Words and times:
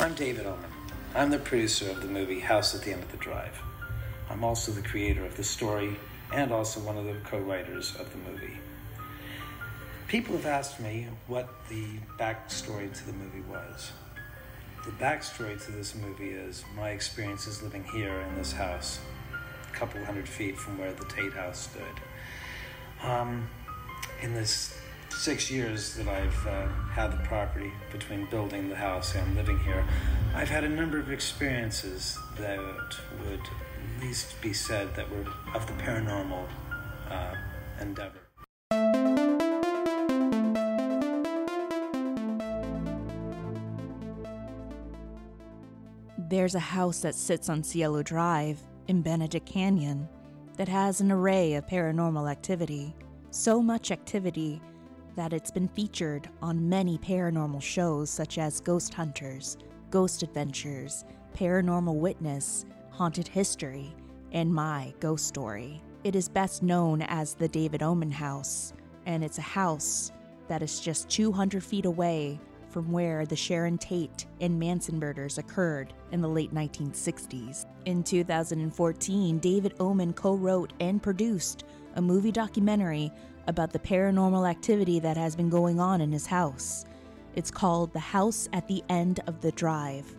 I'm 0.00 0.14
David 0.14 0.46
Oman. 0.46 0.64
I'm 1.14 1.28
the 1.28 1.38
producer 1.38 1.90
of 1.90 2.00
the 2.00 2.08
movie 2.08 2.40
House 2.40 2.74
at 2.74 2.80
the 2.80 2.90
End 2.90 3.02
of 3.02 3.10
the 3.10 3.18
Drive. 3.18 3.60
I'm 4.30 4.42
also 4.42 4.72
the 4.72 4.80
creator 4.80 5.26
of 5.26 5.36
the 5.36 5.44
story 5.44 5.94
and 6.32 6.52
also 6.52 6.80
one 6.80 6.96
of 6.96 7.04
the 7.04 7.16
co 7.22 7.36
writers 7.36 7.94
of 7.96 8.10
the 8.10 8.30
movie. 8.30 8.56
People 10.08 10.36
have 10.36 10.46
asked 10.46 10.80
me 10.80 11.08
what 11.26 11.50
the 11.68 11.84
backstory 12.18 12.90
to 12.90 13.06
the 13.06 13.12
movie 13.12 13.42
was. 13.42 13.92
The 14.86 14.92
backstory 14.92 15.62
to 15.66 15.70
this 15.70 15.94
movie 15.94 16.30
is 16.30 16.64
my 16.74 16.92
experiences 16.92 17.62
living 17.62 17.84
here 17.92 18.20
in 18.20 18.36
this 18.36 18.52
house, 18.52 19.00
a 19.70 19.76
couple 19.76 20.02
hundred 20.02 20.26
feet 20.26 20.56
from 20.56 20.78
where 20.78 20.94
the 20.94 21.04
Tate 21.14 21.34
House 21.34 21.68
stood. 21.68 23.06
Um, 23.06 23.50
in 24.22 24.32
this 24.32 24.79
six 25.20 25.50
years 25.50 25.96
that 25.96 26.08
I've 26.08 26.46
uh, 26.46 26.66
had 26.92 27.12
the 27.12 27.18
property 27.18 27.70
between 27.92 28.24
building 28.30 28.70
the 28.70 28.74
house 28.74 29.14
and 29.14 29.36
living 29.36 29.58
here, 29.58 29.86
I've 30.34 30.48
had 30.48 30.64
a 30.64 30.68
number 30.68 30.98
of 30.98 31.12
experiences 31.12 32.18
that 32.38 32.58
would 32.58 33.40
at 33.40 34.02
least 34.02 34.40
be 34.40 34.54
said 34.54 34.96
that 34.96 35.10
were 35.10 35.26
of 35.54 35.66
the 35.66 35.74
paranormal 35.74 36.48
uh, 37.10 37.34
endeavor. 37.78 38.20
There's 46.16 46.54
a 46.54 46.60
house 46.60 47.00
that 47.00 47.14
sits 47.14 47.50
on 47.50 47.62
Cielo 47.62 48.02
Drive 48.02 48.58
in 48.88 49.02
Benedict 49.02 49.44
Canyon 49.44 50.08
that 50.56 50.68
has 50.68 51.02
an 51.02 51.12
array 51.12 51.54
of 51.54 51.66
paranormal 51.66 52.30
activity. 52.30 52.96
So 53.30 53.60
much 53.60 53.90
activity 53.90 54.62
that 55.20 55.34
it's 55.34 55.50
been 55.50 55.68
featured 55.68 56.30
on 56.40 56.66
many 56.66 56.96
paranormal 56.96 57.60
shows 57.60 58.08
such 58.08 58.38
as 58.38 58.58
Ghost 58.58 58.94
Hunters, 58.94 59.58
Ghost 59.90 60.22
Adventures, 60.22 61.04
Paranormal 61.36 61.96
Witness, 61.96 62.64
Haunted 62.88 63.28
History, 63.28 63.94
and 64.32 64.50
My 64.50 64.94
Ghost 64.98 65.26
Story. 65.26 65.82
It 66.04 66.16
is 66.16 66.26
best 66.26 66.62
known 66.62 67.02
as 67.02 67.34
the 67.34 67.48
David 67.48 67.82
Oman 67.82 68.10
House, 68.10 68.72
and 69.04 69.22
it's 69.22 69.36
a 69.36 69.42
house 69.42 70.10
that 70.48 70.62
is 70.62 70.80
just 70.80 71.10
200 71.10 71.62
feet 71.62 71.84
away 71.84 72.40
from 72.70 72.90
where 72.90 73.26
the 73.26 73.36
Sharon 73.36 73.76
Tate 73.76 74.24
and 74.40 74.58
Manson 74.58 74.98
murders 74.98 75.36
occurred 75.36 75.92
in 76.12 76.22
the 76.22 76.28
late 76.28 76.54
1960s. 76.54 77.66
In 77.84 78.02
2014, 78.02 79.38
David 79.38 79.74
Oman 79.80 80.14
co 80.14 80.34
wrote 80.34 80.72
and 80.80 81.02
produced 81.02 81.64
a 81.96 82.00
movie 82.00 82.32
documentary 82.32 83.12
about 83.46 83.72
the 83.72 83.78
paranormal 83.78 84.48
activity 84.48 85.00
that 85.00 85.16
has 85.16 85.36
been 85.36 85.48
going 85.48 85.80
on 85.80 86.00
in 86.00 86.12
his 86.12 86.26
house. 86.26 86.84
It's 87.34 87.50
called 87.50 87.92
The 87.92 87.98
House 87.98 88.48
at 88.52 88.66
the 88.66 88.82
End 88.88 89.20
of 89.26 89.40
the 89.40 89.52
Drive. 89.52 90.14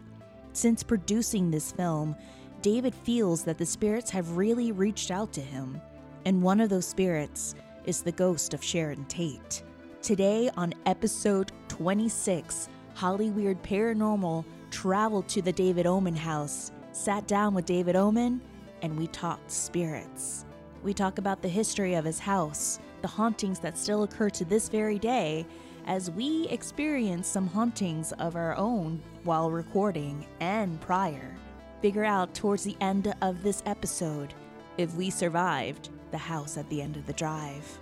Since 0.53 0.83
producing 0.83 1.49
this 1.49 1.71
film, 1.71 2.15
David 2.61 2.93
feels 2.93 3.43
that 3.43 3.57
the 3.57 3.65
spirits 3.65 4.09
have 4.11 4.37
really 4.37 4.71
reached 4.71 5.11
out 5.11 5.33
to 5.33 5.41
him, 5.41 5.81
and 6.25 6.41
one 6.41 6.59
of 6.59 6.69
those 6.69 6.85
spirits 6.85 7.55
is 7.85 8.01
the 8.01 8.11
ghost 8.11 8.53
of 8.53 8.63
Sharon 8.63 9.05
Tate. 9.05 9.63
Today, 10.01 10.49
on 10.57 10.73
episode 10.85 11.51
26, 11.67 12.69
Hollyweird 12.95 13.61
Paranormal 13.61 14.45
traveled 14.69 15.27
to 15.29 15.41
the 15.41 15.51
David 15.51 15.85
Oman 15.85 16.15
house, 16.15 16.71
sat 16.91 17.27
down 17.27 17.53
with 17.53 17.65
David 17.65 17.95
Oman, 17.95 18.41
and 18.81 18.97
we 18.97 19.07
talked 19.07 19.51
spirits. 19.51 20.45
We 20.83 20.93
talk 20.93 21.17
about 21.17 21.41
the 21.41 21.47
history 21.47 21.93
of 21.93 22.05
his 22.05 22.19
house, 22.19 22.79
the 23.01 23.07
hauntings 23.07 23.59
that 23.59 23.77
still 23.77 24.03
occur 24.03 24.29
to 24.29 24.45
this 24.45 24.69
very 24.69 24.99
day, 24.99 25.45
as 25.87 26.11
we 26.11 26.47
experience 26.49 27.27
some 27.27 27.47
hauntings 27.47 28.11
of 28.13 28.35
our 28.35 28.55
own 28.55 29.01
while 29.23 29.49
recording 29.49 30.25
and 30.39 30.79
prior. 30.81 31.35
Figure 31.81 32.05
out 32.05 32.33
towards 32.35 32.63
the 32.63 32.77
end 32.79 33.13
of 33.21 33.41
this 33.41 33.63
episode 33.65 34.33
if 34.77 34.93
we 34.95 35.09
survived 35.09 35.89
the 36.11 36.17
house 36.17 36.57
at 36.57 36.69
the 36.69 36.81
end 36.81 36.95
of 36.95 37.07
the 37.07 37.13
drive. 37.13 37.80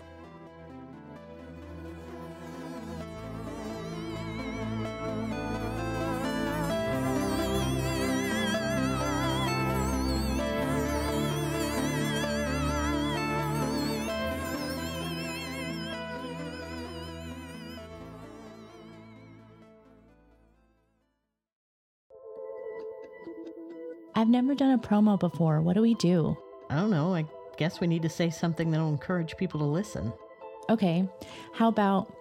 I've 24.20 24.28
never 24.28 24.54
done 24.54 24.72
a 24.72 24.78
promo 24.78 25.18
before. 25.18 25.62
What 25.62 25.76
do 25.76 25.82
we 25.82 25.94
do? 25.94 26.36
I 26.70 26.76
don't 26.76 26.90
know. 26.90 27.16
I 27.16 27.24
guess 27.56 27.80
we 27.80 27.88
need 27.88 28.02
to 28.02 28.10
say 28.10 28.30
something 28.30 28.70
that'll 28.70 28.90
encourage 28.90 29.38
people 29.38 29.62
to 29.62 29.66
listen. 29.66 30.12
Okay, 30.70 31.08
how 31.54 31.70
about 31.70 32.14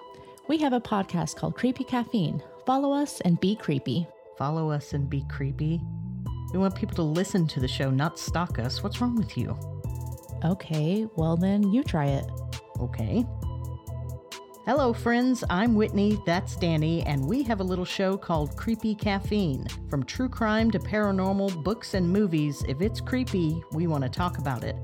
we 0.47 0.58
have 0.58 0.72
a 0.72 0.81
podcast 0.81 1.34
called 1.34 1.56
Creepy 1.56 1.82
Caffeine. 1.82 2.41
Follow 2.64 2.92
us 2.92 3.20
and 3.22 3.41
be 3.41 3.56
creepy. 3.56 4.06
Follow 4.37 4.70
us 4.70 4.92
and 4.92 5.10
be 5.10 5.25
creepy. 5.28 5.81
We 6.53 6.60
want 6.60 6.76
people 6.76 6.94
to 6.94 7.03
listen 7.03 7.48
to 7.48 7.58
the 7.58 7.66
show, 7.66 7.91
not 7.91 8.16
stalk 8.16 8.60
us. 8.60 8.81
What's 8.81 9.00
wrong 9.00 9.16
with 9.16 9.37
you? 9.37 9.58
Okay, 10.44 11.08
well 11.16 11.37
then 11.37 11.72
you 11.72 11.82
try 11.82 12.06
it. 12.06 12.31
Okay. 12.78 13.26
Hello, 14.68 14.92
friends. 14.92 15.42
I'm 15.48 15.74
Whitney, 15.74 16.18
that's 16.26 16.54
Danny, 16.54 17.02
and 17.04 17.26
we 17.26 17.42
have 17.42 17.60
a 17.60 17.64
little 17.64 17.86
show 17.86 18.18
called 18.18 18.54
Creepy 18.54 18.94
Caffeine. 18.94 19.66
From 19.88 20.04
true 20.04 20.28
crime 20.28 20.70
to 20.72 20.78
paranormal, 20.78 21.64
books, 21.64 21.94
and 21.94 22.06
movies, 22.06 22.62
if 22.68 22.82
it's 22.82 23.00
creepy, 23.00 23.64
we 23.72 23.86
want 23.86 24.04
to 24.04 24.10
talk 24.10 24.36
about 24.36 24.64
it. 24.64 24.76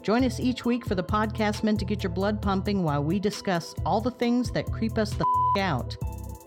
Join 0.00 0.24
us 0.24 0.40
each 0.40 0.64
week 0.64 0.86
for 0.86 0.94
the 0.94 1.04
podcast 1.04 1.62
meant 1.62 1.78
to 1.80 1.84
get 1.84 2.02
your 2.02 2.12
blood 2.12 2.40
pumping 2.40 2.82
while 2.82 3.04
we 3.04 3.20
discuss 3.20 3.74
all 3.84 4.00
the 4.00 4.10
things 4.10 4.50
that 4.52 4.72
creep 4.72 4.96
us 4.96 5.10
the 5.10 5.26
f- 5.58 5.62
out. 5.62 5.94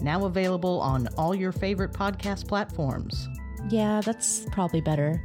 Now 0.01 0.25
available 0.25 0.81
on 0.81 1.09
all 1.16 1.35
your 1.35 1.51
favorite 1.51 1.94
podcast 1.94 2.47
platforms. 2.47 3.29
Yeah, 3.69 4.01
that's 4.01 4.47
probably 4.51 4.81
better. 4.81 5.23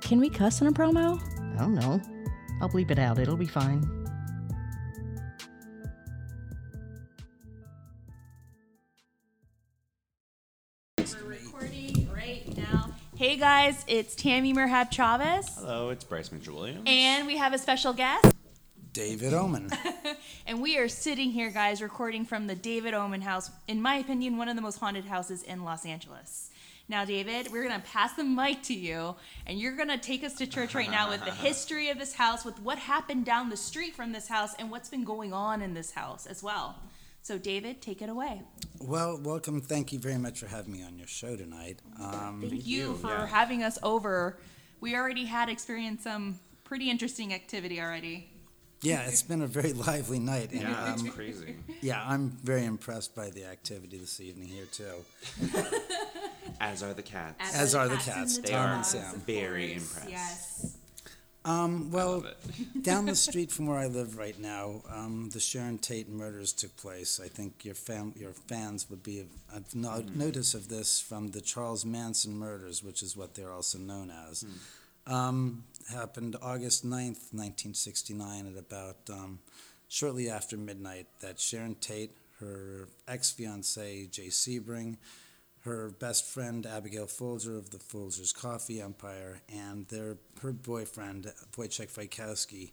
Can 0.00 0.20
we 0.20 0.30
cuss 0.30 0.60
in 0.60 0.68
a 0.68 0.72
promo? 0.72 1.20
I 1.56 1.58
don't 1.58 1.74
know. 1.74 2.00
I'll 2.60 2.68
bleep 2.68 2.92
it 2.92 3.00
out, 3.00 3.18
it'll 3.18 3.36
be 3.36 3.48
fine. 3.48 3.99
Hey 13.20 13.36
guys, 13.36 13.84
it's 13.86 14.14
Tammy 14.14 14.54
Merhab 14.54 14.90
Chavez, 14.90 15.46
Hello, 15.58 15.90
it's 15.90 16.04
Bryce 16.04 16.32
Mitchell 16.32 16.54
Williams. 16.56 16.84
and 16.86 17.26
we 17.26 17.36
have 17.36 17.52
a 17.52 17.58
special 17.58 17.92
guest. 17.92 18.34
David 18.94 19.34
Oman. 19.34 19.70
And 20.46 20.62
we 20.62 20.78
are 20.78 20.88
sitting 20.88 21.30
here, 21.30 21.50
guys, 21.50 21.82
recording 21.82 22.24
from 22.24 22.46
the 22.46 22.54
David 22.54 22.94
Oman 22.94 23.20
house. 23.20 23.50
In 23.68 23.82
my 23.82 23.96
opinion, 23.96 24.38
one 24.38 24.48
of 24.48 24.56
the 24.56 24.62
most 24.62 24.78
haunted 24.78 25.04
houses 25.04 25.42
in 25.42 25.64
Los 25.64 25.84
Angeles. 25.84 26.48
Now, 26.88 27.04
David, 27.04 27.52
we're 27.52 27.62
going 27.62 27.78
to 27.78 27.86
pass 27.86 28.14
the 28.14 28.24
mic 28.24 28.62
to 28.62 28.74
you, 28.74 29.16
and 29.46 29.60
you're 29.60 29.76
going 29.76 29.90
to 29.90 29.98
take 29.98 30.24
us 30.24 30.36
to 30.36 30.46
church 30.46 30.74
right 30.74 30.90
now 30.90 31.10
with 31.10 31.22
the 31.22 31.30
history 31.46 31.90
of 31.90 31.98
this 31.98 32.14
house, 32.14 32.42
with 32.42 32.58
what 32.62 32.78
happened 32.78 33.26
down 33.26 33.50
the 33.50 33.56
street 33.58 33.94
from 33.94 34.12
this 34.12 34.28
house, 34.28 34.54
and 34.58 34.70
what's 34.70 34.88
been 34.88 35.04
going 35.04 35.34
on 35.34 35.60
in 35.60 35.74
this 35.74 35.90
house 35.90 36.24
as 36.24 36.42
well. 36.42 36.74
So, 37.30 37.38
David, 37.38 37.80
take 37.80 38.02
it 38.02 38.08
away. 38.08 38.42
Well, 38.80 39.16
welcome. 39.22 39.60
Thank 39.60 39.92
you 39.92 40.00
very 40.00 40.18
much 40.18 40.40
for 40.40 40.48
having 40.48 40.72
me 40.72 40.82
on 40.82 40.98
your 40.98 41.06
show 41.06 41.36
tonight. 41.36 41.78
Um, 42.02 42.40
Thank, 42.40 42.66
you, 42.66 42.88
you, 42.88 42.94
for 42.94 43.06
yeah. 43.06 43.26
having 43.28 43.62
us 43.62 43.78
over. 43.84 44.40
We 44.80 44.96
already 44.96 45.26
had 45.26 45.48
experienced 45.48 46.02
some 46.02 46.40
pretty 46.64 46.90
interesting 46.90 47.32
activity 47.32 47.80
already. 47.80 48.28
yeah, 48.82 49.02
it's 49.02 49.22
been 49.22 49.42
a 49.42 49.46
very 49.46 49.72
lively 49.88 50.18
night. 50.18 50.50
And, 50.50 50.62
yeah, 50.62 50.92
it's 50.92 51.02
um, 51.02 51.08
crazy. 51.10 51.54
yeah, 51.80 52.02
I'm 52.04 52.30
very 52.42 52.64
impressed 52.64 53.14
by 53.14 53.30
the 53.30 53.44
activity 53.44 53.98
this 53.98 54.20
evening 54.20 54.48
here, 54.48 54.66
too. 54.72 55.04
As 56.60 56.82
are 56.82 56.94
the 56.94 57.02
cats. 57.02 57.54
As 57.54 57.76
are 57.76 57.86
the 57.86 57.94
in 57.94 58.00
cats, 58.00 58.38
They 58.38 58.50
Tom 58.50 58.70
are 58.70 58.74
and 58.74 58.84
Sam. 58.84 59.22
very 59.24 59.74
impressed. 59.74 60.10
Yes. 60.10 60.76
Um, 61.44 61.90
well, 61.90 62.24
down 62.82 63.06
the 63.06 63.14
street 63.14 63.50
from 63.50 63.66
where 63.66 63.78
I 63.78 63.86
live 63.86 64.18
right 64.18 64.38
now, 64.38 64.82
um, 64.90 65.30
the 65.32 65.40
Sharon 65.40 65.78
Tate 65.78 66.08
murders 66.08 66.52
took 66.52 66.76
place. 66.76 67.20
I 67.22 67.28
think 67.28 67.64
your 67.64 67.74
fam- 67.74 68.14
your 68.16 68.32
fans 68.32 68.90
would 68.90 69.02
be 69.02 69.26
of 69.54 69.74
no- 69.74 70.04
notice 70.14 70.54
of 70.54 70.68
this 70.68 71.00
from 71.00 71.28
the 71.28 71.40
Charles 71.40 71.84
Manson 71.84 72.36
murders, 72.36 72.82
which 72.82 73.02
is 73.02 73.16
what 73.16 73.34
they're 73.34 73.52
also 73.52 73.78
known 73.78 74.12
as. 74.30 74.44
Um, 75.06 75.64
happened 75.90 76.36
August 76.42 76.84
9th, 76.84 77.32
1969, 77.32 78.46
at 78.46 78.58
about 78.58 78.96
um, 79.10 79.38
shortly 79.88 80.28
after 80.28 80.56
midnight. 80.58 81.06
That 81.20 81.40
Sharon 81.40 81.74
Tate, 81.76 82.14
her 82.40 82.88
ex 83.08 83.30
fiance 83.30 84.06
Jay 84.06 84.26
Sebring, 84.28 84.98
her 85.60 85.90
best 85.90 86.26
friend 86.26 86.64
Abigail 86.66 87.06
Folger 87.06 87.56
of 87.56 87.70
the 87.70 87.78
Folger's 87.78 88.32
Coffee 88.32 88.80
Empire, 88.80 89.42
and 89.48 89.86
their 89.88 90.16
her 90.42 90.52
boyfriend 90.52 91.32
Wojciech 91.56 91.92
Wajkowski 91.94 92.72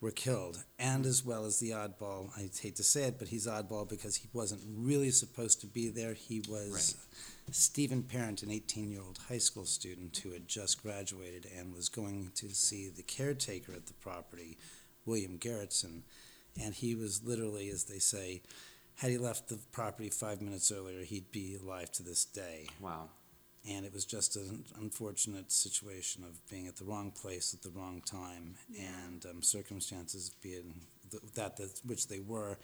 were 0.00 0.10
killed, 0.10 0.64
and 0.78 1.06
as 1.06 1.24
well 1.24 1.46
as 1.46 1.60
the 1.60 1.70
oddball. 1.70 2.30
I 2.36 2.50
hate 2.60 2.76
to 2.76 2.82
say 2.82 3.04
it, 3.04 3.18
but 3.18 3.28
he's 3.28 3.46
oddball 3.46 3.88
because 3.88 4.16
he 4.16 4.28
wasn't 4.32 4.62
really 4.66 5.10
supposed 5.10 5.60
to 5.60 5.66
be 5.66 5.88
there. 5.88 6.14
He 6.14 6.40
was 6.48 6.96
Right. 7.48 7.54
Stephen 7.54 8.02
Parent, 8.02 8.42
an 8.42 8.50
18 8.50 8.90
year 8.90 9.00
old 9.00 9.18
high 9.28 9.38
school 9.38 9.64
student 9.64 10.16
who 10.18 10.32
had 10.32 10.48
just 10.48 10.82
graduated 10.82 11.46
and 11.56 11.72
was 11.74 11.88
going 11.88 12.32
to 12.34 12.50
see 12.50 12.88
the 12.88 13.02
caretaker 13.02 13.72
at 13.72 13.86
the 13.86 13.92
property, 13.94 14.56
William 15.06 15.38
Garretson. 15.38 16.02
And 16.60 16.74
he 16.74 16.94
was 16.94 17.24
literally, 17.24 17.68
as 17.68 17.84
they 17.84 17.98
say, 17.98 18.42
had 18.96 19.10
he 19.10 19.18
left 19.18 19.48
the 19.48 19.58
property 19.72 20.08
five 20.10 20.40
minutes 20.40 20.70
earlier, 20.70 21.02
he'd 21.04 21.30
be 21.32 21.56
alive 21.60 21.90
to 21.92 22.02
this 22.02 22.24
day. 22.24 22.66
Wow. 22.80 23.08
And 23.68 23.84
it 23.86 23.92
was 23.94 24.04
just 24.04 24.36
an 24.36 24.64
unfortunate 24.78 25.50
situation 25.50 26.22
of 26.22 26.38
being 26.50 26.66
at 26.66 26.76
the 26.76 26.84
wrong 26.84 27.10
place 27.10 27.54
at 27.54 27.62
the 27.62 27.70
wrong 27.70 28.02
time 28.04 28.56
and 28.78 29.24
um, 29.26 29.42
circumstances 29.42 30.30
being 30.42 30.82
th- 31.10 31.22
that, 31.34 31.56
that 31.56 31.80
which 31.84 32.08
they 32.08 32.20
were. 32.20 32.58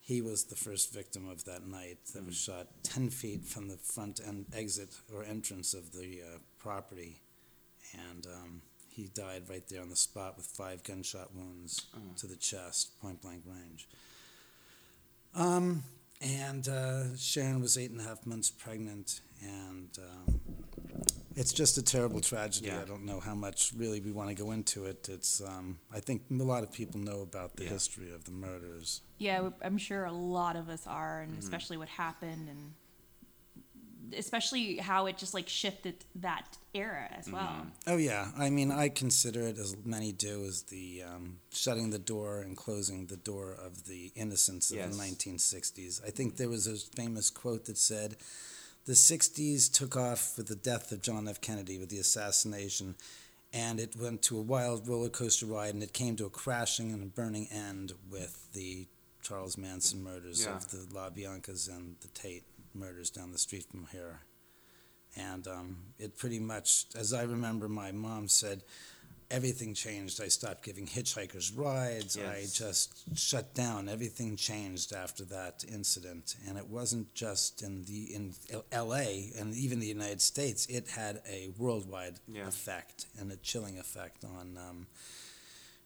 He 0.00 0.20
was 0.20 0.44
the 0.44 0.54
first 0.54 0.92
victim 0.92 1.28
of 1.28 1.44
that 1.46 1.66
night 1.66 1.98
that 2.14 2.24
was 2.24 2.36
shot 2.36 2.68
10 2.84 3.10
feet 3.10 3.44
from 3.44 3.68
the 3.68 3.78
front 3.78 4.20
end 4.24 4.46
exit 4.54 4.90
or 5.12 5.24
entrance 5.24 5.74
of 5.74 5.92
the 5.92 6.20
uh, 6.22 6.38
property. 6.58 7.22
And 8.10 8.26
um, 8.26 8.62
he 8.90 9.08
died 9.08 9.44
right 9.48 9.66
there 9.68 9.80
on 9.82 9.88
the 9.90 9.96
spot 9.96 10.36
with 10.36 10.46
five 10.46 10.84
gunshot 10.84 11.34
wounds 11.34 11.86
Oh. 11.96 12.00
to 12.18 12.26
the 12.26 12.36
chest, 12.36 13.00
point 13.00 13.20
blank 13.22 13.42
range. 13.46 13.88
Um, 15.36 15.82
and 16.20 16.66
uh, 16.68 17.16
Sharon 17.16 17.60
was 17.60 17.76
eight 17.76 17.90
and 17.90 18.00
a 18.00 18.04
half 18.04 18.24
months 18.26 18.50
pregnant, 18.50 19.20
and 19.42 19.88
um, 19.98 20.40
it's 21.36 21.52
just 21.52 21.76
a 21.76 21.82
terrible 21.82 22.20
tragedy. 22.20 22.68
Yeah. 22.68 22.80
I 22.80 22.84
don't 22.84 23.04
know 23.04 23.20
how 23.20 23.34
much 23.34 23.72
really 23.76 24.00
we 24.00 24.12
want 24.12 24.30
to 24.30 24.34
go 24.34 24.52
into 24.52 24.86
it. 24.86 25.08
It's 25.10 25.42
um, 25.42 25.78
I 25.94 26.00
think 26.00 26.22
a 26.30 26.34
lot 26.42 26.62
of 26.62 26.72
people 26.72 27.00
know 27.00 27.20
about 27.20 27.56
the 27.56 27.64
Yeah. 27.64 27.70
history 27.70 28.10
of 28.14 28.24
the 28.24 28.30
murders. 28.30 29.02
Yeah, 29.18 29.50
I'm 29.62 29.76
sure 29.78 30.06
a 30.06 30.12
lot 30.12 30.56
of 30.56 30.68
us 30.70 30.86
are, 30.86 31.20
Mm-hmm. 31.22 31.34
and 31.34 31.42
especially 31.42 31.76
what 31.76 31.88
happened, 31.88 32.48
and 32.48 32.72
especially 34.16 34.78
how 34.78 35.06
it 35.06 35.16
just 35.18 35.34
like 35.34 35.48
shifted 35.48 36.04
that 36.16 36.56
era 36.74 37.08
as 37.12 37.30
well. 37.30 37.42
Mm-hmm. 37.44 37.68
Oh 37.88 37.96
yeah, 37.96 38.30
I 38.36 38.50
mean 38.50 38.70
I 38.70 38.88
consider 38.88 39.42
it 39.42 39.58
as 39.58 39.76
many 39.84 40.12
do 40.12 40.44
as 40.44 40.62
the 40.64 41.02
um, 41.02 41.38
shutting 41.52 41.90
the 41.90 41.98
door 41.98 42.40
and 42.40 42.56
closing 42.56 43.06
the 43.06 43.16
door 43.16 43.52
of 43.52 43.84
the 43.86 44.12
innocence 44.14 44.70
of 44.70 44.76
Yes. 44.78 44.96
the 44.96 45.02
1960s. 45.02 46.06
I 46.06 46.10
think 46.10 46.36
there 46.36 46.48
was 46.48 46.66
a 46.66 46.76
famous 46.96 47.30
quote 47.30 47.64
that 47.66 47.78
said, 47.78 48.16
"The 48.84 48.94
60s 48.94 49.68
took 49.72 49.96
off 49.96 50.36
with 50.36 50.46
the 50.48 50.56
death 50.56 50.92
of 50.92 51.02
John 51.02 51.28
F. 51.28 51.40
Kennedy, 51.40 51.78
with 51.78 51.88
the 51.90 51.98
assassination." 51.98 52.96
And 53.52 53.80
it 53.80 53.96
went 53.96 54.22
to 54.22 54.36
a 54.38 54.42
wild 54.42 54.86
roller 54.88 55.08
coaster 55.08 55.46
ride, 55.46 55.72
and 55.72 55.82
it 55.82 55.92
came 55.94 56.16
to 56.16 56.26
a 56.26 56.30
crashing 56.30 56.92
and 56.92 57.02
a 57.02 57.06
burning 57.06 57.46
end 57.50 57.92
with 58.10 58.52
the 58.52 58.86
Charles 59.22 59.56
Manson 59.56 60.02
murders 60.02 60.42
Yeah. 60.44 60.56
of 60.56 60.70
the 60.70 60.86
La 60.92 61.08
Biancas 61.10 61.68
and 61.68 61.96
the 62.00 62.08
Tate 62.08 62.44
murders 62.78 63.10
down 63.10 63.32
the 63.32 63.38
street 63.38 63.66
from 63.70 63.86
here. 63.92 64.20
And 65.16 65.46
um, 65.48 65.76
it 65.98 66.16
pretty 66.18 66.38
much, 66.38 66.84
as 66.94 67.12
I 67.12 67.22
remember, 67.22 67.68
my 67.68 67.90
mom 67.92 68.28
said, 68.28 68.62
everything 69.30 69.72
changed. 69.74 70.20
I 70.22 70.28
stopped 70.28 70.62
giving 70.62 70.86
hitchhikers 70.86 71.50
rides. 71.56 72.18
I 72.18 72.44
just 72.52 73.18
shut 73.18 73.54
down. 73.54 73.88
Everything 73.88 74.36
changed 74.36 74.92
after 74.92 75.24
that 75.26 75.64
incident, 75.72 76.36
and 76.46 76.56
it 76.58 76.68
wasn't 76.68 77.12
just 77.14 77.62
in 77.62 77.84
the 77.86 78.14
in 78.14 78.34
L.A. 78.72 79.32
and 79.38 79.54
even 79.54 79.80
the 79.80 79.86
United 79.86 80.20
States. 80.20 80.66
It 80.66 80.88
had 80.90 81.22
a 81.28 81.50
worldwide 81.58 82.20
Yeah. 82.28 82.46
effect 82.46 83.06
and 83.18 83.32
a 83.32 83.36
chilling 83.36 83.78
effect 83.78 84.22
on 84.22 84.58
um, 84.58 84.86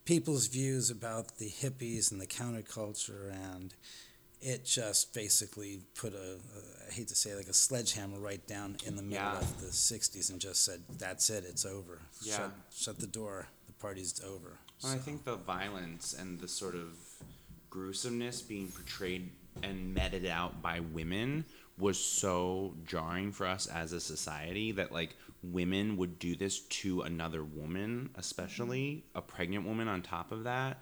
people's 0.05 0.49
views 0.49 0.91
about 0.91 1.39
the 1.39 1.51
hippies 1.51 2.11
and 2.11 2.21
the 2.21 2.27
counterculture 2.27 3.33
and 3.55 3.75
it 4.43 4.65
just 4.65 5.13
basically 5.15 5.81
put 5.95 6.15
a, 6.15 6.35
a 6.37 6.89
I 6.89 6.93
hate 6.93 7.09
to 7.09 7.15
say 7.15 7.31
it, 7.31 7.37
like 7.37 7.47
a 7.49 7.53
sledgehammer 7.53 8.19
right 8.19 8.45
down 8.47 8.77
in 8.87 8.97
the 8.97 9.03
middle 9.03 9.23
Yeah. 9.25 9.39
of 9.39 9.61
the 9.61 9.69
60s 9.69 10.31
and 10.31 10.41
just 10.41 10.65
said 10.65 10.81
that's 10.99 11.31
it 11.31 11.45
it's 11.47 11.65
over 11.65 11.99
Yeah. 12.23 12.37
shut, 12.37 12.51
shut 12.75 12.99
the 12.99 13.07
door 13.07 13.47
the 13.67 13.73
party's 13.75 14.21
over 14.25 14.59
Well, 14.83 14.93
I 14.93 14.99
think 14.99 15.25
the 15.25 15.37
violence 15.37 16.15
and 16.19 16.41
the 16.41 16.49
sort 16.49 16.75
of 16.75 16.99
gruesomeness 17.71 18.43
being 18.43 18.69
portrayed 18.69 19.31
and 19.63 19.95
meted 19.95 20.27
out 20.27 20.63
by 20.63 20.81
women 20.81 21.45
was 21.79 21.99
so 21.99 22.75
jarring 22.87 23.33
for 23.33 23.47
us 23.47 23.67
as 23.67 23.93
a 23.93 24.01
society 24.01 24.73
that 24.73 24.93
like 24.93 25.17
women 25.43 25.97
would 25.97 26.19
do 26.19 26.37
this 26.37 26.61
to 26.61 27.03
another 27.03 27.43
woman, 27.45 28.11
especially 28.17 29.05
a 29.15 29.23
pregnant 29.23 29.65
woman 29.67 29.89
on 29.89 30.03
top 30.03 30.33
of 30.33 30.45
that 30.45 30.79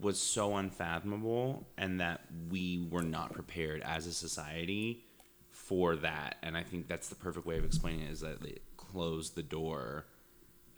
was 0.00 0.20
so 0.20 0.56
unfathomable 0.56 1.66
and 1.78 2.00
that 2.00 2.20
we 2.50 2.86
were 2.90 3.02
not 3.02 3.32
prepared 3.32 3.80
as 3.82 4.06
a 4.06 4.12
society 4.12 5.04
for 5.50 5.94
that 5.96 6.36
and 6.42 6.56
i 6.56 6.62
think 6.62 6.88
that's 6.88 7.08
the 7.08 7.14
perfect 7.14 7.46
way 7.46 7.56
of 7.58 7.64
explaining 7.64 8.02
it 8.02 8.10
is 8.10 8.20
that 8.20 8.44
it 8.44 8.60
closed 8.76 9.34
the 9.34 9.42
door 9.42 10.04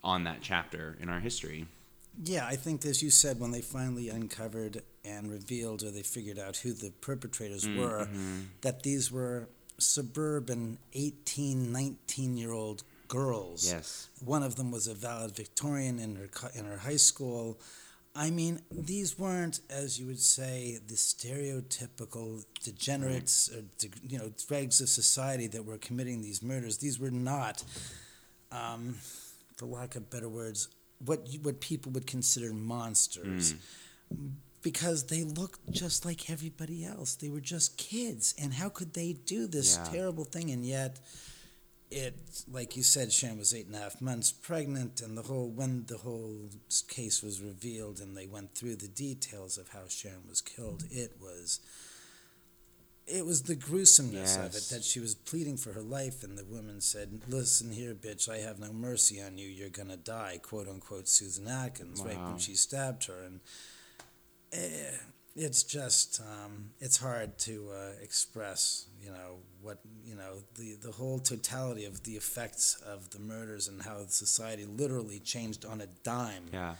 on 0.04 0.24
that 0.24 0.38
chapter 0.42 0.96
in 1.00 1.08
our 1.08 1.20
history 1.20 1.66
Yeah, 2.24 2.46
I 2.46 2.56
think 2.56 2.86
as 2.86 3.02
you 3.02 3.10
said, 3.10 3.38
when 3.40 3.50
they 3.50 3.60
finally 3.60 4.08
uncovered 4.08 4.82
and 5.04 5.30
revealed, 5.30 5.82
or 5.82 5.90
they 5.90 6.02
figured 6.02 6.38
out 6.38 6.56
who 6.62 6.72
the 6.72 6.90
perpetrators 7.02 7.66
Mm, 7.66 7.76
were, 7.78 8.04
mm-hmm. 8.06 8.40
that 8.62 8.82
these 8.84 9.12
were 9.12 9.48
suburban 9.76 10.78
18, 10.94 11.70
19 11.72 12.36
year 12.38 12.52
old 12.52 12.82
girls. 13.08 13.70
Yes. 13.70 14.08
One 14.24 14.42
of 14.42 14.56
them 14.56 14.70
was 14.70 14.86
a 14.88 14.94
valedictorian 14.94 15.98
in 15.98 16.16
her 16.16 16.28
in 16.54 16.64
her 16.64 16.78
high 16.78 16.96
school. 17.10 17.58
I 18.16 18.30
mean, 18.30 18.60
these 18.70 19.18
weren't, 19.18 19.60
as 19.68 19.98
you 20.00 20.06
would 20.06 20.18
say, 20.20 20.78
the 20.88 20.94
stereotypical 20.94 22.44
degenerates 22.62 23.50
or 23.54 23.62
you 24.02 24.18
know 24.18 24.32
dregs 24.48 24.80
of 24.80 24.88
society 24.88 25.46
that 25.48 25.64
were 25.64 25.78
committing 25.78 26.22
these 26.22 26.42
murders. 26.42 26.78
These 26.78 26.98
were 26.98 27.10
not, 27.10 27.62
um, 28.50 28.94
for 29.56 29.66
lack 29.66 29.96
of 29.96 30.08
better 30.10 30.28
words, 30.28 30.68
what 31.04 31.26
you, 31.26 31.40
what 31.40 31.60
people 31.60 31.92
would 31.92 32.06
consider 32.06 32.52
monsters. 32.52 33.54
Because 34.62 35.04
they 35.04 35.22
looked 35.22 35.70
just 35.70 36.04
like 36.04 36.28
everybody 36.28 36.84
else. 36.84 37.14
They 37.14 37.28
were 37.28 37.40
just 37.40 37.76
kids. 37.76 38.34
And 38.42 38.52
how 38.54 38.68
could 38.68 38.94
they 38.94 39.12
do 39.12 39.46
this 39.46 39.76
Yeah. 39.76 39.84
terrible 39.92 40.24
thing? 40.24 40.50
And 40.50 40.66
yet, 40.66 40.98
it 41.90 42.14
like 42.50 42.76
you 42.76 42.82
said 42.82 43.12
sharon 43.12 43.38
was 43.38 43.54
eight 43.54 43.66
and 43.66 43.76
a 43.76 43.78
half 43.78 44.00
months 44.00 44.32
pregnant 44.32 45.00
and 45.00 45.16
the 45.16 45.22
whole 45.22 45.48
when 45.48 45.84
the 45.86 45.98
whole 45.98 46.50
case 46.88 47.22
was 47.22 47.40
revealed 47.40 48.00
and 48.00 48.16
they 48.16 48.26
went 48.26 48.52
through 48.54 48.74
the 48.74 48.88
details 48.88 49.56
of 49.56 49.68
how 49.68 49.86
sharon 49.88 50.26
was 50.28 50.40
killed 50.40 50.82
it 50.90 51.12
was 51.20 51.60
it 53.06 53.24
was 53.24 53.42
the 53.44 53.54
gruesomeness 53.54 54.36
of 54.36 54.46
it 54.56 54.68
that 54.74 54.82
she 54.82 54.98
was 54.98 55.14
pleading 55.14 55.56
for 55.56 55.72
her 55.72 55.80
life 55.82 56.24
and 56.24 56.36
the 56.36 56.44
woman 56.44 56.80
said 56.80 57.20
listen 57.28 57.70
here 57.70 57.94
bitch 57.94 58.28
i 58.28 58.38
have 58.38 58.58
no 58.58 58.72
mercy 58.72 59.22
on 59.22 59.38
you. 59.38 59.46
You're 59.48 59.68
gonna 59.68 59.96
die 59.96 60.40
quote 60.42 60.66
unquote 60.68 61.06
susan 61.08 61.46
atkins 61.46 62.02
right 62.02 62.16
Wow. 62.16 62.30
when 62.30 62.38
she 62.38 62.54
stabbed 62.56 63.04
her. 63.06 63.22
And 63.24 63.40
eh, 64.52 64.96
it's 65.36 65.62
just 65.62 66.20
um, 66.20 66.70
it's 66.80 66.96
hard 66.96 67.38
to 67.40 67.70
uh, 67.72 67.92
express 68.02 68.86
you 69.00 69.10
know 69.10 69.36
what 69.66 69.78
you 70.04 70.14
know 70.14 70.32
the 70.58 70.76
the 70.86 70.92
whole 70.92 71.18
totality 71.18 71.84
of 71.84 72.02
the 72.04 72.12
effects 72.22 72.66
of 72.94 73.10
the 73.10 73.18
murders 73.18 73.68
and 73.68 73.82
how 73.82 73.98
society 74.06 74.64
literally 74.64 75.18
changed 75.18 75.64
on 75.64 75.80
a 75.80 75.88
dime 76.04 76.46
Yeah. 76.52 76.74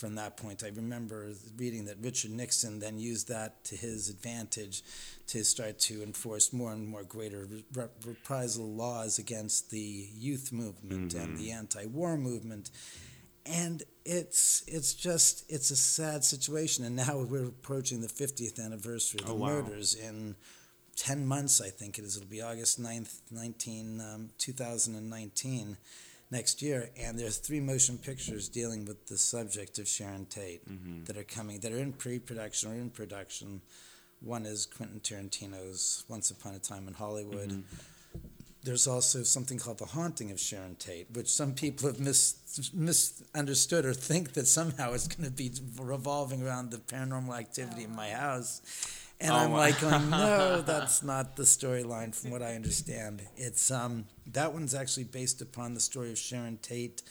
from 0.00 0.14
that 0.16 0.36
point. 0.36 0.62
I 0.64 0.70
remember 0.84 1.18
reading 1.56 1.84
that 1.86 1.96
Richard 2.08 2.32
Nixon 2.32 2.80
then 2.80 2.98
used 2.98 3.28
that 3.28 3.50
to 3.68 3.76
his 3.76 4.08
advantage 4.10 4.82
to 5.28 5.44
start 5.44 5.78
to 5.88 6.02
enforce 6.02 6.52
more 6.52 6.72
and 6.72 6.86
more 6.94 7.04
greater 7.04 7.42
re- 7.76 7.88
reprisal 8.04 8.66
laws 8.84 9.18
against 9.18 9.70
the 9.70 9.88
youth 10.28 10.52
movement 10.52 11.14
and 11.14 11.28
mm-hmm. 11.28 11.36
the 11.36 11.50
anti-war 11.52 12.16
movement. 12.16 12.70
And 13.44 13.82
it's 14.04 14.62
it's 14.66 14.94
just 14.94 15.44
it's 15.48 15.70
a 15.70 15.76
sad 15.76 16.24
situation. 16.24 16.84
And 16.84 16.96
now 16.96 17.14
we're 17.32 17.46
approaching 17.46 18.00
the 18.00 18.08
50th 18.22 18.58
anniversary 18.64 19.20
of 19.20 19.26
oh, 19.30 19.32
the 19.32 19.34
Oh, 19.34 19.42
wow. 19.42 19.48
murders 19.62 19.94
in 19.94 20.36
10 20.96 21.26
months, 21.26 21.60
I 21.60 21.68
think 21.68 21.98
it 21.98 22.04
is. 22.04 22.16
It'll 22.16 22.28
be 22.28 22.42
August 22.42 22.80
9th, 22.80 23.20
19, 23.30 24.00
um, 24.00 24.30
2019 24.38 25.76
next 26.30 26.62
year, 26.62 26.90
and 26.98 27.18
there's 27.18 27.36
three 27.36 27.60
motion 27.60 27.98
pictures 27.98 28.48
dealing 28.48 28.84
with 28.84 29.06
the 29.06 29.18
subject 29.18 29.78
of 29.78 29.86
Sharon 29.86 30.26
Tate 30.26 30.62
that 31.06 31.16
are 31.16 31.24
coming, 31.24 31.60
that 31.60 31.72
are 31.72 31.78
in 31.78 31.92
pre-production 31.92 32.70
or 32.72 32.74
in 32.74 32.90
production. 32.90 33.60
One 34.20 34.46
is 34.46 34.66
Quentin 34.66 35.00
Tarantino's 35.00 36.04
Once 36.08 36.30
Upon 36.30 36.54
a 36.54 36.58
Time 36.58 36.88
in 36.88 36.94
Hollywood. 36.94 37.64
There's 38.64 38.86
also 38.86 39.24
something 39.24 39.58
called 39.58 39.78
The 39.78 39.86
Haunting 39.86 40.30
of 40.30 40.38
Sharon 40.38 40.76
Tate, 40.76 41.08
which 41.12 41.28
some 41.28 41.52
people 41.52 41.88
have 41.88 41.98
mis- 41.98 42.70
misunderstood 42.72 43.84
or 43.84 43.92
think 43.92 44.34
that 44.34 44.46
somehow 44.46 44.92
it's 44.92 45.08
going 45.08 45.28
to 45.28 45.34
be 45.34 45.50
revolving 45.80 46.46
around 46.46 46.70
the 46.70 46.78
paranormal 46.78 47.36
activity 47.36 47.82
in 47.84 47.94
my 47.94 48.10
house. 48.10 48.62
And 49.22 49.30
Oh, 49.30 49.36
I'm 49.36 49.52
like, 49.52 49.80
going, 49.80 50.10
no, 50.10 50.60
that's 50.66 51.04
not 51.04 51.36
the 51.36 51.44
storyline 51.44 52.12
from 52.12 52.32
what 52.32 52.42
I 52.42 52.56
understand. 52.56 53.22
It's 53.36 53.70
um, 53.70 54.06
that 54.32 54.52
one's 54.52 54.74
actually 54.74 55.04
based 55.04 55.40
upon 55.40 55.74
the 55.74 55.80
story 55.80 56.10
of 56.10 56.18
Sharon 56.18 56.58
Tate 56.60 57.02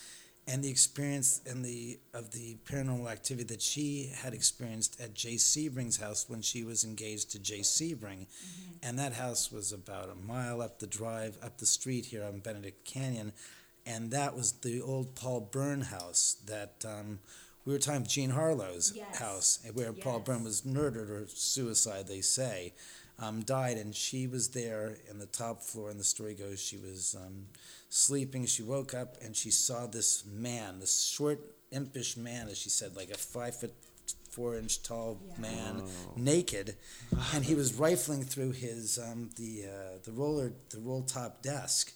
and 0.46 0.62
the 0.62 0.70
experience 0.70 1.39
and 1.46 1.63
the 1.63 2.00
of 2.13 2.32
the 2.32 2.58
paranormal 2.65 3.10
activity 3.10 3.46
that 3.46 3.62
she 3.62 4.12
had 4.13 4.34
experienced 4.34 5.00
at 5.00 5.13
Jay 5.13 5.36
Sebring's 5.36 5.98
house 6.01 6.25
when 6.27 6.41
she 6.41 6.65
was 6.65 6.84
engaged 6.84 7.32
to 7.32 7.39
Jay 7.39 7.62
Sebring, 7.62 8.25
and 8.84 9.00
that 9.00 9.13
house 9.13 9.50
was 9.50 9.72
about 9.72 10.10
a 10.10 10.15
mile 10.15 10.62
up 10.62 10.80
the 10.80 10.88
drive 10.88 11.38
up 11.41 11.60
the 11.60 11.65
street 11.65 12.08
here 12.08 12.25
on 12.25 12.39
Benedict 12.39 12.84
Canyon, 12.84 13.32
and 13.86 14.12
that 14.12 14.36
was 14.36 14.51
the 14.51 14.82
old 14.82 15.15
Paul 15.15 15.39
Bern 15.50 15.82
house 15.82 16.36
that. 16.46 16.84
Um, 16.86 17.20
we 17.65 17.74
were 17.74 17.80
talking 17.80 18.06
Jean 18.06 18.32
Harlow's 18.32 18.94
Yes. 18.96 19.18
house, 19.18 19.60
where 19.74 19.94
Paul 19.94 20.18
Yes. 20.18 20.25
Bern 20.25 20.44
was 20.44 20.65
murdered 20.65 21.10
or 21.10 21.27
suicide, 21.27 22.08
they 22.08 22.22
say, 22.22 22.74
um, 23.20 23.41
died, 23.44 23.77
and 23.77 23.96
she 23.96 24.25
was 24.27 24.50
there 24.50 24.98
in 25.10 25.20
the 25.20 25.27
top 25.27 25.62
floor. 25.62 25.89
And 25.89 26.00
the 26.00 26.03
story 26.03 26.34
goes 26.34 26.60
she 26.60 26.77
was 26.77 27.15
um, 27.15 27.48
sleeping. 27.89 28.46
She 28.46 28.63
woke 28.63 28.94
up 28.94 29.18
and 29.22 29.36
she 29.36 29.51
saw 29.51 29.86
this 29.86 30.25
man, 30.25 30.80
this 30.80 31.01
short, 31.03 31.39
impish 31.72 32.18
man, 32.18 32.48
as 32.50 32.58
she 32.58 32.70
said, 32.70 32.96
like 32.96 33.12
a 33.12 33.18
five 33.18 33.56
foot 33.60 33.74
four 34.30 34.58
inch 34.58 34.82
tall 34.82 35.20
man, 35.38 35.84
naked, 36.15 36.75
and 37.34 37.44
he 37.46 37.53
was 37.62 37.74
rifling 37.75 38.24
through 38.24 38.51
his 38.51 38.98
um, 38.98 39.30
the 39.36 39.65
uh, 39.68 39.98
the 40.03 40.12
roller 40.12 40.53
the 40.70 40.80
roll 40.80 41.03
top 41.03 41.41
desk. 41.41 41.94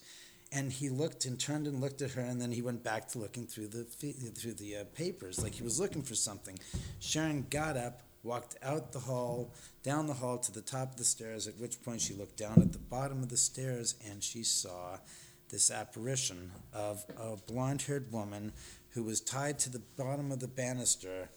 And 0.56 0.72
he 0.72 0.88
looked 0.88 1.26
and 1.26 1.38
turned 1.38 1.68
and 1.68 1.82
looked 1.82 2.02
at 2.02 2.12
her, 2.12 2.22
and 2.22 2.42
then 2.42 2.50
he 2.50 2.62
went 2.62 2.82
back 2.82 3.10
to 3.10 3.20
looking 3.20 3.46
through 3.46 3.68
the 3.68 3.84
through 3.84 4.54
the 4.54 4.78
uh, 4.78 4.84
papers, 4.96 5.44
like 5.44 5.54
he 5.54 5.64
was 5.64 5.82
looking 5.82 6.02
for 6.02 6.16
something. 6.16 6.58
Sharon 7.00 7.46
got 7.50 7.76
up, 7.76 8.04
walked 8.24 8.56
out 8.64 8.94
the 8.94 9.00
hall, 9.00 9.54
down 9.84 10.08
the 10.08 10.14
hall 10.14 10.38
to 10.38 10.54
the 10.54 10.62
top 10.62 10.92
of 10.92 10.96
the 10.96 11.04
stairs. 11.04 11.46
At 11.46 11.60
which 11.60 11.84
point 11.84 12.00
she 12.00 12.14
looked 12.14 12.38
down 12.38 12.62
at 12.62 12.72
the 12.72 12.80
bottom 12.80 13.22
of 13.22 13.28
the 13.28 13.36
stairs, 13.36 13.96
and 14.10 14.24
she 14.24 14.44
saw 14.44 14.98
this 15.50 15.70
apparition 15.70 16.52
of 16.74 17.04
a 17.20 17.36
blonde-haired 17.36 18.14
woman 18.14 18.54
who 18.92 19.04
was 19.04 19.20
tied 19.20 19.60
to 19.60 19.70
the 19.70 19.82
bottom 19.98 20.32
of 20.32 20.40
the 20.40 20.48
banister, 20.48 21.30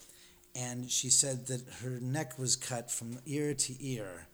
and 0.55 0.89
she 0.89 1.11
said 1.11 1.49
that 1.49 1.63
her 1.83 1.99
neck 2.01 2.39
was 2.39 2.55
cut 2.55 2.89
from 2.89 3.19
ear 3.27 3.53
to 3.53 3.75
ear 3.85 4.28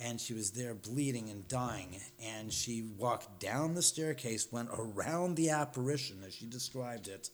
and 0.00 0.20
she 0.20 0.32
was 0.34 0.52
there 0.52 0.74
bleeding 0.74 1.28
and 1.30 1.46
dying. 1.48 2.00
And 2.22 2.52
she 2.52 2.82
walked 2.96 3.40
down 3.40 3.74
the 3.74 3.82
staircase, 3.82 4.48
went 4.50 4.70
around 4.72 5.36
the 5.36 5.50
apparition 5.50 6.18
as 6.26 6.34
she 6.34 6.46
described 6.46 7.06
it, 7.08 7.30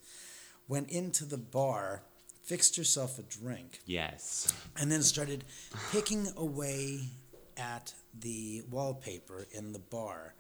went 0.69 0.91
into 0.91 1.25
the 1.25 1.39
bar, 1.39 2.03
fixed 2.43 2.77
herself 2.77 3.19
a 3.19 3.23
drink, 3.23 3.81
Yes. 3.87 4.53
and 4.77 4.91
then 4.91 5.03
started 5.03 5.45
picking 5.93 6.29
away 6.37 7.09
at 7.57 7.95
the 8.19 8.63
wallpaper 8.71 9.47
in 9.53 9.73
the 9.73 9.79
bar. 9.79 10.35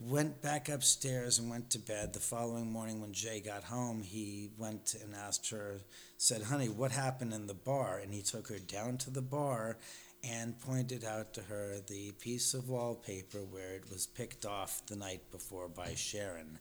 Went 0.00 0.40
back 0.42 0.68
upstairs 0.68 1.40
and 1.40 1.50
went 1.50 1.70
to 1.70 1.78
bed. 1.80 2.12
The 2.12 2.20
following 2.20 2.70
morning, 2.70 3.00
when 3.00 3.12
Jay 3.12 3.40
got 3.40 3.64
home, 3.64 4.00
he 4.02 4.50
went 4.56 4.94
and 5.02 5.12
asked 5.12 5.50
her, 5.50 5.80
said, 6.18 6.42
Honey, 6.44 6.68
what 6.68 6.92
happened 6.92 7.32
in 7.34 7.48
the 7.48 7.54
bar? 7.54 7.98
And 7.98 8.14
he 8.14 8.22
took 8.22 8.46
her 8.48 8.60
down 8.60 8.96
to 8.98 9.10
the 9.10 9.22
bar 9.22 9.76
and 10.24 10.58
pointed 10.60 11.04
out 11.04 11.32
to 11.34 11.42
her 11.42 11.76
the 11.86 12.12
piece 12.12 12.52
of 12.52 12.68
wallpaper 12.68 13.38
where 13.38 13.74
it 13.74 13.84
was 13.90 14.06
picked 14.06 14.44
off 14.44 14.84
the 14.86 14.96
night 14.96 15.22
before 15.30 15.68
by 15.68 15.94
Sharon. 15.94 16.58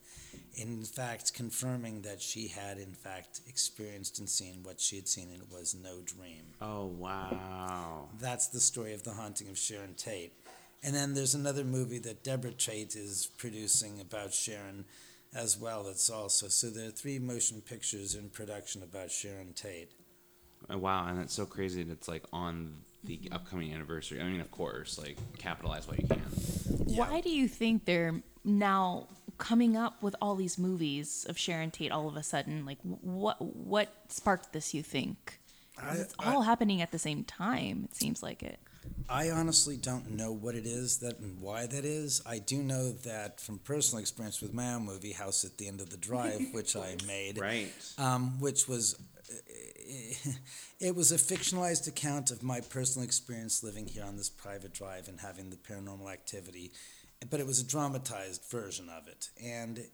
In 0.55 0.83
fact, 0.83 1.33
confirming 1.33 2.01
that 2.03 2.21
she 2.21 2.47
had, 2.47 2.77
in 2.77 2.93
fact, 2.93 3.41
experienced 3.47 4.19
and 4.19 4.29
seen 4.29 4.61
what 4.63 4.79
she 4.79 4.95
had 4.95 5.07
seen, 5.07 5.29
and 5.31 5.41
it 5.41 5.51
was 5.51 5.75
no 5.75 6.01
dream. 6.05 6.43
Oh 6.61 6.85
wow. 6.85 8.09
That's 8.19 8.47
the 8.47 8.59
story 8.59 8.93
of 8.93 9.03
the 9.03 9.11
haunting 9.11 9.49
of 9.49 9.57
Sharon 9.57 9.95
Tate. 9.95 10.33
And 10.83 10.95
then 10.95 11.15
there's 11.15 11.33
another 11.33 11.63
movie 11.63 11.99
that 11.99 12.23
Debra 12.23 12.51
Tate 12.51 12.95
is 12.95 13.29
producing 13.37 13.99
about 13.99 14.33
Sharon 14.33 14.85
as 15.35 15.57
well. 15.57 15.83
That's 15.83 16.09
also 16.09 16.47
so 16.47 16.69
there 16.69 16.87
are 16.87 16.91
three 16.91 17.19
motion 17.19 17.61
pictures 17.61 18.13
in 18.15 18.29
production 18.29 18.83
about 18.83 19.11
Sharon 19.11 19.53
Tate. 19.53 19.91
Oh, 20.69 20.77
wow, 20.77 21.07
and 21.07 21.19
it's 21.19 21.33
so 21.33 21.45
crazy 21.45 21.83
that 21.83 21.91
it's 21.93 22.07
like 22.07 22.23
on 22.33 22.77
the 23.03 23.29
upcoming 23.31 23.73
anniversary. 23.73 24.19
I 24.21 24.25
mean, 24.25 24.41
of 24.41 24.51
course, 24.51 24.97
like 24.99 25.17
capitalize 25.37 25.87
while 25.87 25.97
you 25.97 26.07
can. 26.07 26.19
Why 26.95 27.21
do 27.21 27.29
you 27.29 27.47
think 27.47 27.85
they're 27.85 28.21
now 28.43 29.07
coming 29.37 29.77
up 29.77 30.01
with 30.01 30.15
all 30.21 30.35
these 30.35 30.57
movies 30.57 31.25
of 31.29 31.37
Sharon 31.37 31.71
Tate 31.71 31.91
all 31.91 32.07
of 32.07 32.15
a 32.17 32.23
sudden? 32.23 32.65
Like, 32.65 32.79
what 32.81 33.37
what 33.41 33.89
sparked 34.09 34.53
this? 34.53 34.73
You 34.73 34.83
think? 34.83 35.39
'Cause 35.75 35.99
I- 35.99 36.01
it's 36.01 36.15
all 36.19 36.41
happening 36.41 36.81
at 36.81 36.91
the 36.91 36.99
same 36.99 37.23
time. 37.23 37.83
It 37.89 37.95
seems 37.95 38.23
like 38.23 38.41
it. 38.43 38.59
I 39.09 39.29
honestly 39.29 39.75
don't 39.77 40.11
know 40.11 40.31
what 40.31 40.55
it 40.55 40.65
is 40.65 40.97
that 40.99 41.19
and 41.19 41.39
why 41.41 41.65
that 41.67 41.83
is. 41.85 42.21
I 42.25 42.39
do 42.39 42.63
know 42.63 42.93
that 42.93 43.39
from 43.41 43.59
personal 43.59 43.99
experience 43.99 44.41
with 44.41 44.53
my 44.53 44.73
own 44.73 44.85
movie, 44.85 45.11
House 45.11 45.43
at 45.45 45.57
the 45.57 45.67
End 45.67 45.81
of 45.81 45.89
the 45.89 45.97
Drive, 45.97 46.41
which 46.53 46.75
I 46.75 46.95
made, 47.05 47.37
Right. 47.37 47.71
um, 47.97 48.39
which 48.39 48.67
was 48.67 48.95
it 50.79 50.95
was 50.95 51.11
a 51.11 51.15
fictionalized 51.15 51.87
account 51.87 52.31
of 52.31 52.43
my 52.43 52.61
personal 52.61 53.05
experience 53.05 53.63
living 53.63 53.87
here 53.87 54.03
on 54.03 54.17
this 54.17 54.29
private 54.29 54.73
drive 54.73 55.07
and 55.07 55.19
having 55.19 55.49
the 55.49 55.55
paranormal 55.55 56.11
activity, 56.11 56.71
but 57.29 57.39
it 57.39 57.45
was 57.45 57.59
a 57.59 57.67
dramatized 57.67 58.43
version 58.49 58.89
of 58.89 59.07
it. 59.07 59.29
And 59.43 59.85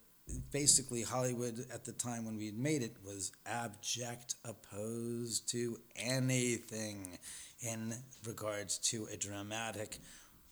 basically, 0.52 1.04
Hollywood 1.04 1.66
at 1.74 1.86
the 1.86 1.92
time 1.92 2.26
when 2.26 2.38
we 2.38 2.46
had 2.46 2.58
made 2.58 2.82
it 2.82 2.98
was 3.04 3.32
abject 3.46 4.36
opposed 4.46 5.50
to 5.52 5.78
anything 5.96 7.18
in 7.62 7.94
regards 8.26 8.78
to 8.78 9.08
a 9.12 9.18
dramatic 9.18 10.00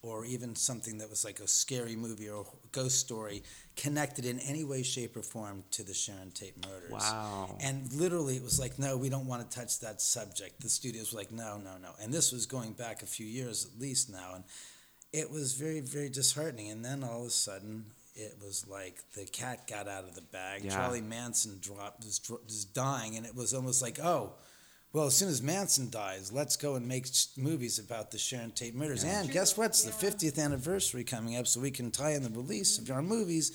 or 0.03 0.25
even 0.25 0.55
something 0.55 0.98
that 0.98 1.10
was 1.10 1.24
like 1.24 1.39
a 1.39 1.48
scary 1.48 1.96
movie 1.96 2.27
or 2.27 2.41
a 2.41 2.67
ghost 2.72 3.00
story 3.00 3.43
connected 3.75 4.25
in 4.25 4.39
any 4.39 4.63
way, 4.63 4.81
shape, 4.81 5.15
or 5.15 5.22
form 5.22 5.63
to 5.72 5.84
the 5.84 5.93
Sharon 5.93 6.31
Tate 6.31 6.55
murders. 6.65 6.91
Wow. 6.91 7.55
And 7.62 7.91
literally, 7.93 8.36
it 8.36 8.43
was 8.43 8.60
like, 8.60 8.79
no, 8.79 8.98
we 8.98 9.10
don't 9.10 9.27
want 9.27 9.50
to 9.50 9.60
touch 9.60 9.79
that 9.81 10.01
subject. 10.01 10.60
The 10.62 10.70
studios 10.70 11.13
were 11.13 11.20
like, 11.20 11.31
no, 11.31 11.58
no, 11.58 11.77
no. 11.81 11.91
And 12.01 12.12
this 12.12 12.31
was 12.31 12.48
going 12.48 12.74
back 12.74 13.03
a 13.03 13.05
few 13.05 13.27
years 13.27 13.65
at 13.65 13.79
least 13.79 14.10
now. 14.12 14.34
And 14.36 14.43
it 15.13 15.29
was 15.29 15.53
very, 15.53 15.81
very 15.81 16.10
disheartening. 16.10 16.72
And 16.72 16.84
then 16.84 17.03
all 17.03 17.22
of 17.22 17.27
a 17.27 17.31
sudden, 17.31 17.86
it 18.15 18.38
was 18.43 18.65
like 18.67 18.98
the 19.15 19.25
cat 19.25 19.67
got 19.67 19.88
out 19.88 20.05
of 20.05 20.15
the 20.15 20.22
bag. 20.22 20.63
Yeah. 20.63 20.72
Charlie 20.72 21.01
Manson 21.01 21.60
dropped, 21.62 22.03
was, 22.03 22.20
was 22.27 22.65
dying. 22.65 23.17
And 23.17 23.25
it 23.25 23.36
was 23.36 23.53
almost 23.53 23.84
like, 23.84 24.00
oh, 24.00 24.34
well, 24.93 25.05
as 25.05 25.15
soon 25.15 25.29
as 25.29 25.41
Manson 25.41 25.89
dies, 25.89 26.31
let's 26.31 26.55
go 26.57 26.75
and 26.75 26.88
make 26.88 27.07
movies 27.38 27.79
about 27.79 28.12
the 28.12 28.17
Sharon 28.17 28.51
Tate 28.51 28.75
murders. 28.75 29.03
And 29.03 29.31
guess 29.31 29.57
what? 29.57 29.67
It's 29.67 29.83
the 29.83 29.91
50th 29.91 30.38
anniversary 30.38 31.03
coming 31.03 31.38
up, 31.38 31.48
so 31.48 31.60
we 31.62 31.71
can 31.71 31.91
tie 31.91 32.12
in 32.12 32.24
the 32.24 32.29
release 32.29 32.77
of 32.77 32.89
our 32.91 33.01
movies. 33.01 33.51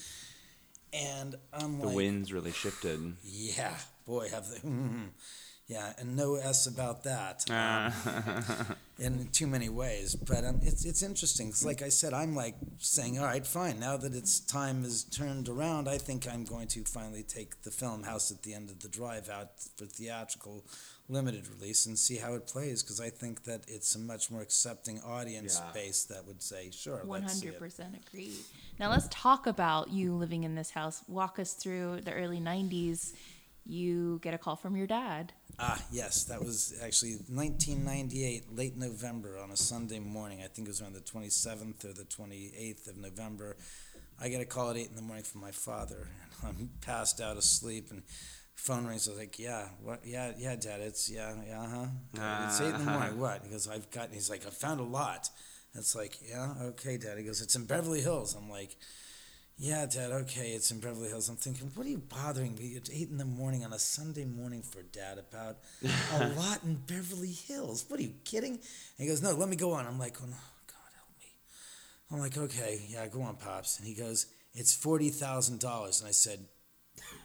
And 0.92 1.34
I'm 1.52 1.78
The 1.80 1.86
like, 1.86 1.96
winds 1.96 2.32
really 2.32 2.52
shifted. 2.52 3.16
yeah, 3.22 3.74
boy, 4.06 4.28
have 4.30 4.48
they. 4.50 4.58
Hmm, 4.60 4.86
hmm. 4.86 5.04
Yeah, 5.66 5.92
and 5.98 6.16
no 6.16 6.36
s 6.36 6.66
about 6.66 7.02
that 7.04 7.44
Ah. 7.50 8.76
in 8.98 9.28
too 9.32 9.46
many 9.46 9.68
ways. 9.68 10.14
But 10.14 10.44
um, 10.44 10.60
it's 10.62 10.84
it's 10.84 11.02
interesting. 11.02 11.50
'cause 11.50 11.64
like 11.64 11.82
I 11.82 11.88
said, 11.90 12.12
I'm 12.14 12.34
like 12.34 12.54
saying, 12.78 13.18
all 13.18 13.24
right, 13.26 13.46
fine. 13.46 13.78
Now 13.80 13.96
that 13.96 14.14
its 14.14 14.38
time 14.40 14.84
is 14.84 15.04
turned 15.04 15.48
around, 15.48 15.88
I 15.88 15.98
think 15.98 16.26
I'm 16.32 16.44
going 16.44 16.68
to 16.68 16.84
finally 16.84 17.22
take 17.22 17.62
the 17.62 17.70
film 17.70 18.04
House 18.04 18.30
at 18.30 18.42
the 18.42 18.54
End 18.54 18.70
of 18.70 18.78
the 18.80 18.88
Drive 18.88 19.28
out 19.28 19.50
for 19.76 19.86
theatrical 19.86 20.64
limited 21.08 21.46
release 21.48 21.86
and 21.86 21.96
see 21.98 22.16
how 22.16 22.34
it 22.34 22.46
plays. 22.48 22.82
Because 22.82 23.00
I 23.00 23.10
think 23.10 23.44
that 23.44 23.62
it's 23.68 23.94
a 23.94 23.98
much 23.98 24.30
more 24.30 24.42
accepting 24.42 25.00
audience 25.02 25.60
Yeah. 25.62 25.72
base 25.72 26.04
that 26.04 26.26
would 26.26 26.42
say, 26.42 26.70
sure, 26.72 27.04
One 27.04 27.22
let's 27.22 27.34
see 27.34 27.46
hundred 27.46 27.56
it. 27.56 27.60
percent 27.60 27.94
agree. 28.06 28.34
Now 28.78 28.90
let's 28.90 29.06
talk 29.10 29.46
about 29.46 29.90
you 29.90 30.14
living 30.14 30.44
in 30.44 30.54
this 30.54 30.70
house. 30.70 31.02
Walk 31.08 31.38
us 31.38 31.52
through 31.54 32.00
the 32.02 32.12
early 32.12 32.40
'90s. 32.40 33.12
You 33.68 34.20
get 34.22 34.32
a 34.32 34.38
call 34.38 34.54
from 34.56 34.76
your 34.76 34.86
dad. 34.86 35.32
Ah, 35.58 35.82
yes, 35.90 36.24
that 36.24 36.40
was 36.40 36.74
actually 36.82 37.14
1998, 37.28 38.54
late 38.54 38.76
November 38.76 39.38
on 39.38 39.50
a 39.50 39.56
Sunday 39.56 39.98
morning. 39.98 40.40
I 40.44 40.46
think 40.46 40.68
it 40.68 40.70
was 40.70 40.82
around 40.82 40.94
the 40.94 41.00
27th 41.00 41.84
or 41.84 41.92
the 41.92 42.04
28th 42.04 42.88
of 42.88 42.96
November. 42.96 43.56
I 44.20 44.28
get 44.28 44.40
a 44.40 44.44
call 44.44 44.70
at 44.70 44.76
8 44.76 44.88
in 44.88 44.94
the 44.94 45.02
morning 45.02 45.24
from 45.24 45.40
my 45.40 45.50
father, 45.50 46.08
and 46.42 46.48
I'm 46.48 46.70
passed 46.80 47.20
out 47.20 47.36
asleep, 47.36 47.90
and 47.90 48.02
phone 48.54 48.86
rings. 48.86 49.08
I 49.08 49.12
was 49.12 49.18
like, 49.18 49.38
yeah, 49.38 49.68
what? 49.82 50.00
Yeah, 50.04 50.32
yeah, 50.38 50.56
Dad, 50.56 50.80
it's, 50.80 51.10
yeah, 51.10 51.34
yeah, 51.46 51.60
uh-huh. 51.60 52.46
It's 52.46 52.60
8 52.60 52.66
in 52.66 52.84
the 52.84 52.90
morning, 52.90 53.18
what? 53.18 53.42
He 53.42 53.50
goes, 53.50 53.68
I've 53.68 53.90
got, 53.90 54.10
he's 54.12 54.30
like, 54.30 54.46
I 54.46 54.50
found 54.50 54.80
a 54.80 54.84
lot. 54.84 55.28
It's 55.74 55.94
like, 55.94 56.18
yeah, 56.26 56.54
okay, 56.62 56.96
Dad. 56.98 57.18
He 57.18 57.24
goes, 57.24 57.40
it's 57.40 57.56
in 57.56 57.66
Beverly 57.66 58.00
Hills. 58.00 58.34
I'm 58.34 58.48
like, 58.48 58.76
yeah, 59.58 59.86
Dad, 59.86 60.12
okay, 60.12 60.50
it's 60.50 60.70
in 60.70 60.80
Beverly 60.80 61.08
Hills. 61.08 61.30
I'm 61.30 61.36
thinking, 61.36 61.70
what 61.74 61.86
are 61.86 61.90
you 61.90 61.98
bothering 61.98 62.56
me 62.56 62.76
at 62.76 62.90
8 62.92 63.08
in 63.08 63.16
the 63.16 63.24
morning 63.24 63.64
on 63.64 63.72
a 63.72 63.78
Sunday 63.78 64.26
morning 64.26 64.62
for 64.62 64.82
Dad 64.82 65.18
about 65.18 65.56
a 66.14 66.28
lot 66.36 66.62
in 66.62 66.74
Beverly 66.74 67.32
Hills? 67.32 67.86
What 67.88 67.98
are 67.98 68.02
you 68.02 68.12
kidding? 68.24 68.52
And 68.52 68.60
he 68.98 69.06
goes, 69.06 69.22
no, 69.22 69.32
let 69.32 69.48
me 69.48 69.56
go 69.56 69.72
on. 69.72 69.86
I'm 69.86 69.98
like, 69.98 70.18
oh, 70.22 70.26
no, 70.26 70.36
God, 70.66 70.92
help 70.94 71.08
me. 71.18 71.26
I'm 72.12 72.18
like, 72.18 72.36
okay, 72.36 72.82
yeah, 72.86 73.06
go 73.06 73.22
on, 73.22 73.36
Pops. 73.36 73.78
And 73.78 73.88
he 73.88 73.94
goes, 73.94 74.26
it's 74.52 74.76
$40,000. 74.76 76.00
And 76.00 76.08
I 76.08 76.10
said, 76.10 76.44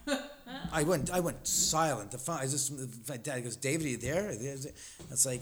I 0.71 0.83
went, 0.83 1.11
I 1.11 1.19
went 1.19 1.45
silent. 1.45 2.11
The 2.11 2.17
phone, 2.17 2.37
I 2.37 2.43
just, 2.43 2.71
my 3.09 3.17
dad 3.17 3.43
goes, 3.43 3.57
David, 3.57 3.87
are 3.87 3.89
you 3.89 3.97
there? 3.97 4.29
It's 4.29 5.25
like, 5.25 5.41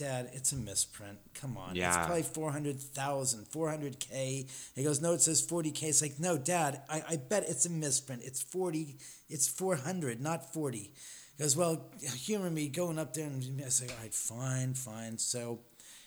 Dad, 0.00 0.30
it's 0.32 0.52
a 0.52 0.56
misprint. 0.56 1.18
Come 1.34 1.58
on. 1.58 1.76
It's 1.76 2.06
probably 2.06 2.22
400,000, 2.22 3.44
400K. 3.44 4.50
He 4.74 4.82
goes, 4.82 5.02
No, 5.02 5.12
it 5.12 5.20
says 5.20 5.46
40K. 5.46 5.82
It's 5.82 6.00
like, 6.00 6.18
No, 6.18 6.38
Dad, 6.38 6.80
I, 6.88 7.02
I 7.06 7.16
bet 7.16 7.44
it's 7.46 7.66
a 7.66 7.70
misprint. 7.70 8.22
It's 8.24 8.40
40, 8.40 8.96
it's 9.28 9.46
400, 9.46 10.18
not 10.18 10.54
40. 10.54 10.78
He 10.78 10.92
goes, 11.38 11.54
Well, 11.54 11.90
humor 12.16 12.48
me 12.48 12.68
going 12.68 12.98
up 12.98 13.12
there. 13.12 13.26
And 13.26 13.62
I 13.62 13.68
say, 13.68 13.88
All 13.88 14.02
right, 14.02 14.14
fine, 14.14 14.72
fine. 14.72 15.18
So 15.18 15.60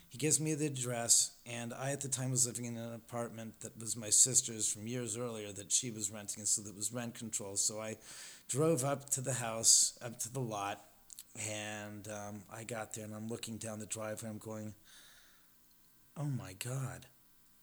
he 0.09 0.17
gives 0.17 0.39
me 0.39 0.55
the 0.55 0.65
address, 0.65 1.31
and 1.45 1.71
I 1.71 1.91
at 1.91 2.01
the 2.01 2.07
time 2.07 2.31
was 2.31 2.47
living 2.47 2.65
in 2.65 2.77
an 2.77 2.95
apartment 2.95 3.59
that 3.61 3.79
was 3.79 3.95
my 3.95 4.09
sister's 4.09 4.71
from 4.71 4.87
years 4.87 5.17
earlier 5.17 5.51
that 5.51 5.71
she 5.71 5.91
was 5.91 6.11
renting, 6.11 6.39
and 6.39 6.47
so 6.47 6.63
that 6.63 6.75
was 6.75 6.91
rent 6.91 7.13
control. 7.13 7.55
So 7.57 7.79
I 7.79 7.97
drove 8.47 8.83
up 8.83 9.11
to 9.11 9.21
the 9.21 9.33
house, 9.33 9.97
up 10.01 10.19
to 10.21 10.33
the 10.33 10.39
lot, 10.39 10.83
and 11.35 12.07
um, 12.07 12.43
I 12.53 12.63
got 12.63 12.93
there, 12.93 13.05
and 13.05 13.13
I'm 13.13 13.27
looking 13.27 13.57
down 13.57 13.79
the 13.79 13.85
driveway. 13.85 14.29
I'm 14.29 14.37
going, 14.37 14.73
"Oh 16.15 16.25
my 16.25 16.53
God, 16.53 17.07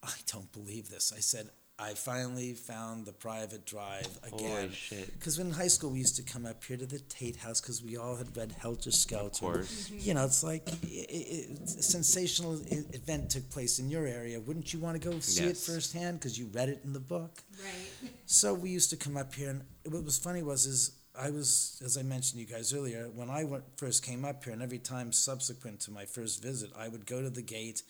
I 0.02 0.12
don't 0.26 0.52
believe 0.52 0.88
this." 0.88 1.12
I 1.16 1.20
said, 1.20 1.50
"I 1.78 1.94
finally 1.94 2.54
found 2.54 3.06
the 3.06 3.12
private 3.12 3.64
drive 3.66 4.18
again." 4.24 4.50
Holy 4.50 4.72
shit. 4.72 5.12
Because 5.12 5.38
in 5.38 5.52
high 5.52 5.68
school 5.68 5.90
we 5.90 6.00
used 6.00 6.16
to 6.16 6.22
come 6.22 6.46
up 6.46 6.64
here 6.64 6.76
to 6.76 6.86
the 6.86 6.98
Tate 6.98 7.36
House 7.36 7.60
because 7.60 7.82
we 7.82 7.96
all 7.96 8.16
had 8.16 8.36
read 8.36 8.52
Helter 8.52 8.90
Skelter. 8.90 9.46
Of 9.46 9.52
course. 9.52 9.90
You 9.90 10.14
know, 10.14 10.24
it's 10.24 10.42
like 10.42 10.68
a 10.68 11.56
sensational 11.66 12.60
event 12.92 13.30
took 13.30 13.48
place 13.50 13.78
in 13.78 13.88
your 13.88 14.06
area. 14.06 14.40
Wouldn't 14.40 14.72
you 14.72 14.80
want 14.80 15.00
to 15.00 15.08
go 15.08 15.16
see 15.20 15.44
it 15.44 15.56
firsthand 15.56 16.18
because 16.18 16.36
you 16.36 16.46
read 16.52 16.68
it 16.68 16.80
in 16.82 16.92
the 16.92 17.00
book? 17.00 17.42
Right. 17.62 18.10
So 18.26 18.52
we 18.52 18.70
used 18.70 18.90
to 18.90 18.96
come 18.96 19.16
up 19.16 19.32
here, 19.34 19.50
and 19.50 19.62
what 19.92 20.04
was 20.04 20.18
funny 20.18 20.42
was 20.42 20.66
is 20.66 20.99
I 21.20 21.30
was, 21.30 21.80
as 21.84 21.96
I 21.98 22.02
mentioned 22.02 22.40
to 22.40 22.46
you 22.46 22.46
guys 22.46 22.72
earlier, 22.72 23.10
when 23.14 23.28
I 23.28 23.44
went, 23.44 23.64
first 23.76 24.02
came 24.02 24.24
up 24.24 24.42
here, 24.44 24.52
and 24.52 24.62
every 24.62 24.78
time 24.78 25.12
subsequent 25.12 25.80
to 25.80 25.90
my 25.90 26.06
first 26.06 26.42
visit, 26.42 26.70
I 26.78 26.88
would 26.88 27.04
go 27.04 27.20
to 27.20 27.30
the 27.30 27.42
gate 27.42 27.82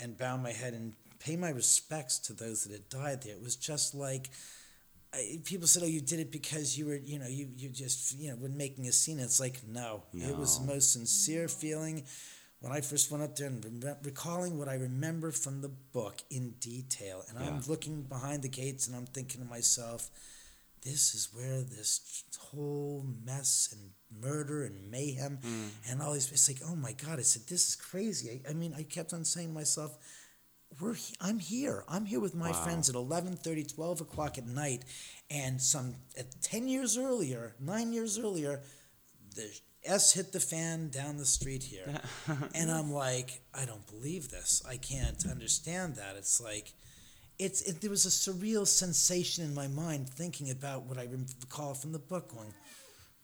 and 0.00 0.18
bow 0.18 0.36
my 0.36 0.50
head 0.50 0.74
and 0.74 0.94
pay 1.20 1.36
my 1.36 1.50
respects 1.50 2.18
to 2.18 2.32
those 2.32 2.64
that 2.64 2.72
had 2.72 2.88
died 2.88 3.22
there. 3.22 3.34
It 3.34 3.42
was 3.42 3.54
just 3.56 3.94
like 3.94 4.30
I, 5.14 5.38
people 5.44 5.68
said, 5.68 5.82
"Oh, 5.84 5.86
you 5.86 6.00
did 6.00 6.18
it 6.18 6.32
because 6.32 6.76
you 6.76 6.86
were, 6.86 6.96
you 6.96 7.18
know, 7.18 7.28
you 7.28 7.48
you 7.56 7.68
just, 7.68 8.18
you 8.18 8.30
know, 8.30 8.36
were 8.36 8.48
making 8.48 8.88
a 8.88 8.92
scene." 8.92 9.20
It's 9.20 9.38
like, 9.38 9.60
no, 9.68 10.02
it 10.14 10.36
was 10.36 10.58
the 10.58 10.66
most 10.66 10.92
sincere 10.92 11.48
feeling 11.48 12.04
when 12.60 12.72
I 12.72 12.80
first 12.80 13.10
went 13.10 13.22
up 13.22 13.36
there 13.36 13.48
and 13.48 13.84
rem- 13.84 13.96
recalling 14.02 14.58
what 14.58 14.68
I 14.68 14.74
remember 14.74 15.30
from 15.30 15.60
the 15.60 15.68
book 15.68 16.22
in 16.30 16.54
detail. 16.60 17.24
And 17.28 17.38
I'm 17.38 17.60
looking 17.68 18.02
behind 18.02 18.42
the 18.42 18.48
gates 18.48 18.86
and 18.86 18.96
I'm 18.96 19.06
thinking 19.06 19.40
to 19.42 19.46
myself, 19.46 20.10
this 20.82 21.14
is 21.14 21.28
where 21.32 21.62
this 21.62 22.24
whole 22.50 23.06
mess 23.24 23.72
and 23.72 23.90
murder 24.20 24.64
and 24.64 24.90
mayhem 24.90 25.38
Mm. 25.42 25.70
and 25.88 26.02
all 26.02 26.12
these. 26.12 26.30
It's 26.32 26.48
like, 26.48 26.60
oh 26.68 26.76
my 26.76 26.92
God! 26.92 27.18
I 27.18 27.22
said, 27.22 27.42
this 27.48 27.68
is 27.68 27.76
crazy. 27.76 28.42
I, 28.46 28.50
I 28.50 28.52
mean, 28.52 28.74
I 28.76 28.82
kept 28.82 29.12
on 29.12 29.24
saying 29.24 29.48
to 29.48 29.54
myself, 29.54 29.96
we're 30.80 30.96
I'm 31.20 31.38
here. 31.38 31.84
I'm 31.88 32.04
here 32.06 32.20
with 32.20 32.34
my 32.34 32.50
Wow. 32.50 32.64
friends 32.64 32.88
at 32.88 32.94
11:30, 32.96 33.64
12 33.74 34.00
o'clock 34.00 34.38
at 34.38 34.46
night, 34.46 34.84
and 35.30 35.60
some 35.62 35.94
at 36.18 36.40
10 36.42 36.68
years 36.68 36.96
earlier, 36.98 37.54
nine 37.60 37.92
years 37.92 38.18
earlier, 38.18 38.62
the 39.34 39.50
S 39.84 40.12
hit 40.12 40.32
the 40.32 40.40
fan 40.40 40.88
down 40.90 41.16
the 41.16 41.26
street 41.26 41.62
here, 41.64 42.00
and 42.54 42.70
I'm 42.70 42.92
like, 42.92 43.42
I 43.54 43.64
don't 43.64 43.86
believe 43.86 44.30
this. 44.30 44.62
I 44.68 44.76
can't 44.78 45.24
understand 45.26 45.96
that. 45.96 46.16
It's 46.16 46.40
like. 46.40 46.74
It's 47.42 47.62
it, 47.62 47.80
there 47.80 47.90
was 47.90 48.06
a 48.06 48.08
surreal 48.08 48.66
sensation 48.66 49.44
in 49.44 49.52
my 49.54 49.66
mind 49.66 50.08
thinking 50.08 50.50
about 50.50 50.84
what 50.84 50.96
I 50.98 51.08
recall 51.10 51.74
from 51.74 51.90
the 51.92 51.98
book, 51.98 52.32
going, 52.32 52.54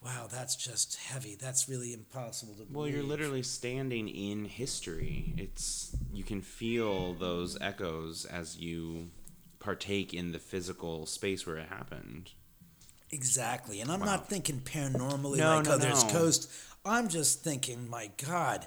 "Wow, 0.04 0.26
that's 0.30 0.56
just 0.56 0.96
heavy. 0.96 1.36
That's 1.36 1.68
really 1.68 1.92
impossible 1.92 2.54
to 2.54 2.64
believe." 2.64 2.74
Well, 2.74 2.88
you're 2.88 3.02
literally 3.04 3.42
standing 3.44 4.08
in 4.08 4.44
history. 4.46 5.34
It's 5.36 5.94
you 6.12 6.24
can 6.24 6.42
feel 6.42 7.14
those 7.14 7.56
echoes 7.60 8.24
as 8.24 8.56
you 8.58 9.10
partake 9.60 10.12
in 10.14 10.32
the 10.32 10.38
physical 10.40 11.06
space 11.06 11.46
where 11.46 11.56
it 11.56 11.68
happened. 11.68 12.32
Exactly. 13.10 13.80
And 13.80 13.90
I'm 13.90 14.00
Wow. 14.00 14.06
not 14.06 14.28
thinking 14.28 14.60
paranormally 14.60 15.38
No, 15.38 15.56
like, 15.56 15.64
no, 15.64 15.78
there's 15.78 16.04
no. 16.04 16.12
ghosts. 16.12 16.48
I'm 16.84 17.08
just 17.08 17.42
thinking, 17.42 17.88
my 17.88 18.10
God, 18.24 18.66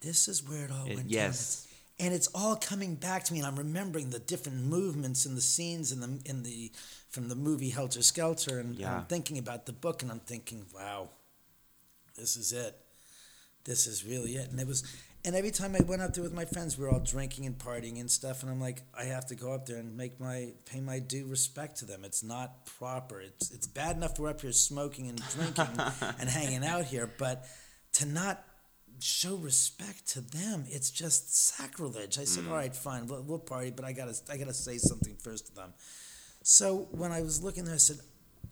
this 0.00 0.28
is 0.28 0.42
where 0.42 0.64
it 0.66 0.70
all 0.70 0.86
It- 0.86 0.96
went 0.96 1.10
yes. 1.10 1.62
down. 1.64 1.69
And 2.00 2.14
it's 2.14 2.28
all 2.34 2.56
coming 2.56 2.94
back 2.94 3.24
to 3.24 3.32
me, 3.32 3.40
and 3.40 3.46
I'm 3.46 3.56
remembering 3.56 4.10
the 4.10 4.18
different 4.18 4.58
movements 4.64 5.26
and 5.26 5.36
the 5.36 5.42
scenes 5.42 5.92
in 5.92 6.00
the 6.00 6.20
in 6.24 6.42
the 6.42 6.72
from 7.10 7.28
the 7.28 7.34
movie 7.34 7.70
Helter 7.70 8.02
Skelter, 8.02 8.58
and 8.58 8.74
Yeah. 8.76 8.96
I'm 8.96 9.04
thinking 9.06 9.36
about 9.38 9.66
the 9.66 9.72
book, 9.72 10.02
and 10.02 10.10
I'm 10.10 10.20
thinking, 10.20 10.64
wow, 10.74 11.10
this 12.16 12.36
is 12.36 12.52
it. 12.52 12.74
This 13.64 13.86
is 13.86 14.04
really 14.04 14.36
it. 14.36 14.50
And 14.50 14.58
it 14.58 14.66
was, 14.66 14.84
and 15.24 15.34
every 15.36 15.50
time 15.50 15.76
I 15.76 15.80
went 15.80 16.00
up 16.00 16.14
there 16.14 16.24
with 16.24 16.32
my 16.32 16.46
friends, 16.46 16.78
we 16.78 16.84
were 16.84 16.90
all 16.90 17.00
drinking 17.00 17.44
and 17.44 17.58
partying 17.58 18.00
and 18.00 18.10
stuff, 18.10 18.42
and 18.42 18.50
I'm 18.50 18.60
like, 18.60 18.82
I 18.98 19.04
have 19.04 19.26
to 19.26 19.34
go 19.34 19.52
up 19.52 19.66
there 19.66 19.76
and 19.76 19.96
make 19.96 20.18
my 20.18 20.52
pay 20.64 20.80
my 20.80 21.00
due 21.00 21.26
respect 21.26 21.76
to 21.80 21.84
them. 21.84 22.04
It's 22.04 22.22
not 22.22 22.64
proper. 22.64 23.20
It's 23.20 23.50
it's 23.50 23.66
bad 23.66 23.96
enough 23.96 24.18
we're 24.18 24.30
up 24.30 24.40
here 24.40 24.52
smoking 24.52 25.08
and 25.08 25.20
drinking 25.30 25.78
and 26.18 26.28
hanging 26.30 26.64
out 26.64 26.84
here, 26.86 27.10
but 27.18 27.44
to 27.94 28.06
not 28.06 28.42
show 29.02 29.36
respect 29.36 30.08
to 30.08 30.20
them, 30.20 30.64
it's 30.68 30.90
just 30.90 31.34
sacrilege. 31.56 32.18
I 32.18 32.24
said, 32.24 32.44
mm. 32.44 32.50
all 32.50 32.56
right, 32.56 32.74
fine, 32.74 33.06
we'll, 33.06 33.22
we'll 33.22 33.38
party, 33.38 33.70
but 33.70 33.84
I 33.84 33.92
gotta 33.92 34.14
I 34.30 34.36
gotta 34.36 34.54
say 34.54 34.78
something 34.78 35.16
first 35.16 35.46
to 35.48 35.54
them. 35.54 35.72
So 36.42 36.88
when 36.90 37.12
I 37.12 37.22
was 37.22 37.42
looking 37.42 37.64
there, 37.64 37.74
I 37.74 37.78
said, 37.78 37.98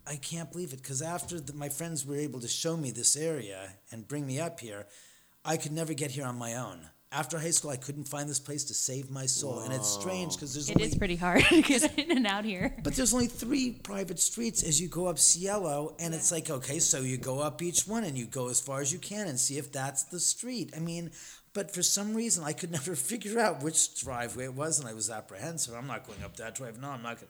I 0.05 0.15
can't 0.15 0.51
believe 0.51 0.73
it 0.73 0.81
because 0.81 1.01
after 1.01 1.39
the, 1.39 1.53
my 1.53 1.69
friends 1.69 2.05
were 2.05 2.15
able 2.15 2.39
to 2.41 2.47
show 2.47 2.77
me 2.77 2.91
this 2.91 3.15
area 3.15 3.69
and 3.91 4.07
bring 4.07 4.25
me 4.25 4.39
up 4.39 4.59
here, 4.59 4.87
I 5.43 5.57
could 5.57 5.71
never 5.71 5.93
get 5.93 6.11
here 6.11 6.25
on 6.25 6.37
my 6.37 6.55
own. 6.55 6.89
After 7.11 7.39
high 7.39 7.49
school, 7.49 7.71
I 7.71 7.75
couldn't 7.77 8.07
find 8.07 8.29
this 8.29 8.39
place 8.39 8.63
to 8.65 8.75
save 8.75 9.09
my 9.09 9.25
soul, 9.25 9.61
and 9.61 9.73
it's 9.73 9.87
strange 9.89 10.35
because 10.35 10.53
there's 10.53 10.69
It 10.69 10.75
only 10.77 10.89
is 10.89 10.95
pretty 10.95 11.15
hard 11.15 11.43
to 11.49 11.61
get 11.63 11.97
in 11.97 12.15
and 12.15 12.27
out 12.27 12.45
here. 12.45 12.75
but 12.83 12.93
there's 12.93 13.15
only 13.15 13.25
three 13.25 13.71
private 13.71 14.19
streets 14.19 14.61
as 14.61 14.79
you 14.79 14.87
go 14.87 15.07
up 15.07 15.17
Cielo, 15.17 15.95
and 15.97 16.13
it's 16.13 16.31
like, 16.31 16.51
okay, 16.51 16.77
so 16.77 17.01
you 17.01 17.17
go 17.17 17.39
up 17.39 17.63
each 17.63 17.87
one 17.87 18.03
and 18.03 18.15
you 18.15 18.25
go 18.27 18.49
as 18.49 18.61
far 18.61 18.79
as 18.79 18.93
you 18.93 18.99
can 18.99 19.27
and 19.27 19.39
see 19.39 19.57
if 19.57 19.71
that's 19.71 20.03
the 20.03 20.19
street. 20.19 20.71
I 20.77 20.79
mean, 20.79 21.09
but 21.55 21.73
for 21.73 21.81
some 21.81 22.13
reason, 22.13 22.43
I 22.43 22.53
could 22.53 22.69
never 22.79 22.95
figure 22.95 23.39
out 23.39 23.63
which 23.63 23.99
driveway 23.99 24.43
it 24.43 24.53
was, 24.53 24.79
and 24.79 24.87
I 24.87 24.93
was 24.93 25.09
apprehensive. 25.09 25.73
I'm 25.73 25.87
not 25.87 26.05
going 26.05 26.21
up 26.23 26.35
that 26.37 26.53
drive. 26.53 26.79
No, 26.79 26.89
I'm 26.91 27.01
not 27.01 27.15
going. 27.15 27.29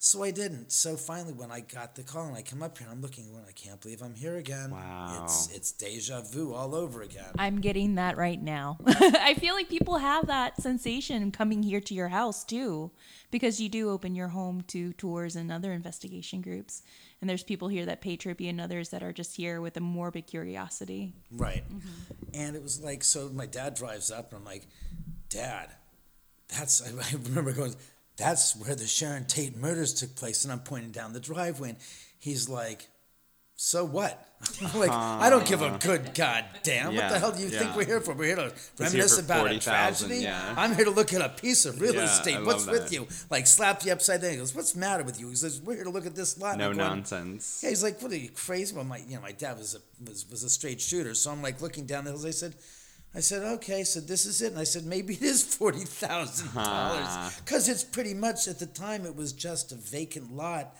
So 0.00 0.22
I 0.22 0.30
didn't. 0.30 0.70
So 0.70 0.96
finally, 0.96 1.32
when 1.32 1.50
I 1.50 1.60
got 1.60 1.96
the 1.96 2.04
call 2.04 2.26
and 2.26 2.36
I 2.36 2.42
come 2.42 2.62
up 2.62 2.78
here, 2.78 2.86
I'm 2.90 3.00
looking, 3.00 3.32
well, 3.32 3.44
I 3.48 3.52
can't 3.52 3.80
believe 3.80 4.00
I'm 4.00 4.14
here 4.14 4.36
again. 4.36 4.70
Wow. 4.70 5.22
It's 5.24 5.50
it's 5.52 5.72
deja 5.72 6.22
vu 6.22 6.54
all 6.54 6.74
over 6.74 7.02
again. 7.02 7.32
I'm 7.36 7.60
getting 7.60 7.96
that 7.96 8.16
right 8.16 8.40
now. 8.40 8.78
I 8.86 9.34
feel 9.34 9.54
like 9.54 9.68
people 9.68 9.98
have 9.98 10.28
that 10.28 10.60
sensation 10.62 11.32
coming 11.32 11.64
here 11.64 11.80
to 11.80 11.94
your 11.94 12.08
house 12.08 12.44
too, 12.44 12.92
because 13.32 13.60
you 13.60 13.68
do 13.68 13.90
open 13.90 14.14
your 14.14 14.28
home 14.28 14.62
to 14.68 14.92
tours 14.92 15.34
and 15.34 15.50
other 15.50 15.72
investigation 15.72 16.42
groups. 16.42 16.82
And 17.20 17.28
there's 17.28 17.42
people 17.42 17.66
here 17.66 17.86
that 17.86 18.00
pay 18.00 18.16
tribute 18.16 18.50
and 18.50 18.60
others 18.60 18.90
that 18.90 19.02
are 19.02 19.12
just 19.12 19.34
here 19.36 19.60
with 19.60 19.76
a 19.76 19.80
morbid 19.80 20.28
curiosity. 20.28 21.14
Right. 21.32 21.68
Mm-hmm. 21.68 21.88
And 22.34 22.54
it 22.54 22.62
was 22.62 22.80
like, 22.80 23.02
so 23.02 23.28
my 23.30 23.46
dad 23.46 23.74
drives 23.74 24.12
up, 24.12 24.32
and 24.32 24.38
I'm 24.38 24.44
like, 24.44 24.68
Dad, 25.28 25.70
that's, 26.48 26.80
I, 26.80 26.90
I 27.12 27.18
remember 27.24 27.52
going, 27.52 27.74
that's 28.18 28.56
where 28.56 28.74
the 28.74 28.86
Sharon 28.86 29.24
Tate 29.26 29.56
murders 29.56 29.94
took 29.94 30.14
place. 30.16 30.44
And 30.44 30.52
I'm 30.52 30.60
pointing 30.60 30.90
down 30.90 31.12
the 31.12 31.20
driveway, 31.20 31.70
and 31.70 31.78
he's 32.18 32.48
like, 32.48 32.88
so 33.56 33.84
what? 33.84 34.24
Like, 34.76 34.90
I 34.90 35.30
don't 35.30 35.44
give 35.44 35.62
a 35.62 35.76
good 35.80 36.14
goddamn. 36.14 36.94
What 36.94 37.08
the 37.10 37.18
hell 37.18 37.32
do 37.32 37.42
you 37.42 37.48
think 37.48 37.74
we're 37.74 37.84
here 37.84 38.00
for? 38.00 38.14
We're 38.14 38.26
here 38.26 38.36
to 38.36 38.52
reminisce 38.78 39.16
for 39.18 39.24
about 39.24 39.46
a 39.46 39.48
40,000, 39.48 39.62
tragedy. 40.08 40.22
yeah. 40.24 40.54
I'm 40.56 40.76
here 40.76 40.84
to 40.84 40.92
look 40.92 41.12
at 41.12 41.20
a 41.20 41.28
piece 41.28 41.66
of 41.66 41.80
real 41.80 41.94
Yeah, 41.96 42.04
estate. 42.04 42.44
What's 42.44 42.66
with 42.66 42.92
you? 42.92 43.08
Like, 43.30 43.48
slapped 43.48 43.84
you 43.84 43.90
upside 43.90 44.20
down. 44.22 44.30
He 44.30 44.36
goes, 44.36 44.54
What's 44.54 44.74
the 44.74 44.78
matter 44.78 45.02
with 45.02 45.18
you? 45.18 45.28
He 45.28 45.34
says, 45.34 45.60
We're 45.60 45.74
here 45.74 45.84
to 45.84 45.90
look 45.90 46.06
at 46.06 46.14
this 46.14 46.38
lot. 46.38 46.56
No 46.56 46.66
going, 46.66 46.76
nonsense. 46.78 47.60
yeah, 47.64 47.70
he's 47.70 47.82
like, 47.82 48.00
"What 48.00 48.12
are 48.12 48.16
you 48.16 48.28
crazy?" 48.28 48.76
Well, 48.76 48.84
my 48.84 48.98
you 48.98 49.16
know 49.16 49.22
my 49.22 49.32
dad 49.32 49.58
was 49.58 49.74
a 49.74 49.80
was, 50.08 50.24
was 50.30 50.44
a 50.44 50.48
straight 50.50 50.80
shooter, 50.80 51.14
so 51.14 51.32
I'm 51.32 51.42
like 51.42 51.60
looking 51.60 51.84
down 51.84 52.04
the 52.04 52.10
hills. 52.10 52.24
I 52.24 52.30
said, 52.30 52.54
I 53.14 53.20
said, 53.20 53.42
okay, 53.54 53.84
so 53.84 54.00
this 54.00 54.26
is 54.26 54.42
it, 54.42 54.52
and 54.52 54.60
I 54.60 54.64
said 54.64 54.84
maybe 54.84 55.14
it 55.14 55.22
is 55.22 55.42
forty 55.42 55.80
thousand 55.80 56.54
dollars 56.54 57.40
because 57.40 57.68
it's 57.68 57.82
pretty 57.84 58.14
much 58.14 58.46
at 58.48 58.58
the 58.58 58.66
time 58.66 59.06
it 59.06 59.16
was 59.16 59.32
just 59.32 59.72
a 59.72 59.76
vacant 59.76 60.34
lot, 60.36 60.76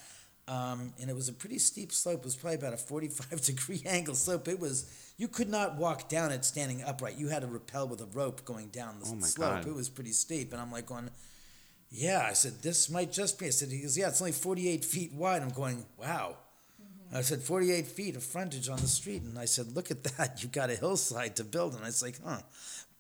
um, 0.47 0.93
and 1.01 1.09
it 1.09 1.15
was 1.17 1.29
a 1.29 1.33
pretty 1.33 1.59
steep 1.59 1.91
slope. 1.93 2.19
It 2.21 2.25
was 2.27 2.37
probably 2.37 2.57
about 2.59 2.75
a 2.75 2.77
forty-five 2.77 3.41
degree 3.45 3.83
angle 3.87 4.15
slope. 4.15 4.47
It 4.47 4.61
was 4.61 5.13
you 5.17 5.27
could 5.27 5.49
not 5.49 5.77
walk 5.77 6.09
down 6.09 6.31
it 6.31 6.45
standing 6.45 6.83
upright. 6.85 7.17
You 7.17 7.29
had 7.29 7.43
to 7.43 7.49
rappel 7.49 7.89
with 7.89 8.01
a 8.03 8.07
rope 8.07 8.45
going 8.45 8.69
down 8.69 9.01
the 9.01 9.07
Oh 9.11 9.21
slope. 9.21 9.63
God. 9.63 9.67
It 9.67 9.75
was 9.75 9.89
pretty 9.89 10.13
steep, 10.13 10.53
and 10.53 10.61
I'm 10.61 10.71
like 10.71 10.87
going. 10.87 11.11
Yeah, 11.91 12.27
I 12.29 12.35
said, 12.35 12.61
this 12.61 12.91
might 12.91 13.11
just 13.11 13.39
be. 13.39 13.47
I 13.47 13.49
said, 13.49 13.71
he 13.71 13.81
goes, 13.81 13.97
yeah, 13.97 14.09
it's 14.09 14.21
only 14.21 14.33
48 14.33 14.85
feet 14.85 15.11
wide. 15.15 15.41
I'm 15.41 15.49
going, 15.49 15.87
wow. 15.97 16.37
I 17.13 17.23
said, 17.23 17.41
48 17.43 17.87
feet 17.87 18.17
of 18.17 18.23
frontage 18.23 18.69
on 18.69 18.79
the 18.79 18.87
street. 18.89 19.23
And 19.23 19.39
I 19.39 19.47
said, 19.47 19.75
look 19.75 19.91
at 19.91 20.05
that. 20.05 20.39
You've 20.43 20.53
got 20.53 20.71
a 20.71 20.75
hillside 20.77 21.37
to 21.37 21.45
build. 21.45 21.75
And 21.75 21.83
I 21.83 21.87
was 21.87 22.03
like, 22.03 22.21
huh. 22.25 22.41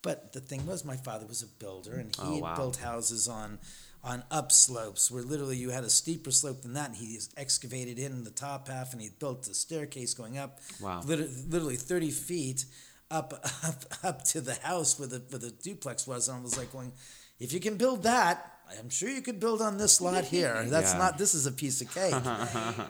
But 0.00 0.32
the 0.32 0.40
thing 0.40 0.64
was, 0.66 0.84
my 0.84 0.96
father 0.96 1.26
was 1.26 1.42
a 1.42 1.46
builder, 1.46 1.94
and 1.94 2.14
he 2.14 2.22
Oh, 2.22 2.38
wow. 2.38 2.54
built 2.56 2.76
houses 2.76 3.28
on 3.28 3.58
on 4.04 4.22
upslopes 4.30 5.10
where 5.10 5.24
literally 5.24 5.56
you 5.56 5.70
had 5.70 5.82
a 5.82 5.90
steeper 5.90 6.30
slope 6.30 6.62
than 6.62 6.72
that. 6.74 6.90
And 6.90 6.96
he 6.96 7.18
excavated 7.36 7.98
in 7.98 8.22
the 8.22 8.30
top 8.30 8.68
half, 8.68 8.92
and 8.92 9.02
he 9.02 9.08
built 9.18 9.48
a 9.48 9.54
staircase 9.54 10.14
going 10.14 10.38
up, 10.38 10.60
Wow. 10.80 11.02
lit- 11.04 11.28
literally 11.50 11.76
30 11.76 12.10
feet. 12.12 12.64
up 13.10 13.32
up 13.64 13.84
up 14.04 14.22
to 14.22 14.40
the 14.40 14.54
house 14.62 14.98
where 14.98 15.08
the 15.08 15.18
where 15.30 15.40
the 15.40 15.50
duplex 15.50 16.06
was, 16.06 16.28
and 16.28 16.38
I 16.38 16.42
was 16.42 16.56
like 16.56 16.70
going, 16.72 16.92
if 17.40 17.52
you 17.52 17.58
can 17.60 17.76
build 17.76 18.02
that. 18.04 18.54
I'm 18.78 18.90
sure 18.90 19.08
you 19.08 19.22
could 19.22 19.40
build 19.40 19.62
on 19.62 19.76
this 19.78 20.00
lot 20.00 20.24
here. 20.36 20.64
That's 20.66 20.92
Yeah. 20.92 20.98
not. 20.98 21.18
This 21.18 21.34
is 21.34 21.46
a 21.46 21.52
piece 21.52 21.80
of 21.80 21.92
cake. 21.94 22.14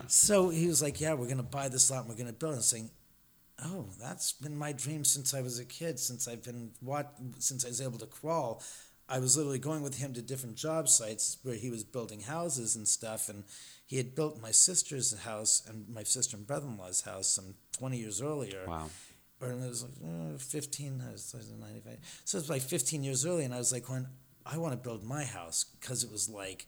so 0.08 0.48
he 0.48 0.66
was 0.66 0.82
like, 0.82 1.00
"Yeah, 1.00 1.14
we're 1.14 1.28
gonna 1.28 1.42
buy 1.42 1.68
this 1.68 1.90
lot. 1.90 2.00
and 2.00 2.08
We're 2.08 2.16
gonna 2.16 2.32
build." 2.32 2.52
it. 2.52 2.56
And 2.56 2.64
saying, 2.64 2.90
"Oh, 3.64 3.86
that's 4.00 4.32
been 4.32 4.56
my 4.56 4.72
dream 4.72 5.04
since 5.04 5.34
I 5.34 5.40
was 5.42 5.58
a 5.58 5.64
kid. 5.64 5.98
Since 5.98 6.26
I've 6.28 6.42
been 6.42 6.72
what 6.80 7.14
since 7.38 7.64
I 7.64 7.68
was 7.68 7.80
able 7.80 7.98
to 7.98 8.06
crawl." 8.06 8.62
I 9.10 9.20
was 9.20 9.38
literally 9.38 9.58
going 9.58 9.82
with 9.82 9.96
him 9.96 10.12
to 10.14 10.20
different 10.20 10.56
job 10.56 10.86
sites 10.86 11.38
where 11.42 11.54
he 11.54 11.70
was 11.70 11.82
building 11.82 12.20
houses 12.20 12.76
and 12.76 12.86
stuff, 12.86 13.30
and 13.30 13.44
he 13.86 13.96
had 13.96 14.14
built 14.14 14.38
my 14.42 14.50
sister's 14.50 15.18
house 15.20 15.62
and 15.66 15.88
my 15.88 16.02
sister 16.02 16.36
and 16.36 16.46
brother-in-law's 16.46 17.00
house 17.00 17.26
some 17.26 17.54
20 17.72 17.96
years 17.96 18.20
earlier 18.20 18.66
Wow. 18.66 18.90
or 19.40 19.52
it 19.52 19.56
was 19.66 19.82
like 19.82 19.92
uh, 20.04 20.36
15, 20.36 21.02
I 21.08 21.12
was, 21.12 21.32
I 21.34 21.38
was 21.38 21.50
95. 21.50 21.98
So 22.26 22.36
it 22.36 22.40
was 22.42 22.50
like 22.50 22.60
15 22.60 23.02
years 23.02 23.24
early, 23.24 23.46
and 23.46 23.54
I 23.54 23.56
was 23.56 23.72
like, 23.72 23.88
when 23.88 24.06
I 24.50 24.56
want 24.56 24.72
to 24.72 24.78
build 24.78 25.04
my 25.04 25.24
house, 25.24 25.64
because 25.78 26.02
it 26.04 26.10
was 26.10 26.28
like, 26.28 26.66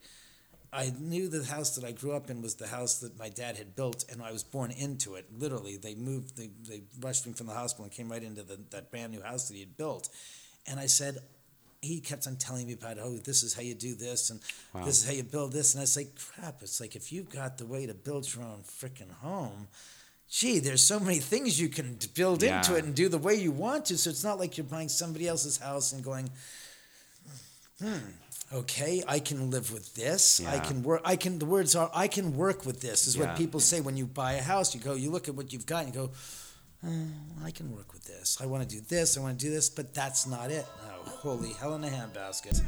I 0.73 0.93
knew 1.01 1.29
the 1.29 1.45
house 1.45 1.75
that 1.77 1.85
I 1.85 1.93
grew 1.93 2.13
up 2.13 2.31
in 2.31 2.43
was 2.43 2.55
the 2.55 2.69
house 2.69 3.01
that 3.01 3.19
my 3.19 3.29
dad 3.29 3.57
had 3.57 3.75
built, 3.75 4.05
and 4.11 4.23
I 4.23 4.31
was 4.33 4.45
born 4.45 4.71
into 4.71 5.15
it. 5.15 5.27
Literally, 5.37 5.77
they 5.77 5.95
moved, 5.95 6.37
they, 6.37 6.51
they 6.69 6.83
rushed 7.01 7.27
me 7.27 7.33
from 7.33 7.47
the 7.47 7.55
hospital 7.55 7.85
and 7.85 7.93
came 7.93 8.11
right 8.11 8.23
into 8.23 8.43
the, 8.43 8.61
that 8.71 8.91
brand 8.91 9.13
new 9.13 9.23
house 9.23 9.49
that 9.49 9.55
he 9.55 9.61
had 9.61 9.77
built. 9.77 10.11
And 10.67 10.79
I 10.79 10.87
said, 10.87 11.19
he 11.83 12.01
kept 12.01 12.27
on 12.27 12.37
telling 12.37 12.67
me 12.67 12.75
about, 12.75 12.99
oh, 13.01 13.17
this 13.17 13.43
is 13.43 13.55
how 13.55 13.63
you 13.63 13.75
do 13.75 13.95
this, 13.95 14.31
and 14.31 14.41
Wow. 14.75 14.85
this 14.85 15.01
is 15.01 15.07
how 15.07 15.13
you 15.13 15.25
build 15.25 15.53
this. 15.53 15.75
And 15.75 15.81
I 15.81 15.85
was 15.85 15.97
like, 15.97 16.15
crap, 16.15 16.63
it's 16.63 16.81
like 16.81 16.95
if 16.95 17.11
you've 17.11 17.31
got 17.31 17.59
the 17.59 17.67
way 17.67 17.87
to 17.87 17.95
build 17.95 18.33
your 18.33 18.45
own 18.45 18.63
freaking 18.63 19.11
home, 19.11 19.67
gee, 20.29 20.61
there's 20.61 20.83
so 20.83 21.01
many 21.01 21.19
things 21.19 21.61
you 21.61 21.69
can 21.69 21.99
build 22.15 22.43
into 22.45 22.77
it 22.77 22.85
and 22.85 22.95
do 22.95 23.09
the 23.09 23.19
way 23.19 23.35
you 23.35 23.51
want 23.51 23.87
to. 23.87 23.99
So 23.99 24.11
it's 24.11 24.23
not 24.23 24.39
like 24.39 24.57
you're 24.57 24.65
buying 24.65 24.89
somebody 24.89 25.27
else's 25.27 25.57
house 25.57 25.93
and 25.93 26.05
going, 26.05 26.31
hmm, 27.83 27.97
okay, 28.53 29.03
I 29.09 29.19
can 29.21 29.51
live 29.51 29.73
with 29.73 29.95
this. 29.95 30.41
I 30.47 30.59
can 30.61 30.83
work. 30.83 31.01
I 31.05 31.17
can. 31.17 31.39
The 31.39 31.47
words 31.47 31.75
are, 31.77 31.91
I 31.95 32.09
can 32.09 32.37
work 32.37 32.65
with 32.67 32.81
this. 32.81 33.07
Is 33.07 33.17
Yeah. 33.17 33.27
what 33.27 33.37
people 33.37 33.61
say 33.61 33.81
when 33.81 33.97
you 33.97 34.07
buy 34.07 34.35
a 34.35 34.43
house. 34.43 34.75
You 34.75 34.81
go, 34.81 34.95
you 34.95 35.11
look 35.11 35.29
at 35.29 35.35
what 35.35 35.53
you've 35.53 35.67
got, 35.67 35.85
and 35.87 35.95
you 35.95 36.01
go, 36.01 36.11
"Oh, 36.87 37.45
I 37.45 37.51
can 37.51 37.71
work 37.75 37.93
with 37.93 38.05
this. 38.05 38.39
I 38.41 38.47
want 38.47 38.69
to 38.69 38.77
do 38.77 38.81
this. 38.89 39.17
I 39.17 39.21
want 39.21 39.39
to 39.39 39.45
do 39.47 39.51
this. 39.53 39.69
But 39.71 39.95
that's 39.95 40.27
not 40.27 40.51
it. 40.51 40.67
Oh, 40.87 41.09
holy 41.11 41.53
hell 41.53 41.75
in 41.75 41.85
a 41.85 41.89
handbasket. 41.89 42.61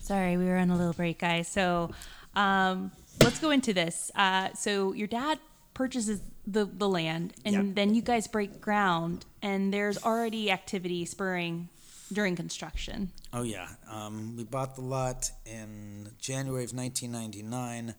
Sorry, 0.00 0.36
we 0.36 0.44
were 0.46 0.56
on 0.56 0.70
a 0.70 0.76
little 0.76 0.92
break, 0.92 1.18
guys. 1.18 1.48
So 1.48 1.90
um, 2.34 2.92
let's 3.22 3.40
go 3.40 3.50
into 3.50 3.72
this. 3.72 4.10
Uh, 4.14 4.52
so 4.54 4.92
your 4.92 5.08
dad 5.08 5.38
purchases 5.74 6.20
the, 6.46 6.64
the 6.64 6.88
land, 6.88 7.34
and 7.44 7.54
Yeah. 7.54 7.62
then 7.74 7.94
you 7.94 8.00
guys 8.02 8.28
break 8.28 8.60
ground, 8.60 9.24
and 9.42 9.74
there's 9.74 9.98
already 10.04 10.50
activity 10.50 11.04
spurring 11.04 11.68
during 12.12 12.36
construction. 12.36 13.10
Oh 13.32 13.42
yeah, 13.42 13.68
um, 13.90 14.36
we 14.36 14.44
bought 14.44 14.74
the 14.74 14.82
lot 14.82 15.30
in 15.44 16.10
January 16.18 16.64
of 16.64 16.72
1999, 16.72 17.94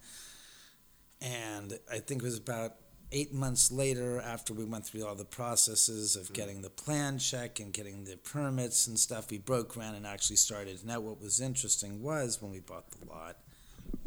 and 1.22 1.80
I 1.92 2.00
think 2.00 2.22
it 2.22 2.26
was 2.26 2.38
about 2.38 2.74
eight 3.12 3.34
months 3.34 3.72
later 3.72 4.20
after 4.20 4.54
we 4.54 4.66
went 4.66 4.86
through 4.86 5.06
all 5.06 5.16
the 5.16 5.26
processes 5.26 6.16
of 6.16 6.34
getting 6.34 6.62
the 6.62 6.70
plan 6.70 7.18
check 7.18 7.60
and 7.60 7.72
getting 7.72 8.04
the 8.04 8.18
permits 8.18 8.88
and 8.88 9.00
stuff, 9.00 9.32
we 9.32 9.38
broke 9.38 9.70
ground 9.70 9.96
and 9.96 10.06
actually 10.06 10.36
started. 10.36 10.84
Now, 10.86 11.00
what 11.00 11.22
was 11.22 11.40
interesting 11.40 12.02
was 12.02 12.42
when 12.42 12.52
we 12.52 12.60
bought 12.60 12.92
the 12.92 13.10
lot, 13.10 13.38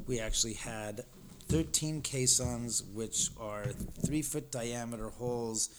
we 0.07 0.21
actually 0.21 0.55
had 0.55 1.05
13 1.49 2.03
caissons, 2.03 2.83
which 2.83 3.31
are 3.39 3.67
three 4.05 4.23
foot 4.23 4.53
diameter 4.53 5.09
holes 5.09 5.71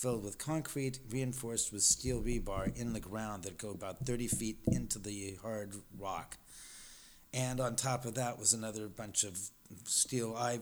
filled 0.00 0.24
with 0.24 0.38
concrete 0.38 1.00
reinforced 1.10 1.72
with 1.72 1.82
steel 1.82 2.20
rebar 2.20 2.74
in 2.76 2.92
the 2.92 3.00
ground 3.00 3.42
that 3.42 3.58
go 3.58 3.70
about 3.70 4.06
30 4.06 4.28
feet 4.28 4.58
into 4.66 4.98
the 4.98 5.36
hard 5.42 5.74
rock. 5.98 6.36
And 7.34 7.60
on 7.60 7.76
top 7.76 8.04
of 8.04 8.14
that 8.14 8.38
was 8.38 8.52
another 8.52 8.88
bunch 8.88 9.24
of 9.24 9.38
steel 9.84 10.34
uh, 10.36 10.58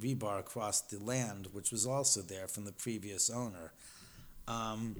rebar 0.00 0.40
across 0.40 0.80
the 0.82 0.98
land, 0.98 1.48
which 1.52 1.70
was 1.70 1.86
also 1.86 2.20
there 2.20 2.48
from 2.48 2.64
the 2.64 2.72
previous 2.72 3.30
owner. 3.30 3.72
Um, 4.46 4.96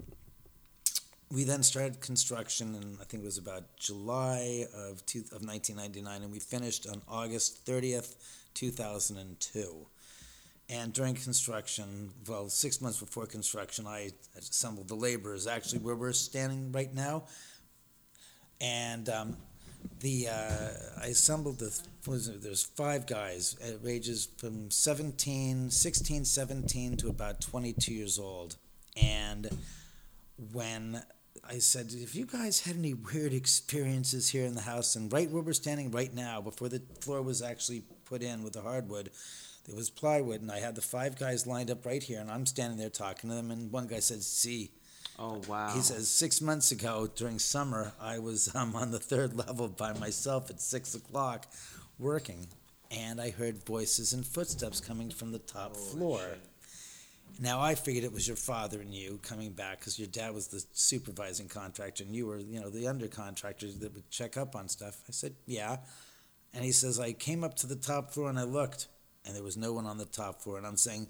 we 1.31 1.45
then 1.45 1.63
started 1.63 2.01
construction, 2.01 2.75
and 2.77 2.99
I 3.01 3.05
think 3.05 3.25
it 3.25 3.27
was 3.27 3.37
about 3.37 3.77
July 3.77 4.65
of, 4.75 5.05
two, 5.07 5.21
of 5.33 5.45
1999, 5.45 6.23
and 6.23 6.33
we 6.33 6.39
finished 6.39 6.87
on 6.89 7.03
August 7.09 7.67
30th, 7.67 8.15
2002. 8.55 9.87
And 10.69 10.93
during 10.93 11.15
construction, 11.15 12.11
well, 12.27 12.49
six 12.49 12.81
months 12.81 12.99
before 12.99 13.27
construction, 13.27 13.87
I 13.87 14.11
assembled 14.37 14.89
the 14.89 14.97
laborers, 14.97 15.47
actually 15.47 15.79
where 15.79 15.95
we're 15.95 16.13
standing 16.13 16.73
right 16.73 16.93
now. 16.93 17.25
And 18.61 19.09
um, 19.09 19.37
the 20.01 20.29
uh, 20.29 20.69
I 21.03 21.07
assembled 21.07 21.59
the 21.61 21.79
there's 22.07 22.63
five 22.63 23.07
guys 23.07 23.57
at 23.63 23.87
ages 23.89 24.29
from 24.39 24.71
17, 24.71 25.71
16, 25.71 26.25
17 26.25 26.97
to 26.99 27.09
about 27.09 27.41
22 27.41 27.93
years 27.93 28.19
old. 28.19 28.57
And 29.01 29.51
when 30.53 31.03
I 31.49 31.59
said, 31.59 31.89
if 31.91 32.15
you 32.15 32.27
guys 32.27 32.61
had 32.61 32.77
any 32.77 32.95
weird 32.95 33.33
experiences 33.33 34.29
here 34.29 34.45
in 34.45 34.55
the 34.55 34.61
house, 34.61 34.95
and 34.97 35.13
right 35.13 35.31
where 35.31 35.43
we're 35.43 35.53
standing 35.53 35.91
right 35.91 36.13
now, 36.15 36.41
before 36.41 36.69
the 36.69 36.83
floor 37.01 37.23
was 37.23 37.43
actually 37.43 37.83
put 38.05 38.23
in 38.23 38.43
with 38.43 38.53
the 38.53 38.61
hardwood, 38.61 39.11
there 39.67 39.77
was 39.77 39.91
plywood, 39.91 40.41
and 40.41 40.51
I 40.51 40.61
had 40.61 40.75
the 40.75 40.83
five 40.83 41.19
guys 41.19 41.47
lined 41.47 41.71
up 41.71 41.85
right 41.85 42.03
here, 42.03 42.21
and 42.21 42.31
I'm 42.31 42.47
standing 42.47 42.79
there 42.79 42.91
talking 42.91 43.31
to 43.31 43.37
them, 43.37 43.51
and 43.51 43.71
one 43.73 43.87
guy 43.87 44.01
said, 44.01 44.23
"See." 44.23 44.71
Oh 45.19 45.41
wow. 45.49 45.73
He 45.75 45.81
says 45.81 46.11
six 46.11 46.43
months 46.43 46.73
ago 46.73 47.09
during 47.15 47.39
summer, 47.39 47.93
I 47.99 48.19
was 48.19 48.55
um, 48.55 48.77
on 48.77 48.91
the 48.91 48.99
third 48.99 49.35
level 49.47 49.69
by 49.69 49.95
myself 49.95 50.51
at 50.51 50.61
six 50.61 50.95
o'clock, 50.95 51.47
working, 51.99 52.47
and 52.91 53.21
I 53.21 53.31
heard 53.31 53.65
voices 53.65 54.13
and 54.13 54.27
footsteps 54.27 54.81
coming 54.81 55.11
from 55.11 55.33
the 55.33 55.39
top 55.39 55.75
floor. 55.75 56.21
Now 57.41 57.61
I 57.61 57.75
figured 57.75 58.05
it 58.05 58.13
was 58.13 58.27
your 58.27 58.37
father 58.37 58.81
and 58.81 58.95
you 58.95 59.19
coming 59.23 59.51
back 59.53 59.81
because 59.81 59.99
your 59.99 60.09
dad 60.09 60.33
was 60.33 60.49
the 60.49 60.65
supervising 60.73 61.49
contractor 61.49 62.03
and 62.03 62.15
you 62.15 62.27
were, 62.27 62.39
you 62.39 62.61
know, 62.61 62.71
the 62.71 62.87
under 62.87 63.09
contractors 63.09 63.79
that 63.79 63.95
would 63.95 64.11
check 64.11 64.37
up 64.37 64.57
on 64.57 64.69
stuff. 64.69 65.01
I 65.07 65.13
said, 65.13 65.35
yeah, 65.47 65.79
and 66.55 66.65
he 66.65 66.73
says 66.73 66.99
I 66.99 67.13
came 67.13 67.45
up 67.45 67.55
to 67.57 67.67
the 67.67 67.77
top 67.77 68.11
floor 68.11 68.31
and 68.31 68.39
I 68.39 68.45
looked, 68.45 68.89
and 69.27 69.35
there 69.35 69.43
was 69.43 69.57
no 69.57 69.73
one 69.73 69.87
on 69.87 69.99
the 69.99 70.05
top 70.07 70.43
floor, 70.43 70.57
and 70.57 70.67
I'm 70.67 70.77
saying, 70.77 71.09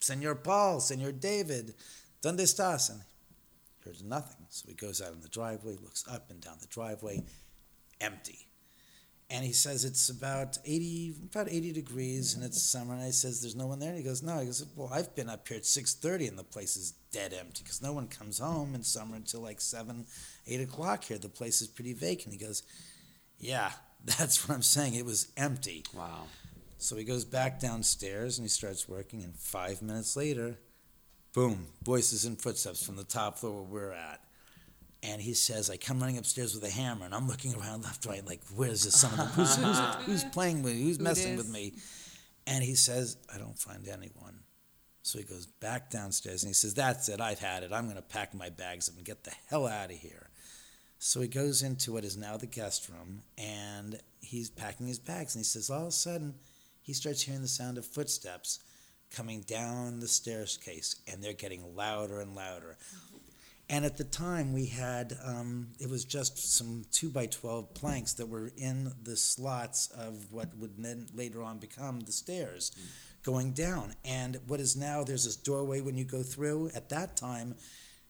Senor 0.00 0.36
Paul, 0.36 0.80
Senor 0.80 1.12
David, 1.12 1.74
donde 2.22 2.40
estás? 2.40 2.90
And 2.90 3.00
there's 3.84 4.02
nothing. 4.02 4.46
So 4.48 4.66
he 4.68 4.74
goes 4.74 5.00
out 5.00 5.12
in 5.12 5.20
the 5.20 5.28
driveway, 5.28 5.76
looks 5.82 6.04
up 6.10 6.30
and 6.30 6.40
down 6.40 6.56
the 6.60 6.66
driveway, 6.66 7.24
empty. 8.00 8.46
And 9.30 9.44
he 9.44 9.52
says 9.52 9.84
it's 9.84 10.08
about 10.08 10.56
80, 10.64 11.14
about 11.30 11.48
80 11.50 11.72
degrees 11.72 12.34
and 12.34 12.42
it's 12.42 12.62
summer. 12.62 12.94
And 12.94 13.02
I 13.02 13.10
says, 13.10 13.42
there's 13.42 13.56
no 13.56 13.66
one 13.66 13.78
there. 13.78 13.90
And 13.90 13.98
he 13.98 14.04
goes, 14.04 14.22
no. 14.22 14.38
He 14.38 14.46
goes, 14.46 14.64
well, 14.74 14.90
I've 14.92 15.14
been 15.14 15.28
up 15.28 15.46
here 15.46 15.58
at 15.58 15.64
6.30 15.64 16.28
and 16.28 16.38
the 16.38 16.44
place 16.44 16.76
is 16.76 16.92
dead 17.12 17.34
empty 17.38 17.62
because 17.62 17.82
no 17.82 17.92
one 17.92 18.08
comes 18.08 18.38
home 18.38 18.74
in 18.74 18.82
summer 18.82 19.16
until 19.16 19.40
like 19.40 19.60
7, 19.60 20.06
8 20.46 20.60
o'clock 20.62 21.04
here. 21.04 21.18
The 21.18 21.28
place 21.28 21.60
is 21.60 21.68
pretty 21.68 21.92
vacant. 21.92 22.32
He 22.32 22.38
goes, 22.38 22.62
yeah, 23.38 23.70
that's 24.04 24.48
what 24.48 24.54
I'm 24.54 24.62
saying. 24.62 24.94
It 24.94 25.04
was 25.04 25.28
empty. 25.36 25.84
wow. 25.94 26.24
So 26.78 26.96
he 26.96 27.04
goes 27.04 27.24
back 27.24 27.60
downstairs 27.60 28.38
and 28.38 28.44
he 28.44 28.48
starts 28.48 28.88
working. 28.88 29.22
And 29.22 29.34
five 29.36 29.82
minutes 29.82 30.16
later, 30.16 30.58
boom, 31.34 31.66
voices 31.82 32.24
and 32.24 32.40
footsteps 32.40 32.84
from 32.84 32.96
the 32.96 33.04
top 33.04 33.38
floor 33.38 33.62
where 33.62 33.82
we're 33.82 33.92
at. 33.92 34.20
And 35.02 35.20
he 35.20 35.34
says, 35.34 35.70
I 35.70 35.76
come 35.76 36.00
running 36.00 36.18
upstairs 36.18 36.54
with 36.54 36.64
a 36.64 36.70
hammer, 36.70 37.04
and 37.04 37.14
I'm 37.14 37.28
looking 37.28 37.54
around 37.54 37.84
left, 37.84 38.04
right, 38.04 38.26
like, 38.26 38.40
where's 38.56 38.82
this 38.82 39.00
son 39.00 39.12
of 39.12 39.20
a 39.20 39.22
who's, 39.26 39.54
who's, 39.54 39.78
who's 40.06 40.24
playing 40.24 40.64
with 40.64 40.74
me? 40.74 40.82
Who's 40.82 40.98
messing 40.98 41.36
with 41.36 41.48
me? 41.48 41.74
And 42.48 42.64
he 42.64 42.74
says, 42.74 43.16
I 43.32 43.38
don't 43.38 43.56
find 43.56 43.86
anyone. 43.86 44.40
So 45.02 45.18
he 45.18 45.24
goes 45.24 45.46
back 45.46 45.90
downstairs 45.90 46.42
and 46.42 46.50
he 46.50 46.54
says, 46.54 46.74
That's 46.74 47.08
it, 47.08 47.20
I've 47.20 47.38
had 47.38 47.62
it. 47.62 47.72
I'm 47.72 47.84
going 47.84 47.96
to 47.96 48.02
pack 48.02 48.34
my 48.34 48.50
bags 48.50 48.88
up 48.88 48.96
and 48.96 49.04
get 49.04 49.24
the 49.24 49.32
hell 49.48 49.66
out 49.66 49.90
of 49.90 49.96
here. 49.96 50.30
So 50.98 51.20
he 51.20 51.28
goes 51.28 51.62
into 51.62 51.92
what 51.92 52.04
is 52.04 52.16
now 52.16 52.36
the 52.36 52.46
guest 52.46 52.88
room 52.88 53.22
and 53.38 54.00
he's 54.20 54.50
packing 54.50 54.88
his 54.88 54.98
bags. 54.98 55.34
And 55.34 55.40
he 55.40 55.44
says, 55.44 55.70
All 55.70 55.82
of 55.82 55.88
a 55.88 55.92
sudden, 55.92 56.34
he 56.88 56.94
starts 56.94 57.20
hearing 57.20 57.42
the 57.42 57.48
sound 57.48 57.76
of 57.76 57.84
footsteps 57.84 58.60
coming 59.14 59.42
down 59.42 60.00
the 60.00 60.08
staircase, 60.08 60.96
and 61.06 61.22
they're 61.22 61.34
getting 61.34 61.76
louder 61.76 62.22
and 62.22 62.34
louder. 62.34 62.78
And 63.68 63.84
at 63.84 63.98
the 63.98 64.04
time, 64.04 64.54
we 64.54 64.64
had 64.64 65.12
um, 65.22 65.68
it 65.78 65.90
was 65.90 66.06
just 66.06 66.56
some 66.56 66.86
two 66.90 67.10
by 67.10 67.26
twelve 67.26 67.74
planks 67.74 68.14
that 68.14 68.30
were 68.30 68.50
in 68.56 68.90
the 69.02 69.18
slots 69.18 69.88
of 69.88 70.32
what 70.32 70.56
would 70.56 70.78
then 70.78 71.08
later 71.14 71.42
on 71.42 71.58
become 71.58 72.00
the 72.00 72.10
stairs, 72.10 72.72
going 73.22 73.52
down. 73.52 73.94
And 74.02 74.40
what 74.46 74.58
is 74.58 74.74
now 74.74 75.04
there's 75.04 75.26
this 75.26 75.36
doorway 75.36 75.82
when 75.82 75.98
you 75.98 76.04
go 76.04 76.22
through. 76.22 76.70
At 76.74 76.88
that 76.88 77.18
time, 77.18 77.54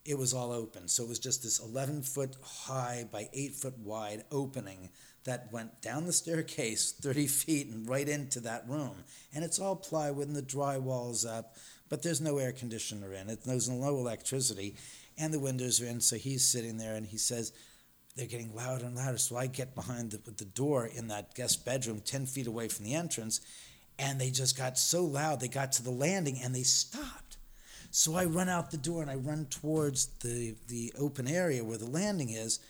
it 0.04 0.16
was 0.16 0.32
all 0.32 0.52
open, 0.52 0.86
so 0.86 1.02
it 1.02 1.08
was 1.08 1.18
just 1.18 1.42
this 1.42 1.58
eleven 1.58 2.02
foot 2.02 2.36
high 2.40 3.08
by 3.10 3.28
eight 3.32 3.56
foot 3.56 3.76
wide 3.80 4.22
opening 4.30 4.90
that 5.28 5.52
went 5.52 5.82
down 5.82 6.06
the 6.06 6.12
staircase 6.12 6.92
30 7.02 7.26
feet 7.26 7.66
and 7.68 7.88
right 7.88 8.08
into 8.08 8.40
that 8.40 8.66
room. 8.66 9.04
And 9.34 9.44
it's 9.44 9.58
all 9.58 9.76
plywood 9.76 10.26
and 10.26 10.34
the 10.34 10.42
drywall's 10.42 11.26
up, 11.26 11.54
but 11.90 12.02
there's 12.02 12.22
no 12.22 12.38
air 12.38 12.52
conditioner 12.52 13.12
in 13.12 13.28
it. 13.28 13.44
There's 13.44 13.68
no 13.68 13.98
electricity. 13.98 14.74
and 15.18 15.32
the 15.32 15.38
windows 15.38 15.82
are 15.82 15.86
in. 15.86 16.00
So 16.00 16.16
he's 16.16 16.44
sitting 16.44 16.78
there, 16.78 16.94
and 16.94 17.04
he 17.04 17.18
says, 17.18 17.52
they're 18.16 18.26
getting 18.26 18.54
louder 18.54 18.86
and 18.86 18.96
louder. 18.96 19.18
So 19.18 19.36
I 19.36 19.48
get 19.48 19.74
behind 19.74 20.12
the, 20.12 20.30
the 20.30 20.44
door 20.44 20.86
in 20.86 21.08
that 21.08 21.34
guest 21.34 21.64
bedroom, 21.64 22.00
10 22.04 22.26
feet 22.26 22.46
away 22.46 22.68
from 22.68 22.84
the 22.84 22.94
entrance, 22.94 23.40
and 23.98 24.20
they 24.20 24.30
just 24.30 24.56
got 24.56 24.78
so 24.78 25.04
loud, 25.04 25.40
they 25.40 25.48
got 25.48 25.72
to 25.72 25.82
the 25.82 25.90
landing 25.90 26.40
and 26.42 26.54
they 26.54 26.62
stopped. 26.62 27.36
So 27.90 28.14
I 28.14 28.24
run 28.24 28.48
out 28.48 28.70
the 28.70 28.76
door 28.76 29.02
and 29.02 29.10
I 29.10 29.16
run 29.16 29.46
towards 29.46 30.06
the, 30.20 30.54
the 30.68 30.92
open 30.98 31.26
area 31.26 31.64
where 31.64 31.78
the 31.78 31.90
landing 31.90 32.30
is, 32.30 32.60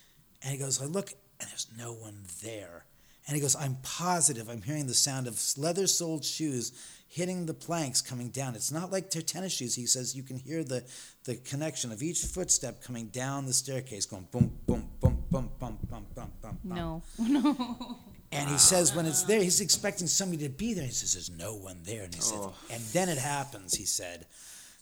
and 0.43 0.53
he 0.53 0.59
goes, 0.59 0.81
I 0.83 0.87
look, 0.87 1.13
and 1.41 1.49
there's 1.51 1.69
no 1.77 1.93
one 1.93 2.25
there. 2.43 2.85
And 3.27 3.35
he 3.35 3.43
goes, 3.43 3.55
I'm 3.55 3.77
positive 3.83 4.49
I'm 4.49 4.63
hearing 4.63 4.87
the 4.87 4.95
sound 4.95 5.27
of 5.27 5.41
leather 5.59 5.87
soled 5.87 6.25
shoes 6.25 6.73
hitting 7.09 7.47
the 7.47 7.55
planks 7.55 8.01
coming 8.01 8.29
down. 8.29 8.55
It's 8.55 8.73
not 8.73 8.91
like 8.91 9.11
their 9.11 9.23
tennis 9.23 9.53
shoes. 9.53 9.75
He 9.75 9.87
says 9.87 10.15
you 10.15 10.23
can 10.23 10.39
hear 10.39 10.63
the, 10.65 10.85
the 11.25 11.37
connection 11.37 11.91
of 11.93 12.03
each 12.03 12.21
footstep 12.21 12.83
coming 12.83 13.07
down 13.09 13.47
the 13.47 13.53
staircase, 13.53 14.07
going 14.07 14.29
boom, 14.31 14.53
boom, 14.67 14.89
boom, 15.01 15.23
boom, 15.31 15.51
boom, 15.59 15.79
boom, 15.91 16.07
boom, 16.15 16.33
boom. 16.43 16.59
No, 16.65 17.03
no. 17.19 17.97
And 18.31 18.49
he 18.51 18.59
says 18.59 18.95
when 18.95 19.07
it's 19.07 19.23
there, 19.23 19.43
he's 19.43 19.63
expecting 19.63 20.07
somebody 20.07 20.43
to 20.45 20.51
be 20.51 20.75
there. 20.75 20.85
He 20.85 20.91
says 20.91 21.15
there's 21.15 21.31
no 21.31 21.55
one 21.55 21.79
there. 21.85 22.03
And 22.03 22.15
he 22.15 22.21
said, 22.21 22.39
oh. 22.39 22.55
and 22.71 22.83
then 22.93 23.09
it 23.09 23.17
happens. 23.17 23.75
He 23.75 23.87
said, 23.87 24.27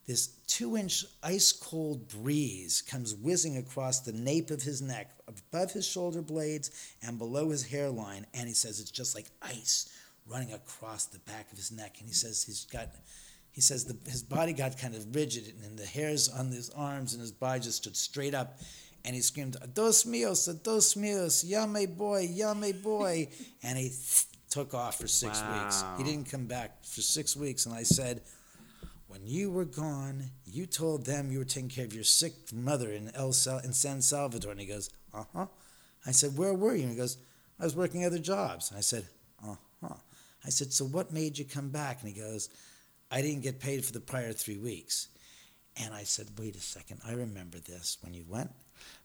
this 0.07 0.29
two-inch 0.47 1.05
ice-cold 1.23 2.09
breeze 2.09 2.81
comes 2.83 3.15
whizzing 3.15 3.57
across 3.57 4.01
the 4.01 4.13
nape 4.13 4.51
of 4.51 4.63
his 4.63 4.81
neck, 4.81 5.11
above 5.27 5.73
his 5.73 5.87
shoulder 5.87 6.23
blades 6.23 6.71
and 7.03 7.19
below 7.19 7.51
his 7.51 7.67
hairline. 7.67 8.25
And 8.33 8.47
he 8.47 8.55
says 8.55 8.79
it's 8.81 8.91
just 8.91 9.15
like 9.17 9.27
ice 9.43 9.89
running 10.29 10.53
across 10.53 11.07
the 11.07 11.19
back 11.21 11.51
of 11.51 11.59
his 11.59 11.73
neck. 11.73 11.97
And 11.99 12.09
he 12.09 12.15
says 12.15 12.43
he's 12.45 12.65
got, 12.67 12.89
he 13.51 13.61
says 13.61 13.85
the, 13.85 13.97
his 14.09 14.23
body 14.23 14.53
got 14.53 14.79
kind 14.79 14.95
of 14.95 15.15
rigid 15.15 15.53
and 15.65 15.77
the 15.79 15.87
hairs 15.87 16.29
on 16.29 16.51
his 16.53 16.71
arms 16.71 17.13
and 17.13 17.21
his 17.21 17.33
body 17.33 17.61
just 17.61 17.79
stood 17.79 17.97
straight 17.97 18.35
up. 18.35 18.59
And 19.05 19.15
he 19.15 19.21
screamed, 19.23 19.57
Dos 19.75 20.05
míos, 20.05 20.47
dos 20.65 20.95
míos, 20.95 21.45
llame 21.45 21.97
boy, 21.97 22.27
llame 22.29 22.81
boy. 22.83 23.29
and 23.63 23.79
he 23.79 23.93
took 24.51 24.75
off 24.75 24.99
for 24.99 25.07
six 25.09 25.41
Wow. 25.41 25.65
weeks. 25.65 25.85
He 25.99 26.05
didn't 26.05 26.31
come 26.31 26.47
back 26.47 26.85
for 26.85 27.01
six 27.03 27.37
weeks. 27.37 27.67
And 27.67 27.75
I 27.75 27.83
said, 27.85 28.23
when 29.17 29.27
you 29.27 29.51
were 29.51 29.65
gone, 29.65 30.25
you 30.45 30.67
told 30.67 31.07
them 31.07 31.31
you 31.31 31.39
were 31.39 31.45
taking 31.45 31.71
care 31.71 31.87
of 31.87 31.95
your 31.95 32.05
sick 32.05 32.53
mother 32.53 32.93
in 32.93 33.11
El 33.15 33.33
Sal- 33.33 33.61
in 33.61 33.73
San 33.73 34.03
Salvador. 34.03 34.51
And 34.51 34.61
he 34.61 34.67
goes, 34.67 34.91
uh 35.15 35.25
huh. 35.35 35.47
I 36.05 36.11
said, 36.11 36.37
where 36.37 36.53
were 36.53 36.75
you? 36.75 36.83
And 36.83 36.91
he 36.91 36.97
goes, 36.97 37.17
I 37.59 37.65
was 37.65 37.75
working 37.75 38.05
other 38.05 38.19
jobs. 38.19 38.71
And 38.71 38.77
I 38.77 38.83
said, 38.83 39.07
uh 39.43 39.55
huh. 39.83 39.95
I 40.45 40.51
said, 40.51 40.71
so 40.73 40.85
what 40.85 41.13
made 41.13 41.39
you 41.39 41.47
come 41.47 41.71
back? 41.71 42.01
And 42.01 42.13
he 42.13 42.21
goes, 42.21 42.51
I 43.11 43.23
didn't 43.23 43.43
get 43.43 43.59
paid 43.59 43.85
for 43.87 43.93
the 43.93 44.01
prior 44.01 44.33
three 44.33 44.59
weeks. 44.59 45.09
And 45.83 45.95
I 45.95 46.03
said, 46.03 46.29
wait 46.39 46.55
a 46.55 46.61
second, 46.61 47.01
I 47.07 47.13
remember 47.13 47.59
this 47.59 47.97
when 48.03 48.13
you 48.13 48.25
went 48.29 48.51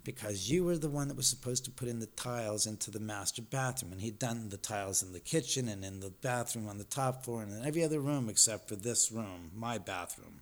because 0.03 0.49
you 0.49 0.63
were 0.63 0.77
the 0.77 0.89
one 0.89 1.07
that 1.07 1.17
was 1.17 1.27
supposed 1.27 1.65
to 1.65 1.71
put 1.71 1.87
in 1.87 1.99
the 1.99 2.05
tiles 2.05 2.65
into 2.65 2.91
the 2.91 2.99
master 2.99 3.41
bathroom. 3.41 3.91
And 3.91 4.01
he'd 4.01 4.19
done 4.19 4.49
the 4.49 4.57
tiles 4.57 5.03
in 5.03 5.13
the 5.13 5.19
kitchen 5.19 5.67
and 5.67 5.83
in 5.83 5.99
the 5.99 6.09
bathroom 6.09 6.67
on 6.67 6.77
the 6.77 6.83
top 6.83 7.23
floor 7.23 7.43
and 7.43 7.51
in 7.51 7.65
every 7.65 7.83
other 7.83 7.99
room 7.99 8.29
except 8.29 8.67
for 8.67 8.75
this 8.75 9.11
room, 9.11 9.51
my 9.55 9.77
bathroom. 9.77 10.41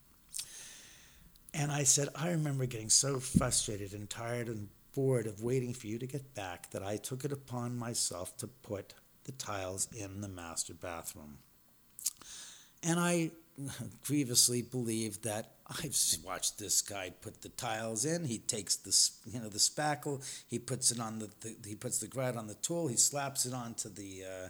And 1.54 1.72
I 1.72 1.84
said, 1.84 2.10
I 2.16 2.30
remember 2.30 2.66
getting 2.66 2.90
so 2.90 3.20
frustrated 3.20 3.94
and 3.94 4.10
tired 4.10 4.48
and 4.48 4.70
bored 4.94 5.28
of 5.28 5.42
waiting 5.42 5.74
for 5.74 5.88
you 5.88 5.98
to 6.00 6.08
get 6.08 6.36
back 6.36 6.70
that 6.72 6.84
I 6.84 6.98
took 6.98 7.26
it 7.26 7.32
upon 7.32 7.78
myself 7.78 8.38
to 8.38 8.48
put 8.48 8.94
the 9.24 9.32
tiles 9.34 9.88
in 9.96 10.22
the 10.22 10.28
master 10.28 10.74
bathroom. 10.74 11.40
And 12.84 13.00
I 13.00 13.32
grievously 14.06 14.62
believe 14.62 15.22
that 15.24 15.52
I've 15.68 15.96
watched 16.26 16.58
this 16.58 16.82
guy 16.82 17.12
put 17.22 17.42
the 17.42 17.50
tiles 17.50 18.06
in. 18.06 18.26
He 18.26 18.40
takes 18.40 18.76
the 18.76 18.96
you 19.32 19.40
know 19.40 19.50
the 19.50 19.60
spackle, 19.60 20.24
he 20.48 20.58
puts 20.60 20.92
it 20.92 21.00
on 21.00 21.20
the, 21.20 21.30
the 21.42 21.56
he 21.68 21.76
puts 21.76 22.00
the 22.00 22.08
grout 22.08 22.36
on 22.36 22.48
the 22.48 22.56
tool, 22.56 22.88
he 22.88 22.96
slaps 22.98 23.46
it 23.46 23.54
onto 23.54 23.90
the 23.90 24.24
uh, 24.26 24.50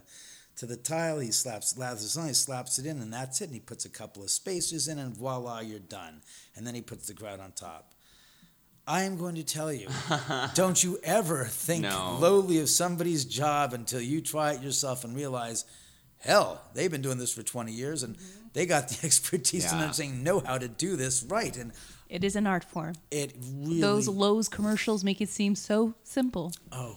to 0.56 0.66
the 0.66 0.76
tile, 0.76 1.18
he 1.20 1.30
slaps 1.32 1.74
lathers 1.78 2.16
on, 2.18 2.26
he 2.28 2.34
slaps 2.34 2.78
it 2.78 2.84
in, 2.86 2.98
and 3.00 3.12
that's 3.12 3.40
it. 3.40 3.44
And 3.44 3.54
he 3.54 3.60
puts 3.60 3.84
a 3.86 3.88
couple 3.90 4.22
of 4.22 4.30
spacers 4.30 4.88
in, 4.88 4.98
and 4.98 5.16
voila, 5.16 5.60
you're 5.60 5.78
done. 5.78 6.20
And 6.54 6.66
then 6.66 6.74
he 6.74 6.82
puts 6.82 7.06
the 7.06 7.14
grout 7.14 7.40
on 7.40 7.52
top. 7.52 7.94
I 8.86 9.02
am 9.02 9.16
going 9.16 9.36
to 9.36 9.44
tell 9.44 9.72
you, 9.72 9.88
don't 10.54 10.82
you 10.82 10.98
ever 11.04 11.44
think 11.44 11.84
No. 11.84 12.18
lowly 12.20 12.58
of 12.60 12.68
somebody's 12.68 13.24
job 13.24 13.72
until 13.72 14.00
you 14.00 14.20
try 14.20 14.52
it 14.52 14.62
yourself 14.62 15.04
and 15.04 15.14
realize, 15.14 15.64
hell, 16.20 16.60
they've 16.74 16.90
been 16.90 17.02
doing 17.02 17.18
this 17.18 17.32
for 17.32 17.42
20 17.42 17.72
years 17.72 18.02
and 18.02 18.16
mm-hmm. 18.16 18.40
they 18.52 18.66
got 18.66 18.88
the 18.88 18.98
expertise 19.06 19.64
and 19.64 19.78
Yeah. 19.80 19.84
understanding, 19.84 20.22
know 20.22 20.40
how 20.40 20.58
to 20.58 20.68
do 20.68 20.96
this 20.96 21.22
right. 21.24 21.56
And 21.56 21.72
It 22.08 22.24
is 22.24 22.36
an 22.36 22.46
art 22.46 22.64
form. 22.64 22.94
it 23.10 23.34
really. 23.52 23.80
Those 23.80 24.08
Lowe's 24.08 24.48
commercials 24.48 25.02
make 25.04 25.20
it 25.20 25.28
seem 25.28 25.54
so 25.54 25.94
simple. 26.04 26.52
Oh. 26.72 26.96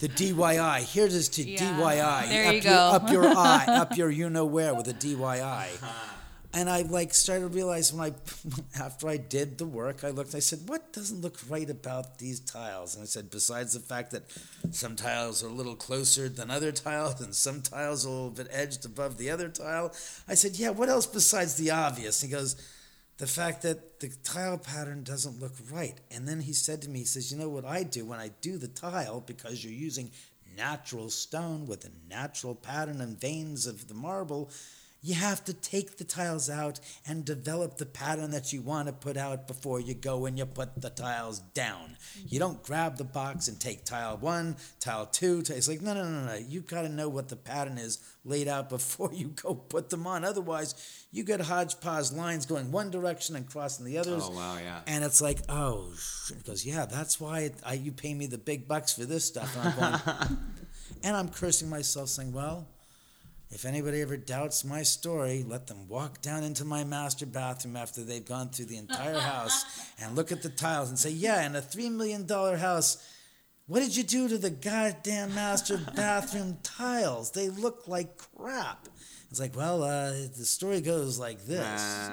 the 0.00 0.08
DYI. 0.08 0.82
Here's 0.82 1.14
this 1.14 1.28
to 1.30 1.42
Yeah. 1.42 1.58
DYI. 1.78 2.28
There 2.28 2.46
up 2.46 2.54
you 2.54 2.60
your, 2.60 2.62
go. 2.62 2.76
Up 2.76 3.10
your 3.10 3.26
eye, 3.36 3.64
up 3.68 3.96
your 3.96 4.10
you 4.10 4.28
know 4.30 4.44
where 4.44 4.74
with 4.74 4.88
a 4.88 4.94
DYI. 4.94 5.40
Uh-huh. 5.82 6.16
And 6.52 6.68
I 6.68 6.82
like 6.82 7.14
started 7.14 7.42
to 7.42 7.48
realize 7.48 7.92
when 7.92 8.12
I, 8.12 8.14
after 8.80 9.08
I 9.08 9.18
did 9.18 9.58
the 9.58 9.66
work, 9.66 10.02
I 10.02 10.10
looked. 10.10 10.34
I 10.34 10.40
said, 10.40 10.60
"What 10.66 10.92
doesn't 10.92 11.20
look 11.20 11.38
right 11.48 11.70
about 11.70 12.18
these 12.18 12.40
tiles?" 12.40 12.94
And 12.94 13.02
I 13.02 13.06
said, 13.06 13.30
besides 13.30 13.72
the 13.72 13.80
fact 13.80 14.10
that 14.10 14.24
some 14.72 14.96
tiles 14.96 15.44
are 15.44 15.48
a 15.48 15.52
little 15.52 15.76
closer 15.76 16.28
than 16.28 16.50
other 16.50 16.72
tiles, 16.72 17.20
and 17.20 17.34
some 17.34 17.62
tiles 17.62 18.04
are 18.04 18.08
a 18.08 18.12
little 18.12 18.30
bit 18.30 18.48
edged 18.50 18.84
above 18.84 19.16
the 19.16 19.30
other 19.30 19.48
tile, 19.48 19.94
I 20.26 20.34
said, 20.34 20.56
"Yeah, 20.56 20.70
what 20.70 20.88
else 20.88 21.06
besides 21.06 21.54
the 21.54 21.70
obvious?" 21.70 22.20
He 22.20 22.28
goes, 22.28 22.56
the 23.20 23.26
fact 23.26 23.60
that 23.62 24.00
the 24.00 24.08
tile 24.24 24.56
pattern 24.56 25.04
doesn't 25.04 25.40
look 25.40 25.52
right. 25.70 26.00
And 26.10 26.26
then 26.26 26.40
he 26.40 26.54
said 26.54 26.80
to 26.82 26.88
me, 26.88 27.00
he 27.00 27.04
says, 27.04 27.30
You 27.30 27.36
know 27.36 27.50
what 27.50 27.66
I 27.66 27.82
do 27.82 28.06
when 28.06 28.18
I 28.18 28.30
do 28.40 28.56
the 28.56 28.66
tile, 28.66 29.20
because 29.20 29.62
you're 29.62 29.74
using 29.74 30.10
natural 30.56 31.10
stone 31.10 31.66
with 31.66 31.84
a 31.84 31.90
natural 32.08 32.54
pattern 32.54 33.02
and 33.02 33.20
veins 33.20 33.66
of 33.66 33.88
the 33.88 33.94
marble, 33.94 34.50
you 35.02 35.14
have 35.14 35.42
to 35.44 35.54
take 35.54 35.96
the 35.96 36.04
tiles 36.04 36.50
out 36.50 36.78
and 37.06 37.24
develop 37.24 37.78
the 37.78 37.86
pattern 37.86 38.30
that 38.32 38.52
you 38.52 38.60
want 38.60 38.86
to 38.88 38.92
put 38.92 39.16
out 39.16 39.48
before 39.48 39.80
you 39.80 39.94
go 39.94 40.26
and 40.26 40.38
you 40.38 40.44
put 40.44 40.80
the 40.80 40.90
tiles 40.90 41.40
down. 41.54 41.96
You 42.16 42.22
mm-hmm. 42.24 42.38
don't 42.38 42.62
grab 42.62 42.98
the 42.98 43.04
box 43.04 43.48
and 43.48 43.58
take 43.58 43.84
tile 43.84 44.18
one, 44.18 44.56
tile 44.78 45.06
two. 45.06 45.42
ti- 45.42 45.54
It's 45.54 45.68
like, 45.68 45.80
no, 45.80 45.94
no, 45.94 46.04
no, 46.04 46.26
no. 46.26 46.34
You've 46.34 46.66
got 46.66 46.82
to 46.82 46.88
know 46.88 47.08
what 47.08 47.28
the 47.28 47.36
pattern 47.36 47.78
is 47.78 47.98
laid 48.24 48.46
out 48.46 48.68
before 48.68 49.10
you 49.14 49.28
go 49.28 49.54
put 49.54 49.88
them 49.88 50.06
on. 50.06 50.24
Otherwise, 50.24 50.74
you 51.12 51.24
get 51.24 51.40
hodgepodge 51.40 52.12
lines 52.12 52.44
going 52.44 52.70
one 52.70 52.90
direction 52.90 53.36
and 53.36 53.48
crossing 53.48 53.86
the 53.86 53.96
others. 53.96 54.24
Oh 54.26 54.32
wow, 54.32 54.58
yeah. 54.62 54.80
And 54.86 55.02
it's 55.02 55.22
like, 55.22 55.38
oh, 55.48 55.92
sh-" 55.96 56.32
he 56.36 56.42
goes, 56.42 56.66
yeah, 56.66 56.84
that's 56.84 57.18
why 57.18 57.40
it, 57.40 57.54
I, 57.64 57.74
you 57.74 57.92
pay 57.92 58.12
me 58.12 58.26
the 58.26 58.38
big 58.38 58.68
bucks 58.68 58.92
for 58.92 59.04
this 59.04 59.24
stuff. 59.24 59.56
And 59.56 59.68
I'm 59.68 59.78
going, 59.78 60.38
and 61.02 61.16
I'm 61.16 61.28
cursing 61.28 61.70
myself, 61.70 62.10
saying, 62.10 62.32
well, 62.32 62.68
if 63.50 63.64
anybody 63.64 64.00
ever 64.00 64.16
doubts 64.16 64.64
my 64.64 64.82
story, 64.82 65.44
let 65.46 65.66
them 65.66 65.88
walk 65.88 66.22
down 66.22 66.44
into 66.44 66.64
my 66.64 66.84
master 66.84 67.26
bathroom 67.26 67.76
after 67.76 68.02
they've 68.02 68.24
gone 68.24 68.50
through 68.50 68.66
the 68.66 68.76
entire 68.76 69.18
house 69.18 69.64
and 70.00 70.14
look 70.14 70.30
at 70.30 70.42
the 70.42 70.48
tiles 70.48 70.88
and 70.88 70.98
say, 70.98 71.10
yeah, 71.10 71.44
in 71.44 71.56
a 71.56 71.60
$3 71.60 71.90
million 71.90 72.28
house, 72.28 73.04
what 73.66 73.80
did 73.80 73.96
you 73.96 74.04
do 74.04 74.28
to 74.28 74.38
the 74.38 74.50
goddamn 74.50 75.34
master 75.34 75.78
bathroom 75.96 76.58
tiles? 76.62 77.32
They 77.32 77.48
look 77.48 77.88
like 77.88 78.18
crap. 78.36 78.88
It's 79.30 79.40
like, 79.40 79.56
well, 79.56 79.82
uh, 79.82 80.10
the 80.10 80.44
story 80.44 80.80
goes 80.80 81.18
like 81.18 81.44
this. 81.46 82.08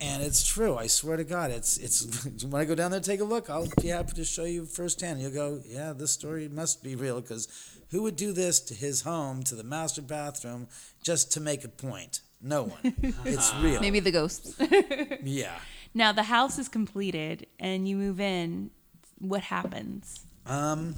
And 0.00 0.22
it's 0.22 0.46
true. 0.46 0.76
I 0.76 0.86
swear 0.86 1.16
to 1.16 1.24
God, 1.24 1.50
it's 1.50 1.76
it's. 1.76 2.44
when 2.44 2.62
I 2.62 2.64
go 2.64 2.76
down 2.76 2.92
there, 2.92 2.98
and 2.98 3.04
take 3.04 3.20
a 3.20 3.24
look. 3.24 3.50
I'll 3.50 3.66
be 3.80 3.88
happy 3.88 4.12
to 4.12 4.24
show 4.24 4.44
you 4.44 4.64
firsthand. 4.64 5.20
You'll 5.20 5.32
go, 5.32 5.60
yeah, 5.66 5.92
this 5.92 6.12
story 6.12 6.48
must 6.48 6.84
be 6.84 6.94
real 6.94 7.20
because 7.20 7.48
who 7.90 8.02
would 8.02 8.16
do 8.16 8.32
this 8.32 8.60
to 8.60 8.74
his 8.74 9.02
home, 9.02 9.42
to 9.44 9.54
the 9.54 9.64
master 9.64 10.02
bathroom, 10.02 10.68
just 11.02 11.32
to 11.32 11.40
make 11.40 11.64
a 11.64 11.68
point? 11.68 12.20
No 12.40 12.64
one. 12.64 12.80
it's 13.24 13.54
real. 13.56 13.80
Maybe 13.80 14.00
the 14.00 14.12
ghosts. 14.12 14.54
Yeah. 15.22 15.58
now 15.94 16.12
the 16.12 16.22
house 16.24 16.58
is 16.58 16.68
completed 16.68 17.46
and 17.58 17.88
you 17.88 17.96
move 17.96 18.20
in. 18.20 18.70
What 19.18 19.42
happens? 19.42 20.24
Um. 20.46 20.94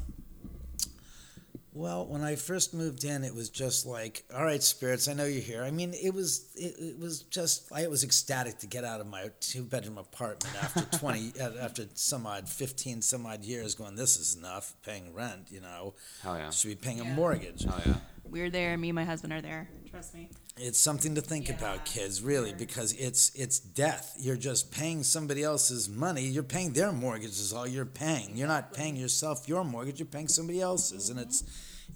Well, 1.73 2.05
when 2.07 2.23
I 2.23 2.35
first 2.35 2.75
moved 2.75 3.05
in, 3.05 3.23
it 3.23 3.33
was 3.33 3.49
just 3.49 3.87
like, 3.87 4.25
all 4.35 4.45
right, 4.45 4.61
spirits, 4.63 5.07
I 5.07 5.13
know 5.13 5.25
you're 5.25 5.41
here. 5.41 5.63
I 5.63 5.71
mean, 5.71 5.95
it 5.95 6.13
was 6.13 6.47
it, 6.57 6.75
it 6.79 6.99
was 6.99 7.23
just 7.23 7.71
I 7.73 7.87
was 7.87 8.03
ecstatic 8.03 8.59
to 8.59 8.67
get 8.67 8.85
out 8.85 9.01
of 9.01 9.07
my 9.07 9.31
two 9.39 9.63
bedroom 9.63 9.97
apartment 9.97 10.57
after 10.61 10.81
twenty 10.99 11.33
uh, 11.41 11.51
after 11.61 11.85
some 11.95 12.27
odd 12.27 12.49
fifteen 12.49 13.03
some 13.03 13.25
odd 13.25 13.45
years, 13.45 13.77
going, 13.77 13.95
this 13.95 14.17
is 14.17 14.35
enough 14.35 14.75
paying 14.85 15.15
rent, 15.15 15.47
you 15.51 15.61
know. 15.61 15.95
Hell 16.23 16.37
yeah. 16.37 16.51
Should 16.51 16.69
be 16.69 16.75
paying 16.75 17.01
a 17.01 17.05
mortgage. 17.05 17.65
oh 17.69 17.81
yeah. 17.87 17.95
We're 18.25 18.51
there. 18.51 18.77
Me 18.77 18.89
and 18.89 18.97
my 18.97 19.05
husband 19.05 19.33
are 19.33 19.41
there. 19.41 19.69
Trust 19.91 20.15
me. 20.15 20.29
It's 20.57 20.79
something 20.79 21.15
to 21.15 21.21
think 21.21 21.49
about, 21.49 21.85
kids, 21.85 22.23
really, 22.23 22.53
because 22.53 22.93
it's 22.93 23.35
it's 23.35 23.59
death. 23.59 24.15
You're 24.19 24.37
just 24.37 24.71
paying 24.71 25.03
somebody 25.05 25.43
else's 25.43 25.89
money. 25.89 26.23
You're 26.23 26.43
paying 26.43 26.73
their 26.73 26.93
mortgage 26.93 27.31
is 27.31 27.53
all 27.53 27.67
you're 27.67 27.87
paying. 27.87 28.37
You're 28.37 28.49
not 28.49 28.75
paying 28.75 28.97
yourself 28.97 29.49
your 29.49 29.65
mortgage. 29.65 30.01
You're 30.01 30.07
paying 30.07 30.29
somebody 30.29 30.61
else's, 30.61 31.09
and 31.09 31.19
it's 31.19 31.45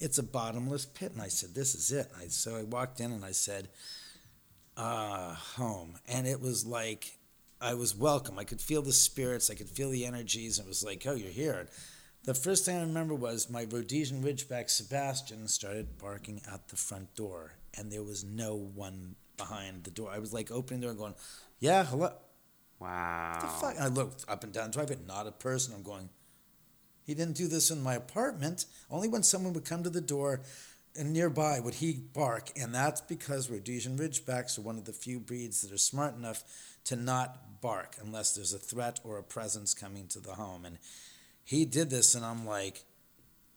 it's 0.00 0.18
a 0.18 0.22
bottomless 0.22 0.86
pit. 0.86 1.12
And 1.12 1.20
I 1.20 1.28
said, 1.28 1.54
"This 1.54 1.74
is 1.74 1.92
it." 1.92 2.10
I, 2.18 2.28
so 2.28 2.56
I 2.56 2.62
walked 2.62 3.00
in 3.00 3.12
and 3.12 3.24
I 3.24 3.32
said, 3.32 3.68
"Uh, 4.76 5.34
home," 5.34 5.98
and 6.08 6.26
it 6.26 6.40
was 6.40 6.64
like 6.64 7.18
I 7.64 7.72
was 7.72 7.96
welcome. 7.96 8.38
I 8.38 8.44
could 8.44 8.60
feel 8.60 8.82
the 8.82 8.92
spirits. 8.92 9.48
I 9.48 9.54
could 9.54 9.70
feel 9.70 9.88
the 9.88 10.04
energies. 10.04 10.58
It 10.58 10.66
was 10.66 10.84
like, 10.84 11.06
oh, 11.06 11.14
you're 11.14 11.30
here. 11.30 11.66
The 12.24 12.34
first 12.34 12.66
thing 12.66 12.76
I 12.76 12.82
remember 12.82 13.14
was 13.14 13.48
my 13.48 13.64
Rhodesian 13.64 14.22
Ridgeback 14.22 14.68
Sebastian 14.68 15.48
started 15.48 15.96
barking 15.96 16.42
at 16.52 16.68
the 16.68 16.76
front 16.76 17.14
door, 17.14 17.52
and 17.76 17.90
there 17.90 18.02
was 18.02 18.24
no 18.24 18.54
one 18.54 19.16
behind 19.36 19.84
the 19.84 19.90
door. 19.90 20.10
I 20.10 20.18
was 20.18 20.32
like 20.32 20.50
opening 20.50 20.80
the 20.80 20.86
door 20.86 20.90
and 20.90 20.98
going, 20.98 21.14
yeah, 21.58 21.84
hello. 21.84 22.12
Wow. 22.78 23.38
The 23.40 23.46
fuck? 23.46 23.76
I 23.80 23.88
looked 23.88 24.24
up 24.28 24.44
and 24.44 24.52
down 24.52 24.70
the 24.70 24.74
driveway, 24.74 24.98
not 25.06 25.26
a 25.26 25.32
person. 25.32 25.74
I'm 25.74 25.82
going, 25.82 26.08
he 27.04 27.14
didn't 27.14 27.36
do 27.36 27.48
this 27.48 27.70
in 27.70 27.82
my 27.82 27.94
apartment. 27.94 28.66
Only 28.90 29.08
when 29.08 29.22
someone 29.22 29.52
would 29.54 29.64
come 29.64 29.82
to 29.82 29.90
the 29.90 30.00
door 30.00 30.42
and 30.96 31.12
nearby 31.12 31.60
would 31.60 31.74
he 31.74 31.92
bark. 31.92 32.50
And 32.56 32.74
that's 32.74 33.00
because 33.00 33.50
Rhodesian 33.50 33.98
Ridgebacks 33.98 34.58
are 34.58 34.62
one 34.62 34.78
of 34.78 34.84
the 34.84 34.92
few 34.92 35.18
breeds 35.18 35.62
that 35.62 35.72
are 35.72 35.78
smart 35.78 36.16
enough 36.16 36.44
to 36.84 36.96
not 36.96 37.60
bark 37.60 37.96
unless 38.00 38.34
there's 38.34 38.52
a 38.52 38.58
threat 38.58 39.00
or 39.04 39.18
a 39.18 39.22
presence 39.22 39.74
coming 39.74 40.06
to 40.08 40.20
the 40.20 40.34
home. 40.34 40.64
And 40.64 40.78
he 41.44 41.64
did 41.64 41.90
this, 41.90 42.14
and 42.14 42.24
I'm 42.24 42.46
like, 42.46 42.84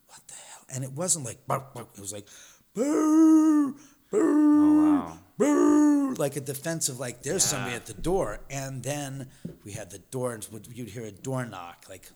what 0.08 0.22
the 0.28 0.34
hell? 0.34 0.66
And 0.74 0.84
it 0.84 0.94
wasn't 0.94 1.26
like 1.26 1.46
bark, 1.48 1.74
bark. 1.74 1.90
It 1.94 2.02
was 2.02 2.14
like, 2.14 2.28
boo, 2.74 3.76
boo, 4.12 5.17
Oh, 5.39 6.10
wow. 6.10 6.13
like 6.17 6.36
a 6.36 6.41
defensive, 6.41 7.00
like 7.00 7.22
there's 7.24 7.43
somebody 7.43 7.76
at 7.76 7.86
the 7.86 7.93
door. 7.93 8.39
And 8.50 8.84
then 8.84 9.30
we 9.63 9.72
had 9.74 9.89
the 9.91 10.00
door, 10.00 10.34
and 10.34 10.46
would- 10.52 10.67
you'd 10.67 10.89
hear 10.89 11.06
a 11.06 11.12
door 11.12 11.46
knock, 11.46 11.86
like, 11.89 12.10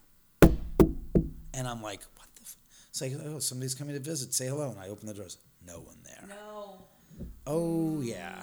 and 1.53 1.67
I'm 1.67 1.81
like, 1.81 2.01
what 2.15 2.27
the? 2.35 2.41
F-? 2.43 2.57
It's 2.89 3.01
like, 3.01 3.13
oh, 3.23 3.39
somebody's 3.39 3.75
coming 3.75 3.93
to 3.93 3.99
visit. 3.99 4.33
Say 4.33 4.47
hello. 4.47 4.69
And 4.71 4.79
I 4.79 4.87
open 4.87 5.07
the 5.07 5.13
doors. 5.13 5.37
No 5.65 5.79
one 5.79 5.97
there. 6.03 6.23
No. 6.27 6.85
Oh 7.45 8.01
yeah. 8.01 8.41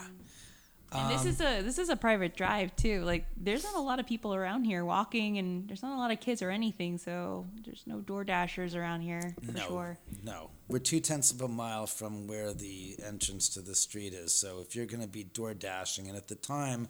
And 0.90 1.11
this 1.11 1.22
um, 1.22 1.29
is 1.29 1.40
a 1.40 1.62
this 1.62 1.79
is 1.79 1.88
a 1.90 1.96
private 1.96 2.35
drive 2.35 2.74
too. 2.74 3.03
Like 3.05 3.27
there's 3.37 3.62
not 3.62 3.74
a 3.74 3.81
lot 3.81 4.01
of 4.01 4.07
people 4.07 4.35
around 4.35 4.64
here 4.64 4.85
walking, 4.85 5.38
and 5.38 5.68
there's 5.68 5.83
not 5.83 5.94
a 5.94 5.98
lot 5.98 6.11
of 6.11 6.20
kids 6.20 6.40
or 6.40 6.51
anything. 6.51 6.96
So 6.96 7.46
there's 7.64 7.83
no 7.87 8.01
door 8.01 8.24
dashers 8.24 8.74
around 8.74 9.03
here 9.03 9.35
for 9.44 9.53
no, 9.53 9.66
sure. 9.66 9.98
no. 10.22 10.51
We're 10.66 10.79
two 10.79 11.01
tenths 11.01 11.31
of 11.31 11.42
a 11.42 11.48
mile 11.48 11.87
from 11.87 12.27
where 12.27 12.53
the 12.53 12.96
entrance 13.05 13.48
to 13.51 13.61
the 13.61 13.74
street 13.74 14.14
is. 14.14 14.35
So 14.35 14.61
if 14.61 14.74
you're 14.74 14.87
going 14.87 15.03
to 15.03 15.09
be 15.09 15.24
door 15.24 15.53
dashing, 15.53 16.09
and 16.09 16.16
at 16.16 16.29
the 16.29 16.35
time, 16.35 16.88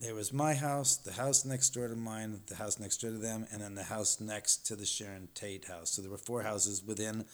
there 0.00 0.14
was 0.16 0.32
my 0.32 0.54
house, 0.54 0.96
the 0.96 1.12
house 1.12 1.44
next 1.44 1.70
door 1.70 1.86
to 1.86 1.94
mine, 1.94 2.40
the 2.48 2.56
house 2.56 2.80
next 2.80 3.00
door 3.00 3.12
to 3.12 3.18
them, 3.18 3.46
and 3.52 3.62
then 3.62 3.76
the 3.76 3.84
house 3.84 4.20
next 4.20 4.66
to 4.66 4.74
the 4.74 4.84
Sharon 4.84 5.28
Tate 5.34 5.66
house. 5.66 5.90
So 5.90 6.02
there 6.02 6.10
were 6.10 6.18
four 6.18 6.42
houses 6.42 6.82
within, 6.84 7.24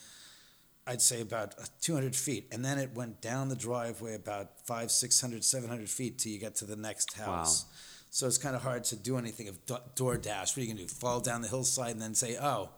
I'd 0.89 1.01
say 1.01 1.21
about 1.21 1.53
uh, 1.59 1.65
200 1.81 2.15
feet. 2.15 2.47
And 2.51 2.65
then 2.65 2.79
it 2.79 2.95
went 2.95 3.21
down 3.21 3.49
the 3.49 3.55
driveway 3.55 4.15
about 4.15 4.59
five, 4.65 4.89
600, 4.89 5.43
700 5.43 5.87
feet 5.87 6.17
till 6.17 6.31
you 6.31 6.39
get 6.39 6.55
to 6.55 6.65
the 6.65 6.75
next 6.75 7.13
house. 7.13 7.65
So 8.09 8.25
it's 8.25 8.39
kind 8.39 8.55
of 8.55 8.63
hard 8.63 8.83
to 8.85 8.95
do 8.95 9.17
anything 9.17 9.47
of 9.47 9.63
do- 9.67 9.77
door 9.95 10.17
dash. 10.17 10.55
What 10.55 10.57
are 10.57 10.61
you 10.61 10.73
going 10.73 10.77
to 10.77 10.83
do? 10.83 10.89
Fall 10.89 11.19
down 11.19 11.43
the 11.43 11.47
hillside 11.47 11.91
and 11.91 12.01
then 12.01 12.15
say, 12.15 12.37
oh, 12.41 12.69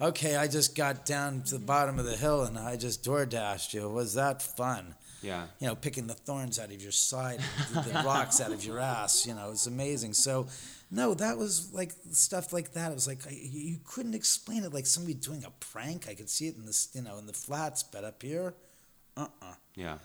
okay, 0.00 0.36
I 0.36 0.46
just 0.46 0.76
got 0.76 1.04
down 1.04 1.42
to 1.42 1.54
the 1.54 1.64
bottom 1.64 1.98
of 1.98 2.04
the 2.04 2.16
hill 2.16 2.44
and 2.44 2.56
I 2.56 2.76
just 2.76 3.02
door 3.02 3.26
dashed 3.26 3.74
you. 3.74 3.88
Was 3.88 4.14
that 4.14 4.40
fun? 4.40 4.94
Yeah. 5.20 5.46
You 5.58 5.66
know, 5.66 5.74
picking 5.74 6.06
the 6.06 6.14
thorns 6.14 6.60
out 6.60 6.70
of 6.70 6.80
your 6.80 6.92
side, 6.92 7.40
the 7.72 8.02
rocks 8.04 8.40
out 8.40 8.52
of 8.52 8.64
your 8.64 8.78
ass. 8.78 9.26
You 9.26 9.34
know, 9.34 9.50
it's 9.50 9.66
amazing. 9.66 10.14
So, 10.14 10.46
no, 10.90 11.14
that 11.14 11.36
was 11.36 11.72
like 11.72 11.92
stuff 12.12 12.52
like 12.52 12.72
that. 12.72 12.90
It 12.90 12.94
was 12.94 13.06
like 13.06 13.26
I, 13.26 13.30
you 13.40 13.78
couldn't 13.84 14.14
explain 14.14 14.64
it 14.64 14.72
like 14.72 14.86
somebody 14.86 15.14
doing 15.14 15.44
a 15.44 15.50
prank. 15.60 16.06
I 16.08 16.14
could 16.14 16.30
see 16.30 16.48
it 16.48 16.56
in 16.56 16.64
the 16.66 16.86
you 16.94 17.02
know 17.02 17.18
in 17.18 17.26
the 17.26 17.32
flats, 17.32 17.82
but 17.82 18.04
up 18.04 18.22
here, 18.22 18.54
uh 19.16 19.26
uh 19.42 19.54
Yeah. 19.74 19.98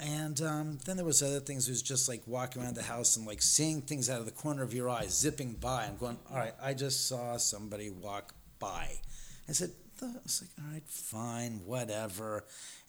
and 0.00 0.40
um, 0.42 0.78
then 0.84 0.96
there 0.96 1.04
was 1.06 1.22
other 1.22 1.40
things. 1.40 1.68
It 1.68 1.72
was 1.72 1.82
just 1.82 2.08
like 2.08 2.22
walking 2.26 2.62
around 2.62 2.76
the 2.76 2.82
house 2.82 3.16
and 3.16 3.26
like 3.26 3.42
seeing 3.42 3.82
things 3.82 4.08
out 4.10 4.20
of 4.20 4.26
the 4.26 4.32
corner 4.32 4.62
of 4.62 4.72
your 4.74 4.88
eye, 4.88 5.06
zipping 5.08 5.54
by, 5.54 5.84
and 5.84 5.98
going, 5.98 6.18
"All 6.30 6.36
right, 6.38 6.54
I 6.62 6.74
just 6.74 7.06
saw 7.08 7.36
somebody 7.36 7.90
walk 7.90 8.34
by." 8.58 9.00
I 9.48 9.52
said, 9.52 9.70
"I 10.02 10.06
was 10.22 10.42
like, 10.42 10.50
all 10.66 10.72
right, 10.72 10.88
fine, 10.88 11.62
whatever." 11.64 12.44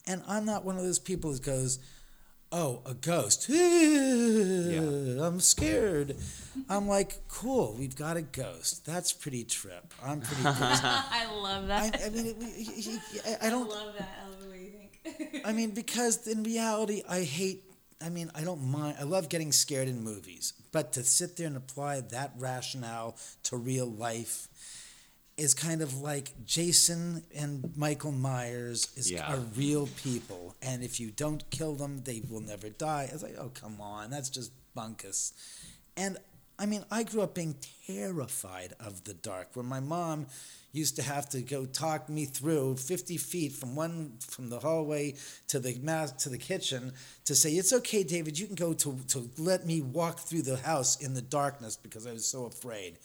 And 0.07 0.23
I'm 0.27 0.45
not 0.45 0.65
one 0.65 0.77
of 0.77 0.83
those 0.83 0.99
people 0.99 1.31
that 1.33 1.43
goes, 1.43 1.79
"Oh, 2.51 2.81
a 2.85 2.93
ghost! 2.93 3.47
yeah. 3.49 5.25
I'm 5.25 5.39
scared." 5.39 6.15
I'm 6.69 6.87
like, 6.87 7.27
"Cool, 7.27 7.75
we've 7.77 7.95
got 7.95 8.17
a 8.17 8.21
ghost. 8.21 8.85
That's 8.85 9.13
pretty 9.13 9.43
trip. 9.43 9.93
I'm 10.03 10.21
pretty." 10.21 10.43
Good. 10.43 10.53
I 10.53 11.27
love 11.35 11.67
that. 11.67 12.01
I 12.05 12.09
mean, 12.09 12.27
it, 12.27 12.35
he- 12.41 12.81
he- 12.81 12.99
I- 13.25 13.47
I 13.47 13.49
don't. 13.49 13.69
I 13.71 13.75
love 13.75 13.95
that. 13.97 14.09
I 14.23 14.29
love 14.29 14.43
the 14.43 14.49
way 14.49 14.59
you 14.63 15.11
think. 15.31 15.41
I 15.45 15.51
mean, 15.53 15.71
because 15.71 16.27
in 16.27 16.43
reality, 16.43 17.03
I 17.07 17.21
hate. 17.23 17.63
I 18.01 18.09
mean, 18.09 18.31
I 18.33 18.43
don't 18.43 18.63
mind. 18.63 18.97
I 18.99 19.03
love 19.03 19.27
getting 19.29 19.51
scared 19.51 19.87
in 19.87 20.01
movies, 20.03 20.53
but 20.71 20.93
to 20.93 21.03
sit 21.03 21.35
there 21.37 21.47
and 21.47 21.57
apply 21.57 22.01
that 22.01 22.31
rationale 22.37 23.17
to 23.43 23.57
real 23.57 23.87
life 23.87 24.47
is 25.39 25.53
kind 25.53 25.81
of 25.81 26.01
like 26.01 26.33
Jason 26.45 27.23
and 27.35 27.71
Michael 27.75 28.11
Myers 28.11 28.89
is 28.95 29.09
Yeah. 29.09 29.31
are 29.33 29.39
real 29.55 29.87
people, 30.03 30.55
and 30.61 30.83
if 30.83 30.99
you 30.99 31.11
don't 31.11 31.49
kill 31.49 31.75
them, 31.75 32.01
they 32.03 32.21
will 32.29 32.41
never 32.41 32.69
die. 32.69 33.09
It's 33.11 33.23
like, 33.23 33.37
oh 33.39 33.49
come 33.53 33.79
on, 33.81 34.09
that's 34.09 34.29
just 34.29 34.51
bunkus. 34.75 35.31
And 35.97 36.17
I 36.61 36.65
mean, 36.65 36.83
I 36.91 37.03
grew 37.03 37.21
up 37.21 37.33
being 37.35 37.55
terrified 37.87 38.73
of 38.81 39.05
the 39.05 39.13
dark, 39.13 39.47
where 39.55 39.63
my 39.65 39.79
mom 39.79 40.27
used 40.73 40.95
to 40.97 41.01
have 41.01 41.27
to 41.29 41.41
go 41.41 41.65
talk 41.65 42.09
me 42.09 42.25
through 42.25 42.75
50 42.77 43.17
feet 43.17 43.53
from 43.53 43.75
one 43.75 44.13
from 44.19 44.49
the 44.49 44.59
hallway 44.59 45.15
to 45.47 45.59
the 45.59 45.75
mas- 45.81 46.11
to 46.23 46.29
the 46.29 46.37
kitchen 46.37 46.93
to 47.25 47.33
say 47.33 47.53
it's 47.53 47.73
okay 47.73 48.03
david 48.03 48.37
you 48.37 48.45
can 48.45 48.55
go 48.55 48.71
to, 48.73 48.95
to 49.07 49.27
let 49.39 49.65
me 49.65 49.81
walk 49.81 50.19
through 50.19 50.43
the 50.43 50.57
house 50.57 51.01
in 51.01 51.15
the 51.15 51.23
darkness 51.23 51.75
because 51.75 52.05
i 52.05 52.11
was 52.11 52.27
so 52.27 52.45
afraid 52.45 52.99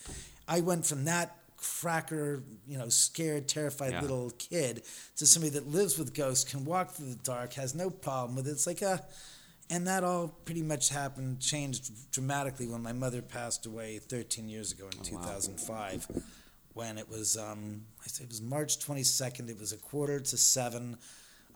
i 0.47 0.61
went 0.61 0.85
from 0.85 1.07
that 1.07 1.39
cracker 1.81 2.43
you 2.67 2.77
know 2.79 2.89
scared 2.89 3.49
terrified 3.49 3.93
Yeah. 3.93 4.03
little 4.03 4.31
kid 4.33 4.83
to 5.17 5.27
somebody 5.27 5.51
that 5.55 5.67
lives 5.69 5.99
with 5.99 6.15
ghosts 6.15 6.49
can 6.51 6.65
walk 6.65 6.93
through 6.93 7.11
the 7.11 7.23
dark 7.23 7.55
has 7.55 7.75
no 7.75 7.89
problem 7.91 8.37
with 8.37 8.47
it 8.49 8.51
it's 8.53 8.67
like 8.67 8.83
a 8.83 9.05
and 9.71 9.87
that 9.87 10.05
all 10.05 10.29
pretty 10.45 10.61
much 10.63 10.91
happened, 10.91 11.41
changed 11.41 11.91
dramatically 12.13 12.67
when 12.67 12.83
my 12.83 12.93
mother 12.93 13.23
passed 13.23 13.65
away 13.65 13.99
13 13.99 14.47
years 14.47 14.73
ago 14.73 14.85
in 14.93 15.03
2005. 15.03 16.07
When 16.75 16.99
it 16.99 17.09
was, 17.09 17.39
um, 17.39 17.87
I 18.05 18.09
say 18.09 18.25
it 18.25 18.29
was 18.29 18.43
March 18.43 18.79
22nd. 18.79 19.49
It 19.49 19.59
was 19.59 19.73
a 19.73 19.79
quarter 19.79 20.21
to 20.21 20.37
seven. 20.37 20.99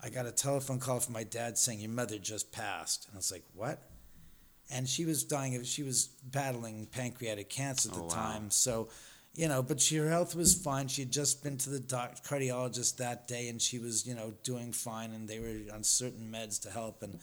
I 0.01 0.09
got 0.09 0.25
a 0.25 0.31
telephone 0.31 0.79
call 0.79 0.99
from 1.01 1.13
my 1.13 1.23
dad 1.23 1.59
saying 1.59 1.81
your 1.81 1.91
mother 1.91 2.17
just 2.17 2.51
passed, 2.51 3.05
and 3.05 3.13
I 3.15 3.17
was 3.17 3.31
like, 3.31 3.43
what? 3.53 3.79
And 4.71 4.89
she 4.89 5.05
was 5.05 5.23
dying 5.23 5.55
of, 5.55 5.67
she 5.67 5.83
was 5.83 6.07
battling 6.31 6.87
pancreatic 6.87 7.47
cancer 7.51 7.89
at 7.89 7.95
the 7.95 8.01
Oh, 8.01 8.05
wow. 8.05 8.09
time. 8.15 8.49
So, 8.49 8.89
you 9.35 9.47
know, 9.47 9.61
but 9.61 9.79
she, 9.79 9.97
her 9.97 10.09
health 10.09 10.35
was 10.35 10.53
fine. 10.53 10.87
She 10.87 11.03
had 11.03 11.11
just 11.11 11.43
been 11.43 11.57
to 11.59 11.69
the 11.69 11.79
doc, 11.79 12.23
cardiologist 12.23 12.97
that 12.97 13.27
day, 13.27 13.47
and 13.49 13.61
she 13.61 13.79
was, 13.79 14.05
you 14.05 14.15
know, 14.15 14.33
doing 14.43 14.71
fine, 14.71 15.11
and 15.11 15.27
they 15.27 15.39
were 15.39 15.73
on 15.73 15.83
certain 15.83 16.31
meds 16.31 16.61
to 16.63 16.69
help. 16.69 17.03
And 17.03 17.19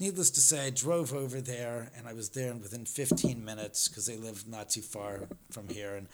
needless 0.00 0.30
to 0.30 0.40
say, 0.40 0.66
I 0.66 0.70
drove 0.70 1.12
over 1.12 1.40
there, 1.40 1.90
and 1.96 2.08
I 2.08 2.12
was 2.12 2.30
there 2.30 2.54
within 2.54 2.86
15 2.86 3.44
minutes 3.44 3.88
because 3.88 4.06
they 4.06 4.16
live 4.16 4.48
not 4.48 4.70
too 4.70 4.82
far 4.82 5.28
from 5.50 5.68
here. 5.68 5.94
And 5.96 6.08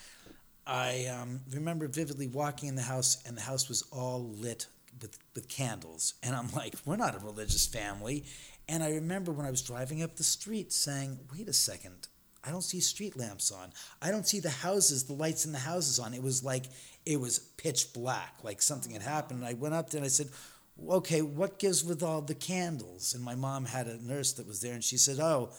I 0.67 1.07
um, 1.07 1.41
remember 1.53 1.89
vividly 1.89 2.27
walking 2.27 2.69
in 2.69 2.75
the 2.75 2.83
house, 2.83 3.23
and 3.27 3.37
the 3.37 3.43
house 3.43 3.69
was 3.69 3.83
all 3.93 4.29
lit 4.39 4.67
with, 5.01 5.19
with 5.35 5.49
candles. 5.49 6.15
And 6.23 6.35
I'm 6.35 6.51
like, 6.53 6.75
we're 6.85 6.97
not 6.97 7.15
a 7.15 7.25
religious 7.25 7.67
family. 7.67 8.25
And 8.69 8.83
I 8.83 8.91
remember 8.91 9.33
when 9.33 9.47
I 9.47 9.51
was 9.51 9.63
driving 9.63 10.03
up 10.03 10.17
the 10.17 10.25
street 10.25 10.73
saying, 10.73 11.19
wait 11.33 11.49
a 11.49 11.53
second, 11.53 12.09
I 12.45 12.51
don't 12.51 12.63
see 12.63 12.81
street 12.81 13.17
lamps 13.17 13.53
on. 13.53 13.73
I 14.01 14.11
don't 14.11 14.27
see 14.27 14.41
the 14.41 14.51
houses, 14.51 15.05
the 15.05 15.13
lights 15.13 15.45
in 15.45 15.53
the 15.53 15.59
houses 15.59 15.99
on. 15.99 16.13
It 16.13 16.23
was 16.23 16.43
like, 16.43 16.65
it 17.07 17.21
was 17.21 17.39
pitch 17.39 17.93
black, 17.93 18.35
like 18.43 18.61
something 18.61 18.93
had 18.93 19.03
happened. 19.03 19.41
And 19.41 19.49
I 19.49 19.55
went 19.55 19.75
up 19.75 19.91
there 19.91 19.99
and 19.99 20.05
I 20.05 20.09
said, 20.09 20.29
okay, 20.89 21.23
what 21.23 21.59
gives 21.59 21.85
with 21.85 22.03
all 22.03 22.21
the 22.21 22.35
candles? 22.35 23.15
And 23.15 23.23
my 23.23 23.35
mom 23.35 23.65
had 23.65 23.87
a 23.87 24.05
nurse 24.05 24.33
that 24.33 24.47
was 24.47 24.61
there, 24.61 24.75
and 24.75 24.83
she 24.83 24.97
said, 24.97 25.21
oh, 25.21 25.51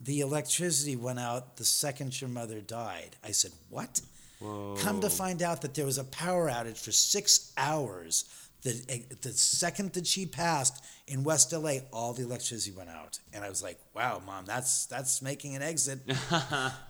the 0.00 0.20
electricity 0.20 0.96
went 0.96 1.18
out 1.18 1.56
the 1.56 1.64
second 1.64 2.20
your 2.20 2.30
mother 2.30 2.60
died. 2.60 3.16
I 3.24 3.32
said, 3.32 3.52
what? 3.68 4.00
Come 4.40 5.00
to 5.00 5.10
find 5.10 5.42
out 5.42 5.62
that 5.62 5.74
there 5.74 5.84
was 5.84 5.98
a 5.98 6.04
power 6.04 6.48
outage 6.48 6.78
for 6.78 6.92
six 6.92 7.52
hours. 7.56 8.24
The, 8.62 8.80
eh, 8.88 9.00
the 9.20 9.32
second 9.32 9.94
that 9.94 10.06
she 10.06 10.26
passed 10.26 10.84
in 11.08 11.24
West 11.24 11.52
LA, 11.52 11.74
all 11.92 12.12
the 12.12 12.22
electricity 12.22 12.70
went 12.76 12.90
out, 12.90 13.18
and 13.32 13.44
I 13.44 13.48
was 13.48 13.62
like, 13.62 13.78
"Wow, 13.94 14.20
mom, 14.24 14.44
that's 14.44 14.86
that's 14.86 15.20
making 15.22 15.56
an 15.56 15.62
exit. 15.62 16.06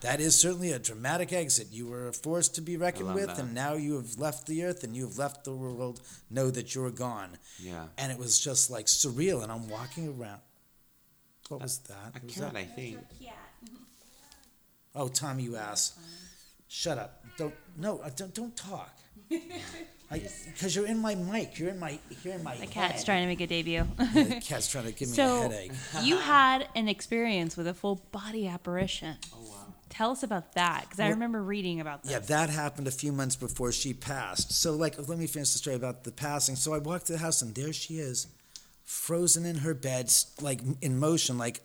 that 0.01 0.21
is 0.21 0.39
certainly 0.39 0.73
a 0.73 0.79
dramatic 0.79 1.33
exit. 1.33 1.69
You 1.71 1.87
were 1.89 2.09
a 2.09 2.13
force 2.13 2.49
to 2.51 2.61
be 2.61 2.77
reckoned 2.77 3.15
with, 3.15 3.27
that. 3.29 3.39
and 3.39 3.55
now 3.55 3.75
you 3.75 3.95
have 3.97 4.19
left 4.19 4.47
the 4.47 4.65
earth 4.65 4.85
and 4.85 4.97
you 4.97 5.07
have 5.07 5.19
left 5.19 5.45
the 5.45 5.53
world. 5.55 6.01
Know 6.31 6.51
that 6.51 6.75
you're 6.75 6.91
gone." 6.91 7.39
Yeah. 7.59 7.87
And 7.97 8.11
it 8.13 8.19
was 8.19 8.39
just 8.39 8.71
like 8.71 8.87
surreal, 8.87 9.43
and 9.43 9.51
I'm 9.51 9.69
walking 9.69 10.09
around. 10.09 10.41
What 11.49 11.63
was 11.63 11.79
that? 11.89 12.21
A 12.21 12.25
Was 12.27 12.35
cat, 12.35 12.53
that- 12.53 12.59
I 12.59 12.65
think. 12.65 12.99
Oh, 14.95 15.09
Tommy, 15.09 15.45
you 15.45 15.57
ass. 15.57 15.97
Shut 16.67 16.99
up. 16.99 17.25
Don't 17.37 17.55
no. 17.77 17.99
uh, 17.99 18.11
Don't 18.17 18.35
don't 18.35 18.57
talk. 18.57 18.95
Because 20.11 20.75
you're 20.75 20.87
in 20.87 20.99
my 20.99 21.15
mic. 21.15 21.59
You're 21.59 21.69
in 21.69 21.79
my. 21.79 21.99
You're 22.25 22.35
in 22.35 22.43
my. 22.43 22.57
The 22.57 22.67
cat's 22.67 22.97
head. 22.97 23.05
trying 23.05 23.23
to 23.23 23.27
make 23.29 23.41
a 23.41 23.47
debut. 23.47 23.87
Yeah, 23.99 24.23
the 24.23 24.41
cat's 24.45 24.69
trying 24.69 24.87
to 24.87 24.93
give 24.93 25.09
me 25.09 25.13
a 25.13 25.17
so 25.17 25.43
headache. 25.43 25.73
you 26.03 26.17
had 26.17 26.67
an 26.75 26.89
experience 26.89 27.57
with 27.57 27.67
a 27.67 27.75
full 27.75 27.97
body 28.11 28.47
apparition. 28.47 29.17
Oh 29.35 29.51
wow. 29.51 29.75
tell 29.91 30.11
us 30.11 30.23
about 30.23 30.55
that 30.55 30.83
because 30.85 30.99
I 31.01 31.09
remember 31.11 31.43
reading 31.43 31.81
about 31.81 32.05
that. 32.05 32.11
Yeah, 32.11 32.19
that 32.21 32.49
happened 32.49 32.89
a 32.89 32.93
few 32.93 33.13
months 33.13 33.37
before 33.37 33.71
she 33.71 33.93
passed. 33.93 34.53
So, 34.53 34.73
like, 34.73 34.97
let 35.09 35.19
me 35.19 35.27
finish 35.27 35.53
the 35.53 35.59
story 35.59 35.77
about 35.77 36.05
the 36.05 36.13
passing. 36.13 36.57
So, 36.57 36.73
I 36.73 36.79
walked 36.79 37.07
to 37.07 37.13
the 37.13 37.19
house, 37.19 37.43
and 37.43 37.55
there 37.55 37.75
she 37.75 37.99
is, 37.99 38.29
frozen 38.85 39.45
in 39.45 39.57
her 39.57 39.75
bed, 39.75 40.11
like 40.41 40.61
in 40.81 40.99
motion, 40.99 41.37
like 41.37 41.61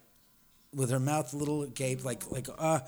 with 0.73 0.89
her 0.89 0.99
mouth 0.99 1.33
a 1.33 1.37
little 1.37 1.63
agape, 1.63 2.03
like, 2.03 2.29
like, 2.29 2.47
uh. 2.57 2.79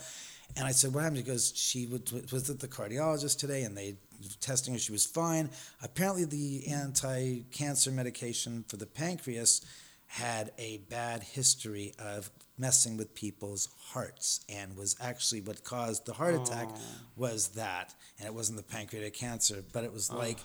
And 0.56 0.66
I 0.66 0.72
said, 0.72 0.94
"What 0.94 1.04
happened?" 1.04 1.20
She 1.20 1.24
goes, 1.24 1.54
"She 1.56 1.88
was, 1.88 2.32
was 2.32 2.50
at 2.50 2.60
the 2.60 2.68
cardiologist 2.68 3.40
today, 3.40 3.64
and 3.64 3.78
they 3.78 3.98
testing 4.40 4.74
her. 4.74 4.80
She 4.80 4.92
was 4.92 5.06
fine. 5.06 5.50
Apparently, 5.82 6.26
the 6.26 6.68
anti-cancer 6.68 7.92
medication 7.92 8.64
for 8.68 8.78
the 8.78 8.86
pancreas 8.86 9.62
had 10.08 10.52
a 10.58 10.78
bad 10.90 11.24
history 11.24 11.94
of 12.00 12.30
messing 12.58 12.96
with 12.96 13.14
people's 13.16 13.68
hearts, 13.92 14.46
and 14.48 14.78
was 14.78 14.96
actually 15.02 15.42
what 15.42 15.64
caused 15.64 16.06
the 16.06 16.14
heart 16.14 16.36
attack 16.36 16.70
oh. 16.72 16.80
was 17.16 17.50
that, 17.50 17.94
and 18.18 18.28
it 18.28 18.34
wasn't 18.34 18.58
the 18.58 18.64
pancreatic 18.64 19.14
cancer, 19.14 19.64
but 19.74 19.84
it 19.84 19.92
was 19.92 20.12
like." 20.12 20.40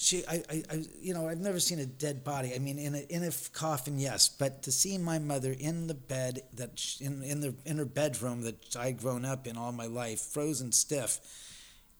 She, 0.00 0.24
I, 0.28 0.44
I, 0.48 0.62
I, 0.70 0.84
you 1.00 1.12
know, 1.12 1.26
I've 1.26 1.40
never 1.40 1.58
seen 1.58 1.80
a 1.80 1.84
dead 1.84 2.22
body. 2.22 2.54
I 2.54 2.60
mean, 2.60 2.78
in 2.78 2.94
a 2.94 2.98
in 3.10 3.24
a 3.24 3.32
coffin, 3.52 3.98
yes, 3.98 4.28
but 4.28 4.62
to 4.62 4.70
see 4.70 4.96
my 4.96 5.18
mother 5.18 5.52
in 5.58 5.88
the 5.88 5.94
bed 5.94 6.42
that 6.54 6.78
sh 6.78 7.00
in 7.00 7.24
in 7.24 7.40
the 7.40 7.52
in 7.64 7.78
her 7.78 7.84
bedroom 7.84 8.42
that 8.42 8.76
I'd 8.76 8.98
grown 9.00 9.24
up 9.24 9.48
in 9.48 9.56
all 9.56 9.72
my 9.72 9.86
life, 9.86 10.20
frozen 10.20 10.70
stiff, 10.70 11.18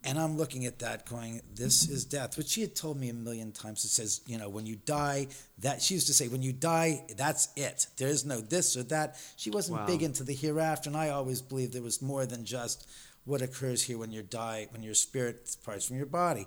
and 0.05 0.16
I'm 0.16 0.36
looking 0.36 0.64
at 0.64 0.78
that, 0.78 1.07
going, 1.07 1.42
"This 1.53 1.88
is 1.88 2.05
death," 2.05 2.38
which 2.38 2.51
she 2.51 2.61
had 2.61 2.76
told 2.76 2.99
me 3.01 3.09
a 3.09 3.14
million 3.14 3.51
times. 3.51 3.84
It 3.84 3.88
says, 3.88 4.20
you 4.26 4.38
know, 4.38 4.49
when 4.49 4.64
you 4.64 4.76
die, 4.76 5.26
that 5.59 5.82
she 5.82 5.94
used 5.94 6.07
to 6.07 6.14
say, 6.14 6.28
when 6.28 6.40
you 6.42 6.53
die, 6.53 7.05
that's 7.16 7.49
it. 7.57 7.88
There 7.96 8.07
is 8.07 8.24
no 8.24 8.40
this 8.40 8.76
or 8.76 8.84
that. 8.84 9.16
She 9.36 9.51
wasn't 9.51 9.78
Wow. 9.78 9.86
big 9.86 10.05
into 10.05 10.22
the 10.22 10.34
hereafter, 10.34 10.88
and 10.88 10.96
I 10.96 11.09
always 11.09 11.42
believed 11.42 11.72
there 11.72 11.82
was 11.82 12.01
more 12.01 12.26
than 12.26 12.44
just 12.44 12.86
what 13.24 13.42
occurs 13.42 13.82
here 13.82 13.99
when 13.99 14.12
you 14.12 14.22
die, 14.22 14.68
when 14.70 14.84
your 14.84 14.94
spirit 14.94 15.57
parts 15.64 15.86
from 15.86 15.96
your 15.96 16.07
body. 16.07 16.46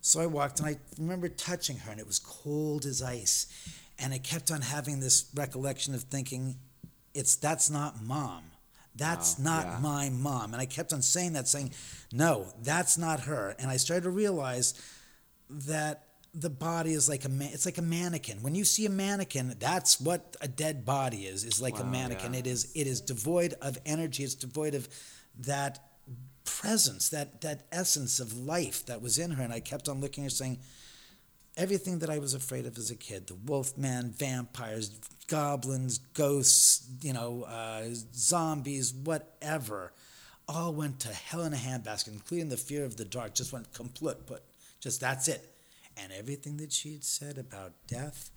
So 0.00 0.20
I 0.20 0.26
walked 0.26 0.60
and 0.60 0.68
I 0.68 0.76
remember 0.98 1.28
touching 1.28 1.78
her, 1.78 1.90
and 1.90 2.00
it 2.00 2.06
was 2.06 2.18
cold 2.18 2.84
as 2.86 3.02
ice. 3.02 3.46
And 3.98 4.14
I 4.14 4.18
kept 4.18 4.50
on 4.50 4.60
having 4.60 5.00
this 5.00 5.26
recollection 5.34 5.94
of 5.94 6.02
thinking, 6.02 6.56
it's 7.14 7.36
that's 7.36 7.68
not 7.68 8.02
mom. 8.02 8.44
That's 8.94 9.38
Wow, 9.38 9.44
not 9.44 9.66
yeah. 9.66 9.78
my 9.80 10.10
mom. 10.10 10.52
And 10.52 10.60
I 10.60 10.66
kept 10.66 10.92
on 10.92 11.02
saying 11.02 11.34
that, 11.34 11.48
saying, 11.48 11.72
no, 12.12 12.46
that's 12.62 12.96
not 12.98 13.20
her. 13.20 13.54
And 13.58 13.70
I 13.70 13.76
started 13.76 14.04
to 14.04 14.10
realize 14.10 14.74
that 15.48 16.04
the 16.34 16.50
body 16.50 16.92
is 16.92 17.08
like 17.08 17.24
a 17.24 17.28
man, 17.28 17.50
it's 17.52 17.64
like 17.66 17.78
a 17.78 17.82
mannequin. 17.82 18.42
When 18.42 18.54
you 18.54 18.64
see 18.64 18.86
a 18.86 18.90
mannequin, 18.90 19.54
that's 19.58 20.00
what 20.00 20.36
a 20.40 20.48
dead 20.48 20.84
body 20.84 21.26
is, 21.26 21.44
is 21.44 21.60
like 21.60 21.78
a 21.80 21.84
mannequin. 21.84 22.34
yeah. 22.34 22.40
It 22.40 22.46
is 22.46 22.72
it 22.74 22.86
is 22.86 23.00
devoid 23.00 23.54
of 23.60 23.78
energy, 23.86 24.24
it's 24.24 24.34
devoid 24.34 24.74
of 24.74 24.88
that 25.40 25.87
presence, 26.48 27.08
that 27.10 27.40
that 27.42 27.66
essence 27.70 28.20
of 28.20 28.36
life 28.36 28.86
that 28.86 29.02
was 29.02 29.18
in 29.18 29.32
her. 29.32 29.42
And 29.42 29.52
I 29.52 29.60
kept 29.60 29.88
on 29.88 30.00
looking 30.00 30.24
at 30.24 30.32
her 30.32 30.36
saying, 30.36 30.58
everything 31.56 31.98
that 31.98 32.08
I 32.08 32.18
was 32.18 32.34
afraid 32.34 32.66
of 32.66 32.78
as 32.78 32.90
a 32.90 32.96
kid 32.96 33.26
the 33.26 33.34
wolfman, 33.34 34.10
vampires, 34.10 34.90
goblins, 35.26 35.98
ghosts, 35.98 36.88
you 37.02 37.12
know, 37.12 37.42
uh, 37.42 37.84
zombies, 38.14 38.92
whatever 38.92 39.92
all 40.48 40.72
went 40.72 40.98
to 41.00 41.08
hell 41.08 41.42
in 41.42 41.52
a 41.52 41.56
handbasket, 41.56 42.08
including 42.08 42.48
the 42.48 42.56
fear 42.56 42.84
of 42.84 42.96
the 42.96 43.04
dark, 43.04 43.34
just 43.34 43.52
went 43.52 43.70
complete, 43.74 44.16
but 44.26 44.44
just 44.80 45.00
that's 45.00 45.28
it. 45.28 45.44
And 45.96 46.12
everything 46.12 46.56
that 46.58 46.72
she 46.72 46.92
had 46.92 47.04
said 47.04 47.36
about 47.38 47.72
death, 47.86 48.30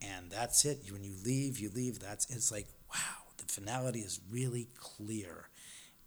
and 0.00 0.30
that's 0.30 0.64
it. 0.64 0.78
When 0.90 1.04
you 1.04 1.12
leave, 1.24 1.58
you 1.58 1.70
leave. 1.74 1.98
That's 2.00 2.30
it's 2.30 2.50
like 2.50 2.68
wow, 2.94 3.26
the 3.36 3.44
finality 3.44 4.00
is 4.00 4.20
really 4.30 4.68
clear, 4.78 5.48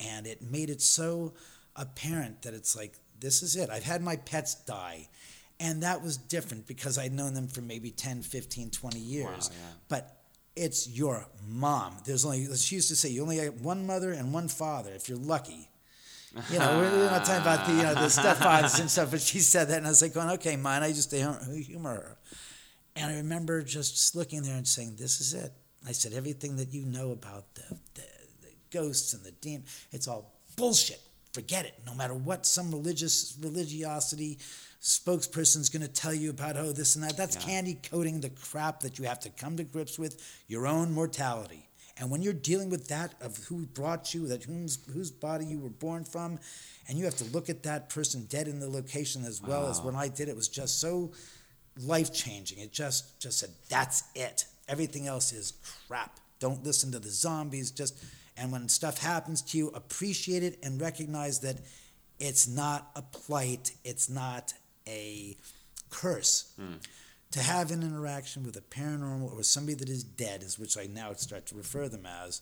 and 0.02 0.28
it 0.28 0.42
made 0.42 0.70
it 0.70 0.82
so 0.82 1.34
apparent 1.76 2.42
that 2.42 2.54
it's 2.54 2.76
like 2.76 2.94
this 3.20 3.44
is 3.44 3.56
it. 3.56 3.70
I've 3.70 3.84
had 3.84 4.02
my 4.02 4.16
pets 4.16 4.56
die, 4.56 5.08
and 5.60 5.84
that 5.84 6.02
was 6.02 6.18
different 6.18 6.68
because 6.68 6.98
I'd 6.98 7.14
known 7.14 7.34
them 7.34 7.48
for 7.48 7.62
maybe 7.62 7.92
10, 7.92 8.24
15, 8.24 8.72
20 8.72 9.00
years. 9.00 9.26
Wow, 9.26 9.56
yeah. 9.60 9.74
But 9.90 10.18
it's 10.56 10.90
your 10.90 11.28
mom. 11.48 11.98
There's 12.06 12.26
only 12.26 12.54
she 12.56 12.76
used 12.76 12.90
to 12.90 12.96
say 12.96 13.10
you 13.10 13.22
only 13.22 13.38
have 13.38 13.62
one 13.62 13.86
mother 13.86 14.12
and 14.12 14.34
one 14.34 14.48
father 14.48 14.92
if 14.94 15.08
you're 15.08 15.18
lucky. 15.18 15.70
You 16.50 16.60
know, 16.60 16.78
we're 16.80 17.10
not 17.12 17.26
talking 17.26 17.42
about 17.42 17.68
the 17.68 17.74
you 17.74 17.84
know 17.84 17.94
the 17.94 18.02
stepfathers 18.08 18.80
and 18.80 18.90
stuff, 18.90 19.12
but 19.12 19.22
she 19.22 19.40
said 19.40 19.68
that, 19.68 19.78
and 19.78 19.86
I 19.86 19.90
was 19.90 20.02
like, 20.02 20.14
going, 20.14 20.30
okay, 20.32 20.56
mine. 20.56 20.82
I 20.82 20.94
just 20.94 21.12
humor 21.12 21.94
her, 21.94 22.18
and 22.96 23.12
I 23.12 23.18
remember 23.18 23.62
just 23.64 24.16
looking 24.16 24.42
there 24.42 24.56
and 24.56 24.68
saying, 24.68 24.96
"This 24.98 25.20
is 25.20 25.34
it." 25.34 25.52
I 25.86 25.92
said, 25.92 26.14
"Everything 26.14 26.56
that 26.56 26.74
you 26.74 26.86
know 26.86 27.12
about 27.12 27.54
the, 27.56 27.78
the 27.96 28.04
ghosts 28.72 29.14
and 29.14 29.24
the 29.24 29.32
demon, 29.32 29.66
it's 29.92 30.08
all 30.08 30.34
bullshit. 30.56 31.02
Forget 31.34 31.66
it. 31.66 31.76
No 31.86 31.94
matter 31.94 32.14
what 32.14 32.46
some 32.46 32.72
religious 32.72 33.38
religiosity 33.40 34.38
spokesperson's 34.82 35.70
going 35.70 35.84
to 35.84 35.88
tell 35.88 36.14
you 36.14 36.30
about, 36.32 36.58
oh, 36.58 36.72
this 36.72 36.96
and 36.96 37.04
that. 37.04 37.16
That's 37.16 37.36
Yeah. 37.36 37.44
candy 37.44 37.76
coating 37.76 38.20
the 38.20 38.32
crap 38.32 38.82
that 38.82 38.98
you 38.98 39.06
have 39.06 39.20
to 39.22 39.30
come 39.30 39.56
to 39.58 39.64
grips 39.64 39.98
with 40.00 40.22
your 40.48 40.66
own 40.68 40.92
mortality." 40.92 41.68
And 41.98 42.10
when 42.10 42.22
you're 42.24 42.34
dealing 42.34 42.70
with 42.70 42.88
that 42.88 43.14
of 43.22 43.38
who 43.38 43.68
brought 43.68 44.14
you, 44.14 44.28
that 44.28 44.44
whose 44.44 44.80
whose 44.88 45.12
body 45.12 45.46
you 45.46 45.60
were 45.60 45.70
born 45.70 46.04
from, 46.04 46.40
and 46.88 46.98
you 46.98 47.06
have 47.06 47.18
to 47.18 47.26
look 47.26 47.48
at 47.48 47.64
that 47.64 47.90
person 47.90 48.26
dead 48.26 48.48
in 48.48 48.60
the 48.60 48.68
location 48.70 49.24
as 49.24 49.40
well 49.42 49.70
as 49.70 49.80
when 49.82 49.96
I 49.96 50.08
did, 50.08 50.28
it 50.28 50.36
was 50.36 50.48
just 50.48 50.80
so 50.80 51.12
life 51.78 52.12
changing. 52.12 52.58
It 52.58 52.72
just 52.72 53.20
just 53.20 53.38
said 53.40 53.52
that's 53.70 54.04
it. 54.16 54.46
Everything 54.68 55.06
else 55.06 55.32
is 55.32 55.54
crap. 55.88 56.20
Don't 56.40 56.64
listen 56.64 56.92
to 56.92 57.00
the 57.00 57.12
zombies. 57.12 57.70
Just 57.70 57.94
and 58.42 58.52
when 58.52 58.68
stuff 58.68 58.98
happens 58.98 59.42
to 59.44 59.58
you, 59.58 59.68
appreciate 59.70 60.42
it 60.44 60.58
and 60.64 60.82
recognize 60.82 61.40
that 61.42 61.58
it's 62.20 62.48
not 62.48 62.90
a 62.96 63.02
plight. 63.04 63.74
It's 63.84 64.10
not 64.10 64.54
a 64.88 65.38
curse. 65.92 66.52
Hmm. 66.60 66.74
To 67.32 67.40
have 67.40 67.72
an 67.72 67.82
interaction 67.84 68.44
with 68.44 68.58
a 68.58 68.62
paranormal 68.62 69.32
or 69.32 69.36
with 69.38 69.46
somebody 69.46 69.76
that 69.76 69.90
is 69.90 70.04
dead, 70.04 70.44
is 70.44 70.60
which 70.60 70.78
I 70.78 70.88
now 70.88 71.14
start 71.14 71.46
to 71.48 71.56
refer 71.56 71.88
them 71.88 72.06
as, 72.06 72.42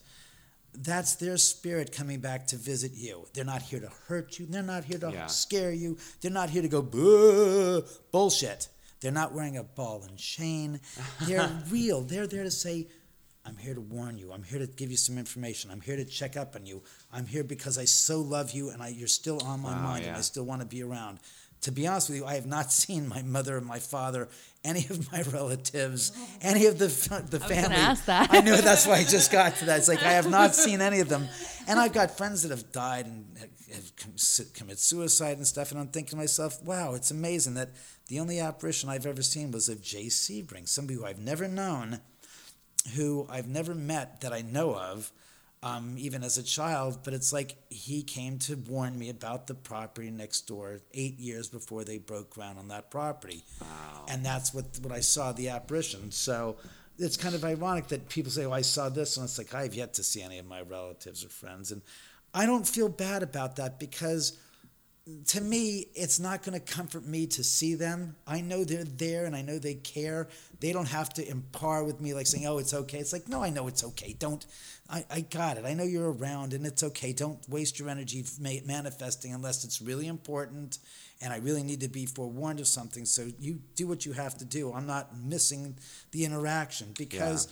that's 0.74 1.16
their 1.16 1.38
spirit 1.38 1.92
coming 1.92 2.20
back 2.22 2.48
to 2.48 2.56
visit 2.56 2.94
you. 2.96 3.28
They're 3.34 3.44
not 3.46 3.62
here 3.62 3.80
to 3.82 3.92
hurt 4.08 4.40
you. 4.40 4.46
They're 4.48 4.64
not 4.64 4.86
here 4.86 5.00
to 5.00 5.12
Yeah. 5.12 5.28
scare 5.28 5.72
you. 5.72 5.98
They're 6.22 6.32
not 6.32 6.50
here 6.50 6.62
to 6.62 6.68
go 6.68 6.82
boo 6.82 7.84
bullshit. 8.12 8.70
They're 9.02 9.12
not 9.12 9.34
wearing 9.34 9.58
a 9.58 9.64
ball 9.64 10.04
and 10.08 10.18
chain. 10.18 10.80
They're 11.22 11.50
real. 11.70 12.02
They're 12.02 12.28
there 12.28 12.44
to 12.44 12.52
say, 12.52 12.88
I'm 13.46 13.58
here 13.58 13.74
to 13.74 13.82
warn 13.82 14.18
you. 14.18 14.32
I'm 14.32 14.44
here 14.44 14.60
to 14.60 14.68
give 14.68 14.92
you 14.92 14.98
some 14.98 15.18
information. 15.18 15.72
I'm 15.72 15.82
here 15.82 15.96
to 15.96 16.06
check 16.06 16.38
up 16.38 16.56
on 16.56 16.66
you. 16.66 16.84
I'm 17.12 17.26
here 17.26 17.44
because 17.44 17.78
I 17.78 17.86
so 17.86 18.20
love 18.22 18.52
you 18.52 18.70
and 18.70 18.82
I, 18.84 18.90
you're 18.90 19.08
still 19.08 19.42
on 19.44 19.62
my 19.62 19.72
Wow, 19.72 19.84
mind 19.84 20.06
and. 20.06 20.18
I 20.18 20.22
still 20.22 20.44
want 20.46 20.62
to 20.62 20.68
be 20.68 20.84
around. 20.84 21.20
To 21.64 21.72
be 21.72 21.88
honest 21.88 22.10
with 22.10 22.20
you, 22.20 22.26
I 22.26 22.36
have 22.36 22.46
not 22.46 22.72
seen 22.84 23.08
my 23.08 23.22
mother 23.22 23.58
or 23.58 23.62
my 23.62 23.80
father, 23.80 24.30
any 24.64 24.86
of 24.90 25.12
my 25.12 25.24
relatives, 25.24 26.12
any 26.42 26.66
of 26.68 26.78
the 26.80 26.88
the 27.30 27.40
gonna 27.40 27.54
family. 27.54 27.76
ask 27.76 28.06
that. 28.06 28.28
I 28.32 28.42
knew 28.42 28.56
that's 28.58 28.86
why 28.86 28.96
I 28.96 29.04
just 29.04 29.32
got 29.40 29.56
to 29.58 29.66
that. 29.66 29.80
It's 29.80 29.88
like 29.88 30.04
I 30.04 30.12
have 30.12 30.30
not 30.30 30.54
seen 30.56 30.80
any 30.82 31.00
of 31.00 31.10
them, 31.10 31.28
and 31.68 31.80
I've 31.80 31.94
got 31.94 32.18
friends 32.18 32.44
that 32.44 32.52
have 32.52 32.72
died 32.72 33.06
and 33.08 33.26
have- 33.40 33.50
have 33.76 33.96
com- 33.98 34.18
su- 34.18 34.46
commit 34.54 34.80
suicide 34.80 35.38
and 35.38 35.46
stuff. 35.46 35.72
And 35.72 35.80
I'm 35.80 35.88
thinking 35.90 36.12
to 36.12 36.16
myself, 36.18 36.62
wow, 36.64 36.94
it's 36.96 37.12
amazing 37.12 37.54
that 37.56 37.70
the 38.08 38.20
only 38.20 38.40
apparition 38.40 38.90
I've 38.90 39.06
ever 39.06 39.22
seen 39.22 39.52
was 39.52 39.70
of 39.70 39.82
Jay 39.82 40.06
Sebring, 40.08 40.68
somebody 40.68 40.96
who 40.98 41.06
I've 41.06 41.20
never 41.20 41.48
known, 41.48 42.00
who 42.96 43.28
I've 43.30 43.48
never 43.48 43.76
met 43.76 44.22
that 44.22 44.34
I 44.34 44.42
know 44.42 44.76
of, 44.76 45.12
um, 45.62 45.96
even 45.98 46.24
as 46.24 46.38
a 46.38 46.44
child. 46.44 47.00
But 47.04 47.14
it's 47.14 47.34
like 47.34 47.56
he 47.70 48.04
came 48.04 48.40
to 48.40 48.56
warn 48.56 48.98
me 48.98 49.10
about 49.10 49.48
the 49.48 49.56
property 49.56 50.10
next 50.10 50.48
door 50.48 50.82
eight 50.94 51.20
years 51.20 51.50
before 51.50 51.84
they 51.84 51.98
broke 51.98 52.30
ground 52.30 52.58
on 52.60 52.68
that 52.70 52.90
property. 52.90 53.44
And 54.08 54.26
that's 54.26 54.54
what, 54.54 54.66
what 54.82 54.94
I 54.94 55.02
saw 55.02 55.32
the 55.32 55.50
apparition. 55.50 56.12
So 56.12 56.58
it's 56.98 57.18
kind 57.18 57.36
of 57.36 57.44
ironic 57.44 57.88
that 57.90 58.10
people 58.10 58.32
say, 58.32 58.46
oh, 58.46 58.52
I 58.52 58.62
saw 58.62 58.90
this. 58.90 59.18
And 59.18 59.26
it's 59.26 59.38
like, 59.38 59.54
I 59.54 59.64
have 59.64 59.74
yet 59.74 59.94
to 59.96 60.04
see 60.04 60.22
any 60.22 60.38
of 60.38 60.46
my 60.46 60.62
relatives 60.62 61.24
or 61.26 61.30
friends. 61.30 61.72
And 61.72 61.82
I 62.34 62.46
don't 62.46 62.68
feel 62.68 62.90
bad 62.90 63.24
about 63.24 63.56
that 63.56 63.80
because 63.80 64.38
to 65.28 65.42
me, 65.42 65.88
it's 65.94 66.20
not 66.20 66.44
going 66.44 66.60
to 66.60 66.74
comfort 66.74 67.06
me 67.06 67.28
to 67.28 67.44
see 67.44 67.76
them. 67.76 68.16
I 68.28 68.42
know 68.42 68.64
they're 68.64 68.84
there 68.84 69.26
and 69.26 69.36
I 69.36 69.42
know 69.42 69.60
they 69.60 69.76
care. 69.76 70.28
They 70.60 70.74
don't 70.74 70.88
have 70.88 71.10
to 71.16 71.28
impart 71.28 71.86
with 71.86 72.02
me 72.02 72.14
like 72.14 72.28
saying, 72.28 72.46
oh, 72.46 72.58
it's 72.58 72.74
okay. 72.74 73.00
It's 73.00 73.14
like, 73.14 73.28
no, 73.28 73.44
I 73.44 73.50
know 73.50 73.68
it's 73.68 73.84
okay. 73.84 74.16
Don't, 74.18 74.46
I, 74.90 75.06
I 75.10 75.22
got 75.22 75.58
it. 75.58 75.66
I 75.66 75.74
know 75.74 75.84
you're 75.84 76.12
around 76.12 76.54
and 76.54 76.66
it's 76.66 76.84
okay. 76.84 77.14
Don't 77.14 77.38
waste 77.50 77.80
your 77.80 77.90
energy 77.90 78.26
ma- 78.40 78.66
manifesting 78.66 79.34
unless 79.34 79.64
it's 79.64 79.82
really 79.82 80.08
important 80.08 80.80
and 81.22 81.34
I 81.34 81.38
really 81.38 81.64
need 81.64 81.82
to 81.82 81.90
be 81.90 82.06
forewarned 82.06 82.60
of 82.60 82.68
something. 82.68 83.06
So 83.06 83.30
you 83.40 83.60
do 83.76 83.88
what 83.88 84.06
you 84.06 84.14
have 84.14 84.38
to 84.38 84.46
do. 84.46 84.74
I'm 84.74 84.88
not 84.88 85.18
missing 85.18 85.78
the 86.12 86.26
interaction 86.26 86.94
because 86.98 87.48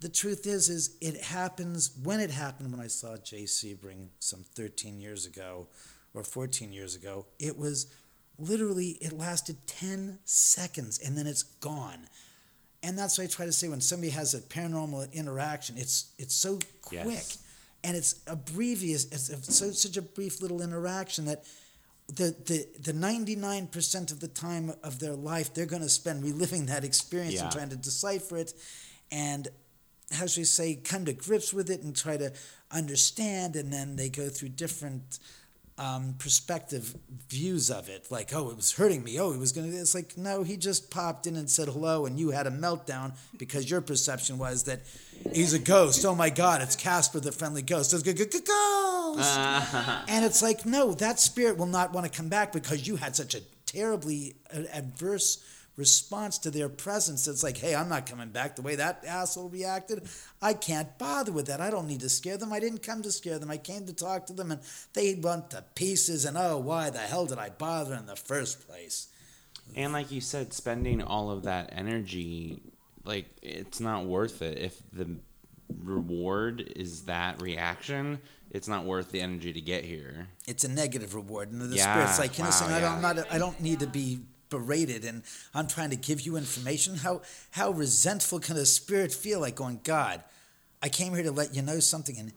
the 0.00 0.08
truth 0.08 0.46
is, 0.46 0.68
is 0.68 0.96
it 1.00 1.22
happens 1.22 1.92
when 2.02 2.20
it 2.20 2.30
happened 2.30 2.72
when 2.72 2.80
I 2.80 2.86
saw 2.86 3.16
Jay 3.18 3.44
Sebring 3.44 4.08
some 4.18 4.44
13 4.54 4.98
years 4.98 5.26
ago 5.26 5.68
or 6.14 6.22
14 6.24 6.72
years 6.72 6.94
ago. 6.94 7.26
It 7.38 7.56
was 7.58 7.86
literally, 8.38 8.98
it 9.00 9.12
lasted 9.12 9.56
10 9.66 10.18
seconds 10.24 10.98
and 10.98 11.16
then 11.16 11.26
it's 11.26 11.42
gone. 11.42 12.06
And 12.82 12.98
that's 12.98 13.18
what 13.18 13.24
I 13.24 13.26
try 13.28 13.46
to 13.46 13.52
say 13.52 13.68
when 13.68 13.80
somebody 13.80 14.10
has 14.10 14.32
a 14.34 14.40
paranormal 14.40 15.12
interaction, 15.12 15.76
it's 15.76 16.12
it's 16.18 16.34
so 16.34 16.58
quick. 16.80 17.04
Yes. 17.04 17.38
and 17.84 17.94
it's 17.96 18.20
a 18.26 18.36
previous, 18.36 19.04
it's 19.12 19.54
so, 19.54 19.70
such 19.70 19.98
a 19.98 20.02
brief 20.02 20.40
little 20.40 20.62
interaction 20.62 21.26
that 21.26 21.44
the 22.08 22.34
the 22.46 22.66
the 22.82 22.92
ninety 22.94 23.36
nine 23.36 23.66
percent 23.66 24.10
of 24.10 24.20
the 24.20 24.28
time 24.28 24.72
of 24.82 24.98
their 24.98 25.14
life 25.14 25.52
they're 25.54 25.66
going 25.66 25.82
to 25.82 25.88
spend 25.90 26.24
reliving 26.24 26.66
that 26.66 26.82
experience 26.82 27.34
Yeah. 27.34 27.44
and 27.44 27.52
trying 27.52 27.68
to 27.68 27.76
decipher 27.76 28.38
it, 28.38 28.54
and 29.12 29.46
how 30.10 30.26
should 30.26 30.40
we 30.40 30.44
say 30.44 30.74
come 30.74 31.04
to 31.04 31.12
grips 31.12 31.52
with 31.52 31.68
it 31.70 31.82
and 31.82 31.94
try 31.94 32.16
to 32.16 32.32
understand, 32.72 33.56
and 33.56 33.70
then 33.72 33.96
they 33.96 34.08
go 34.08 34.28
through 34.30 34.48
different 34.50 35.18
um, 35.80 36.14
perspective 36.18 36.94
views 37.28 37.70
of 37.70 37.88
it. 37.88 38.06
Like, 38.10 38.34
oh, 38.34 38.50
it 38.50 38.56
was 38.56 38.72
hurting 38.72 39.02
me. 39.02 39.18
Oh, 39.18 39.32
it 39.32 39.38
was 39.38 39.52
going 39.52 39.70
to. 39.70 39.76
It's 39.76 39.94
like, 39.94 40.16
no, 40.16 40.42
he 40.42 40.58
just 40.58 40.90
popped 40.90 41.26
in 41.26 41.36
and 41.36 41.48
said 41.48 41.68
hello, 41.68 42.04
and 42.04 42.20
you 42.20 42.30
had 42.30 42.46
a 42.46 42.50
meltdown 42.50 43.16
because 43.38 43.68
your 43.70 43.80
perception 43.80 44.36
was 44.36 44.64
that 44.64 44.82
he's 45.32 45.54
a 45.54 45.58
ghost. 45.58 46.04
Oh 46.04 46.14
my 46.14 46.28
God, 46.28 46.60
it's 46.60 46.76
Casper 46.76 47.18
the 47.18 47.32
friendly 47.32 47.62
ghost. 47.62 47.94
It's 47.94 48.02
ghost. 48.40 49.38
and 50.08 50.24
it's 50.24 50.42
like, 50.42 50.66
no, 50.66 50.92
that 50.92 51.18
spirit 51.18 51.56
will 51.56 51.66
not 51.66 51.94
want 51.94 52.04
to 52.04 52.12
come 52.14 52.28
back 52.28 52.52
because 52.52 52.86
you 52.86 52.96
had 52.96 53.16
such 53.16 53.34
a 53.34 53.40
terribly 53.64 54.36
uh, 54.54 54.62
adverse 54.74 55.42
response 55.80 56.38
to 56.38 56.50
their 56.50 56.68
presence. 56.68 57.26
It's 57.26 57.42
like, 57.42 57.56
hey, 57.56 57.74
I'm 57.74 57.88
not 57.88 58.06
coming 58.06 58.28
back 58.28 58.54
the 58.54 58.62
way 58.62 58.76
that 58.76 59.02
asshole 59.04 59.48
reacted. 59.48 60.06
I 60.40 60.52
can't 60.52 60.96
bother 60.98 61.32
with 61.32 61.46
that. 61.46 61.60
I 61.60 61.70
don't 61.70 61.88
need 61.88 62.00
to 62.00 62.08
scare 62.08 62.36
them. 62.36 62.52
I 62.52 62.60
didn't 62.60 62.82
come 62.84 63.02
to 63.02 63.10
scare 63.10 63.38
them. 63.38 63.50
I 63.50 63.56
came 63.56 63.86
to 63.86 63.92
talk 63.92 64.26
to 64.26 64.32
them, 64.32 64.52
and 64.52 64.60
they 64.92 65.14
went 65.14 65.50
to 65.50 65.64
pieces. 65.74 66.24
And 66.24 66.36
oh, 66.36 66.58
why 66.58 66.90
the 66.90 66.98
hell 66.98 67.26
did 67.26 67.38
I 67.38 67.48
bother 67.48 67.94
in 67.94 68.06
the 68.06 68.14
first 68.14 68.68
place? 68.68 69.08
And 69.74 69.92
like 69.92 70.10
you 70.12 70.20
said, 70.20 70.52
spending 70.52 71.02
all 71.02 71.30
of 71.30 71.44
that 71.44 71.70
energy, 71.72 72.60
like 73.04 73.26
it's 73.42 73.80
not 73.80 74.04
worth 74.04 74.42
it. 74.42 74.58
If 74.58 74.80
the 74.92 75.16
reward 75.82 76.72
is 76.76 77.02
that 77.04 77.40
reaction, 77.40 78.20
it's 78.50 78.68
not 78.68 78.84
worth 78.84 79.12
the 79.12 79.20
energy 79.20 79.52
to 79.52 79.60
get 79.60 79.84
here. 79.84 80.28
It's 80.46 80.64
a 80.64 80.68
negative 80.68 81.14
reward, 81.14 81.52
and 81.52 81.60
the 81.60 81.74
Yeah, 81.74 81.94
spirit's 81.94 82.18
like, 82.18 82.36
you 82.36 82.44
know, 82.44 82.50
wow, 82.50 82.56
saying, 82.56 82.72
I 82.72 82.80
don't. 82.80 82.92
I'm 82.92 83.02
not, 83.02 83.32
I 83.32 83.38
don't 83.38 83.60
need 83.60 83.80
to 83.80 83.86
be 83.86 84.20
berated, 84.50 85.04
and 85.04 85.22
I'm 85.54 85.66
trying 85.66 85.90
to 85.90 85.96
give 85.96 86.20
you 86.20 86.36
information. 86.36 86.96
How 86.96 87.22
how 87.52 87.70
resentful 87.70 88.40
can 88.40 88.56
a 88.56 88.66
spirit 88.66 89.12
feel? 89.12 89.40
Like 89.40 89.54
going, 89.54 89.80
God, 89.84 90.22
I 90.82 90.88
came 90.88 91.14
here 91.14 91.22
to 91.22 91.32
let 91.32 91.54
you 91.54 91.62
know 91.62 91.80
something, 91.80 92.18
and 92.18 92.32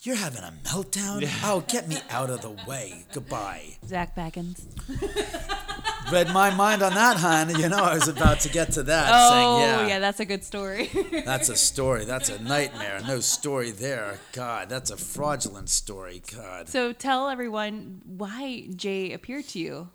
you're 0.00 0.16
having 0.16 0.42
a 0.42 0.52
meltdown. 0.64 1.28
Oh, 1.44 1.64
get 1.66 1.88
me 1.88 1.98
out 2.10 2.30
of 2.30 2.40
the 2.42 2.56
way. 2.68 3.04
Goodbye. 3.12 3.78
Zak 3.86 4.14
Bagans. 4.14 4.64
Read 6.12 6.32
my 6.32 6.50
mind 6.54 6.82
on 6.82 6.94
that, 6.94 7.18
hon. 7.18 7.50
You 7.58 7.68
know, 7.68 7.84
I 7.84 7.94
was 7.94 8.08
about 8.08 8.40
to 8.40 8.48
get 8.48 8.72
to 8.72 8.82
that. 8.84 9.10
Oh, 9.12 9.60
saying, 9.60 9.88
yeah. 9.88 9.98
that's 9.98 10.20
a 10.20 10.24
good 10.24 10.42
story. 10.42 10.86
That's 11.26 11.50
a 11.50 11.56
story. 11.56 12.06
That's 12.06 12.30
a 12.30 12.42
nightmare. 12.42 13.00
No 13.06 13.20
story 13.20 13.72
there. 13.72 14.18
God, 14.32 14.70
that's 14.70 14.90
a 14.90 14.96
fraudulent 14.96 15.68
story. 15.68 16.22
God. 16.34 16.68
so 16.68 16.92
tell 16.92 17.28
everyone 17.28 18.00
why 18.06 18.68
Jay 18.74 19.12
appeared 19.12 19.48
to 19.48 19.58
you. 19.58 19.88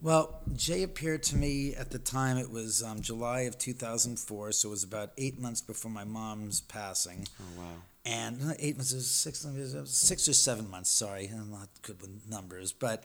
Well, 0.00 0.40
Jay 0.54 0.84
appeared 0.84 1.24
to 1.24 1.36
me 1.36 1.74
at 1.74 1.90
the 1.90 1.98
time. 1.98 2.38
It 2.38 2.50
was 2.50 2.82
um, 2.84 3.00
July 3.00 3.40
of 3.42 3.58
2004, 3.58 4.52
so 4.52 4.68
it 4.68 4.70
was 4.70 4.84
about 4.84 5.10
eight 5.18 5.40
months 5.40 5.60
before 5.60 5.90
my 5.90 6.04
mom's 6.04 6.60
passing. 6.60 7.26
Oh 7.40 7.60
wow. 7.60 7.64
And 8.04 8.40
no, 8.40 8.54
eight 8.58 8.76
months, 8.76 8.94
was 8.94 9.10
six, 9.10 9.44
it 9.44 9.88
six 9.88 10.28
or 10.28 10.34
seven 10.34 10.70
months. 10.70 10.88
Sorry, 10.88 11.28
I'm 11.32 11.50
not 11.50 11.68
good 11.82 12.00
with 12.00 12.30
numbers, 12.30 12.72
but 12.72 13.04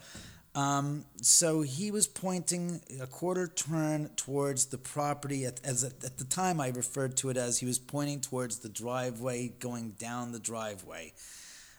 um, 0.55 1.05
so 1.19 1.61
he 1.61 1.89
was 1.89 2.05
pointing 2.05 2.81
a 3.01 3.07
quarter 3.07 3.47
turn 3.47 4.11
towards 4.15 4.67
the 4.67 4.77
property. 4.77 5.45
At, 5.45 5.59
as 5.63 5.83
at, 5.83 6.03
at 6.03 6.19
the 6.19 6.25
time, 6.25 6.61
I 6.61 6.69
referred 6.69 7.17
to 7.17 7.29
it 7.31 7.37
as 7.37 7.59
he 7.59 7.65
was 7.65 7.79
pointing 7.79 8.21
towards 8.21 8.59
the 8.59 8.69
driveway, 8.69 9.49
going 9.59 9.95
down 9.97 10.31
the 10.31 10.39
driveway. 10.39 11.13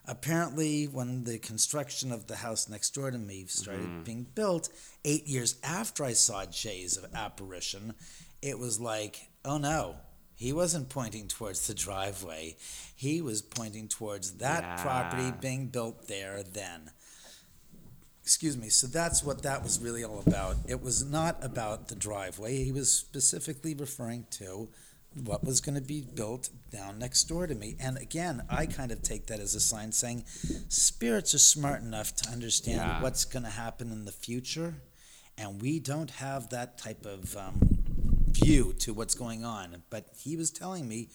Apparently, 0.07 0.85
when 0.85 1.25
the 1.25 1.39
construction 1.39 2.13
of 2.13 2.27
the 2.27 2.37
house 2.37 2.69
next 2.69 2.95
door 2.95 3.11
to 3.11 3.19
me 3.19 3.47
started 3.47 3.87
mm-hmm. 3.87 4.03
being 4.03 4.27
built, 4.35 4.69
eight 5.05 5.27
years 5.27 5.57
after 5.63 6.05
I 6.05 6.13
saw 6.13 6.45
Jay's 6.45 6.99
apparition, 7.15 7.95
it 8.43 8.59
was 8.59 8.79
like, 8.79 9.31
oh 9.45 9.57
no, 9.57 9.97
he 10.35 10.53
wasn't 10.53 10.91
pointing 10.91 11.29
towards 11.29 11.67
the 11.67 11.75
driveway. 11.75 12.57
He 12.95 13.23
was 13.23 13.41
pointing 13.41 13.89
towards 13.89 14.33
that 14.39 14.63
Yeah. 14.63 14.83
property 14.83 15.33
being 15.41 15.69
built 15.69 16.07
there 16.07 16.43
then. 16.43 16.91
Excuse 18.23 18.57
me. 18.57 18.69
So 18.69 18.87
that's 18.87 19.23
what 19.23 19.43
that 19.43 19.63
was 19.63 19.81
really 19.81 20.03
all 20.05 20.23
about. 20.27 20.57
It 20.67 20.83
was 20.83 21.05
not 21.05 21.43
about 21.43 21.89
the 21.89 21.95
driveway. 21.95 22.65
He 22.65 22.73
was 22.73 22.91
specifically 22.93 23.75
referring 23.75 24.27
to 24.33 24.69
what 25.23 25.45
was 25.45 25.61
going 25.61 25.77
to 25.77 25.81
be 25.81 26.01
built 26.03 26.51
down 26.71 26.99
next 26.99 27.25
door 27.25 27.47
to 27.47 27.55
me. 27.55 27.77
And 27.81 27.97
again, 27.99 28.43
I 28.51 28.67
kind 28.67 28.91
of 28.91 29.03
take 29.03 29.27
that 29.29 29.41
as 29.41 29.55
a 29.55 29.61
sign 29.61 29.93
saying 29.93 30.25
spirits 30.69 31.35
are 31.35 31.39
smart 31.39 31.83
enough 31.83 32.15
to 32.17 32.31
understand 32.31 32.79
Yeah. 32.79 33.03
what's 33.03 33.25
going 33.25 33.45
to 33.45 33.51
happen 33.51 33.93
in 33.93 34.05
the 34.05 34.13
future. 34.13 34.75
And 35.39 35.61
we 35.61 35.79
don't 35.81 36.11
have 36.13 36.51
that 36.51 36.79
type 36.79 37.05
of 37.07 37.37
um, 37.37 37.61
view 38.29 38.73
to 38.81 38.93
what's 38.93 39.15
going 39.15 39.45
on. 39.45 39.83
But 39.91 40.07
he 40.19 40.37
was 40.37 40.51
telling 40.51 40.89
me 40.89 41.09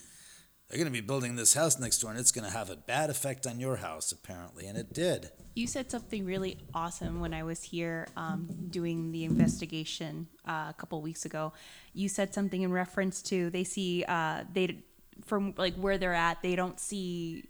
they're 0.69 0.77
going 0.77 0.85
to 0.85 0.91
be 0.91 1.05
building 1.05 1.35
this 1.35 1.55
house 1.55 1.79
next 1.79 1.97
door 1.97 2.11
and 2.11 2.19
it's 2.19 2.31
going 2.31 2.45
to 2.45 2.55
have 2.55 2.69
a 2.69 2.75
bad 2.75 3.09
effect 3.09 3.47
on 3.47 3.59
your 3.59 3.77
house, 3.77 4.11
apparently. 4.11 4.67
And 4.67 4.77
it 4.77 4.93
did. 4.93 5.31
You 5.55 5.65
said 5.65 5.89
something 5.89 6.25
really 6.25 6.57
awesome 6.75 7.19
when 7.19 7.33
I 7.33 7.41
was 7.41 7.63
here 7.63 8.07
um, 8.15 8.47
doing 8.69 9.11
the 9.11 9.23
investigation 9.23 10.27
uh, 10.47 10.67
a 10.69 10.75
couple 10.77 11.01
weeks 11.01 11.25
ago. 11.25 11.53
You 11.93 12.07
said 12.07 12.35
something 12.35 12.61
in 12.61 12.71
reference 12.71 13.23
to 13.23 13.49
they 13.49 13.63
see 13.63 14.05
uh, 14.07 14.43
they 14.53 14.83
from 15.25 15.55
like 15.57 15.75
where 15.75 15.97
they're 15.97 16.13
at. 16.13 16.41
They 16.43 16.55
don't 16.55 16.79
see 16.79 17.45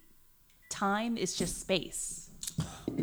time. 0.70 1.16
It's 1.18 1.36
just 1.36 1.60
space. 1.60 2.30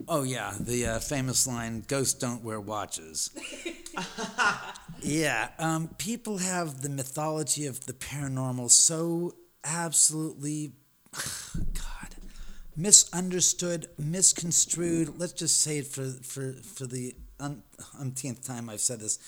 Oh 0.07 0.23
yeah, 0.23 0.53
the 0.59 0.85
uh, 0.87 0.99
famous 0.99 1.47
line 1.47 1.83
"Ghosts 1.87 2.15
don't 2.15 2.43
wear 2.43 2.59
watches." 2.59 3.29
yeah, 5.01 5.49
um, 5.59 5.89
people 5.97 6.39
have 6.39 6.81
the 6.81 6.89
mythology 6.89 7.65
of 7.65 7.85
the 7.85 7.93
paranormal 7.93 8.71
so 8.71 9.35
absolutely, 9.63 10.73
God, 11.13 12.15
misunderstood, 12.75 13.89
misconstrued. 13.97 15.19
Let's 15.19 15.33
just 15.33 15.61
say 15.61 15.79
it 15.79 15.87
for 15.87 16.05
for 16.23 16.53
for 16.53 16.85
the 16.85 17.15
un- 17.39 17.63
umpteenth 17.99 18.45
time 18.45 18.69
I've 18.69 18.81
said 18.81 18.99
this. 18.99 19.19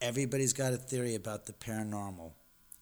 Everybody's 0.00 0.52
got 0.52 0.72
a 0.72 0.76
theory 0.76 1.14
about 1.14 1.46
the 1.46 1.52
paranormal. 1.52 2.32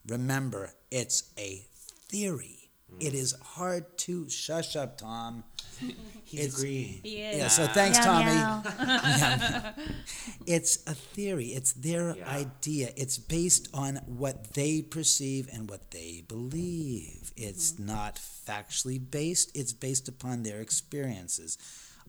Remember, 0.07 0.71
it's 0.91 1.33
a 1.37 1.67
theory. 2.09 2.58
It 3.01 3.15
is 3.15 3.35
hard 3.43 3.97
to 3.99 4.29
shush 4.29 4.75
up, 4.77 4.99
Tom. 4.99 5.45
He's 6.25 6.41
It's- 6.41 6.55
agreeing. 6.59 7.01
Yeah, 7.05 7.49
so 7.49 7.67
thanks, 7.69 7.99
Meow, 7.99 8.05
Tommy. 8.05 8.35
meow. 8.35 8.63
Yeah. 8.79 9.73
It's 10.47 10.79
a 10.87 10.95
theory. 10.95 11.49
It's 11.49 11.73
their 11.73 12.17
Yeah. 12.17 12.29
idea. 12.29 12.93
It's 12.97 13.19
based 13.19 13.69
on 13.75 13.97
what 14.07 14.55
they 14.55 14.81
perceive 14.83 15.49
and 15.53 15.69
what 15.71 15.91
they 15.91 16.23
believe. 16.27 17.33
It's 17.37 17.79
not 17.79 18.17
factually 18.17 18.99
based, 18.99 19.51
it's 19.55 19.73
based 19.75 20.09
upon 20.09 20.43
their 20.43 20.61
experiences. 20.61 21.59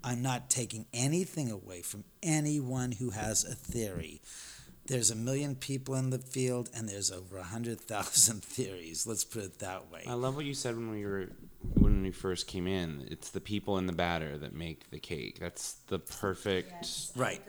I'm 0.03 0.21
not 0.21 0.49
taking 0.49 0.85
anything 0.93 1.51
away 1.51 1.81
from 1.81 2.05
anyone 2.23 2.93
who 2.93 3.09
has 3.11 3.43
a 3.43 3.53
theory. 3.55 4.21
There's 4.89 5.11
a 5.11 5.15
million 5.15 5.55
people 5.55 5.93
in 5.95 6.09
the 6.09 6.17
field, 6.17 6.69
and 6.75 6.89
there's 6.89 7.11
over 7.11 7.37
a 7.37 7.43
hundred 7.43 7.79
thousand 7.79 8.43
theories. 8.55 9.05
Let's 9.05 9.23
put 9.23 9.43
it 9.43 9.59
that 9.59 9.91
way. 9.91 10.03
I 10.07 10.13
love 10.13 10.35
what 10.35 10.45
you 10.45 10.55
said 10.55 10.75
when 10.75 10.89
we 10.89 11.05
were 11.05 11.29
when 11.75 12.01
we 12.01 12.11
first 12.11 12.47
came 12.47 12.65
in. 12.65 13.07
It's 13.11 13.29
the 13.29 13.39
people 13.39 13.77
in 13.77 13.85
the 13.85 13.93
batter 13.93 14.37
that 14.39 14.53
make 14.53 14.89
the 14.89 14.97
cake. 14.99 15.37
That's 15.39 15.73
the 15.87 15.99
perfect. 15.99 16.87
Right. 17.15 17.39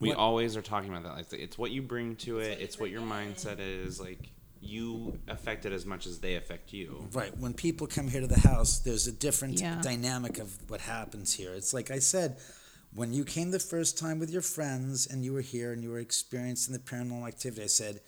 We 0.00 0.08
What- 0.10 0.18
always 0.18 0.56
are 0.56 0.62
talking 0.62 0.90
about 0.90 1.04
that. 1.04 1.14
Like 1.14 1.32
it's 1.40 1.56
what 1.56 1.70
you 1.70 1.80
bring 1.80 2.16
to 2.16 2.40
it. 2.40 2.60
It's 2.60 2.78
what 2.78 2.90
your 2.90 3.00
mindset 3.02 3.56
is. 3.58 3.98
Like 3.98 4.28
you 4.60 5.18
affect 5.28 5.64
it 5.64 5.72
as 5.72 5.86
much 5.86 6.06
as 6.06 6.18
they 6.20 6.34
affect 6.36 6.72
you. 6.74 7.08
Right. 7.12 7.36
When 7.38 7.54
people 7.54 7.86
come 7.86 8.06
here 8.08 8.20
to 8.20 8.26
the 8.26 8.38
house, 8.40 8.78
there's 8.80 9.06
a 9.06 9.12
different 9.12 9.60
Yeah. 9.60 9.80
dynamic 9.80 10.38
of 10.38 10.56
what 10.70 10.80
happens 10.82 11.32
here. 11.32 11.52
It's 11.54 11.72
like 11.72 11.90
I 11.90 11.98
said, 12.00 12.36
when 12.94 13.12
you 13.12 13.24
came 13.24 13.50
the 13.50 13.58
first 13.58 13.98
time 13.98 14.18
with 14.18 14.30
your 14.30 14.42
friends 14.42 15.06
and 15.06 15.24
you 15.24 15.32
were 15.32 15.40
here 15.40 15.72
and 15.72 15.82
you 15.82 15.90
were 15.90 15.98
experiencing 15.98 16.72
the 16.72 16.78
paranormal 16.78 17.26
activity, 17.26 17.62
I 17.62 17.66
said, 17.66 18.00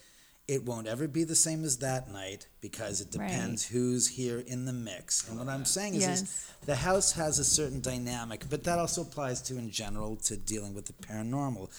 it 0.47 0.63
won't 0.65 0.87
ever 0.87 1.09
be 1.09 1.25
the 1.25 1.35
same 1.35 1.65
as 1.65 1.79
that 1.79 2.13
night 2.13 2.49
because 2.61 3.01
it 3.01 3.09
Right. 3.17 3.29
depends 3.31 3.65
who's 3.65 4.09
here 4.09 4.41
in 4.41 4.67
the 4.67 4.75
mix. 4.75 5.27
And 5.27 5.39
what 5.39 5.49
I'm 5.49 5.65
saying 5.65 5.95
is, 5.95 6.07
is 6.07 6.47
the 6.67 6.75
house 6.77 7.13
has 7.13 7.39
a 7.39 7.45
certain 7.45 7.81
dynamic, 7.81 8.45
but 8.51 8.63
that 8.65 8.79
also 8.79 9.01
applies 9.01 9.41
to 9.43 9.57
in 9.57 9.71
general 9.71 10.17
to 10.17 10.37
dealing 10.37 10.75
with 10.75 10.85
the 10.85 10.93
paranormal. 10.93 11.71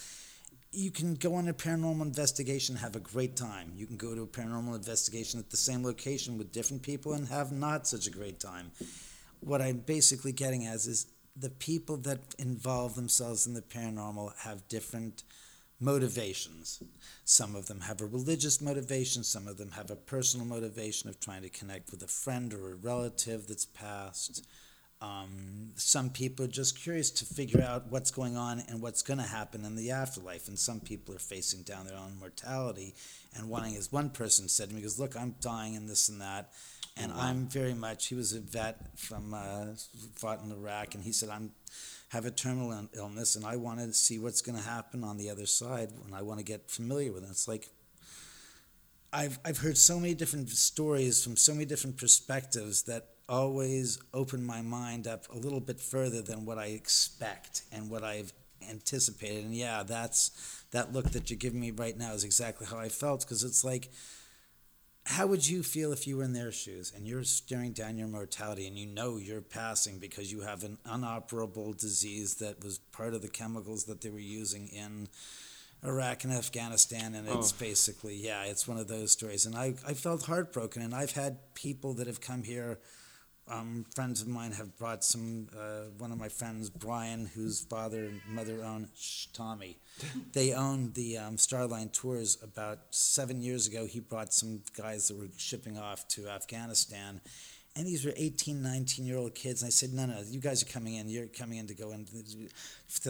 You 0.72 0.90
can 0.90 1.14
go 1.14 1.34
on 1.34 1.46
a 1.46 1.54
paranormal 1.54 2.02
investigation, 2.02 2.74
have 2.76 2.96
a 2.96 3.00
great 3.00 3.36
time. 3.36 3.72
You 3.76 3.86
can 3.86 3.96
go 3.96 4.16
to 4.16 4.22
a 4.22 4.26
paranormal 4.26 4.74
investigation 4.74 5.38
at 5.38 5.50
the 5.50 5.56
same 5.56 5.84
location 5.84 6.36
with 6.36 6.50
different 6.50 6.82
people 6.82 7.12
and 7.12 7.28
have 7.28 7.52
not 7.52 7.86
such 7.86 8.08
a 8.08 8.10
great 8.10 8.40
time. 8.40 8.72
What 9.40 9.62
I'm 9.62 9.78
basically 9.78 10.32
getting 10.32 10.66
at 10.66 10.74
is 10.74 11.06
the 11.38 11.50
people 11.50 11.96
that 11.98 12.34
involve 12.38 12.94
themselves 12.94 13.46
in 13.46 13.54
the 13.54 13.62
paranormal 13.62 14.36
have 14.38 14.68
different 14.68 15.22
motivations. 15.78 16.82
Some 17.24 17.54
of 17.54 17.66
them 17.66 17.80
have 17.82 18.00
a 18.00 18.06
religious 18.06 18.60
motivation, 18.62 19.22
some 19.22 19.46
of 19.46 19.58
them 19.58 19.72
have 19.72 19.90
a 19.90 19.96
personal 19.96 20.46
motivation 20.46 21.10
of 21.10 21.20
trying 21.20 21.42
to 21.42 21.50
connect 21.50 21.90
with 21.90 22.02
a 22.02 22.06
friend 22.06 22.54
or 22.54 22.72
a 22.72 22.76
relative 22.76 23.46
that's 23.46 23.66
passed. 23.66 24.46
Um, 25.02 25.72
some 25.76 26.08
people 26.08 26.46
are 26.46 26.48
just 26.48 26.80
curious 26.80 27.10
to 27.10 27.26
figure 27.26 27.60
out 27.60 27.90
what's 27.90 28.10
going 28.10 28.36
on 28.36 28.62
and 28.68 28.80
what's 28.80 29.02
going 29.02 29.18
to 29.18 29.26
happen 29.26 29.66
in 29.66 29.76
the 29.76 29.90
afterlife. 29.90 30.48
And 30.48 30.58
some 30.58 30.80
people 30.80 31.14
are 31.14 31.18
facing 31.18 31.62
down 31.62 31.86
their 31.86 31.98
own 31.98 32.16
mortality 32.18 32.94
and 33.36 33.50
wanting, 33.50 33.76
as 33.76 33.92
one 33.92 34.08
person 34.08 34.48
said 34.48 34.70
to 34.70 34.74
me, 34.74 34.80
goes, 34.80 34.98
Look, 34.98 35.14
I'm 35.14 35.34
dying 35.40 35.76
and 35.76 35.88
this 35.88 36.08
and 36.08 36.22
that. 36.22 36.50
And 36.96 37.12
I'm 37.12 37.46
very 37.46 37.74
much, 37.74 38.06
he 38.06 38.14
was 38.14 38.32
a 38.32 38.40
vet 38.40 38.98
from, 38.98 39.34
uh, 39.34 39.66
fought 40.14 40.42
in 40.42 40.50
Iraq, 40.50 40.94
and 40.94 41.04
he 41.04 41.12
said, 41.12 41.28
I'm 41.28 41.50
have 42.08 42.24
a 42.24 42.30
terminal 42.30 42.88
illness 42.96 43.36
and 43.36 43.44
I 43.44 43.56
want 43.56 43.80
to 43.80 43.92
see 43.92 44.18
what's 44.18 44.40
going 44.40 44.56
to 44.56 44.64
happen 44.64 45.02
on 45.02 45.16
the 45.16 45.30
other 45.30 45.46
side 45.46 45.90
and 46.04 46.14
I 46.14 46.22
want 46.22 46.38
to 46.38 46.44
get 46.44 46.70
familiar 46.70 47.12
with 47.12 47.24
it. 47.24 47.30
It's 47.30 47.48
like, 47.48 47.68
I've, 49.12 49.38
I've 49.44 49.58
heard 49.58 49.76
so 49.76 49.98
many 49.98 50.14
different 50.14 50.48
stories 50.50 51.22
from 51.22 51.36
so 51.36 51.52
many 51.52 51.64
different 51.64 51.96
perspectives 51.96 52.82
that 52.84 53.06
always 53.28 53.98
open 54.14 54.44
my 54.44 54.62
mind 54.62 55.06
up 55.06 55.24
a 55.32 55.36
little 55.36 55.60
bit 55.60 55.80
further 55.80 56.22
than 56.22 56.44
what 56.44 56.58
I 56.58 56.66
expect 56.66 57.62
and 57.72 57.90
what 57.90 58.04
I've 58.04 58.32
anticipated. 58.68 59.44
And 59.44 59.54
yeah, 59.54 59.82
that's 59.82 60.64
that 60.70 60.92
look 60.92 61.10
that 61.10 61.28
you're 61.30 61.38
giving 61.38 61.60
me 61.60 61.70
right 61.72 61.96
now 61.96 62.12
is 62.12 62.24
exactly 62.24 62.66
how 62.66 62.78
I 62.78 62.88
felt 62.88 63.20
because 63.20 63.42
it's 63.42 63.64
like, 63.64 63.90
how 65.08 65.24
would 65.28 65.46
you 65.48 65.62
feel 65.62 65.92
if 65.92 66.06
you 66.06 66.16
were 66.16 66.24
in 66.24 66.32
their 66.32 66.50
shoes 66.50 66.92
and 66.94 67.06
you're 67.06 67.22
staring 67.22 67.72
down 67.72 67.96
your 67.96 68.08
mortality 68.08 68.66
and 68.66 68.76
you 68.76 68.86
know 68.86 69.18
you're 69.18 69.40
passing 69.40 69.98
because 70.00 70.32
you 70.32 70.40
have 70.40 70.64
an 70.64 70.78
unoperable 70.84 71.76
disease 71.78 72.34
that 72.36 72.62
was 72.64 72.78
part 72.90 73.14
of 73.14 73.22
the 73.22 73.28
chemicals 73.28 73.84
that 73.84 74.00
they 74.00 74.10
were 74.10 74.18
using 74.18 74.66
in 74.68 75.06
Iraq 75.84 76.24
and 76.24 76.32
Afghanistan 76.32 77.14
and 77.14 77.28
it's 77.28 77.52
Oh. 77.52 77.56
basically 77.60 78.16
yeah 78.16 78.42
it's 78.44 78.66
one 78.66 78.78
of 78.78 78.88
those 78.88 79.12
stories 79.12 79.46
and 79.46 79.54
I, 79.54 79.74
I 79.86 79.94
felt 79.94 80.24
heartbroken 80.26 80.82
and 80.82 80.92
I've 80.94 81.12
had 81.12 81.38
people 81.54 81.94
that 81.94 82.08
have 82.08 82.20
come 82.20 82.42
here 82.42 82.78
um, 83.48 83.86
friends 83.94 84.22
of 84.22 84.28
mine 84.28 84.52
have 84.52 84.76
brought 84.76 85.04
some 85.04 85.48
uh, 85.56 85.90
one 85.98 86.10
of 86.10 86.18
my 86.18 86.28
friends 86.28 86.68
Brian 86.68 87.26
whose 87.26 87.60
father 87.60 88.04
and 88.04 88.20
mother 88.28 88.64
own 88.64 88.88
shh, 88.96 89.26
Tommy. 89.26 89.78
They 90.32 90.52
owned 90.52 90.94
the 90.94 91.18
um, 91.18 91.36
Starline 91.36 91.92
tours. 91.92 92.38
About 92.42 92.78
seven 92.90 93.40
years 93.40 93.66
ago 93.66 93.86
he 93.86 94.00
brought 94.00 94.32
some 94.32 94.62
guys 94.76 95.08
that 95.08 95.16
were 95.16 95.28
shipping 95.36 95.78
off 95.78 96.08
to 96.08 96.28
Afghanistan. 96.28 97.20
And 97.76 97.86
these 97.86 98.06
were 98.06 98.14
18 98.16 98.62
19 98.62 99.04
year 99.04 99.18
old 99.18 99.34
kids. 99.34 99.62
And 99.62 99.68
I 99.68 99.70
said 99.70 99.92
no 99.92 100.06
no 100.06 100.20
you 100.28 100.40
guys 100.40 100.62
are 100.62 100.66
coming 100.66 100.94
in. 100.94 101.08
You're 101.08 101.26
coming 101.26 101.58
in 101.58 101.68
to 101.68 101.74
go 101.74 101.92
into 101.92 102.16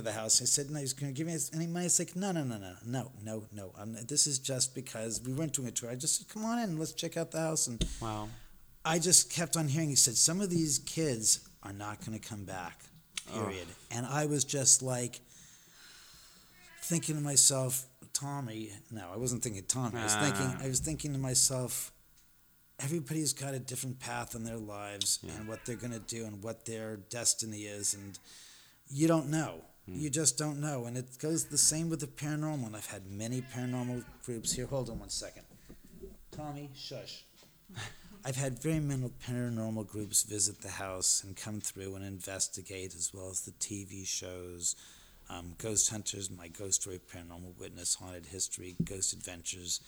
the, 0.01 0.13
house. 0.13 0.43
I 0.43 0.45
said 0.45 0.71
no 0.71 0.81
he's 0.81 0.93
going 0.93 1.15
to 1.15 1.17
give 1.17 1.29
me 1.29 1.39
any 1.55 1.67
money? 1.67 1.87
It's 1.87 1.99
like 1.99 2.15
no 2.15 2.33
no 2.33 2.43
no 2.45 2.59
no 2.59 2.75
no 2.85 3.13
no 3.25 3.45
no. 3.55 3.71
This 4.07 4.27
is 4.27 4.39
just 4.39 4.75
because 4.75 5.23
we 5.25 5.33
weren't 5.33 5.55
doing 5.55 5.69
a 5.69 5.71
tour. 5.71 5.91
I 5.91 5.95
just 5.95 6.19
said 6.19 6.29
come 6.29 6.45
on 6.45 6.59
in. 6.59 6.79
Let's 6.79 6.93
check 6.93 7.17
out 7.17 7.31
the 7.31 7.41
house. 7.41 7.69
And 7.69 7.83
Wow. 8.03 8.29
I 8.87 9.01
just 9.01 9.33
kept 9.33 9.57
on 9.57 9.67
hearing. 9.67 9.89
He 9.89 9.97
said 9.97 10.17
some 10.17 10.41
of 10.41 10.49
these 10.49 10.79
kids 10.79 11.41
are 11.65 11.73
not 11.73 12.05
going 12.07 12.19
to 12.19 12.27
come 12.29 12.45
back. 12.45 12.85
Oh. 13.35 13.41
Period. 13.41 13.67
And 13.91 14.07
I 14.07 14.27
was 14.27 14.45
just 14.45 14.81
like 14.81 15.21
thinking 16.83 17.17
to 17.17 17.21
myself, 17.21 17.85
Tommy. 18.13 18.71
No, 18.93 19.09
I 19.13 19.17
wasn't 19.17 19.43
thinking 19.43 19.65
Tommy. 19.67 19.99
I 19.99 20.05
was 20.05 20.15
thinking. 20.15 20.47
Ah. 20.47 20.63
I 20.63 20.69
was 20.69 20.79
thinking 20.79 21.13
to 21.13 21.19
myself. 21.19 21.91
Everybody's 22.79 23.33
got 23.33 23.55
a 23.55 23.59
different 23.59 23.99
path 23.99 24.35
in 24.35 24.45
their 24.45 24.59
lives 24.59 25.19
and 25.37 25.49
what 25.49 25.65
they're 25.65 25.77
going 25.77 25.95
to 25.95 25.99
do 25.99 26.27
and 26.27 26.43
what 26.43 26.67
their 26.67 26.97
destiny 26.97 27.63
is, 27.63 27.95
and 27.95 28.19
you 28.89 29.09
don't 29.09 29.31
know. 29.31 29.63
Hmm. 29.87 29.99
You 29.99 30.11
just 30.11 30.37
don't 30.37 30.61
know, 30.61 30.85
and 30.85 30.97
it 30.97 31.19
goes 31.19 31.47
the 31.47 31.59
same 31.59 31.89
with 31.89 32.01
the 32.01 32.07
paranormal. 32.07 32.67
And 32.67 32.77
I've 32.77 32.87
had 32.87 33.07
many 33.11 33.41
paranormal 33.41 34.05
groups 34.25 34.53
here. 34.53 34.67
Hold 34.67 34.91
on 34.91 35.01
one 35.01 35.09
second, 35.09 35.45
Tommy. 36.31 36.71
Shush. 36.75 37.25
I've 38.27 38.35
had 38.35 38.61
very 38.61 38.81
many 38.81 39.09
paranormal 39.25 39.87
groups 39.87 40.25
visit 40.25 40.61
the 40.61 40.69
house 40.69 41.23
and 41.23 41.37
come 41.37 41.61
through 41.61 41.95
and 41.95 42.05
investigate, 42.05 42.93
as 42.97 43.15
well 43.15 43.31
as 43.31 43.43
the 43.43 43.53
TV 43.53 44.05
shows, 44.05 44.75
um, 45.31 45.55
Ghost 45.59 45.89
Hunters, 45.91 46.29
My 46.29 46.49
Ghost 46.49 46.83
Story, 46.83 47.01
Paranormal 47.15 47.57
Witness, 47.57 47.95
Haunted 47.95 48.27
History, 48.27 48.75
Ghost 48.85 49.13
Adventures, 49.13 49.81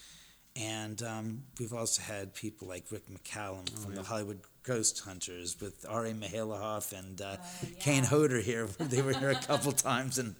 and 0.54 1.02
um, 1.02 1.42
we've 1.58 1.72
also 1.72 2.00
had 2.00 2.32
people 2.32 2.68
like 2.68 2.84
Rick 2.92 3.10
McCallum 3.10 3.68
from 3.76 3.96
the 3.96 4.04
Hollywood 4.04 4.38
Ghost 4.62 5.00
Hunters 5.00 5.60
with 5.60 5.84
R.A. 5.88 6.12
Mihailoff 6.12 6.96
and 6.96 7.20
uh, 7.20 7.38
Kane 7.80 8.04
Hodder 8.04 8.38
here. 8.38 8.66
they 8.78 9.02
were 9.02 9.14
here 9.14 9.30
a 9.30 9.34
couple 9.34 9.72
times, 9.72 10.16
and 10.16 10.36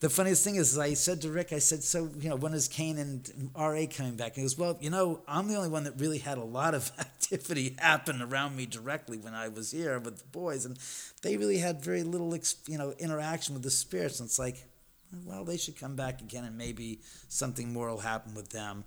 the 0.00 0.08
funniest 0.08 0.42
thing 0.42 0.56
is, 0.56 0.78
I 0.78 0.94
said 0.94 1.20
to 1.22 1.30
Rick, 1.30 1.52
I 1.52 1.58
said, 1.58 1.84
so, 1.84 2.08
you 2.18 2.30
know, 2.30 2.36
when 2.36 2.54
is 2.54 2.68
Kane 2.68 2.96
and 2.96 3.50
R.A. 3.54 3.86
coming 3.86 4.16
back? 4.16 4.28
And 4.28 4.36
he 4.36 4.42
goes, 4.42 4.56
well, 4.56 4.78
you 4.80 4.88
know, 4.88 5.20
I'm 5.28 5.46
the 5.46 5.56
only 5.56 5.68
one 5.68 5.84
that 5.84 6.00
really 6.00 6.18
had 6.18 6.38
a 6.38 6.44
lot 6.44 6.74
of 6.74 6.90
activity 6.98 7.76
happen 7.78 8.22
around 8.22 8.56
me 8.56 8.64
directly 8.64 9.18
when 9.18 9.34
I 9.34 9.48
was 9.48 9.70
here 9.70 9.98
with 9.98 10.18
the 10.18 10.24
boys. 10.32 10.64
And 10.64 10.78
they 11.20 11.36
really 11.36 11.58
had 11.58 11.84
very 11.84 12.02
little, 12.02 12.34
you 12.66 12.78
know, 12.78 12.94
interaction 12.98 13.52
with 13.52 13.62
the 13.62 13.70
spirits. 13.70 14.20
And 14.20 14.26
it's 14.26 14.38
like, 14.38 14.64
well, 15.26 15.44
they 15.44 15.58
should 15.58 15.78
come 15.78 15.96
back 15.96 16.22
again 16.22 16.44
and 16.44 16.56
maybe 16.56 17.00
something 17.28 17.70
more 17.70 17.90
will 17.90 17.98
happen 17.98 18.34
with 18.34 18.48
them. 18.48 18.84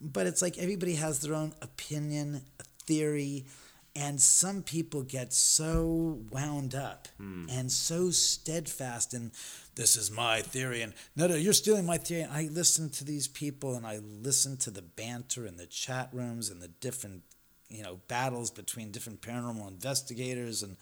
But 0.00 0.28
it's 0.28 0.42
like 0.42 0.58
everybody 0.58 0.94
has 0.94 1.20
their 1.20 1.34
own 1.34 1.54
opinion, 1.60 2.42
a 2.60 2.64
theory, 2.86 3.46
and 3.94 4.20
some 4.20 4.62
people 4.62 5.02
get 5.02 5.32
so 5.32 6.18
wound 6.30 6.74
up 6.74 7.08
hmm. 7.18 7.44
and 7.50 7.70
so 7.70 8.10
steadfast 8.10 9.12
in 9.12 9.32
this 9.74 9.96
is 9.96 10.10
my 10.10 10.40
theory 10.40 10.82
and 10.82 10.92
no 11.16 11.26
no 11.26 11.34
you're 11.34 11.52
stealing 11.52 11.84
my 11.84 11.98
theory 11.98 12.22
and 12.22 12.32
i 12.32 12.48
listen 12.52 12.88
to 12.88 13.04
these 13.04 13.28
people 13.28 13.74
and 13.74 13.86
i 13.86 13.98
listen 13.98 14.56
to 14.56 14.70
the 14.70 14.82
banter 14.82 15.46
in 15.46 15.56
the 15.56 15.66
chat 15.66 16.08
rooms 16.12 16.48
and 16.48 16.62
the 16.62 16.68
different 16.68 17.22
you 17.68 17.82
know 17.82 18.00
battles 18.08 18.50
between 18.50 18.90
different 18.90 19.20
paranormal 19.20 19.68
investigators 19.68 20.62
and 20.62 20.76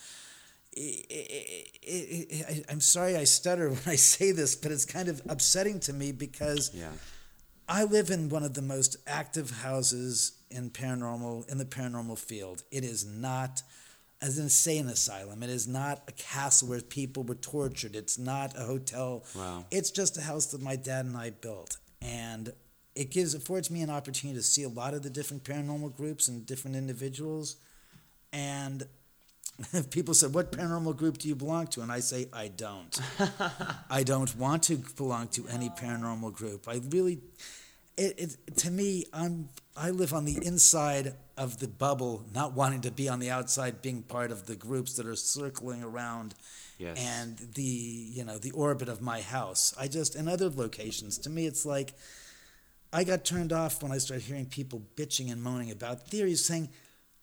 it, 0.73 1.07
it, 1.11 1.77
it, 1.83 2.47
I, 2.49 2.73
i'm 2.73 2.81
sorry 2.81 3.17
i 3.17 3.25
stutter 3.25 3.69
when 3.71 3.83
i 3.87 3.97
say 3.97 4.33
this 4.33 4.55
but 4.55 4.71
it's 4.71 4.85
kind 4.85 5.09
of 5.09 5.21
upsetting 5.29 5.81
to 5.81 5.93
me 5.93 6.13
because 6.13 6.71
Yeah. 6.75 6.91
I 7.71 7.85
live 7.85 8.11
in 8.11 8.29
one 8.29 8.43
of 8.43 8.55
the 8.55 8.63
most 8.63 8.97
active 9.07 9.63
houses 9.63 10.33
in 10.51 10.71
paranormal 10.71 11.49
in 11.49 11.59
the 11.59 11.65
paranormal 11.65 12.19
field. 12.19 12.65
It 12.73 12.83
is 12.83 13.07
not 13.07 13.63
as 14.21 14.39
an 14.39 14.45
insane 14.45 14.89
asylum. 14.89 15.45
It 15.45 15.51
is 15.51 15.69
not 15.69 16.03
a 16.09 16.13
castle 16.13 16.69
where 16.69 16.81
people 16.81 17.23
were 17.23 17.37
tortured. 17.37 17.95
It's 17.95 18.19
not 18.19 18.57
a 18.57 18.65
hotel. 18.65 19.23
Wow. 19.37 19.65
It's 19.71 19.93
just 19.93 20.19
a 20.19 20.21
house 20.21 20.47
that 20.47 20.61
my 20.61 20.75
dad 20.75 21.05
and 21.05 21.17
I 21.17 21.31
built, 21.31 21.77
and 22.03 22.53
it 22.97 23.13
gives 23.13 23.35
affords 23.35 23.71
me 23.71 23.83
an 23.83 23.91
opportunity 23.91 24.37
to 24.37 24.43
see 24.43 24.65
a 24.65 24.69
lot 24.69 24.93
of 24.93 25.05
the 25.05 25.11
different 25.11 25.45
paranormal 25.45 25.97
groups 25.97 26.27
and 26.27 26.45
different 26.45 26.77
individuals. 26.77 27.55
And 28.33 28.85
people 29.91 30.15
said, 30.15 30.35
"What 30.35 30.53
paranormal 30.53 30.97
group 30.97 31.19
do 31.19 31.29
you 31.29 31.35
belong 31.37 31.69
to?" 31.69 31.83
And 31.83 31.93
I 31.93 32.01
say, 32.01 32.27
"I 32.33 32.49
don't. 32.49 32.99
I 33.91 34.03
don't 34.03 34.35
want 34.37 34.65
to 34.65 34.77
belong 34.97 35.29
to 35.29 35.47
any 35.49 35.71
paranormal 35.71 36.33
group. 36.33 36.69
I 36.69 36.81
really, 36.91 37.21
it, 38.01 38.37
it 38.47 38.57
to 38.59 38.71
me, 38.71 39.05
I'm 39.13 39.49
I 39.77 39.91
live 39.91 40.13
on 40.13 40.25
the 40.25 40.45
inside 40.45 41.15
of 41.37 41.59
the 41.59 41.69
bubble, 41.69 42.25
not 42.35 42.55
wanting 42.55 42.81
to 42.83 42.91
be 42.91 43.09
on 43.09 43.19
the 43.19 43.31
outside, 43.31 43.83
being 43.83 44.03
part 44.03 44.31
of 44.31 44.47
the 44.47 44.57
groups 44.57 44.95
that 44.95 45.07
are 45.07 45.17
circling 45.17 45.83
around." 45.83 46.35
Yes. 46.79 46.99
And 46.99 47.37
the 47.55 47.63
you 47.63 48.25
know 48.25 48.39
the 48.39 48.53
orbit 48.53 48.89
of 48.89 49.03
my 49.03 49.21
house. 49.21 49.75
I 49.79 49.87
just 49.87 50.17
in 50.17 50.29
other 50.29 50.49
locations. 50.49 51.19
To 51.19 51.31
me, 51.31 51.47
it's 51.47 51.67
like 51.67 51.93
I 52.93 53.05
got 53.05 53.25
turned 53.25 53.53
off 53.53 53.83
when 53.83 53.93
I 53.93 53.99
started 53.99 54.25
hearing 54.25 54.47
people 54.47 54.83
bitching 54.97 55.31
and 55.31 55.43
moaning 55.43 55.71
about 55.71 56.09
theories, 56.09 56.45
saying, 56.45 56.71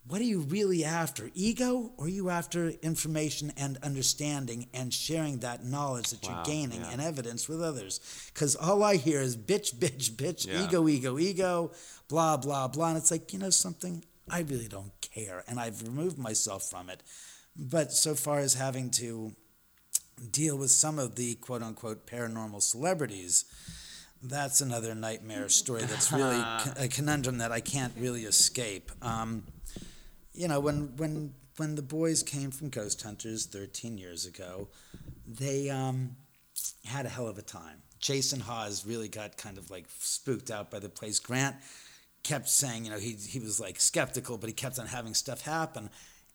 What 0.08 0.22
are 0.22 0.26
you 0.26 0.39
really 0.41 0.86
after? 0.86 1.30
Ego? 1.34 1.91
Or 1.97 2.05
are 2.05 2.10
you 2.10 2.30
after 2.30 2.70
information 2.82 3.51
and 3.58 3.78
understanding 3.84 4.68
and 4.74 4.93
sharing 4.93 5.39
that 5.39 5.66
knowledge 5.66 6.12
that 6.12 6.24
Wow, 6.24 6.36
you're 6.36 6.45
gaining 6.45 6.82
yeah. 6.82 6.91
and 6.91 7.01
evidence 7.01 7.49
with 7.49 7.62
others? 7.62 7.99
Because 8.34 8.55
all 8.55 8.84
I 8.84 8.95
hear 8.95 9.20
is 9.20 9.36
bitch, 9.36 9.76
bitch, 9.76 10.12
bitch, 10.12 10.47
Yeah. 10.47 10.64
ego, 10.64 10.88
ego, 10.88 11.20
ego, 11.20 11.72
blah, 12.08 12.38
blah, 12.38 12.68
blah. 12.70 12.89
And 12.89 12.97
it's 12.97 13.12
like, 13.12 13.34
you 13.34 13.39
know 13.39 13.49
something? 13.49 14.03
I 14.30 14.41
really 14.41 14.68
don't 14.68 14.91
care. 15.01 15.43
And 15.47 15.60
I've 15.60 15.82
removed 15.82 16.18
myself 16.18 16.70
from 16.70 16.89
it. 16.89 17.03
But 17.58 17.91
so 17.91 18.16
far 18.16 18.39
as 18.39 18.53
having 18.53 18.91
to 18.91 19.34
deal 20.32 20.58
with 20.58 20.72
some 20.72 20.99
of 20.99 21.16
the 21.16 21.36
quote 21.36 21.64
unquote 21.64 22.08
paranormal 22.08 22.62
celebrities, 22.62 23.45
that's 24.24 24.62
another 24.62 24.95
nightmare 24.95 25.49
story 25.49 25.82
that's 25.84 26.12
really 26.12 26.39
a 26.78 26.88
conundrum 26.88 27.39
that 27.39 27.51
I 27.51 27.60
can't 27.60 27.93
really 27.97 28.24
escape. 28.24 28.91
Um, 29.01 29.43
you 30.38 30.47
know, 30.47 30.59
when 30.59 30.95
when 30.97 31.33
when 31.57 31.75
the 31.75 31.81
boys 31.81 32.21
came 32.23 32.51
from 32.51 32.69
Ghost 32.69 33.01
Hunters 33.01 33.47
13 33.47 33.97
years 33.97 34.25
ago, 34.25 34.67
they 35.27 35.69
um, 35.69 36.15
had 36.85 37.05
a 37.05 37.09
hell 37.09 37.27
of 37.27 37.38
a 37.38 37.41
time. 37.41 37.81
Jason 37.99 38.39
Hawes 38.39 38.85
really 38.85 39.07
got 39.07 39.38
kind 39.38 39.57
of 39.57 39.71
like 39.71 39.85
spooked 39.99 40.51
out 40.51 40.69
by 40.69 40.79
the 40.79 40.89
place. 40.89 41.19
Grant 41.19 41.55
kept 42.21 42.47
saying, 42.47 42.85
you 42.85 42.91
know, 42.91 42.99
he 42.99 43.13
he 43.13 43.39
was 43.39 43.59
like 43.59 43.79
skeptical, 43.79 44.38
but 44.38 44.47
he 44.47 44.53
kept 44.53 44.77
on 44.77 44.85
having 44.85 45.13
stuff 45.13 45.41
happen. 45.41 45.89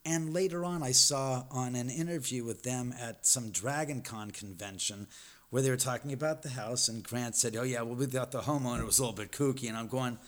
And 0.04 0.34
later 0.34 0.64
on, 0.64 0.82
I 0.82 0.90
saw 0.90 1.44
on 1.52 1.76
an 1.76 1.88
interview 1.88 2.42
with 2.42 2.64
them 2.64 2.92
at 3.00 3.24
some 3.24 3.50
Dragon 3.50 4.02
Con 4.02 4.32
convention 4.32 5.06
where 5.50 5.62
they 5.62 5.70
were 5.70 5.76
talking 5.76 6.12
about 6.12 6.42
the 6.42 6.48
house, 6.48 6.88
and 6.88 7.04
Grant 7.04 7.36
said, 7.36 7.54
"Oh 7.54 7.62
yeah, 7.62 7.82
well 7.82 7.94
we 7.94 8.06
thought 8.06 8.32
the 8.32 8.40
homeowner 8.40 8.84
was 8.84 8.98
a 8.98 9.02
little 9.02 9.16
bit 9.16 9.30
kooky," 9.30 9.68
and 9.68 9.76
I'm 9.76 9.86
going, 9.86 10.18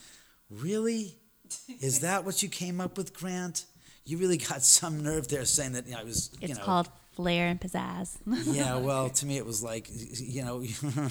"Really? 0.49 1.19
Is 1.81 2.01
that 2.01 2.25
what 2.25 2.43
you 2.43 2.49
came 2.49 2.81
up 2.81 2.97
with, 2.97 3.15
Grant? 3.15 3.65
you 4.05 4.19
really 4.19 4.37
got 4.37 4.63
some 4.63 5.03
nerve 5.03 5.29
there 5.29 5.45
saying 5.45 5.73
that 5.73 5.87
you 5.87 5.93
know, 5.93 6.01
I 6.01 6.05
was. 6.05 6.31
It's 6.41 6.51
you 6.51 6.55
know, 6.55 6.63
called 6.63 6.89
flair 7.13 7.49
and 7.49 7.61
pizzazz. 7.61 8.19
yeah, 8.27 8.77
well, 8.79 9.09
to 9.09 9.27
me 9.27 9.37
it 9.37 9.47
was 9.47 9.63
like, 9.63 9.89
you 10.21 10.45
know, 10.45 10.65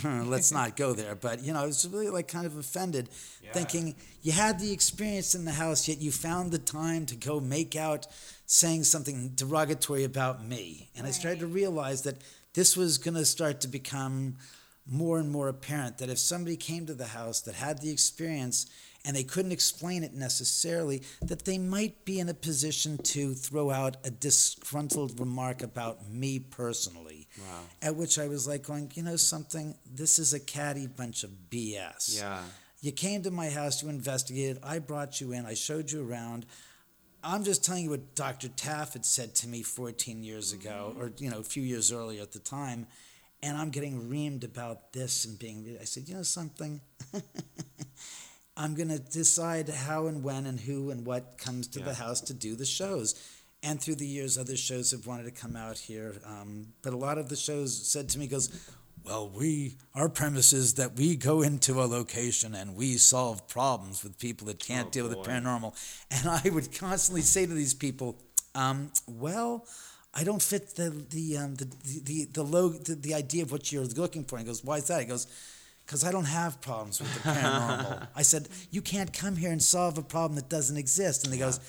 let's 0.25 0.51
not 0.51 0.75
go 0.75 0.93
there. 0.93 1.15
But 1.15 1.43
you 1.43 1.53
know, 1.53 1.61
I 1.61 1.65
was 1.65 1.87
really 1.87 2.09
like 2.09 2.27
kind 2.27 2.45
of 2.45 2.57
offended, 2.57 3.09
thinking 3.51 3.95
you 4.21 4.31
had 4.31 4.59
the 4.59 4.71
experience 4.71 5.33
in 5.33 5.45
the 5.45 5.51
house, 5.51 5.87
yet 5.87 5.99
you 5.99 6.11
found 6.11 6.51
the 6.51 6.59
time 6.59 7.05
to 7.07 7.15
go 7.15 7.39
make 7.39 7.75
out, 7.75 8.07
saying 8.45 8.83
something 8.83 9.29
derogatory 9.35 10.03
about 10.03 10.45
me, 10.45 10.89
and 10.95 11.07
I 11.07 11.11
started 11.11 11.39
to 11.39 11.47
realize 11.47 12.03
that 12.03 12.17
this 12.53 12.77
was 12.77 12.99
going 12.99 13.15
to 13.15 13.25
start 13.25 13.61
to 13.61 13.67
become 13.67 14.35
more 14.85 15.17
and 15.17 15.31
more 15.31 15.47
apparent 15.47 15.97
that 15.97 16.09
if 16.09 16.19
somebody 16.19 16.57
came 16.57 16.85
to 16.85 16.93
the 16.93 17.05
house 17.05 17.39
that 17.41 17.55
had 17.55 17.81
the 17.81 17.89
experience 17.89 18.67
and 19.05 19.15
they 19.15 19.23
couldn't 19.23 19.51
explain 19.51 20.03
it 20.03 20.13
necessarily, 20.13 21.03
that 21.21 21.45
they 21.45 21.57
might 21.57 22.05
be 22.05 22.19
in 22.19 22.29
a 22.29 22.33
position 22.33 22.97
to 22.99 23.33
throw 23.33 23.69
out 23.69 23.97
a 24.05 24.09
disgruntled 24.09 25.19
remark 25.19 25.61
about 25.61 26.09
me 26.09 26.39
personally. 26.39 27.27
Wow. 27.37 27.59
At 27.81 27.95
which 27.95 28.17
I 28.17 28.27
was 28.27 28.47
like, 28.47 28.63
going, 28.63 28.91
you 28.95 29.03
know 29.03 29.17
something? 29.17 29.75
This 29.91 30.19
is 30.19 30.33
a 30.33 30.39
catty 30.39 30.87
bunch 30.87 31.23
of 31.23 31.31
BS. 31.49 32.19
Yeah. 32.19 32.41
You 32.81 32.91
came 32.91 33.23
to 33.23 33.31
my 33.31 33.49
house, 33.49 33.81
you 33.81 33.89
investigated, 33.89 34.59
I 34.61 34.79
brought 34.79 35.21
you 35.21 35.31
in, 35.31 35.45
I 35.45 35.53
showed 35.53 35.91
you 35.91 36.05
around. 36.05 36.45
I'm 37.23 37.45
just 37.45 37.63
telling 37.63 37.85
you 37.85 37.89
what 37.89 38.15
Dr. 38.15 38.49
Taff 38.49 38.93
had 38.93 39.05
said 39.05 39.33
to 39.35 39.47
me 39.47 39.63
14 39.63 40.23
years 40.23 40.53
mm-hmm. 40.53 40.67
ago, 40.67 40.95
or 40.99 41.11
you 41.17 41.29
know, 41.29 41.39
a 41.39 41.43
few 41.43 41.63
years 41.63 41.91
earlier 41.91 42.21
at 42.21 42.33
the 42.33 42.39
time, 42.39 42.87
and 43.41 43.57
I'm 43.57 43.69
getting 43.69 44.09
reamed 44.09 44.43
about 44.43 44.91
this 44.93 45.25
and 45.25 45.39
being. 45.39 45.77
I 45.79 45.85
said, 45.85 46.09
you 46.09 46.15
know 46.15 46.23
something, 46.23 46.81
I'm 48.55 48.75
gonna 48.75 48.99
decide 48.99 49.69
how 49.69 50.05
and 50.07 50.23
when 50.23 50.45
and 50.45 50.59
who 50.59 50.91
and 50.91 51.05
what 51.05 51.37
comes 51.37 51.67
to 51.69 51.79
the 51.79 51.93
house 51.95 52.21
to 52.21 52.33
do 52.33 52.55
the 52.55 52.65
shows. 52.65 53.15
And 53.63 53.81
through 53.81 53.95
the 53.95 54.05
years, 54.05 54.37
other 54.37 54.57
shows 54.57 54.91
have 54.91 55.07
wanted 55.07 55.23
to 55.23 55.31
come 55.31 55.55
out 55.55 55.77
here, 55.77 56.15
um, 56.25 56.67
but 56.81 56.93
a 56.93 56.97
lot 56.97 57.17
of 57.17 57.29
the 57.29 57.35
shows 57.37 57.87
said 57.87 58.09
to 58.09 58.19
me, 58.19 58.27
"Goes, 58.27 58.49
well, 59.03 59.29
we 59.29 59.77
our 59.95 60.09
premise 60.09 60.53
is 60.53 60.75
that 60.75 60.95
we 60.97 61.15
go 61.15 61.41
into 61.41 61.81
a 61.81 61.85
location 61.85 62.53
and 62.55 62.75
we 62.75 62.97
solve 62.97 63.47
problems 63.47 64.03
with 64.03 64.19
people 64.19 64.47
that 64.47 64.59
can't 64.59 64.87
Oh, 64.87 64.91
deal 64.91 65.07
with 65.07 65.13
the 65.17 65.29
paranormal." 65.29 65.73
And 66.11 66.29
I 66.29 66.49
would 66.49 66.77
constantly 66.77 67.21
say 67.21 67.45
to 67.45 67.53
these 67.53 67.73
people, 67.73 68.21
um, 68.55 68.91
"Well." 69.07 69.65
I 70.15 70.23
don't 70.23 70.43
fit 70.43 70.75
the 70.75 70.91
the 71.09 71.37
um, 71.39 71.55
the 71.55 71.65
the 71.65 71.99
the, 72.03 72.25
the, 72.25 72.43
low, 72.43 72.69
the 72.69 72.93
the 72.93 73.15
idea 73.15 73.41
of 73.41 73.51
what 73.51 73.71
you're 73.71 73.83
looking 73.83 74.23
for. 74.23 74.37
And 74.37 74.45
he 74.45 74.47
goes, 74.47 74.63
"Why 74.63 74.77
is 74.77 74.85
that?" 74.85 74.99
He 74.99 75.07
goes, 75.07 75.25
"Because 75.85 76.03
I 76.03 76.11
don't 76.11 76.25
have 76.25 76.61
problems 76.61 76.99
with 76.99 77.13
the 77.13 77.29
paranormal." 77.29 78.07
I 78.15 78.21
said, 78.21 78.49
"You 78.71 78.81
can't 78.81 79.13
come 79.13 79.35
here 79.35 79.51
and 79.51 79.61
solve 79.61 79.97
a 79.97 80.03
problem 80.03 80.35
that 80.35 80.49
doesn't 80.49 80.77
exist." 80.77 81.23
And 81.23 81.33
he 81.33 81.39
goes, 81.39 81.59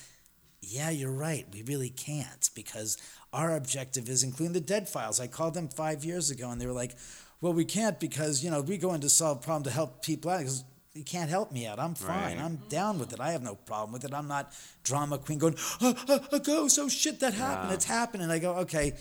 yeah, 0.69 0.91
you're 0.91 1.11
right. 1.11 1.47
We 1.53 1.62
really 1.62 1.91
can't 1.91 2.49
because 2.55 2.97
our 3.33 3.55
objective 3.57 4.09
is 4.09 4.23
including 4.23 4.55
the 4.55 4.61
dead 4.61 4.89
files. 4.89 5.21
I 5.21 5.27
called 5.27 5.55
them 5.55 5.69
five 5.69 6.05
years 6.05 6.31
ago 6.31 6.51
and 6.51 6.61
they 6.61 6.67
were 6.67 6.73
like, 6.73 6.97
well, 7.41 7.53
we 7.53 7.65
can't 7.65 8.01
because, 8.01 8.43
you 8.43 8.51
know, 8.51 8.61
we 8.61 8.79
go 8.79 8.95
in 8.95 9.01
to 9.03 9.09
solve 9.09 9.39
a 9.39 9.41
problem 9.41 9.65
to 9.65 9.71
help 9.71 10.03
people 10.03 10.31
out. 10.31 10.39
Because 10.39 10.65
you 10.95 11.03
can't 11.03 11.29
help 11.29 11.51
me 11.51 11.67
out. 11.67 11.81
I'm 11.81 11.95
fine. 11.95 12.37
Right. 12.37 12.45
I'm 12.45 12.57
down 12.69 12.99
with 12.99 13.12
it. 13.12 13.21
I 13.21 13.33
have 13.33 13.43
no 13.43 13.57
problem 13.57 13.93
with 13.93 14.05
it. 14.05 14.15
I'm 14.15 14.29
not 14.29 14.53
drama 14.85 15.19
queen 15.19 15.39
going, 15.39 15.57
oh, 15.83 15.95
oh, 16.09 16.21
a 16.33 16.39
ghost. 16.39 16.79
Oh, 16.81 16.89
shit, 16.89 17.21
that 17.21 17.35
happened. 17.35 17.71
Yeah. 17.71 17.75
It's 17.75 17.85
happening. 17.85 18.31
I 18.31 18.39
go, 18.39 18.55
okay, 18.59 18.95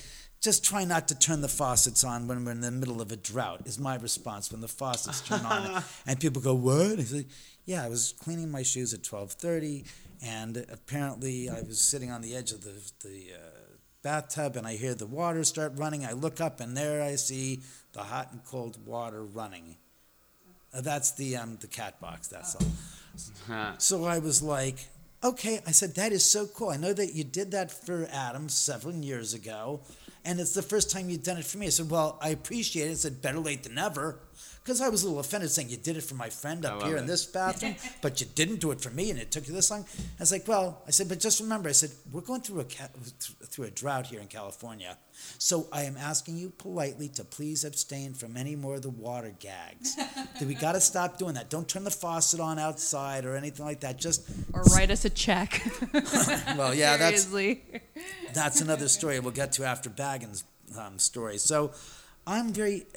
just 0.44 0.66
try 0.66 0.84
not 0.84 1.08
to 1.08 1.18
turn 1.18 1.40
the 1.40 1.48
faucets 1.48 2.04
on 2.04 2.28
when 2.28 2.44
we're 2.44 2.52
in 2.52 2.60
the 2.60 2.70
middle 2.70 3.02
of 3.02 3.14
a 3.14 3.16
drought, 3.16 3.62
is 3.66 3.80
my 3.80 3.96
response 3.96 4.52
when 4.52 4.60
the 4.60 4.68
faucets 4.68 5.22
turn 5.22 5.40
on. 5.46 5.82
and 6.06 6.20
people 6.20 6.42
go, 6.42 6.54
what? 6.54 7.00
I 7.00 7.04
say, 7.04 7.26
yeah, 7.66 7.86
I 7.86 7.88
was 7.88 8.14
cleaning 8.20 8.52
my 8.52 8.62
shoes 8.62 8.94
at 8.94 9.00
1230 9.10 9.86
and 10.22 10.66
apparently 10.70 11.50
I 11.50 11.62
was 11.62 11.80
sitting 11.80 12.12
on 12.12 12.22
the 12.22 12.36
edge 12.36 12.52
of 12.52 12.62
the, 12.62 12.74
the 13.08 13.36
uh, 13.36 13.64
bathtub 14.02 14.58
and 14.58 14.68
I 14.68 14.74
hear 14.76 14.94
the 14.94 15.08
water 15.08 15.46
start 15.46 15.74
running. 15.78 16.06
I 16.06 16.12
look 16.12 16.42
up 16.42 16.60
and 16.60 16.76
there 16.76 17.02
I 17.02 17.16
see 17.16 17.62
the 17.94 18.04
hot 18.04 18.34
and 18.34 18.44
cold 18.44 18.78
water 18.86 19.24
running. 19.24 19.78
Uh, 20.74 20.82
that's 20.82 21.12
the 21.12 21.38
um, 21.38 21.58
the 21.62 21.68
cat 21.68 22.02
box. 22.02 22.28
That's 22.28 22.56
all. 22.56 22.68
So 23.78 24.06
I 24.06 24.18
was 24.18 24.42
like, 24.42 24.88
okay. 25.24 25.60
I 25.68 25.72
said 25.72 25.94
that 25.96 26.12
is 26.12 26.26
so 26.26 26.48
cool. 26.48 26.70
I 26.70 26.78
know 26.78 26.94
that 26.94 27.14
you 27.14 27.24
did 27.24 27.52
that 27.52 27.72
for 27.72 28.08
Adam 28.12 28.50
several 28.50 28.96
years 28.96 29.36
ago, 29.36 29.82
and 30.26 30.40
it's 30.40 30.54
the 30.54 30.62
first 30.62 30.90
time 30.90 31.10
you've 31.10 31.24
done 31.24 31.38
it 31.38 31.46
for 31.46 31.58
me. 31.58 31.66
I 31.66 31.70
said, 31.70 31.90
well, 31.90 32.18
I 32.22 32.30
appreciate 32.30 32.88
it. 32.88 32.92
I 32.92 32.96
said, 32.96 33.22
better 33.22 33.40
late 33.40 33.64
than 33.64 33.76
never. 33.76 34.20
Because 34.64 34.80
I 34.80 34.88
was 34.88 35.04
a 35.04 35.08
little 35.08 35.20
offended 35.20 35.52
saying 35.52 35.70
you 35.70 35.76
did 35.76 35.98
it 35.98 36.04
for 36.04 36.16
my 36.16 36.30
friend 36.30 36.64
up 36.66 36.80
love 36.80 36.88
here 36.88 36.96
in 36.96 37.06
this 37.06 37.26
bathroom, 37.26 37.76
but 38.02 38.22
you 38.22 38.28
didn't 38.34 38.62
do 38.62 38.72
it 38.72 38.80
for 38.80 38.92
me, 38.92 39.10
and 39.10 39.20
it 39.20 39.30
took 39.30 39.46
you 39.46 39.54
this 39.54 39.70
long. 39.70 39.82
I 39.84 40.22
was 40.22 40.32
like, 40.32 40.48
well, 40.48 40.82
I 40.88 40.92
said, 40.92 41.10
but 41.10 41.20
just 41.20 41.42
remember, 41.42 41.68
I 41.68 41.74
said, 41.74 41.92
we're 42.14 42.22
going 42.22 42.40
through 42.40 42.62
a 42.62 42.64
ca- 42.64 42.88
through 43.46 43.66
a 43.66 43.72
drought 43.72 44.08
here 44.08 44.22
in 44.22 44.28
California, 44.28 44.98
so 45.38 45.68
I 45.74 45.84
am 45.84 45.98
asking 45.98 46.38
you 46.38 46.50
politely 46.50 47.10
to 47.10 47.26
please 47.26 47.66
abstain 47.66 48.14
from 48.14 48.38
any 48.38 48.56
more 48.56 48.76
of 48.76 48.84
the 48.84 48.90
water 48.90 49.34
gags. 49.40 49.98
That 50.40 50.48
we 50.48 50.56
got 50.56 50.72
to 50.72 50.82
stop 50.82 51.18
doing 51.20 51.36
that. 51.36 51.50
Don't 51.52 51.68
turn 51.68 51.84
the 51.84 51.92
faucet 51.92 52.40
on 52.40 52.58
outside 52.58 53.24
or 53.26 53.36
anything 53.36 53.66
like 53.66 53.82
that. 53.82 53.98
Just 53.98 54.28
Or 54.54 54.64
write 54.64 54.90
us 54.90 55.06
a 55.06 55.10
check. 55.10 55.62
well, 56.58 56.74
yeah, 56.74 56.98
that's 56.98 57.24
Seriously. 57.24 57.62
that's 58.34 58.62
another 58.62 58.88
story 58.88 59.20
we'll 59.20 59.32
get 59.32 59.52
to 59.54 59.64
after 59.64 59.90
Bagans' 59.92 60.44
um, 60.78 60.98
story. 60.98 61.38
So 61.38 61.72
I'm 62.26 62.52
very 62.52 62.88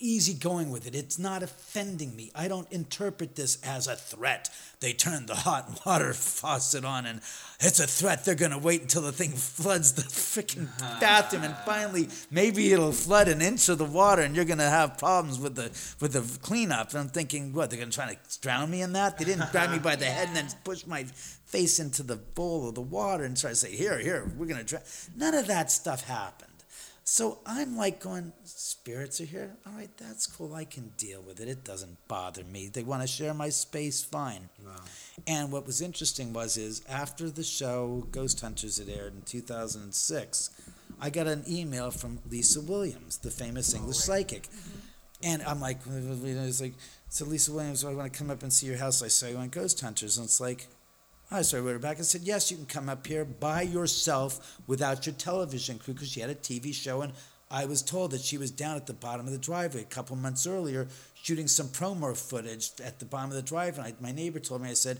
uh, 0.00 0.04
easygoing 0.04 0.70
with 0.70 0.86
it. 0.86 0.94
It's 0.94 1.18
not 1.18 1.42
offending 1.42 2.16
me. 2.16 2.30
I 2.34 2.48
don't 2.48 2.70
interpret 2.72 3.36
this 3.36 3.58
as 3.62 3.86
a 3.86 3.96
threat. 3.96 4.48
They 4.80 4.92
turned 4.92 5.28
the 5.28 5.34
hot 5.34 5.82
water 5.86 6.12
faucet 6.12 6.84
on 6.84 7.06
and 7.06 7.20
it's 7.60 7.80
a 7.80 7.86
threat. 7.86 8.24
They're 8.24 8.34
going 8.34 8.52
to 8.52 8.58
wait 8.58 8.82
until 8.82 9.02
the 9.02 9.12
thing 9.12 9.30
floods 9.36 9.92
the 9.92 10.02
freaking 10.02 10.68
bathroom 11.00 11.44
and 11.44 11.56
finally 11.66 12.08
maybe 12.30 12.72
it'll 12.72 12.92
flood 12.92 13.28
an 13.28 13.42
inch 13.42 13.68
of 13.68 13.78
the 13.78 13.84
water 13.84 14.22
and 14.22 14.34
you're 14.34 14.44
going 14.44 14.58
to 14.58 14.64
have 14.64 14.98
problems 14.98 15.38
with 15.38 15.54
the 15.54 15.70
with 16.00 16.12
the 16.12 16.38
cleanup. 16.40 16.90
And 16.90 17.00
I'm 17.00 17.08
thinking, 17.08 17.52
what, 17.52 17.70
they're 17.70 17.78
going 17.78 17.90
to 17.90 17.96
try 17.96 18.12
to 18.12 18.40
drown 18.40 18.70
me 18.70 18.82
in 18.82 18.92
that? 18.94 19.18
They 19.18 19.24
didn't 19.24 19.52
grab 19.52 19.70
me 19.70 19.78
by 19.78 19.96
the 19.96 20.06
head 20.06 20.28
and 20.28 20.36
then 20.36 20.48
push 20.64 20.86
my 20.86 21.04
face 21.50 21.80
into 21.80 22.02
the 22.02 22.16
bowl 22.16 22.68
of 22.68 22.74
the 22.76 22.80
water 22.80 23.24
and 23.24 23.36
try 23.36 23.50
to 23.50 23.56
say, 23.56 23.74
here, 23.74 23.98
here, 23.98 24.30
we're 24.38 24.46
going 24.46 24.60
to 24.60 24.64
drown. 24.64 24.82
None 25.16 25.34
of 25.34 25.48
that 25.48 25.70
stuff 25.70 26.04
happened. 26.04 26.49
So 27.10 27.38
I'm 27.44 27.76
like 27.76 27.98
going, 27.98 28.32
spirits 28.44 29.20
are 29.20 29.24
here. 29.24 29.56
All 29.66 29.72
right, 29.72 29.90
that's 29.96 30.28
cool. 30.28 30.54
I 30.54 30.64
can 30.64 30.92
deal 30.96 31.20
with 31.20 31.40
it. 31.40 31.48
It 31.48 31.64
doesn't 31.64 31.98
bother 32.06 32.44
me. 32.44 32.68
They 32.68 32.84
want 32.84 33.02
to 33.02 33.08
share 33.08 33.34
my 33.34 33.48
space, 33.48 34.04
fine. 34.04 34.48
Wow. 34.64 34.76
And 35.26 35.50
what 35.50 35.66
was 35.66 35.82
interesting 35.82 36.32
was 36.32 36.56
is 36.56 36.84
after 36.88 37.28
the 37.28 37.42
show 37.42 38.06
Ghost 38.12 38.40
Hunters 38.40 38.78
had 38.78 38.88
aired 38.88 39.14
in 39.14 39.22
2006, 39.22 40.50
I 41.00 41.10
got 41.10 41.26
an 41.26 41.42
email 41.48 41.90
from 41.90 42.20
Lisa 42.30 42.60
Williams, 42.60 43.16
the 43.18 43.32
famous 43.32 43.74
English 43.74 43.96
psychic. 43.96 44.44
Mm-hmm. 44.44 44.78
And 45.24 45.42
I'm 45.42 45.60
like, 45.60 45.78
it's 45.90 46.60
like, 46.60 46.74
so 47.08 47.24
Lisa 47.24 47.50
Williams, 47.50 47.84
I 47.84 47.92
want 47.92 48.12
to 48.12 48.16
come 48.16 48.30
up 48.30 48.44
and 48.44 48.52
see 48.52 48.68
your 48.68 48.76
house. 48.76 49.02
I 49.02 49.08
saw 49.08 49.26
you 49.26 49.38
on 49.38 49.48
Ghost 49.48 49.80
Hunters. 49.80 50.16
And 50.16 50.26
it's 50.26 50.40
like, 50.40 50.68
I 51.32 51.42
so 51.42 51.58
I 51.58 51.60
wrote 51.60 51.72
her 51.72 51.78
back 51.78 51.98
and 51.98 52.06
said, 52.06 52.22
yes, 52.22 52.50
you 52.50 52.56
can 52.56 52.66
come 52.66 52.88
up 52.88 53.06
here 53.06 53.24
by 53.24 53.62
yourself 53.62 54.60
without 54.66 55.06
your 55.06 55.14
television 55.14 55.78
crew 55.78 55.94
because 55.94 56.10
she 56.10 56.20
had 56.20 56.30
a 56.30 56.34
TV 56.34 56.74
show. 56.74 57.02
And 57.02 57.12
I 57.50 57.66
was 57.66 57.82
told 57.82 58.10
that 58.10 58.20
she 58.20 58.36
was 58.36 58.50
down 58.50 58.76
at 58.76 58.86
the 58.86 58.92
bottom 58.92 59.26
of 59.26 59.32
the 59.32 59.38
driveway 59.38 59.82
a 59.82 59.84
couple 59.84 60.16
months 60.16 60.46
earlier 60.46 60.88
shooting 61.14 61.46
some 61.46 61.68
promo 61.68 62.16
footage 62.16 62.70
at 62.82 62.98
the 62.98 63.04
bottom 63.04 63.30
of 63.30 63.36
the 63.36 63.42
driveway. 63.42 63.84
And 63.84 63.94
I, 63.94 64.02
my 64.02 64.12
neighbor 64.12 64.40
told 64.40 64.62
me, 64.62 64.70
I 64.70 64.74
said, 64.74 64.98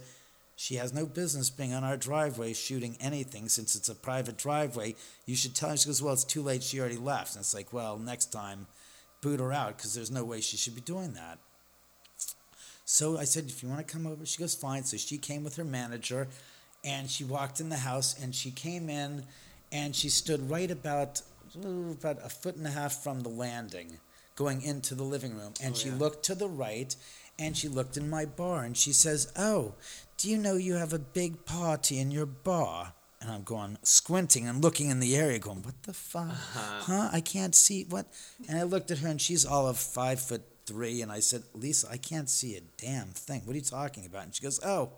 she 0.55 0.76
has 0.76 0.93
no 0.93 1.07
business 1.07 1.49
being 1.51 1.72
on 1.72 1.85
our 1.85 1.97
driveway 1.97 2.53
shooting 2.53 2.97
anything 3.01 3.49
since 3.49 3.74
it's 3.74 3.89
a 3.89 3.95
private 3.95 4.37
driveway. 4.37 4.95
You 5.26 5.35
should 5.35 5.55
tell 5.55 5.70
her. 5.70 5.76
She 5.76 5.87
goes, 5.87 6.03
well, 6.03 6.12
it's 6.12 6.22
too 6.22 6.43
late. 6.43 6.62
She 6.62 6.78
already 6.78 6.99
left. 6.99 7.35
And 7.35 7.43
it's 7.43 7.55
like, 7.55 7.72
well, 7.72 7.99
next 7.99 8.26
time, 8.26 8.66
boot 9.22 9.41
her 9.41 9.53
out 9.53 9.78
because 9.78 9.95
there's 9.95 10.11
no 10.11 10.22
way 10.22 10.41
she 10.41 10.57
should 10.57 10.74
be 10.74 10.81
doing 10.81 11.14
that. 11.14 11.39
So 12.93 13.18
I 13.18 13.22
said, 13.24 13.45
if 13.47 13.62
you 13.62 13.68
want 13.68 13.86
to 13.86 13.93
come 13.93 14.05
over, 14.05 14.26
she 14.26 14.41
goes, 14.41 14.57
fine. 14.57 14.82
So 14.82 14.97
she 14.97 15.16
came 15.16 15.45
with 15.45 15.55
her 15.57 15.64
manager 15.64 16.26
and 16.84 17.09
she 17.09 17.22
walked 17.22 17.61
in 17.61 17.68
the 17.68 17.76
house 17.76 18.20
and 18.20 18.34
she 18.34 18.51
came 18.51 18.91
in 18.91 19.26
and 19.70 19.95
she 19.95 20.09
stood 20.09 20.51
right 20.51 20.72
about, 20.72 21.22
ooh, 21.64 21.93
about 21.93 22.18
a 22.24 22.28
foot 22.28 22.57
and 22.57 22.66
a 22.66 22.70
half 22.70 23.01
from 23.01 23.20
the 23.20 23.28
landing 23.28 24.01
going 24.34 24.61
into 24.62 24.97
the 24.97 25.05
living 25.05 25.36
room. 25.36 25.55
And 25.62 25.74
oh, 25.74 25.78
she 25.78 25.88
looked 25.88 26.24
to 26.24 26.34
the 26.34 26.49
right 26.49 26.97
and 27.38 27.57
she 27.57 27.68
looked 27.68 27.97
in 27.97 28.11
my 28.11 28.24
bar 28.24 28.64
and 28.64 28.76
she 28.76 28.93
says, 28.93 29.32
oh, 29.38 29.74
do 30.16 30.28
you 30.28 30.36
know 30.36 30.57
you 30.57 30.74
have 30.74 30.93
a 30.93 30.99
big 30.99 31.45
party 31.45 32.01
in 32.01 32.11
your 32.11 32.26
bar? 32.26 32.95
And 33.20 33.30
I'm 33.30 33.45
going, 33.45 33.78
squinting 33.84 34.49
and 34.49 34.64
looking 34.64 34.91
in 34.91 34.99
the 34.99 35.14
area, 35.16 35.38
going, 35.38 35.62
what 35.62 35.80
the 35.84 35.93
fuck? 35.93 36.30
Uh-huh. 36.30 36.80
Huh? 36.93 37.11
I 37.12 37.20
can't 37.20 37.55
see 37.55 37.86
what. 37.88 38.07
And 38.49 38.59
I 38.59 38.64
looked 38.64 38.91
at 38.91 38.99
her 38.99 39.09
and 39.09 39.20
she's 39.20 39.47
all 39.47 39.68
of 39.68 39.78
five 39.78 40.20
foot 40.20 40.43
three. 40.67 41.03
And 41.03 41.11
I 41.11 41.21
said, 41.21 41.43
Lisa, 41.55 41.89
I 41.91 41.97
can't 41.97 42.29
see 42.29 42.57
a 42.57 42.61
damn 42.79 43.09
thing. 43.09 43.43
What 43.45 43.55
are 43.55 43.59
you 43.59 43.65
talking 43.65 44.07
about? 44.07 44.25
And 44.25 44.35
she 44.35 44.43
goes, 44.43 44.61
oh, 44.65 44.91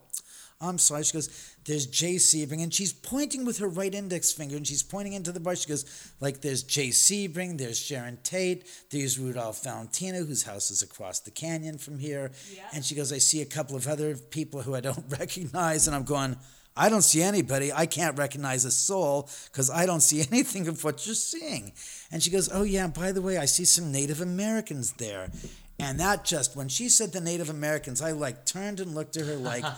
I'm 0.61 0.79
sorry. 0.79 1.03
She 1.03 1.13
goes, 1.13 1.55
there's 1.65 1.87
Jay 1.87 2.15
Sebring. 2.15 2.63
And 2.63 2.73
she's 2.73 2.93
pointing 2.93 3.45
with 3.45 3.59
her 3.59 3.69
right 3.69 3.93
index 3.93 4.31
finger 4.33 4.57
and 4.57 4.67
she's 4.67 4.83
pointing 4.83 5.15
into 5.15 5.33
the 5.33 5.41
bar. 5.41 5.57
She 5.57 5.69
goes, 5.69 6.13
like, 6.21 6.41
there's 6.41 6.63
Jay 6.63 6.89
Sebring, 6.89 7.59
there's 7.59 7.79
Sharon 7.79 8.19
Tate, 8.23 8.67
there's 8.91 9.19
Rudolph 9.19 9.65
Valentino, 9.65 10.25
whose 10.25 10.45
house 10.45 10.71
is 10.71 10.83
across 10.83 11.21
the 11.21 11.33
canyon 11.33 11.79
from 11.79 11.99
here. 11.99 12.31
Yeah. 12.55 12.63
And 12.73 12.85
she 12.85 12.95
goes, 12.95 13.13
I 13.13 13.19
see 13.19 13.43
a 13.43 13.47
couple 13.47 13.77
of 13.77 13.89
other 13.89 14.17
people 14.17 14.63
who 14.63 14.75
I 14.75 14.81
don't 14.81 15.05
recognize. 15.19 15.89
And 15.89 15.97
I'm 15.97 16.05
going, 16.05 16.37
I 16.77 16.89
don't 16.89 17.03
see 17.03 17.23
anybody. 17.23 17.73
I 17.73 17.87
can't 17.87 18.17
recognize 18.17 18.65
a 18.65 18.71
soul 18.71 19.29
because 19.51 19.71
I 19.71 19.87
don't 19.87 20.01
see 20.01 20.25
anything 20.33 20.69
of 20.69 20.83
what 20.85 21.07
you're 21.07 21.15
seeing. 21.15 21.73
And 22.11 22.23
she 22.23 22.31
goes, 22.31 22.51
Oh, 22.53 22.63
yeah, 22.63 22.87
by 22.87 23.13
the 23.13 23.23
way, 23.23 23.39
I 23.39 23.45
see 23.45 23.65
some 23.65 23.93
Native 23.93 24.21
Americans 24.21 24.93
there. 24.93 25.31
And 25.79 25.99
that 26.01 26.25
just, 26.25 26.57
when 26.57 26.69
she 26.69 26.89
said 26.89 27.13
the 27.13 27.21
Native 27.21 27.51
Americans, 27.51 28.01
I 28.01 28.13
like 28.13 28.47
turned 28.47 28.81
and 28.81 28.95
looked 28.95 29.17
at 29.17 29.27
her 29.27 29.37
like, 29.37 29.65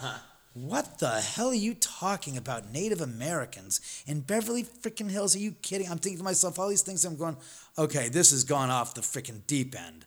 What 0.54 1.00
the 1.00 1.20
hell 1.20 1.48
are 1.48 1.54
you 1.54 1.74
talking 1.74 2.36
about? 2.36 2.70
Native 2.70 3.00
Americans 3.00 3.80
in 4.06 4.20
Beverly 4.20 4.62
freaking 4.62 5.10
Hills? 5.10 5.34
Are 5.34 5.40
you 5.40 5.50
kidding? 5.50 5.90
I'm 5.90 5.98
thinking 5.98 6.18
to 6.18 6.24
myself, 6.24 6.60
all 6.60 6.68
these 6.68 6.82
things. 6.82 7.04
I'm 7.04 7.16
going, 7.16 7.36
okay, 7.76 8.08
this 8.08 8.30
has 8.30 8.44
gone 8.44 8.70
off 8.70 8.94
the 8.94 9.00
freaking 9.00 9.44
deep 9.48 9.74
end. 9.76 10.04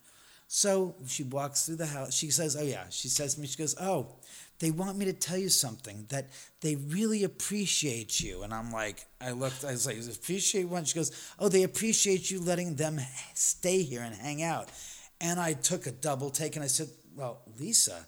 So 0.48 0.96
she 1.06 1.24
walks 1.24 1.66
through 1.66 1.76
the 1.76 1.88
house. 1.88 2.14
She 2.14 2.32
says, 2.32 2.56
oh, 2.58 2.64
yeah. 2.64 2.86
She 2.90 3.10
says 3.10 3.36
to 3.36 3.42
me, 3.42 3.48
she 3.48 3.58
goes, 3.58 3.76
oh, 3.82 4.08
they 4.60 4.72
want 4.72 4.98
me 4.98 5.06
to 5.06 5.14
tell 5.14 5.38
you 5.38 5.50
something 5.50 6.06
that 6.10 6.30
they 6.62 6.76
really 6.76 7.24
appreciate 7.24 8.20
you. 8.20 8.44
And 8.44 8.54
I'm 8.54 8.72
like, 8.72 9.06
I 9.22 9.32
looked, 9.32 9.64
I 9.64 9.72
was 9.72 9.86
like, 9.86 9.98
appreciate 9.98 10.66
what? 10.66 10.88
She 10.88 10.96
goes, 10.96 11.12
oh, 11.40 11.50
they 11.50 11.64
appreciate 11.64 12.32
you 12.32 12.42
letting 12.42 12.76
them 12.76 13.00
stay 13.34 13.84
here 13.84 14.02
and 14.02 14.16
hang 14.16 14.42
out. 14.42 14.70
And 15.22 15.40
I 15.40 15.54
took 15.54 15.88
a 15.88 15.92
double 15.92 16.30
take 16.30 16.56
and 16.56 16.64
I 16.64 16.68
said, 16.68 16.88
well, 17.16 17.42
Lisa, 17.60 18.08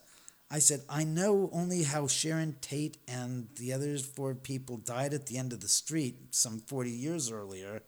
I 0.51 0.59
said, 0.59 0.81
I 0.89 1.03
know 1.03 1.49
only 1.53 1.83
how 1.83 2.07
Sharon 2.07 2.55
Tate 2.61 2.97
and 3.07 3.47
the 3.57 3.73
other 3.73 3.97
four 3.99 4.33
people 4.33 4.77
died 4.77 5.13
at 5.13 5.27
the 5.27 5.37
end 5.37 5.53
of 5.53 5.61
the 5.61 5.67
street 5.67 6.15
some 6.31 6.59
40 6.59 6.89
years 6.89 7.31
earlier. 7.31 7.83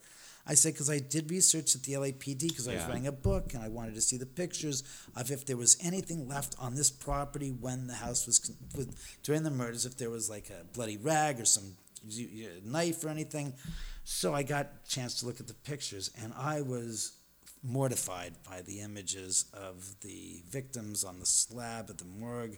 I 0.47 0.55
said, 0.55 0.73
because 0.73 0.89
I 0.89 0.99
did 0.99 1.29
research 1.29 1.75
at 1.75 1.83
the 1.83 1.93
LAPD 1.93 2.47
because 2.49 2.67
I 2.67 2.73
was 2.73 2.81
Yeah. 2.83 2.87
writing 2.87 3.07
a 3.07 3.11
book 3.11 3.53
and 3.53 3.61
I 3.63 3.67
wanted 3.69 3.95
to 3.95 4.01
see 4.01 4.17
the 4.17 4.25
pictures 4.25 4.83
of 5.15 5.29
if 5.31 5.45
there 5.45 5.57
was 5.57 5.77
anything 5.81 6.27
left 6.27 6.55
on 6.59 6.75
this 6.75 6.89
property 6.89 7.51
when 7.51 7.87
the 7.87 7.93
house 7.93 8.25
was, 8.25 8.39
con- 8.39 8.55
with, 8.75 8.95
during 9.23 9.43
the 9.43 9.51
murders, 9.51 9.85
if 9.85 9.97
there 9.97 10.09
was 10.09 10.29
like 10.29 10.49
a 10.49 10.63
bloody 10.73 10.97
rag 10.97 11.39
or 11.39 11.45
some 11.45 11.75
knife 12.65 13.03
or 13.03 13.09
anything. 13.09 13.53
So 14.03 14.33
I 14.33 14.43
got 14.43 14.65
a 14.85 14.89
chance 14.89 15.19
to 15.19 15.25
look 15.27 15.39
at 15.39 15.47
the 15.47 15.53
pictures 15.53 16.09
and 16.21 16.33
I 16.35 16.61
was 16.61 17.13
mortified 17.63 18.33
by 18.49 18.61
the 18.63 18.79
images 18.81 19.45
of 19.53 19.93
the 20.01 20.41
victims 20.49 21.03
on 21.03 21.19
the 21.19 21.25
slab 21.27 21.91
at 21.91 21.99
the 21.99 22.05
morgue 22.05 22.57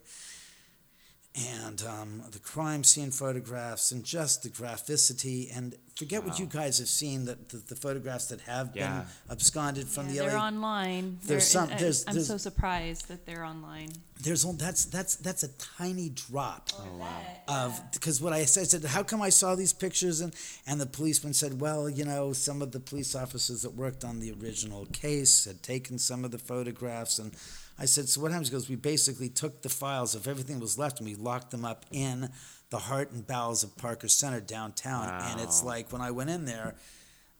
and 1.35 1.83
um, 1.83 2.21
the 2.31 2.37
crime 2.39 2.83
scene 2.83 3.09
photographs 3.09 3.91
and 3.91 4.03
just 4.03 4.43
the 4.43 4.49
graphicity 4.49 5.49
and 5.57 5.75
forget 5.95 6.23
what 6.23 6.37
you 6.39 6.45
guys 6.45 6.77
have 6.77 6.87
seen 6.87 7.25
that 7.25 7.49
the, 7.49 7.57
the 7.57 7.75
photographs 7.75 8.27
that 8.27 8.39
have 8.41 8.71
Yeah. 8.75 8.99
been 8.99 9.07
absconded 9.31 9.87
from 9.87 10.07
Yeah, 10.09 10.13
the 10.13 10.19
they're 10.29 10.37
LA 10.37 10.45
online. 10.47 11.17
There's 11.23 11.27
They're- 11.27 11.39
some- 11.41 11.69
I- 11.71 11.77
there's- 11.77 12.03
I'm 12.07 12.13
there's- 12.13 12.27
so 12.27 12.37
surprised 12.37 13.07
that 13.07 13.25
they're 13.25 13.43
online. 13.45 13.89
there's 14.21 14.45
on- 14.45 14.57
that's 14.57 14.85
that's 14.85 15.15
that's 15.17 15.41
a 15.43 15.47
tiny 15.77 16.09
drop 16.09 16.69
Oh, 16.77 17.07
of 17.47 17.81
because 17.93 18.21
what 18.21 18.31
I 18.31 18.45
said, 18.45 18.61
I 18.61 18.65
said 18.65 18.83
how 18.85 19.01
come 19.03 19.21
I 19.21 19.29
saw 19.29 19.55
these 19.55 19.73
pictures 19.73 20.21
and 20.21 20.33
and 20.67 20.79
the 20.79 20.85
policeman 20.85 21.33
said 21.33 21.59
well 21.59 21.89
you 21.89 22.05
know 22.05 22.31
some 22.31 22.61
of 22.61 22.71
the 22.71 22.79
police 22.79 23.15
officers 23.15 23.63
that 23.63 23.71
worked 23.73 24.03
on 24.05 24.19
the 24.19 24.31
original 24.31 24.85
case 24.87 25.45
had 25.45 25.61
taken 25.63 25.97
some 25.97 26.23
of 26.23 26.31
the 26.31 26.37
photographs 26.39 27.17
and 27.19 27.35
I 27.77 27.85
said 27.85 28.07
so 28.07 28.21
what 28.21 28.31
happens? 28.31 28.49
He 28.49 28.53
goes 28.53 28.69
we 28.69 28.75
basically 28.75 29.29
took 29.29 29.61
the 29.61 29.69
files 29.69 30.15
of 30.15 30.27
everything 30.27 30.57
that 30.57 30.61
was 30.61 30.77
left 30.77 30.99
and 30.99 31.07
we 31.07 31.15
locked 31.15 31.51
them 31.51 31.65
up 31.65 31.85
in 31.91 32.29
the 32.69 32.77
heart 32.77 33.11
and 33.11 33.25
bowels 33.25 33.63
of 33.63 33.75
Parker 33.77 34.07
Center 34.07 34.39
downtown. 34.39 35.09
And 35.31 35.41
it's 35.41 35.63
like 35.63 35.91
when 35.91 36.01
I 36.01 36.11
went 36.11 36.29
in 36.29 36.45
there 36.45 36.75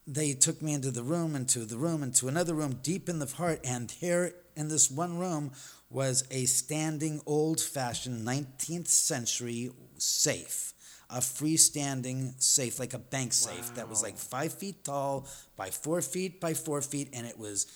they 0.06 0.34
took 0.34 0.62
me 0.62 0.74
into 0.74 0.92
the 0.92 1.04
room, 1.04 1.36
into 1.36 1.60
the 1.66 1.78
room, 1.78 2.04
into 2.04 2.28
another 2.28 2.54
room 2.54 2.80
deep 2.82 3.08
in 3.08 3.20
the 3.20 3.26
heart, 3.26 3.62
and 3.64 3.90
here 3.90 4.36
in 4.56 4.68
this 4.68 4.92
one 4.92 5.18
room 5.18 5.52
was 5.90 6.26
a 6.32 6.46
standing, 6.46 7.22
old 7.26 7.62
fashioned 7.62 8.28
19th 8.28 8.88
century 8.88 9.72
safe. 9.98 10.72
A 11.14 11.18
freestanding 11.20 12.34
safe, 12.41 12.80
like 12.80 12.93
a 12.95 12.99
bank 12.99 13.34
safe, 13.34 13.76
that 13.76 13.88
was 13.88 14.01
like 14.01 14.18
five 14.18 14.51
feet 14.53 14.84
tall 14.84 15.28
by 15.55 15.70
four 15.70 16.01
feet 16.01 16.41
by 16.41 16.53
four 16.55 16.82
feet, 16.82 17.09
and 17.14 17.28
it 17.28 17.38
was 17.38 17.68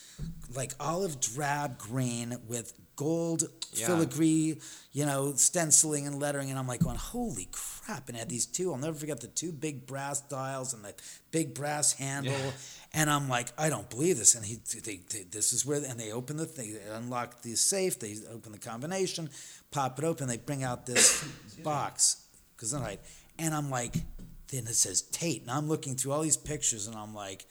like 0.56 0.74
olive 0.80 1.20
drab 1.20 1.78
green 1.78 2.36
with 2.48 2.74
gold 2.96 3.44
Yeah. 3.74 3.86
filigree, 3.86 4.60
you 4.92 5.06
know, 5.06 5.34
stenciling 5.36 6.08
and 6.08 6.20
lettering. 6.20 6.50
And 6.50 6.58
I'm 6.58 6.68
like, 6.68 6.80
going, 6.82 6.96
holy 6.98 7.48
crap. 7.52 8.08
And 8.10 8.18
it 8.18 8.22
had 8.22 8.30
these 8.30 8.48
two, 8.48 8.72
I'll 8.72 8.80
never 8.80 8.98
forget 8.98 9.20
the 9.20 9.28
two 9.28 9.52
big 9.52 9.86
brass 9.86 10.20
dials 10.22 10.74
and 10.74 10.84
the 10.84 10.96
big 11.30 11.54
brass 11.54 11.94
handle. 11.94 12.34
Yeah. 12.34 12.52
And 12.94 13.10
I'm 13.12 13.30
like, 13.30 13.50
I 13.56 13.70
don't 13.70 13.88
believe 13.88 14.18
this. 14.18 14.34
And 14.34 14.44
he, 14.44 14.56
they, 14.84 15.02
they, 15.12 15.24
this 15.30 15.54
is 15.54 15.64
where, 15.64 15.84
and 15.88 16.00
they 16.00 16.12
open 16.12 16.38
the 16.38 16.48
thing, 16.48 16.74
they 16.74 16.90
unlock 16.92 17.44
the 17.44 17.54
safe, 17.56 18.00
they 18.00 18.16
open 18.34 18.52
the 18.52 18.58
combination, 18.58 19.30
pop 19.70 20.00
it 20.00 20.06
open, 20.06 20.28
they 20.28 20.38
bring 20.38 20.64
out 20.64 20.88
this 20.88 21.24
box, 21.64 22.24
Gesundheit. 22.58 22.98
And 23.40 23.54
I'm 23.54 23.70
like, 23.70 23.94
then 24.50 24.66
it 24.68 24.76
says 24.76 25.02
Tate. 25.02 25.42
And 25.42 25.52
I'm 25.52 25.68
looking 25.68 25.96
through 25.96 26.14
all 26.14 26.22
these 26.22 26.38
pictures 26.38 26.88
and 26.88 26.96
I'm 26.96 27.14
like, 27.14 27.46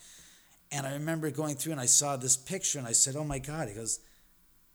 and 0.72 0.86
I 0.86 0.94
remember 0.94 1.30
going 1.30 1.54
through 1.54 1.72
and 1.72 1.80
I 1.80 1.86
saw 1.86 2.16
this 2.16 2.36
picture 2.36 2.78
and 2.78 2.88
I 2.88 2.92
said, 2.92 3.14
oh 3.16 3.24
my 3.24 3.38
God. 3.38 3.68
He 3.68 3.74
goes, 3.74 4.00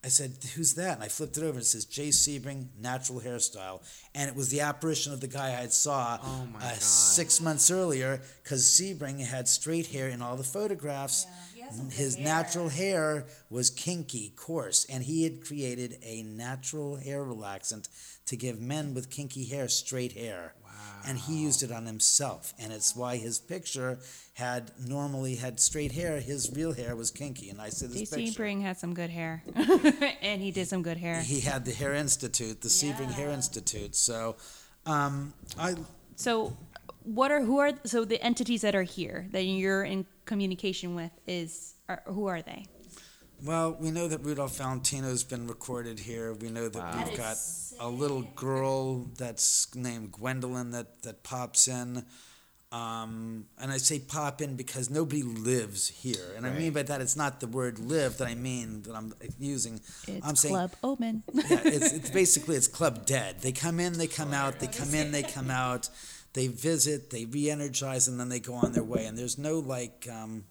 I 0.04 0.08
said, 0.08 0.32
who's 0.56 0.74
that? 0.76 0.96
And 0.96 1.04
I 1.04 1.10
flipped 1.10 1.38
it 1.38 1.42
over 1.42 1.52
and 1.52 1.60
it 1.62 1.66
says 1.66 1.86
Jay 1.86 2.10
Sebring, 2.10 2.68
natural 2.80 3.20
hairstyle. 3.20 3.82
And 4.16 4.28
it 4.30 4.36
was 4.36 4.50
the 4.50 4.62
apparition 4.62 5.14
of 5.14 5.22
the 5.22 5.28
guy 5.28 5.48
I 5.48 5.62
had 5.62 5.74
saw 5.74 6.18
Oh 6.24 6.48
my 6.52 6.60
uh, 6.60 6.70
God. 6.70 6.82
six 6.82 7.40
months 7.42 7.70
earlier 7.70 8.20
because 8.42 8.64
Sebring 8.64 9.24
had 9.24 9.48
straight 9.48 9.88
hair 9.88 10.08
in 10.08 10.22
all 10.22 10.38
the 10.38 10.44
photographs. 10.44 11.28
His 11.92 12.18
natural 12.18 12.70
hair 12.70 13.26
was 13.50 13.70
kinky, 13.70 14.34
coarse, 14.36 14.86
and 14.86 15.04
he 15.04 15.24
had 15.24 15.46
created 15.46 15.98
a 16.04 16.24
natural 16.24 16.98
hair 16.98 17.24
relaxant 17.24 17.88
to 18.26 18.36
give 18.36 18.60
men 18.60 18.94
with 18.94 19.10
kinky 19.10 19.46
hair 19.46 19.68
straight 19.68 20.14
hair. 20.14 20.54
Wow. 20.64 20.70
And 21.06 21.18
he 21.18 21.42
used 21.42 21.64
it 21.64 21.72
on 21.72 21.86
himself, 21.86 22.54
and 22.60 22.72
it's 22.72 22.96
why 22.96 23.18
his 23.18 23.40
picture 23.40 24.00
had 24.34 24.72
normally 24.80 25.36
had 25.36 25.60
straight 25.60 25.92
hair. 25.92 26.20
His 26.20 26.52
real 26.56 26.74
hair 26.74 26.96
was 26.96 27.12
kinky, 27.12 27.50
and 27.50 27.62
I 27.62 27.70
said 27.70 27.90
this 27.90 28.10
JC 28.10 28.16
picture. 28.16 28.38
Bring 28.38 28.62
had 28.62 28.78
some 28.78 28.94
good 28.94 29.10
hair, 29.10 29.44
and 30.22 30.42
he 30.42 30.52
did 30.52 30.68
some 30.68 30.82
good 30.82 30.98
hair. 30.98 31.22
He 31.22 31.42
had 31.42 31.66
the 31.66 31.74
Hair 31.74 31.96
Institute, 31.96 32.62
the 32.62 32.70
Sebring 32.70 33.12
Hair 33.12 33.30
Institute. 33.30 33.96
So, 33.96 34.36
um, 34.86 35.34
I 35.60 35.76
So, 36.16 36.56
what 37.04 37.32
are 37.32 37.42
who 37.42 37.60
are 37.60 37.74
so 37.86 38.06
the 38.06 38.22
entities 38.22 38.62
that 38.62 38.76
are 38.76 38.84
here 38.84 39.28
that 39.32 39.44
you're 39.44 39.84
in 39.84 40.06
communication 40.26 40.96
with 40.96 41.12
is 41.28 41.76
are, 41.90 42.04
who 42.06 42.28
are 42.28 42.42
they? 42.42 42.66
well, 43.44 43.76
we 43.80 43.92
know 43.92 44.08
that 44.08 44.20
Rudolph 44.20 44.58
Valentino's 44.58 45.24
been 45.24 45.48
recorded 45.48 46.00
here. 46.00 46.34
We 46.34 46.50
know 46.50 46.70
that 46.70 46.96
we've 46.96 47.18
got 47.18 47.38
a 47.80 47.90
little 47.90 48.22
girl 48.36 49.06
that's 49.18 49.74
named 49.76 50.12
Gwendolyn 50.12 50.72
that 50.72 51.02
that 51.04 51.24
pops 51.24 51.68
in. 51.68 52.06
Um, 52.72 53.48
and 53.60 53.70
I 53.70 53.78
say 53.78 54.00
pop 54.00 54.42
in 54.42 54.56
because 54.56 54.90
nobody 54.90 55.24
lives 55.24 55.90
here, 55.90 56.24
and 56.38 56.46
I 56.46 56.52
mean 56.52 56.72
by 56.72 56.84
that 56.84 57.02
it's 57.02 57.18
not 57.18 57.42
the 57.42 57.48
word 57.48 57.80
live 57.80 58.18
that 58.20 58.30
I 58.30 58.36
mean 58.36 58.84
that 58.84 58.96
I'm 58.96 59.14
using. 59.40 59.82
It's 60.08 60.26
I'm 60.26 60.38
saying 60.38 60.56
Club 60.56 60.72
Oman. 60.82 61.24
yeah, 61.34 61.60
it's, 61.66 61.92
it's 61.92 62.10
basically 62.12 62.56
it's 62.56 62.70
club 62.70 63.06
dead. 63.06 63.42
They 63.42 63.52
come 63.52 63.82
in, 63.82 63.98
they 63.98 64.08
come 64.08 64.34
out, 64.34 64.60
they 64.60 64.68
come 64.68 64.94
in, 64.94 65.12
they 65.12 65.24
come 65.24 65.50
out, 65.50 65.90
they 66.34 66.48
visit, 66.48 67.10
they 67.10 67.26
re-energize, 67.26 68.08
and 68.08 68.20
then 68.20 68.30
they 68.30 68.40
go 68.40 68.56
on 68.56 68.72
their 68.72 68.84
way. 68.84 69.06
And 69.06 69.18
there's 69.18 69.38
no 69.38 69.60
like 69.60 70.08
um, 70.12 70.46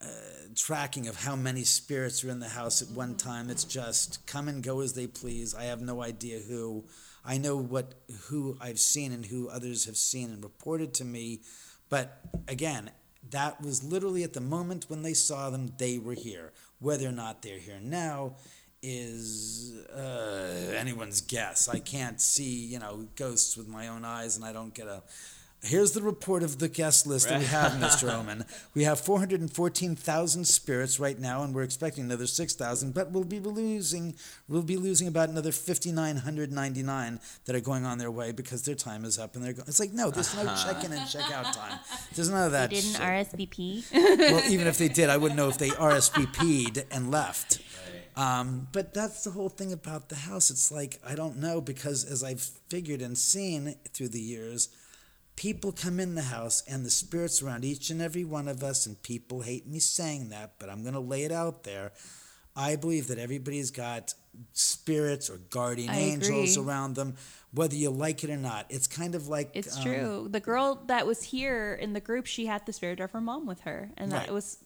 uh, 0.00 0.06
tracking 0.54 1.08
of 1.08 1.16
how 1.16 1.36
many 1.36 1.62
spirits 1.64 2.24
are 2.24 2.30
in 2.30 2.40
the 2.40 2.48
house 2.48 2.82
at 2.82 2.88
one 2.88 3.16
time. 3.16 3.50
It's 3.50 3.64
just 3.64 4.26
come 4.26 4.48
and 4.48 4.62
go 4.62 4.80
as 4.80 4.94
they 4.94 5.06
please. 5.06 5.54
I 5.54 5.64
have 5.64 5.80
no 5.80 6.02
idea 6.02 6.40
who. 6.40 6.84
I 7.24 7.38
know 7.38 7.56
what 7.56 7.94
who 8.24 8.58
I've 8.60 8.80
seen 8.80 9.12
and 9.12 9.24
who 9.24 9.48
others 9.48 9.86
have 9.86 9.96
seen 9.96 10.30
and 10.30 10.44
reported 10.44 10.92
to 10.94 11.04
me, 11.04 11.40
but 11.88 12.20
again, 12.48 12.90
that 13.30 13.62
was 13.62 13.82
literally 13.82 14.22
at 14.24 14.34
the 14.34 14.40
moment 14.40 14.86
when 14.88 15.02
they 15.02 15.14
saw 15.14 15.48
them, 15.48 15.72
they 15.78 15.98
were 15.98 16.14
here. 16.14 16.52
Whether 16.80 17.08
or 17.08 17.12
not 17.12 17.40
they're 17.40 17.58
here 17.58 17.80
now 17.82 18.36
is 18.84 19.72
uh, 19.94 20.74
anyone's 20.76 21.20
guess. 21.22 21.68
I 21.68 21.78
can't 21.78 22.20
see, 22.20 22.66
you 22.66 22.78
know, 22.78 23.06
ghosts 23.16 23.56
with 23.56 23.66
my 23.68 23.88
own 23.88 24.04
eyes, 24.04 24.36
and 24.36 24.44
I 24.44 24.52
don't 24.52 24.74
get 24.74 24.86
a. 24.86 25.02
Here's 25.62 25.92
the 25.92 26.02
report 26.02 26.42
of 26.42 26.58
the 26.58 26.68
guest 26.68 27.06
list 27.06 27.30
that 27.30 27.38
we 27.38 27.46
have, 27.46 27.72
Mr. 27.72 28.12
Oman. 28.12 28.44
We 28.74 28.84
have 28.84 29.00
414,000 29.00 30.44
spirits 30.44 31.00
right 31.00 31.18
now, 31.18 31.42
and 31.42 31.54
we're 31.54 31.62
expecting 31.62 32.04
another 32.04 32.26
6,000, 32.26 32.92
but 32.92 33.12
we'll 33.12 33.24
be 33.24 33.40
losing 33.40 34.14
we'll 34.46 34.60
be 34.60 34.76
losing 34.76 35.08
about 35.08 35.30
another 35.30 35.52
5,999 35.52 37.20
that 37.46 37.56
are 37.56 37.60
going 37.60 37.86
on 37.86 37.96
their 37.96 38.10
way 38.10 38.30
because 38.32 38.62
their 38.64 38.74
time 38.74 39.06
is 39.06 39.18
up 39.18 39.36
and 39.36 39.42
they're 39.44 39.54
going. 39.54 39.66
It's 39.66 39.80
like 39.80 39.94
no, 39.94 40.10
there's 40.10 40.36
no 40.36 40.44
check-in 40.44 40.92
and 40.92 41.08
check-out 41.08 41.54
time. 41.54 41.78
There's 42.14 42.28
none 42.28 42.44
of 42.44 42.52
that. 42.52 42.68
Didn't 42.68 42.92
shit. 42.92 43.00
RSVP. 43.00 43.84
well, 44.18 44.52
even 44.52 44.66
if 44.66 44.76
they 44.76 44.88
did, 44.88 45.08
I 45.08 45.16
wouldn't 45.16 45.38
know 45.38 45.48
if 45.48 45.56
they 45.56 45.70
RSVP'd 45.70 46.84
and 46.90 47.10
left. 47.10 47.60
Um, 48.16 48.68
but 48.72 48.94
that's 48.94 49.24
the 49.24 49.30
whole 49.30 49.48
thing 49.48 49.72
about 49.72 50.08
the 50.08 50.14
house. 50.16 50.50
It's 50.50 50.70
like, 50.70 51.00
I 51.06 51.14
don't 51.14 51.38
know, 51.38 51.60
because 51.60 52.04
as 52.04 52.22
I've 52.22 52.42
figured 52.68 53.02
and 53.02 53.18
seen 53.18 53.74
through 53.92 54.08
the 54.08 54.20
years, 54.20 54.68
people 55.36 55.72
come 55.72 55.98
in 55.98 56.14
the 56.14 56.22
house 56.22 56.62
and 56.68 56.84
the 56.84 56.90
spirits 56.90 57.42
around 57.42 57.64
each 57.64 57.90
and 57.90 58.00
every 58.00 58.24
one 58.24 58.46
of 58.46 58.62
us, 58.62 58.86
and 58.86 59.02
people 59.02 59.42
hate 59.42 59.66
me 59.66 59.80
saying 59.80 60.28
that, 60.28 60.54
but 60.58 60.70
I'm 60.70 60.82
going 60.82 60.94
to 60.94 61.00
lay 61.00 61.24
it 61.24 61.32
out 61.32 61.64
there. 61.64 61.92
I 62.56 62.76
believe 62.76 63.08
that 63.08 63.18
everybody's 63.18 63.72
got 63.72 64.14
spirits 64.52 65.28
or 65.28 65.38
guardian 65.50 65.90
I 65.90 65.98
angels 65.98 66.56
agree. 66.56 66.68
around 66.68 66.94
them, 66.94 67.16
whether 67.52 67.74
you 67.74 67.90
like 67.90 68.22
it 68.22 68.30
or 68.30 68.36
not. 68.36 68.66
It's 68.68 68.86
kind 68.86 69.16
of 69.16 69.26
like 69.26 69.50
It's 69.54 69.76
um, 69.76 69.82
true. 69.82 70.28
The 70.30 70.40
girl 70.40 70.82
that 70.86 71.04
was 71.04 71.22
here 71.22 71.74
in 71.74 71.94
the 71.94 72.00
group, 72.00 72.26
she 72.26 72.46
had 72.46 72.64
the 72.64 72.72
spirit 72.72 73.00
of 73.00 73.10
her 73.10 73.20
mom 73.20 73.46
with 73.46 73.62
her, 73.62 73.90
and 73.96 74.12
that 74.12 74.30
was 74.32 74.58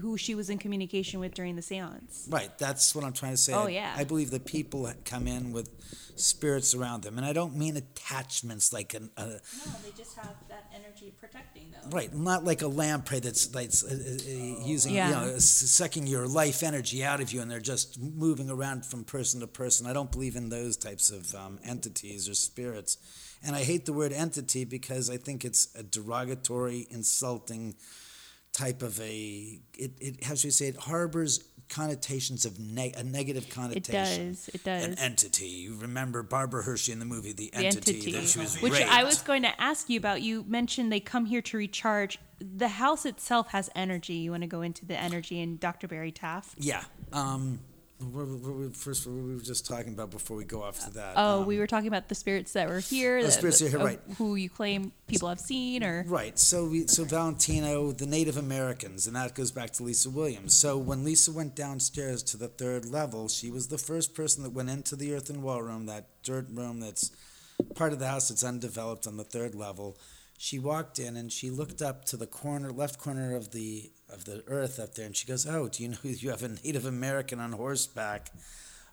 who 0.00 0.16
she 0.16 0.34
was 0.34 0.50
in 0.50 0.58
communication 0.58 1.20
with 1.20 1.34
during 1.34 1.56
the 1.56 1.62
seance. 1.62 2.26
Right, 2.30 2.56
that's 2.58 2.94
what 2.94 3.04
I'm 3.04 3.12
trying 3.12 3.32
to 3.32 3.36
say. 3.38 3.52
Oh, 3.52 3.66
I- 3.66 3.70
yeah. 3.70 3.94
I 3.96 4.04
believe 4.04 4.30
that 4.30 4.44
people 4.44 4.90
come 5.04 5.26
in 5.26 5.52
with 5.52 5.70
spirits 6.18 6.74
around 6.74 7.02
them, 7.02 7.18
and 7.18 7.26
I 7.26 7.32
don't 7.34 7.54
mean 7.56 7.76
attachments 7.76 8.72
like 8.72 8.94
an, 8.94 9.10
a, 9.18 9.26
No, 9.26 9.36
they 9.84 9.90
just 9.96 10.16
have 10.16 10.34
that 10.48 10.72
energy 10.74 11.12
protecting 11.18 11.70
them. 11.72 11.90
Right, 11.90 12.12
not 12.14 12.42
like 12.44 12.62
a 12.62 12.68
lamprey 12.68 13.20
that's, 13.20 13.46
that's 13.48 13.84
uh, 13.84 13.88
uh, 13.88 14.64
using, 14.64 14.94
Yeah. 14.94 15.08
you 15.08 15.14
know, 15.32 15.38
sucking 15.38 16.06
your 16.06 16.26
life 16.26 16.62
energy 16.62 17.04
out 17.04 17.20
of 17.20 17.32
you, 17.32 17.42
and 17.42 17.50
they're 17.50 17.60
just 17.60 18.00
moving 18.00 18.48
around 18.50 18.86
from 18.86 19.04
person 19.04 19.40
to 19.40 19.46
person. 19.46 19.86
I 19.86 19.92
don't 19.92 20.10
believe 20.10 20.36
in 20.36 20.48
those 20.48 20.76
types 20.78 21.10
of 21.10 21.34
um, 21.34 21.58
entities 21.62 22.28
or 22.30 22.34
spirits, 22.34 22.96
and 23.42 23.54
I 23.54 23.62
hate 23.64 23.84
the 23.84 23.92
word 23.92 24.12
entity 24.12 24.64
because 24.64 25.10
I 25.10 25.18
think 25.18 25.44
it's 25.44 25.68
a 25.74 25.82
derogatory, 25.82 26.86
insulting 26.90 27.74
type 28.56 28.82
of 28.82 28.98
a. 29.00 29.60
It, 29.74 29.92
it 30.00 30.24
how 30.24 30.34
should 30.34 30.44
you 30.44 30.50
say 30.50 30.68
it 30.68 30.76
harbors 30.76 31.44
connotations 31.68 32.44
of 32.44 32.58
neg- 32.58 32.96
a 32.96 33.02
negative 33.02 33.48
connotation. 33.48 33.94
It 33.94 34.28
does. 34.28 34.50
It 34.54 34.64
does. 34.64 34.84
An 34.84 34.98
entity. 34.98 35.46
You 35.46 35.76
remember 35.76 36.22
Barbara 36.22 36.62
Hershey 36.62 36.92
in 36.92 36.98
the 36.98 37.04
movie 37.04 37.32
The 37.32 37.50
the 37.50 37.66
Entity, 37.66 37.92
entity, 37.92 38.12
that 38.12 38.28
she 38.28 38.38
was 38.38 38.60
which 38.60 38.72
raped. 38.72 38.90
I 38.90 39.04
was 39.04 39.20
going 39.22 39.42
to 39.42 39.60
ask 39.60 39.88
you 39.88 39.98
about. 39.98 40.22
You 40.22 40.44
mentioned 40.48 40.92
they 40.92 41.00
come 41.00 41.26
here 41.26 41.42
to 41.42 41.56
recharge. 41.56 42.18
The 42.40 42.68
house 42.68 43.06
itself 43.06 43.48
has 43.48 43.70
energy. 43.74 44.14
You 44.14 44.30
want 44.30 44.42
to 44.42 44.48
go 44.48 44.62
into 44.62 44.84
the 44.84 44.98
energy 44.98 45.40
in 45.40 45.56
Dr. 45.56 45.88
Barry 45.88 46.12
Taff? 46.12 46.54
Yeah. 46.58 46.84
Um, 47.12 47.60
what, 47.98 48.26
what, 48.28 48.54
what, 48.54 48.76
first, 48.76 49.06
what 49.06 49.14
we 49.16 49.34
were 49.34 49.40
just 49.40 49.66
talking 49.66 49.94
about 49.94 50.10
before 50.10 50.36
we 50.36 50.44
go 50.44 50.62
off 50.62 50.84
to 50.84 50.90
that. 50.94 51.14
Oh, 51.16 51.40
um, 51.40 51.46
we 51.46 51.58
were 51.58 51.66
talking 51.66 51.88
about 51.88 52.08
the 52.08 52.14
spirits 52.14 52.52
that 52.52 52.68
were 52.68 52.80
here. 52.80 53.22
The 53.22 53.30
spirits 53.30 53.60
the- 53.60 53.70
here, 53.70 53.78
right. 53.78 54.00
Who 54.18 54.34
you 54.34 54.50
claim 54.50 54.92
people 55.06 55.28
have 55.28 55.40
seen, 55.40 55.82
or 55.82 56.04
Right. 56.06 56.38
So 56.38 56.66
we, 56.66 56.86
so 56.86 57.04
Valentino, 57.04 57.92
the 57.92 58.06
Native 58.06 58.36
Americans, 58.36 59.06
and 59.06 59.16
that 59.16 59.34
goes 59.34 59.50
back 59.50 59.70
to 59.74 59.82
Lisa 59.82 60.10
Williams. 60.10 60.54
So 60.54 60.76
when 60.76 61.04
Lisa 61.04 61.32
went 61.32 61.54
downstairs 61.54 62.22
to 62.24 62.36
the 62.36 62.48
third 62.48 62.84
level, 62.84 63.28
she 63.28 63.50
was 63.50 63.68
the 63.68 63.78
first 63.78 64.14
person 64.14 64.42
that 64.42 64.50
went 64.50 64.68
into 64.68 64.94
the 64.94 65.14
earthen 65.14 65.42
wall 65.42 65.62
room, 65.62 65.86
that 65.86 66.08
dirt 66.22 66.46
room 66.52 66.80
that's 66.80 67.10
part 67.74 67.92
of 67.94 67.98
the 67.98 68.08
house 68.08 68.28
that's 68.28 68.44
undeveloped 68.44 69.06
on 69.06 69.16
the 69.16 69.24
third 69.24 69.54
level. 69.54 69.96
She 70.38 70.58
walked 70.58 70.98
in 70.98 71.16
and 71.16 71.32
she 71.32 71.48
looked 71.48 71.80
up 71.80 72.04
to 72.06 72.18
the 72.18 72.26
corner, 72.26 72.70
left 72.70 72.98
corner 72.98 73.34
of 73.34 73.52
the 73.52 73.90
of 74.16 74.24
the 74.24 74.42
earth 74.46 74.78
up 74.80 74.94
there, 74.94 75.06
and 75.06 75.16
she 75.16 75.26
goes, 75.26 75.46
"Oh, 75.46 75.68
do 75.68 75.82
you 75.82 75.90
know 75.90 75.98
you 76.02 76.30
have 76.30 76.42
a 76.42 76.48
Native 76.48 76.86
American 76.86 77.40
on 77.40 77.52
horseback 77.52 78.30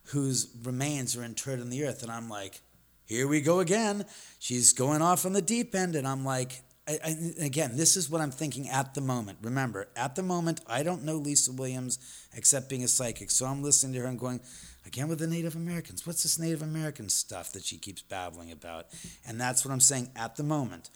whose 0.07 0.47
remains 0.63 1.15
are 1.15 1.23
interred 1.23 1.59
in 1.59 1.69
the 1.69 1.85
earth?" 1.85 2.03
And 2.03 2.11
I'm 2.11 2.29
like, 2.29 2.61
here 3.05 3.27
we 3.27 3.41
go 3.41 3.59
again. 3.59 4.05
She's 4.39 4.73
going 4.73 5.01
off 5.01 5.25
on 5.25 5.33
the 5.33 5.41
deep 5.41 5.75
end, 5.75 5.95
and 5.95 6.07
I'm 6.07 6.23
like, 6.23 6.63
I, 6.87 6.99
I, 7.03 7.15
again, 7.45 7.77
this 7.77 7.95
is 7.95 8.09
what 8.09 8.21
I'm 8.21 8.31
thinking 8.31 8.69
at 8.69 8.93
the 8.93 9.01
moment. 9.01 9.39
Remember, 9.41 9.87
at 9.95 10.15
the 10.15 10.23
moment, 10.23 10.61
I 10.67 10.83
don't 10.83 11.03
know 11.03 11.15
Lisa 11.15 11.51
Williams 11.51 11.99
except 12.33 12.69
being 12.69 12.83
a 12.83 12.87
psychic, 12.87 13.31
so 13.31 13.45
I'm 13.45 13.63
listening 13.63 13.93
to 13.93 13.99
her 13.99 14.07
and 14.07 14.19
going, 14.19 14.41
again 14.85 15.07
with 15.07 15.19
the 15.19 15.27
Native 15.27 15.55
Americans. 15.55 16.05
What's 16.05 16.23
this 16.23 16.39
Native 16.39 16.61
American 16.61 17.09
stuff 17.09 17.53
that 17.53 17.63
she 17.63 17.77
keeps 17.77 18.01
babbling 18.01 18.51
about? 18.51 18.87
And 19.25 19.39
that's 19.39 19.63
what 19.65 19.71
I'm 19.71 19.79
saying 19.79 20.09
at 20.15 20.35
the 20.35 20.43
moment. 20.43 20.89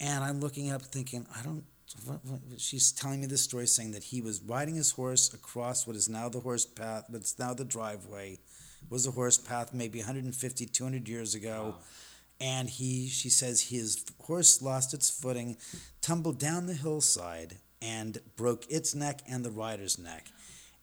And 0.00 0.24
I'm 0.24 0.40
looking 0.40 0.70
up, 0.70 0.82
thinking, 0.82 1.26
I 1.38 1.42
don't. 1.42 1.64
What, 2.04 2.24
what, 2.24 2.40
she's 2.60 2.90
telling 2.90 3.20
me 3.20 3.26
this 3.26 3.42
story, 3.42 3.66
saying 3.66 3.92
that 3.92 4.04
he 4.04 4.20
was 4.20 4.42
riding 4.42 4.74
his 4.74 4.90
horse 4.90 5.32
across 5.32 5.86
what 5.86 5.96
is 5.96 6.08
now 6.08 6.28
the 6.28 6.40
horse 6.40 6.66
path, 6.66 7.04
what's 7.08 7.38
now 7.38 7.54
the 7.54 7.64
driveway, 7.64 8.38
was 8.90 9.06
a 9.06 9.12
horse 9.12 9.38
path 9.38 9.72
maybe 9.72 10.00
150, 10.00 10.66
200 10.66 11.08
years 11.08 11.34
ago. 11.34 11.76
And 12.40 12.68
he, 12.68 13.08
she 13.08 13.30
says, 13.30 13.70
his 13.70 14.04
horse 14.20 14.60
lost 14.60 14.94
its 14.94 15.08
footing, 15.08 15.56
tumbled 16.02 16.38
down 16.38 16.66
the 16.66 16.74
hillside, 16.74 17.56
and 17.80 18.18
broke 18.36 18.70
its 18.70 18.94
neck 18.94 19.20
and 19.28 19.44
the 19.44 19.50
rider's 19.50 19.98
neck. 19.98 20.26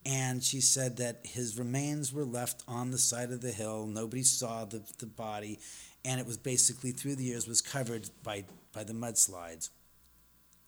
And 0.06 0.44
she 0.44 0.62
said 0.62 0.98
that 0.98 1.22
his 1.24 1.58
remains 1.58 2.12
were 2.12 2.26
left 2.26 2.64
on 2.68 2.92
the 2.92 2.98
side 2.98 3.32
of 3.32 3.42
the 3.42 3.52
hill. 3.52 3.86
Nobody 3.86 4.24
saw 4.24 4.66
the, 4.66 4.82
the 5.00 5.06
body, 5.06 5.60
and 6.04 6.20
it 6.20 6.26
was 6.26 6.38
basically 6.38 6.92
through 6.92 7.16
the 7.16 7.24
years 7.24 7.48
was 7.48 7.62
covered 7.62 8.10
by 8.22 8.44
by 8.74 8.84
the 8.84 8.94
mudslides. 8.94 9.70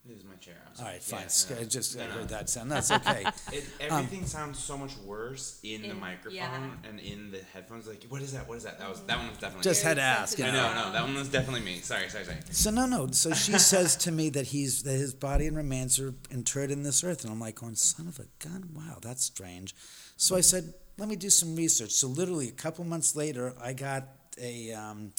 This 0.08 0.20
is 0.20 0.24
my 0.24 0.36
chair. 0.36 0.54
I'm 0.64 0.70
All 0.70 0.76
sorry. 0.76 0.92
right, 0.94 1.02
fine. 1.02 1.22
Yeah, 1.22 1.28
Sc- 1.30 1.50
no, 1.50 1.58
I 1.58 1.64
just 1.64 1.98
I 1.98 2.00
no, 2.02 2.08
no. 2.08 2.14
heard 2.14 2.30
that 2.30 2.50
sound. 2.50 2.72
That's 2.72 2.92
okay. 2.92 3.26
It, 3.52 3.64
everything 3.80 4.26
sounds 4.28 4.60
so 4.60 4.78
much 4.78 4.96
worse 4.98 5.60
in, 5.64 5.82
the 5.82 5.90
In- 5.92 6.00
microphone 6.00 6.36
yeah. 6.36 6.62
and 6.88 7.00
in 7.00 7.32
the 7.32 7.40
headphones. 7.54 7.88
Like, 7.88 8.04
what 8.10 8.22
is 8.22 8.34
that? 8.34 8.48
What 8.48 8.58
is 8.58 8.64
that? 8.66 8.78
That 8.78 8.88
was 8.90 9.02
that 9.02 9.18
one 9.18 9.30
was 9.30 9.38
definitely. 9.40 9.64
just 9.64 9.82
had 9.82 9.96
to 9.96 10.04
ask. 10.04 10.38
You 10.38 10.46
I 10.46 10.52
know. 10.52 10.74
know, 10.74 10.86
no, 10.86 10.92
that 10.92 11.04
one 11.04 11.16
was 11.16 11.30
definitely 11.30 11.62
me. 11.62 11.80
Sorry, 11.80 12.08
sorry, 12.10 12.26
sorry. 12.26 12.38
So 12.52 12.70
no, 12.70 12.86
no. 12.86 13.08
So 13.12 13.34
she 13.34 13.54
says 13.58 13.96
to 13.98 14.12
me 14.12 14.30
that 14.30 14.48
he's 14.48 14.84
that 14.84 14.92
his 14.92 15.16
body 15.16 15.48
and 15.48 15.58
remains 15.58 16.00
are 16.00 16.14
interred 16.30 16.70
in 16.70 16.84
this 16.84 17.04
earth, 17.04 17.24
and 17.24 17.34
I'm 17.34 17.40
like, 17.40 17.56
going, 17.56 17.74
son 17.76 18.08
of 18.08 18.20
a 18.20 18.26
gun, 18.48 18.70
wow, 18.76 19.00
that's 19.02 19.24
strange. 19.24 19.74
So 20.18 20.36
I 20.36 20.42
said, 20.42 20.74
let 21.00 21.10
me 21.10 21.16
do 21.16 21.30
some 21.32 21.56
research. 21.56 21.92
So 21.92 22.08
literally 22.08 22.48
a 22.48 22.52
couple 22.54 22.84
months 22.86 23.16
later, 23.16 23.54
I 23.62 23.74
got 23.74 24.08
a 24.40 24.72
um, 24.74 25.14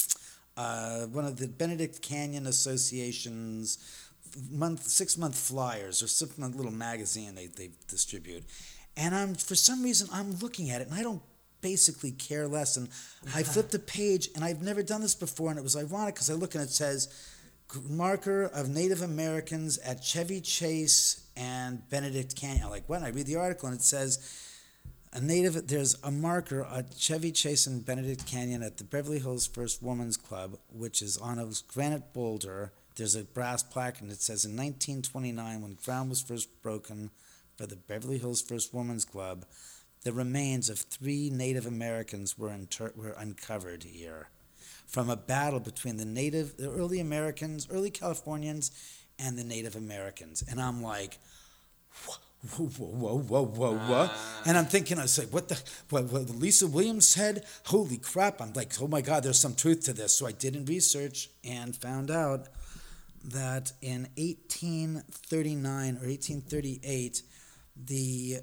uh, 0.56 1.06
one 1.06 1.24
of 1.24 1.36
the 1.38 1.48
Benedict 1.48 2.00
Canyon 2.02 2.46
Association's 2.46 3.78
month 4.50 4.82
six 4.84 5.16
month 5.16 5.38
flyers 5.38 6.02
or 6.02 6.08
something 6.08 6.56
little 6.56 6.72
magazine 6.72 7.34
they, 7.34 7.46
they 7.46 7.70
distribute, 7.88 8.44
and 8.96 9.14
I'm 9.14 9.34
for 9.34 9.54
some 9.54 9.82
reason 9.82 10.08
I'm 10.12 10.36
looking 10.36 10.70
at 10.70 10.80
it 10.80 10.88
and 10.88 10.96
I 10.98 11.02
don't 11.02 11.22
basically 11.60 12.12
care 12.12 12.46
less 12.46 12.76
and 12.76 12.88
I 13.34 13.42
flipped 13.54 13.72
the 13.72 13.78
page 13.78 14.28
and 14.34 14.44
I've 14.44 14.62
never 14.62 14.82
done 14.82 15.00
this 15.00 15.14
before 15.14 15.50
and 15.50 15.58
it 15.58 15.62
was 15.62 15.76
ironic 15.76 16.14
because 16.14 16.30
I 16.30 16.34
look 16.34 16.54
and 16.54 16.62
it 16.62 16.70
says 16.70 17.08
marker 17.88 18.44
of 18.44 18.68
Native 18.68 19.02
Americans 19.02 19.78
at 19.78 20.02
Chevy 20.02 20.40
Chase 20.40 21.26
and 21.36 21.88
Benedict 21.90 22.36
Canyon. 22.36 22.64
I'm 22.64 22.70
like, 22.70 22.88
what? 22.88 23.02
I 23.02 23.08
read 23.08 23.26
the 23.26 23.36
article 23.36 23.68
and 23.68 23.78
it 23.78 23.82
says 23.82 24.42
a 25.12 25.20
native 25.20 25.66
there's 25.66 25.96
a 26.02 26.10
marker 26.10 26.64
at 26.64 26.96
Chevy 26.96 27.32
Chase 27.32 27.66
and 27.66 27.84
Benedict 27.84 28.26
Canyon 28.26 28.62
at 28.62 28.76
the 28.76 28.84
Beverly 28.84 29.18
Hills 29.18 29.46
First 29.46 29.82
Women's 29.82 30.16
Club, 30.16 30.58
which 30.70 31.00
is 31.02 31.16
on 31.16 31.38
a 31.38 31.48
granite 31.72 32.12
boulder. 32.12 32.72
There's 32.96 33.14
a 33.14 33.24
brass 33.24 33.62
plaque 33.62 34.00
and 34.00 34.10
it 34.10 34.22
says 34.22 34.44
in 34.44 34.52
1929 34.52 35.62
when 35.62 35.74
ground 35.84 36.10
was 36.10 36.22
first 36.22 36.62
broken 36.62 37.10
for 37.56 37.66
the 37.66 37.76
Beverly 37.76 38.18
Hills 38.18 38.42
First 38.42 38.74
Woman's 38.74 39.04
Club, 39.04 39.44
the 40.02 40.12
remains 40.12 40.68
of 40.70 40.78
three 40.78 41.30
Native 41.30 41.66
Americans 41.66 42.38
were, 42.38 42.52
inter- 42.52 42.92
were 42.96 43.14
uncovered 43.18 43.82
here 43.84 44.28
from 44.86 45.10
a 45.10 45.16
battle 45.16 45.60
between 45.60 45.96
the 45.96 46.04
Native, 46.04 46.56
the 46.56 46.70
early 46.70 47.00
Americans, 47.00 47.66
early 47.70 47.90
Californians, 47.90 48.70
and 49.18 49.36
the 49.36 49.44
Native 49.44 49.74
Americans. 49.74 50.44
And 50.48 50.60
I'm 50.60 50.82
like, 50.82 51.18
whoa, 52.06 52.66
whoa, 52.66 52.66
whoa, 52.66 53.18
whoa, 53.18 53.44
whoa, 53.44 53.76
whoa. 53.76 54.08
Ah. 54.10 54.42
And 54.46 54.56
I'm 54.56 54.66
thinking, 54.66 54.98
I 54.98 55.02
was 55.02 55.18
like, 55.18 55.32
what 55.32 55.48
the, 55.48 55.60
what, 55.90 56.04
what 56.04 56.30
Lisa 56.30 56.66
Williams 56.66 57.06
said? 57.06 57.44
Holy 57.64 57.96
crap. 57.96 58.40
I'm 58.40 58.52
like, 58.52 58.72
oh 58.80 58.88
my 58.88 59.00
God, 59.00 59.22
there's 59.22 59.40
some 59.40 59.54
truth 59.54 59.84
to 59.84 59.92
this. 59.92 60.16
So 60.16 60.26
I 60.26 60.32
did 60.32 60.54
in 60.54 60.64
research 60.66 61.30
and 61.44 61.74
found 61.74 62.10
out 62.10 62.48
that 63.26 63.72
in 63.82 64.08
1839 64.16 65.96
or 65.96 66.08
1838, 66.08 67.22
the 67.76 68.38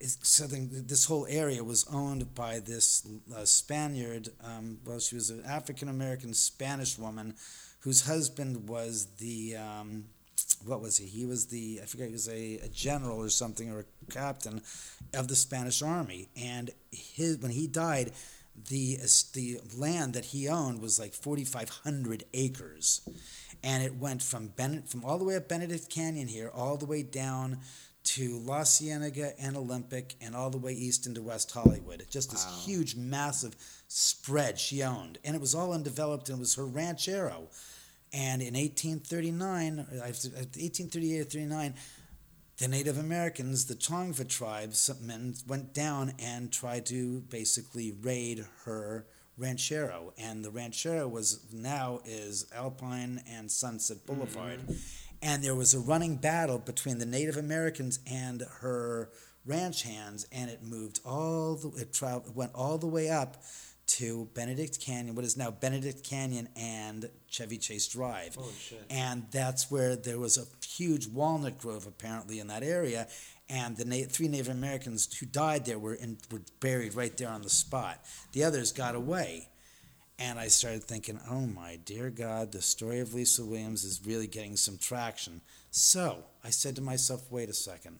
southern 0.00 0.86
this 0.86 1.06
whole 1.06 1.26
area 1.28 1.62
was 1.62 1.86
owned 1.90 2.34
by 2.34 2.58
this 2.58 3.06
uh, 3.34 3.44
Spaniard. 3.44 4.28
Um, 4.42 4.78
well, 4.84 4.98
she 4.98 5.14
was 5.14 5.30
an 5.30 5.42
African 5.46 5.88
American 5.88 6.34
Spanish 6.34 6.98
woman 6.98 7.34
whose 7.80 8.06
husband 8.06 8.68
was 8.68 9.06
the 9.18 9.56
um, 9.56 10.04
what 10.64 10.80
was 10.80 10.96
he? 10.96 11.06
He 11.06 11.26
was 11.26 11.46
the 11.46 11.80
I 11.82 11.86
forget 11.86 12.08
he 12.08 12.12
was 12.12 12.28
a, 12.28 12.58
a 12.58 12.68
general 12.68 13.18
or 13.22 13.28
something 13.28 13.70
or 13.70 13.80
a 13.80 14.12
captain 14.12 14.62
of 15.12 15.28
the 15.28 15.36
Spanish 15.36 15.82
army. 15.82 16.28
And 16.36 16.70
his 16.90 17.38
when 17.38 17.52
he 17.52 17.66
died, 17.66 18.12
the 18.56 18.98
the 19.32 19.60
land 19.76 20.14
that 20.14 20.26
he 20.26 20.48
owned 20.48 20.80
was 20.80 20.98
like 20.98 21.12
4,500 21.12 22.24
acres, 22.32 23.00
and 23.62 23.82
it 23.82 23.96
went 23.96 24.22
from 24.22 24.48
ben, 24.48 24.82
from 24.82 25.04
all 25.04 25.18
the 25.18 25.24
way 25.24 25.36
up 25.36 25.48
Benedict 25.48 25.90
Canyon 25.90 26.28
here, 26.28 26.50
all 26.54 26.76
the 26.76 26.86
way 26.86 27.02
down 27.02 27.58
to 28.04 28.38
La 28.40 28.64
Cienega 28.64 29.32
and 29.40 29.56
Olympic, 29.56 30.14
and 30.20 30.36
all 30.36 30.50
the 30.50 30.58
way 30.58 30.72
east 30.72 31.06
into 31.06 31.22
West 31.22 31.50
Hollywood. 31.50 32.04
Just 32.10 32.30
this 32.30 32.46
huge, 32.64 32.94
massive 32.94 33.56
spread 33.88 34.58
she 34.58 34.82
owned, 34.82 35.18
and 35.24 35.34
it 35.34 35.40
was 35.40 35.54
all 35.54 35.72
undeveloped, 35.72 36.28
and 36.28 36.38
it 36.38 36.40
was 36.40 36.54
her 36.54 36.66
ranchero. 36.66 37.48
And 38.12 38.42
in 38.42 38.54
1839, 38.54 39.76
1838 39.76 41.18
uh, 41.18 41.20
or 41.20 41.24
39, 41.24 41.74
the 42.58 42.68
Native 42.68 42.98
Americans, 42.98 43.66
the 43.66 43.74
Tongva 43.74 44.28
tribes, 44.28 44.90
men 45.00 45.34
went 45.46 45.74
down 45.74 46.12
and 46.18 46.52
tried 46.52 46.86
to 46.86 47.20
basically 47.22 47.92
raid 48.00 48.46
her 48.64 49.06
ranchero. 49.36 50.12
And 50.16 50.44
the 50.44 50.50
ranchero 50.50 51.08
was 51.08 51.44
now 51.52 52.00
is 52.04 52.46
Alpine 52.54 53.22
and 53.28 53.50
Sunset 53.50 53.98
mm-hmm. 53.98 54.14
Boulevard. 54.14 54.60
And 55.20 55.42
there 55.42 55.54
was 55.54 55.74
a 55.74 55.80
running 55.80 56.16
battle 56.16 56.58
between 56.58 56.98
the 56.98 57.06
Native 57.06 57.36
Americans 57.36 57.98
and 58.06 58.44
her 58.60 59.10
ranch 59.46 59.82
hands, 59.82 60.26
and 60.30 60.50
it 60.50 60.62
moved 60.62 61.00
all 61.04 61.56
the 61.56 61.68
it 61.80 61.92
traveled 61.92 62.34
went 62.34 62.52
all 62.54 62.78
the 62.78 62.86
way 62.86 63.10
up 63.10 63.42
to 63.86 64.28
Benedict 64.34 64.80
Canyon, 64.80 65.14
what 65.14 65.24
is 65.24 65.36
now 65.36 65.50
Benedict 65.50 66.02
Canyon 66.02 66.48
and 66.56 67.10
Chevy 67.28 67.58
Chase 67.58 67.86
Drive. 67.88 68.36
And 68.90 69.26
that's 69.30 69.70
where 69.70 69.96
there 69.96 70.18
was 70.18 70.38
a 70.38 70.46
huge 70.66 71.06
walnut 71.06 71.58
grove 71.58 71.86
apparently 71.86 72.38
in 72.40 72.46
that 72.48 72.62
area. 72.62 73.08
And 73.48 73.76
the 73.76 73.84
na- 73.84 74.06
three 74.08 74.28
Native 74.28 74.48
Americans 74.48 75.14
who 75.18 75.26
died 75.26 75.66
there 75.66 75.78
were, 75.78 75.94
in, 75.94 76.16
were 76.30 76.40
buried 76.60 76.94
right 76.94 77.14
there 77.16 77.28
on 77.28 77.42
the 77.42 77.50
spot. 77.50 78.04
The 78.32 78.44
others 78.44 78.72
got 78.72 78.94
away. 78.94 79.48
And 80.18 80.38
I 80.38 80.46
started 80.46 80.84
thinking, 80.84 81.18
oh 81.28 81.40
my 81.40 81.78
dear 81.84 82.08
God, 82.08 82.52
the 82.52 82.62
story 82.62 83.00
of 83.00 83.14
Lisa 83.14 83.44
Williams 83.44 83.84
is 83.84 84.00
really 84.06 84.28
getting 84.28 84.56
some 84.56 84.78
traction. 84.78 85.40
So 85.70 86.24
I 86.44 86.50
said 86.50 86.76
to 86.76 86.82
myself, 86.82 87.30
wait 87.30 87.48
a 87.48 87.54
second. 87.54 87.98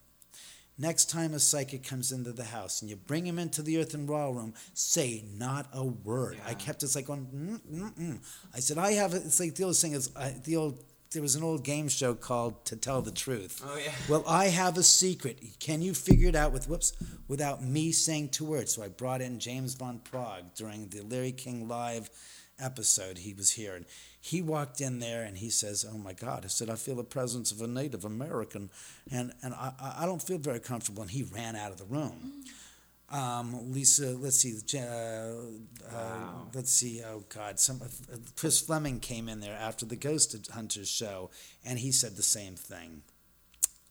Next 0.76 1.08
time 1.08 1.34
a 1.34 1.38
psychic 1.38 1.84
comes 1.84 2.10
into 2.10 2.32
the 2.32 2.44
house 2.44 2.80
and 2.80 2.90
you 2.90 2.96
bring 2.96 3.26
him 3.26 3.38
into 3.38 3.62
the 3.62 3.78
earth 3.78 3.94
and 3.94 4.08
raw 4.08 4.26
room, 4.30 4.54
say 4.72 5.24
not 5.36 5.68
a 5.72 5.84
word. 5.84 6.38
I 6.44 6.54
kept 6.54 6.82
it 6.82 6.94
like 6.96 7.06
going, 7.06 7.26
mm, 7.26 7.60
mm, 7.72 7.94
mm. 7.94 8.18
I 8.52 8.58
said, 8.58 8.78
I 8.78 8.92
have, 8.92 9.14
it's 9.14 9.38
like 9.38 9.54
the 9.54 9.64
old 9.64 9.76
thing 9.76 9.92
is, 9.92 10.10
I, 10.16 10.34
the 10.42 10.56
old, 10.56 10.82
there 11.12 11.22
was 11.22 11.36
an 11.36 11.44
old 11.44 11.62
game 11.62 11.88
show 11.88 12.14
called 12.14 12.64
To 12.66 12.76
Tell 12.76 13.00
the 13.00 13.12
Truth. 13.12 13.62
Oh, 13.64 13.78
yeah. 13.78 13.92
Well, 14.08 14.24
I 14.26 14.46
have 14.46 14.76
a 14.76 14.82
secret. 14.82 15.40
Can 15.60 15.80
you 15.80 15.94
figure 15.94 16.28
it 16.28 16.34
out 16.34 16.50
with, 16.52 16.68
whoops, 16.68 16.92
without 17.28 17.62
me 17.62 17.92
saying 17.92 18.30
two 18.30 18.44
words? 18.44 18.74
So 18.74 18.82
I 18.82 18.88
brought 18.88 19.20
in 19.20 19.38
James 19.38 19.74
Van 19.74 20.00
Praagh 20.00 20.56
during 20.56 20.88
the 20.88 21.02
Larry 21.02 21.30
King 21.30 21.68
Live 21.68 22.10
episode. 22.58 23.18
He 23.18 23.32
was 23.32 23.52
here 23.52 23.76
and 23.76 23.86
he 24.24 24.40
walked 24.40 24.80
in 24.80 25.00
there 25.00 25.22
and 25.22 25.36
he 25.36 25.50
says, 25.50 25.84
"Oh 25.86 25.98
my 25.98 26.14
God!" 26.14 26.46
I 26.46 26.48
said, 26.48 26.70
"I 26.70 26.76
feel 26.76 26.94
the 26.94 27.04
presence 27.04 27.52
of 27.52 27.60
a 27.60 27.66
Native 27.66 28.06
American, 28.06 28.70
and 29.10 29.34
and 29.42 29.52
I, 29.52 29.74
I 29.98 30.06
don't 30.06 30.22
feel 30.22 30.38
very 30.38 30.60
comfortable." 30.60 31.02
And 31.02 31.10
he 31.10 31.24
ran 31.24 31.56
out 31.56 31.72
of 31.72 31.76
the 31.76 31.84
room. 31.84 32.42
Um, 33.10 33.70
Lisa, 33.70 34.16
let's 34.16 34.38
see, 34.38 34.54
uh, 34.78 35.94
uh, 35.94 36.30
let's 36.54 36.70
see. 36.70 37.02
Oh 37.06 37.24
God, 37.28 37.60
some 37.60 37.82
uh, 37.82 38.16
Chris 38.34 38.62
Fleming 38.62 38.98
came 38.98 39.28
in 39.28 39.40
there 39.40 39.58
after 39.60 39.84
the 39.84 39.94
Ghost 39.94 40.34
Hunters 40.54 40.88
show, 40.88 41.28
and 41.62 41.78
he 41.78 41.92
said 41.92 42.16
the 42.16 42.22
same 42.22 42.54
thing. 42.54 43.02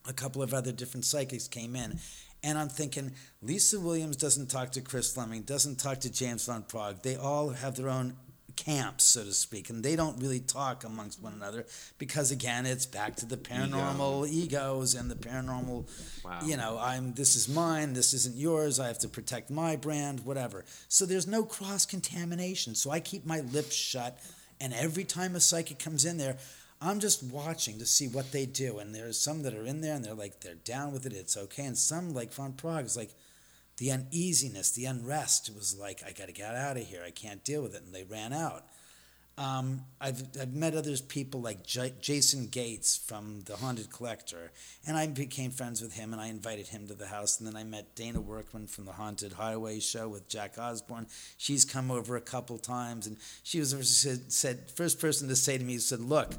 A 0.09 0.13
couple 0.13 0.41
of 0.41 0.51
other 0.51 0.71
different 0.71 1.05
psychics 1.05 1.47
came 1.47 1.75
in, 1.75 1.99
and 2.41 2.57
I'm 2.57 2.69
thinking 2.69 3.11
Lisa 3.43 3.79
Williams 3.79 4.15
doesn't 4.15 4.49
talk 4.49 4.71
to 4.71 4.81
Chris 4.81 5.13
Fleming, 5.13 5.43
doesn't 5.43 5.77
talk 5.79 5.99
to 5.99 6.11
James 6.11 6.47
Van 6.47 6.63
Praagh. 6.63 7.03
They 7.03 7.17
all 7.17 7.49
have 7.49 7.75
their 7.75 7.89
own 7.89 8.15
camps, 8.55 9.03
so 9.03 9.23
to 9.23 9.33
speak, 9.33 9.69
and 9.69 9.83
they 9.83 9.95
don't 9.95 10.21
really 10.21 10.39
talk 10.39 10.83
amongst 10.83 11.21
one 11.21 11.33
another 11.33 11.65
because, 11.97 12.31
again, 12.31 12.65
it's 12.65 12.85
back 12.85 13.15
to 13.17 13.25
the 13.25 13.37
paranormal 13.37 14.27
egos 14.27 14.95
and 14.95 15.09
the 15.09 15.15
paranormal. 15.15 15.87
Wow. 16.23 16.39
You 16.45 16.57
know, 16.57 16.77
I'm 16.79 17.13
this 17.13 17.35
is 17.35 17.47
mine, 17.47 17.93
this 17.93 18.13
isn't 18.13 18.35
yours. 18.35 18.79
I 18.79 18.87
have 18.87 18.99
to 18.99 19.07
protect 19.07 19.49
my 19.49 19.75
brand, 19.75 20.25
whatever. 20.25 20.65
So 20.87 21.05
there's 21.05 21.27
no 21.27 21.43
cross 21.43 21.85
contamination. 21.85 22.75
So 22.75 22.91
I 22.91 22.99
keep 22.99 23.25
my 23.25 23.41
lips 23.41 23.75
shut, 23.75 24.19
and 24.61 24.73
every 24.73 25.03
time 25.03 25.35
a 25.35 25.39
psychic 25.39 25.79
comes 25.79 26.05
in 26.05 26.17
there. 26.17 26.37
I'm 26.85 26.99
just 26.99 27.23
watching 27.23 27.79
to 27.79 27.85
see 27.85 28.09
what 28.09 28.33
they 28.33 28.45
do, 28.45 28.79
and 28.79 28.93
there's 28.93 29.17
some 29.17 29.43
that 29.43 29.53
are 29.53 29.65
in 29.65 29.79
there 29.79 29.95
and 29.95 30.03
they're 30.03 30.13
like 30.13 30.41
they're 30.41 30.55
down 30.55 30.91
with 30.91 31.05
it, 31.05 31.13
it's 31.13 31.37
okay, 31.37 31.63
and 31.63 31.77
some 31.77 32.13
like 32.13 32.33
Van 32.33 32.51
Praagh 32.51 32.83
is 32.83 32.97
like, 32.97 33.15
the 33.77 33.91
uneasiness, 33.91 34.71
the 34.71 34.85
unrest 34.85 35.51
was 35.55 35.77
like, 35.77 36.03
I 36.05 36.11
got 36.11 36.27
to 36.27 36.33
get 36.33 36.55
out 36.55 36.77
of 36.77 36.83
here. 36.83 37.01
I 37.05 37.11
can't 37.11 37.43
deal 37.43 37.61
with 37.61 37.75
it. 37.75 37.83
And 37.83 37.93
they 37.93 38.03
ran 38.03 38.33
out. 38.33 38.65
Um, 39.35 39.85
I've, 39.99 40.23
I've 40.39 40.53
met 40.53 40.75
others 40.75 41.01
people 41.01 41.41
like 41.41 41.65
J- 41.65 41.93
Jason 41.99 42.47
Gates 42.47 42.95
from 42.95 43.41
The 43.45 43.55
Haunted 43.55 43.89
Collector, 43.89 44.51
and 44.85 44.95
I 44.95 45.07
became 45.07 45.49
friends 45.49 45.81
with 45.81 45.95
him, 45.95 46.13
and 46.13 46.21
I 46.21 46.27
invited 46.27 46.67
him 46.67 46.87
to 46.87 46.93
the 46.93 47.07
house. 47.07 47.39
And 47.39 47.47
then 47.47 47.55
I 47.55 47.63
met 47.63 47.95
Dana 47.95 48.21
Workman 48.21 48.67
from 48.67 48.85
the 48.85 48.91
Haunted 48.91 49.33
Highway 49.33 49.79
show 49.79 50.07
with 50.07 50.29
Jack 50.29 50.59
Osbourne. 50.59 51.07
She's 51.37 51.65
come 51.65 51.89
over 51.89 52.15
a 52.15 52.21
couple 52.21 52.59
times, 52.59 53.07
and 53.07 53.17
she 53.41 53.59
was 53.59 53.71
said, 53.89 54.31
said 54.31 54.69
first 54.69 55.01
person 55.01 55.27
to 55.29 55.35
say 55.35 55.57
to 55.57 55.63
me, 55.63 55.79
said, 55.79 55.99
"Look, 55.99 56.33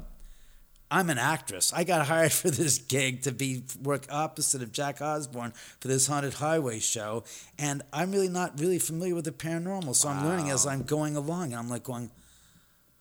I'm 0.91 1.09
an 1.09 1.17
actress. 1.17 1.73
I 1.73 1.83
got 1.83 2.05
hired 2.07 2.31
for 2.31 2.49
this 2.49 2.77
gig 2.77 3.23
to 3.23 3.31
be 3.31 3.63
work 3.81 4.05
opposite 4.09 4.61
of 4.61 4.71
Jack 4.71 5.01
Osbourne 5.01 5.53
for 5.79 5.87
this 5.87 6.07
haunted 6.07 6.35
highway 6.35 6.79
show, 6.79 7.23
and 7.57 7.81
I'm 7.91 8.11
really 8.11 8.29
not 8.29 8.59
really 8.59 8.79
familiar 8.79 9.15
with 9.15 9.25
the 9.25 9.31
paranormal, 9.31 9.95
so 9.95 10.09
I'm 10.09 10.25
learning 10.25 10.49
as 10.51 10.65
I'm 10.67 10.83
going 10.83 11.15
along. 11.15 11.45
And 11.53 11.55
I'm 11.55 11.69
like 11.69 11.83
going, 11.83 12.11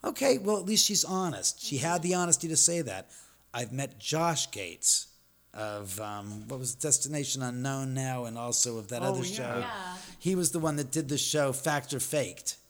okay, 0.02 0.38
well 0.38 0.56
at 0.58 0.64
least 0.66 0.84
she's 0.86 1.04
honest. 1.04 1.62
She 1.62 1.78
had 1.78 2.02
the 2.02 2.14
honesty 2.14 2.48
to 2.48 2.56
say 2.56 2.80
that. 2.82 3.10
I've 3.52 3.72
met 3.72 3.98
Josh 4.00 4.50
Gates 4.50 5.08
of 5.52 6.00
um, 6.00 6.48
what 6.48 6.58
was 6.58 6.74
Destination 6.74 7.42
Unknown 7.42 7.94
now, 7.94 8.24
and 8.24 8.36
also 8.36 8.78
of 8.78 8.88
that 8.88 9.02
Oh, 9.02 9.06
other 9.06 9.24
yeah. 9.24 9.34
show. 9.36 9.58
Yeah. 9.60 9.96
He 10.18 10.34
was 10.34 10.50
the 10.52 10.58
one 10.58 10.76
that 10.76 10.90
did 10.90 11.08
the 11.08 11.18
show 11.18 11.52
Fact 11.52 11.92
or 11.94 12.00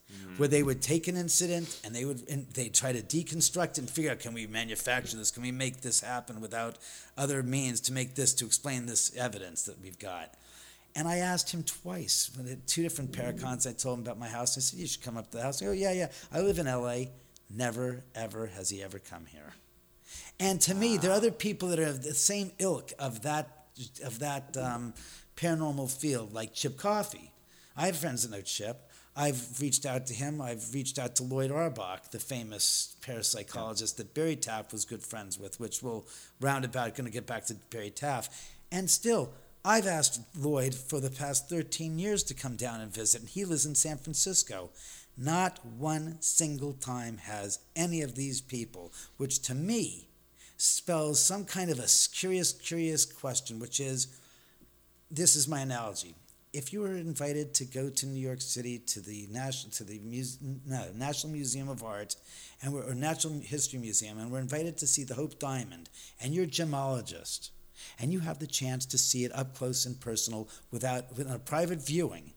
Faked, 0.08 0.38
where 0.38 0.48
they 0.48 0.62
would 0.62 0.82
take 0.82 1.08
an 1.08 1.16
incident 1.16 1.80
and 1.84 1.94
they 1.94 2.04
would 2.04 2.28
and 2.28 2.46
they 2.54 2.68
try 2.68 2.92
to 2.92 3.00
deconstruct 3.00 3.78
and 3.78 3.88
figure 3.88 4.10
out 4.10 4.18
can 4.18 4.34
we 4.34 4.46
manufacture 4.46 5.16
this? 5.16 5.30
Can 5.30 5.42
we 5.42 5.52
make 5.52 5.80
this 5.80 6.00
happen 6.00 6.40
without 6.40 6.78
other 7.16 7.42
means 7.42 7.80
to 7.82 7.92
make 7.92 8.14
this 8.14 8.34
to 8.34 8.46
explain 8.46 8.86
this 8.86 9.14
evidence 9.16 9.62
that 9.62 9.80
we've 9.80 9.98
got? 9.98 10.34
And 10.96 11.08
I 11.08 11.16
asked 11.16 11.50
him 11.52 11.64
twice, 11.64 12.30
two 12.66 12.82
different 12.82 13.12
paracons. 13.12 13.66
I 13.66 13.72
told 13.72 13.98
him 13.98 14.04
about 14.04 14.18
my 14.18 14.28
house. 14.28 14.56
I 14.56 14.60
said, 14.60 14.78
"You 14.78 14.86
should 14.86 15.02
come 15.02 15.16
up 15.16 15.30
to 15.30 15.38
the 15.38 15.42
house." 15.42 15.58
He 15.60 15.66
goes, 15.66 15.74
"Oh 15.74 15.78
yeah, 15.78 15.92
yeah. 15.92 16.08
I 16.32 16.40
live 16.40 16.58
in 16.58 16.66
L.A. 16.68 17.10
Never, 17.50 18.04
ever 18.14 18.46
has 18.46 18.70
he 18.70 18.82
ever 18.82 18.98
come 18.98 19.26
here." 19.26 19.54
And 20.38 20.60
to 20.62 20.74
me, 20.74 20.96
there 20.96 21.10
are 21.10 21.14
other 21.14 21.30
people 21.30 21.68
that 21.68 21.78
are 21.78 21.86
of 21.86 22.02
the 22.02 22.14
same 22.14 22.52
ilk 22.58 22.92
of 22.98 23.22
that 23.22 23.66
of 24.04 24.20
that 24.20 24.56
um, 24.56 24.94
paranormal 25.36 25.90
field, 25.90 26.32
like 26.32 26.54
Chip 26.54 26.76
Coffey 26.76 27.32
I 27.76 27.86
have 27.86 27.96
friends 27.96 28.22
that 28.22 28.30
know 28.30 28.42
Chip. 28.42 28.90
I've 29.16 29.60
reached 29.60 29.86
out 29.86 30.06
to 30.08 30.14
him. 30.14 30.40
I've 30.40 30.74
reached 30.74 30.98
out 30.98 31.14
to 31.16 31.22
Loyd 31.22 31.50
Auerbach, 31.50 32.10
the 32.10 32.18
famous 32.18 32.96
parapsychologist 33.00 33.96
that 33.96 34.14
Barry 34.14 34.36
Taff 34.36 34.72
was 34.72 34.84
good 34.84 35.02
friends 35.02 35.38
with, 35.38 35.60
which 35.60 35.82
we'll 35.82 36.06
roundabout 36.40 36.96
going 36.96 37.06
to 37.06 37.12
get 37.12 37.26
back 37.26 37.44
to 37.46 37.54
Barry 37.70 37.90
Taff. 37.90 38.28
And 38.72 38.90
still, 38.90 39.32
I've 39.64 39.86
asked 39.86 40.20
Loyd 40.36 40.74
for 40.74 40.98
the 41.00 41.10
past 41.10 41.48
13 41.48 41.98
years 41.98 42.24
to 42.24 42.34
come 42.34 42.56
down 42.56 42.80
and 42.80 42.92
visit, 42.92 43.20
and 43.20 43.30
he 43.30 43.44
lives 43.44 43.64
in 43.64 43.76
San 43.76 43.98
Francisco. 43.98 44.70
Not 45.16 45.64
one 45.64 46.16
single 46.20 46.72
time 46.72 47.18
has 47.18 47.60
any 47.76 48.02
of 48.02 48.16
these 48.16 48.40
people, 48.40 48.92
which 49.16 49.40
to 49.42 49.54
me 49.54 50.08
spells 50.56 51.20
some 51.20 51.44
kind 51.44 51.70
of 51.70 51.78
a 51.78 51.86
curious, 52.12 52.52
curious 52.52 53.04
question, 53.04 53.60
which 53.60 53.78
is 53.78 54.08
this 55.10 55.36
is 55.36 55.46
my 55.46 55.60
analogy. 55.60 56.16
If 56.54 56.72
you 56.72 56.80
were 56.80 56.94
invited 56.94 57.52
to 57.54 57.64
go 57.64 57.90
to 57.90 58.06
New 58.06 58.20
York 58.20 58.40
City 58.40 58.78
to 58.78 59.00
the 59.00 59.26
national 59.30 59.72
to 59.72 59.84
the 59.84 59.98
Muse, 59.98 60.38
no, 60.64 60.84
National 60.94 61.32
Museum 61.32 61.68
of 61.68 61.82
Art 61.82 62.14
and 62.62 62.72
we're, 62.72 62.88
or 62.88 62.94
Natural 62.94 63.34
History 63.40 63.78
Museum, 63.78 64.18
and 64.18 64.30
we're 64.30 64.38
invited 64.38 64.78
to 64.78 64.86
see 64.86 65.02
the 65.02 65.14
Hope 65.14 65.40
Diamond, 65.40 65.90
and 66.22 66.32
you're 66.32 66.44
a 66.44 66.46
gemologist, 66.46 67.50
and 67.98 68.12
you 68.12 68.20
have 68.20 68.38
the 68.38 68.46
chance 68.46 68.86
to 68.86 68.98
see 68.98 69.24
it 69.24 69.34
up 69.34 69.56
close 69.56 69.84
and 69.84 70.00
personal 70.00 70.48
without 70.70 71.16
without 71.16 71.36
a 71.36 71.40
private 71.40 71.84
viewing, 71.84 72.30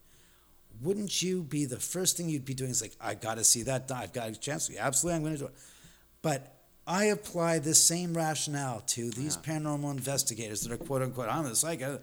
wouldn't 0.80 1.22
you 1.22 1.42
be 1.42 1.64
the 1.64 1.78
first 1.78 2.16
thing 2.16 2.28
you'd 2.28 2.44
be 2.44 2.54
doing 2.54 2.70
is 2.70 2.82
like, 2.82 2.96
I 3.00 3.14
got 3.14 3.36
to 3.38 3.44
see 3.44 3.62
that. 3.64 3.90
I've 3.90 4.12
got 4.12 4.28
a 4.30 4.34
chance. 4.34 4.68
Yeah, 4.70 4.86
absolutely, 4.86 5.16
I'm 5.16 5.22
going 5.22 5.34
to 5.34 5.40
do 5.40 5.46
it. 5.46 5.54
But 6.22 6.54
I 6.86 7.04
apply 7.04 7.58
this 7.58 7.82
same 7.84 8.14
rationale 8.14 8.80
to 8.88 9.10
these 9.10 9.36
paranormal 9.36 9.90
investigators 9.90 10.62
that 10.62 10.72
are 10.72 10.76
quote 10.76 11.02
unquote, 11.02 11.28
I'm 11.28 11.46
a 11.46 11.54
psycho. 11.54 11.94
Uh, 11.94 11.98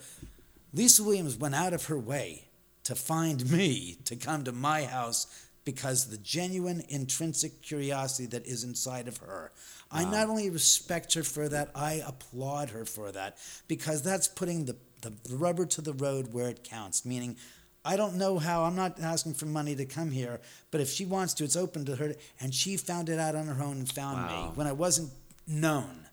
Lisa 0.75 1.03
Williams 1.03 1.37
went 1.37 1.55
out 1.55 1.71
of 1.73 1.85
her 1.85 1.97
way 1.97 2.49
to 2.83 2.95
find 2.95 3.49
me 3.49 3.97
to 4.03 4.15
come 4.17 4.43
to 4.43 4.51
my 4.51 4.83
house 4.83 5.25
because 5.63 6.07
the 6.09 6.17
genuine 6.17 6.83
intrinsic 6.89 7.61
curiosity 7.61 8.27
that 8.27 8.45
is 8.45 8.63
inside 8.63 9.07
of 9.07 9.17
her. 9.17 9.51
I 9.89 10.03
not 10.03 10.27
only 10.27 10.49
respect 10.49 11.13
her 11.13 11.23
for 11.23 11.47
that, 11.47 11.71
I 11.73 12.03
applaud 12.05 12.71
her 12.71 12.83
for 12.85 13.11
that 13.13 13.37
because 13.69 14.03
that's 14.03 14.27
putting 14.27 14.65
the, 14.65 14.75
the 15.01 15.13
rubber 15.31 15.65
to 15.65 15.81
the 15.81 15.93
road 15.93 16.33
where 16.33 16.49
it 16.49 16.63
counts, 16.63 17.05
meaning 17.05 17.37
I 17.85 17.95
don't 17.95 18.15
know 18.15 18.37
how, 18.37 18.63
I'm 18.63 18.75
not 18.75 18.99
asking 18.99 19.35
for 19.35 19.45
money 19.45 19.75
to 19.75 19.85
come 19.85 20.11
here, 20.11 20.41
but 20.71 20.81
if 20.81 20.89
she 20.89 21.05
wants 21.05 21.33
to, 21.35 21.45
it's 21.45 21.55
open 21.55 21.85
to 21.85 21.95
her. 21.95 22.15
And 22.41 22.53
she 22.53 22.77
found 22.77 23.07
it 23.09 23.19
out 23.19 23.35
on 23.35 23.47
her 23.47 23.63
own 23.63 23.77
and 23.77 23.89
found 23.89 24.27
me 24.27 24.51
when 24.55 24.67
I 24.67 24.73
wasn't 24.73 25.11
known. 25.47 26.07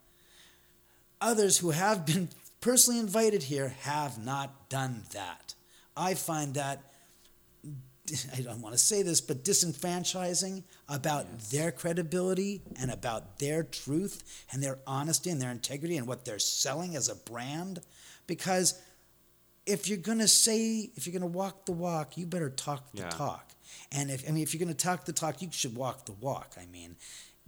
Others 1.20 1.59
who 1.59 1.70
have 1.70 2.06
been 2.06 2.28
personally 2.62 2.98
invited 2.98 3.43
here 3.43 3.74
have 3.82 4.16
not 4.24 4.70
done 4.70 5.02
that. 5.12 5.55
I 5.94 6.14
find 6.14 6.55
that, 6.55 6.82
I 8.34 8.40
don't 8.40 8.62
want 8.62 8.74
to 8.74 8.78
say 8.78 9.02
this, 9.02 9.20
but 9.20 9.44
disenfranchising 9.44 10.64
about 10.89 11.40
their 11.51 11.70
credibility 11.70 12.62
and 12.80 12.90
about 12.90 13.39
their 13.39 13.62
truth 13.62 14.44
and 14.51 14.62
their 14.62 14.78
honesty 14.86 15.28
and 15.28 15.43
their 15.43 15.51
integrity 15.51 15.98
and 15.98 16.06
what 16.06 16.24
they're 16.24 16.39
selling 16.39 16.97
as 16.97 17.09
a 17.10 17.14
brand. 17.14 17.80
Because 18.26 18.80
if 19.66 19.89
you're 19.89 19.98
going 19.98 20.18
to 20.18 20.28
say, 20.28 20.90
if 20.97 21.06
you're 21.06 21.18
going 21.18 21.30
to 21.30 21.39
walk 21.39 21.66
the 21.66 21.72
walk, 21.72 22.16
you 22.16 22.26
better 22.26 22.51
talk 22.51 22.90
the 22.93 23.02
Yeah. 23.02 23.10
talk. 23.10 23.52
And 23.90 24.10
if, 24.10 24.28
I 24.28 24.32
mean, 24.32 24.43
if 24.43 24.55
you're 24.55 24.64
going 24.64 24.74
to 24.74 24.84
talk 24.84 25.05
the 25.05 25.12
talk, 25.12 25.43
you 25.43 25.48
should 25.51 25.76
walk 25.76 26.06
the 26.06 26.12
walk. 26.12 26.56
I 26.60 26.66
mean, 26.66 26.97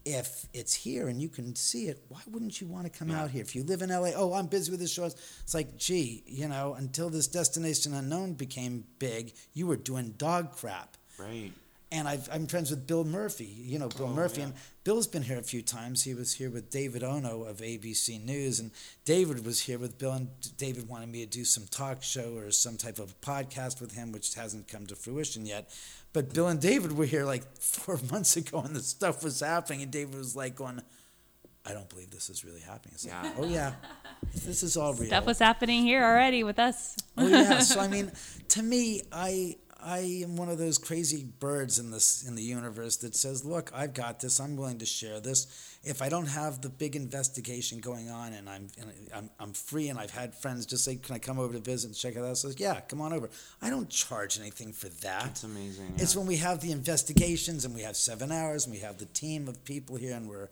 if 0.05 0.47
it's 0.52 0.74
here 0.74 1.09
and 1.09 1.20
you 1.20 1.28
can 1.28 1.55
see 1.56 1.89
it, 1.89 2.05
why 2.09 2.20
wouldn't 2.31 2.60
you 2.60 2.66
want 2.66 2.85
to 2.85 2.98
come 2.98 3.10
out 3.10 3.31
here? 3.31 3.40
If 3.43 3.56
you 3.56 3.64
live 3.64 3.82
in 3.82 3.90
LA, 3.90 4.10
oh, 4.14 4.35
I'm 4.35 4.47
busy 4.47 4.70
with 4.70 4.81
the 4.81 4.86
shows. 4.86 5.14
It's 5.43 5.55
like, 5.55 5.76
gee, 5.76 6.22
you 6.26 6.48
know, 6.48 6.74
until 6.74 7.10
this 7.10 7.26
Destination 7.26 7.94
Unknown 7.94 8.35
became 8.35 8.85
big, 8.98 9.32
you 9.55 9.66
were 9.66 9.76
doing 9.76 10.14
dog 10.18 10.52
crap. 10.52 10.97
Right. 11.18 11.52
And 11.95 12.09
I've, 12.09 12.29
I'm 12.33 12.49
friends 12.49 12.71
with 12.71 12.89
Bill 12.89 13.05
Murphy. 13.05 13.45
You 13.45 13.79
know 13.79 13.89
Bill 13.89 14.09
oh, 14.11 14.15
Murphy, 14.15 14.43
and 14.43 14.53
Bill's 14.83 15.07
been 15.07 15.23
here 15.23 15.39
a 15.39 15.43
few 15.45 15.62
times. 15.62 16.03
He 16.03 16.12
was 16.12 16.35
here 16.35 16.51
with 16.51 16.69
David 16.69 17.05
Ono 17.05 17.45
of 17.45 17.59
ABC 17.59 18.21
News, 18.25 18.59
and 18.59 18.73
David 19.05 19.47
was 19.47 19.61
here 19.61 19.79
with 19.79 19.97
Bill. 19.97 20.11
And 20.11 20.29
David 20.57 20.89
wanted 20.89 21.09
me 21.09 21.25
to 21.25 21.31
do 21.31 21.45
some 21.45 21.66
talk 21.71 22.03
show 22.03 22.35
or 22.37 22.51
some 22.51 22.77
type 22.77 22.99
of 22.99 23.21
podcast 23.21 23.81
with 23.81 23.95
him, 23.95 24.11
which 24.11 24.35
hasn't 24.35 24.66
come 24.66 24.87
to 24.87 24.97
fruition 24.97 25.47
yet. 25.47 25.71
But 26.12 26.35
Bill 26.35 26.49
and 26.49 26.61
David 26.61 26.99
were 26.99 27.05
here 27.05 27.25
like 27.25 27.45
four 27.61 28.01
months 28.11 28.37
ago, 28.37 28.62
and 28.62 28.75
the 28.75 28.83
stuff 28.83 29.23
was 29.23 29.39
happening, 29.39 29.83
and 29.83 29.93
David 29.93 30.16
was 30.16 30.35
like 30.35 30.57
going. 30.57 30.83
I 31.66 31.73
don't 31.73 31.89
believe 31.89 32.11
this 32.11 32.29
is 32.29 32.45
really 32.45 32.61
happening. 32.61 32.93
It's 32.95 33.07
like, 33.07 33.25
Yeah. 33.25 33.33
oh 33.39 33.47
yeah, 33.47 33.73
this 34.45 34.62
is 34.62 34.77
all 34.77 34.93
real. 34.93 35.07
Stuff 35.07 35.25
was 35.25 35.39
happening 35.39 35.83
here 35.83 36.05
already 36.05 36.45
with 36.45 36.59
us. 36.59 36.95
Oh 37.16 37.27
yeah. 37.27 37.61
So 37.61 37.81
I 37.81 37.89
mean, 37.95 38.12
to 38.49 38.62
me, 38.62 39.03
I 39.11 39.57
I 39.85 40.23
am 40.24 40.36
one 40.36 40.48
of 40.48 40.56
those 40.56 40.78
crazy 40.78 41.24
birds 41.40 41.78
in 41.78 41.90
this 41.90 42.27
in 42.27 42.35
the 42.35 42.43
universe 42.43 42.97
that 42.98 43.15
says, 43.15 43.44
"Look, 43.44 43.70
I've 43.74 43.93
got 43.93 44.19
this. 44.19 44.40
I'm 44.40 44.56
willing 44.56 44.78
to 44.78 44.86
share 44.86 45.20
this. 45.20 45.47
If 45.85 46.01
I 46.01 46.09
don't 46.09 46.27
have 46.27 46.62
the 46.62 46.70
big 46.70 46.97
investigation 46.97 47.81
going 47.81 48.09
on, 48.09 48.32
and 48.32 48.48
I'm 48.48 48.69
and 48.81 48.90
I'm, 49.15 49.31
I'm 49.39 49.52
free, 49.52 49.90
and 49.90 49.98
I've 49.98 50.11
had 50.11 50.35
friends 50.35 50.65
just 50.65 50.85
say, 50.85 50.97
"Can 50.97 51.15
I 51.15 51.19
come 51.19 51.39
over 51.39 51.52
to 51.52 51.59
visit 51.59 51.89
and 51.89 51.97
check 51.97 52.16
it 52.16 52.20
out?" 52.20 52.31
I 52.31 52.32
says, 52.32 52.59
"Yeah, 52.59 52.81
come 52.81 53.02
on 53.02 53.12
over." 53.12 53.28
I 53.61 53.69
don't 53.69 53.90
charge 53.90 54.40
anything 54.40 54.73
for 54.73 54.89
that. 54.89 55.24
That's 55.24 55.44
amazing. 55.44 55.93
It's 55.98 56.16
when 56.16 56.27
we 56.27 56.36
have 56.36 56.61
the 56.61 56.73
investigations 56.73 57.66
and 57.66 57.74
we 57.74 57.82
have 57.82 57.97
seven 57.97 58.32
hours 58.32 58.65
and 58.65 58.74
we 58.74 58.81
have 58.81 58.97
the 58.97 59.06
team 59.06 59.48
of 59.48 59.62
people 59.65 59.97
here 59.97 60.16
and 60.16 60.28
we're 60.28 60.48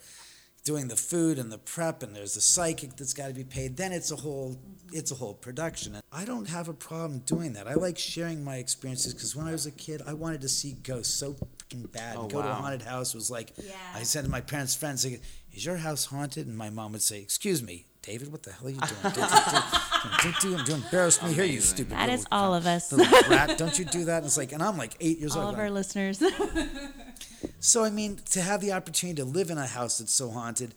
doing 0.65 0.89
the 0.89 0.97
food 0.97 1.39
and 1.39 1.51
the 1.51 1.59
prep 1.59 2.03
and 2.03 2.15
there's 2.15 2.35
the 2.35 2.41
psychic 2.41 2.97
that's 2.97 3.13
got 3.13 3.29
to 3.29 3.35
be 3.35 3.45
paid 3.45 3.77
then 3.77 3.93
it's 3.93 4.11
a 4.13 4.17
whole 4.17 4.53
mm-hmm. 4.53 4.97
it's 4.97 5.11
a 5.11 5.15
whole 5.15 5.35
production. 5.35 5.95
And 5.95 6.03
i 6.13 6.25
don't 6.25 6.49
have 6.49 6.69
a 6.69 6.75
problem 6.75 7.21
doing 7.21 7.55
that. 7.55 7.67
I 7.67 7.75
like 7.75 7.99
sharing 7.99 8.45
my 8.45 8.57
experiences 8.57 9.15
because 9.15 9.35
when 9.35 9.47
i 9.47 9.53
was 9.53 9.67
a 9.67 9.71
kid 9.73 10.03
i 10.07 10.13
wanted 10.13 10.41
to 10.43 10.49
see 10.49 10.73
ghosts 10.83 11.15
so 11.15 11.35
fucking 11.35 11.85
bad. 11.93 12.17
Oh, 12.17 12.29
go 12.29 12.43
to 12.43 12.49
a 12.49 12.55
haunted 12.55 12.83
house 12.83 13.15
was 13.15 13.31
like 13.31 13.53
Yeah. 13.57 13.73
i 13.95 14.03
said 14.03 14.25
to 14.25 14.31
my 14.31 14.41
parents 14.41 14.75
friends 14.75 15.05
like, 15.05 15.21
is 15.53 15.65
your 15.65 15.77
house 15.77 16.07
haunted? 16.07 16.47
And 16.47 16.57
my 16.57 16.71
mom 16.71 16.93
would 16.93 17.03
say 17.03 17.21
excuse 17.21 17.63
me 17.63 17.87
david 18.03 18.31
what 18.31 18.43
the 18.43 18.53
hell 18.53 18.67
are 18.67 18.71
you 18.71 18.81
doing 18.81 19.03
don't, 19.03 19.15
don't, 19.15 19.31
don't, 19.31 20.23
don't, 20.23 20.41
do, 20.41 20.57
don't 20.65 20.85
embarrass 20.85 21.23
me 21.23 21.33
here 21.33 21.45
you 21.45 21.61
stupid 21.61 21.93
That 21.93 22.01
little 22.09 22.15
is 22.17 22.27
all 22.33 22.55
of 22.55 22.67
us. 22.67 22.93
little 22.93 23.23
brat 23.29 23.57
don't 23.59 23.79
you 23.79 23.85
do 23.85 24.05
that 24.07 24.19
and 24.19 24.27
it's 24.27 24.37
like 24.37 24.53
and 24.53 24.63
i'm 24.63 24.77
like 24.77 24.97
eight 25.01 25.19
years 25.19 25.37
All 25.37 25.43
old 25.43 25.51
of 25.51 25.57
going, 25.57 25.69
our 25.69 25.71
listeners. 25.73 26.23
so 27.61 27.85
I 27.85 27.91
mean, 27.91 28.19
to 28.33 28.41
have 28.41 28.61
the 28.61 28.73
opportunity 28.73 29.17
to 29.23 29.25
live 29.25 29.51
in 29.51 29.59
a 29.59 29.67
house 29.67 29.99
that's 29.99 30.13
so 30.15 30.31
haunted, 30.31 30.75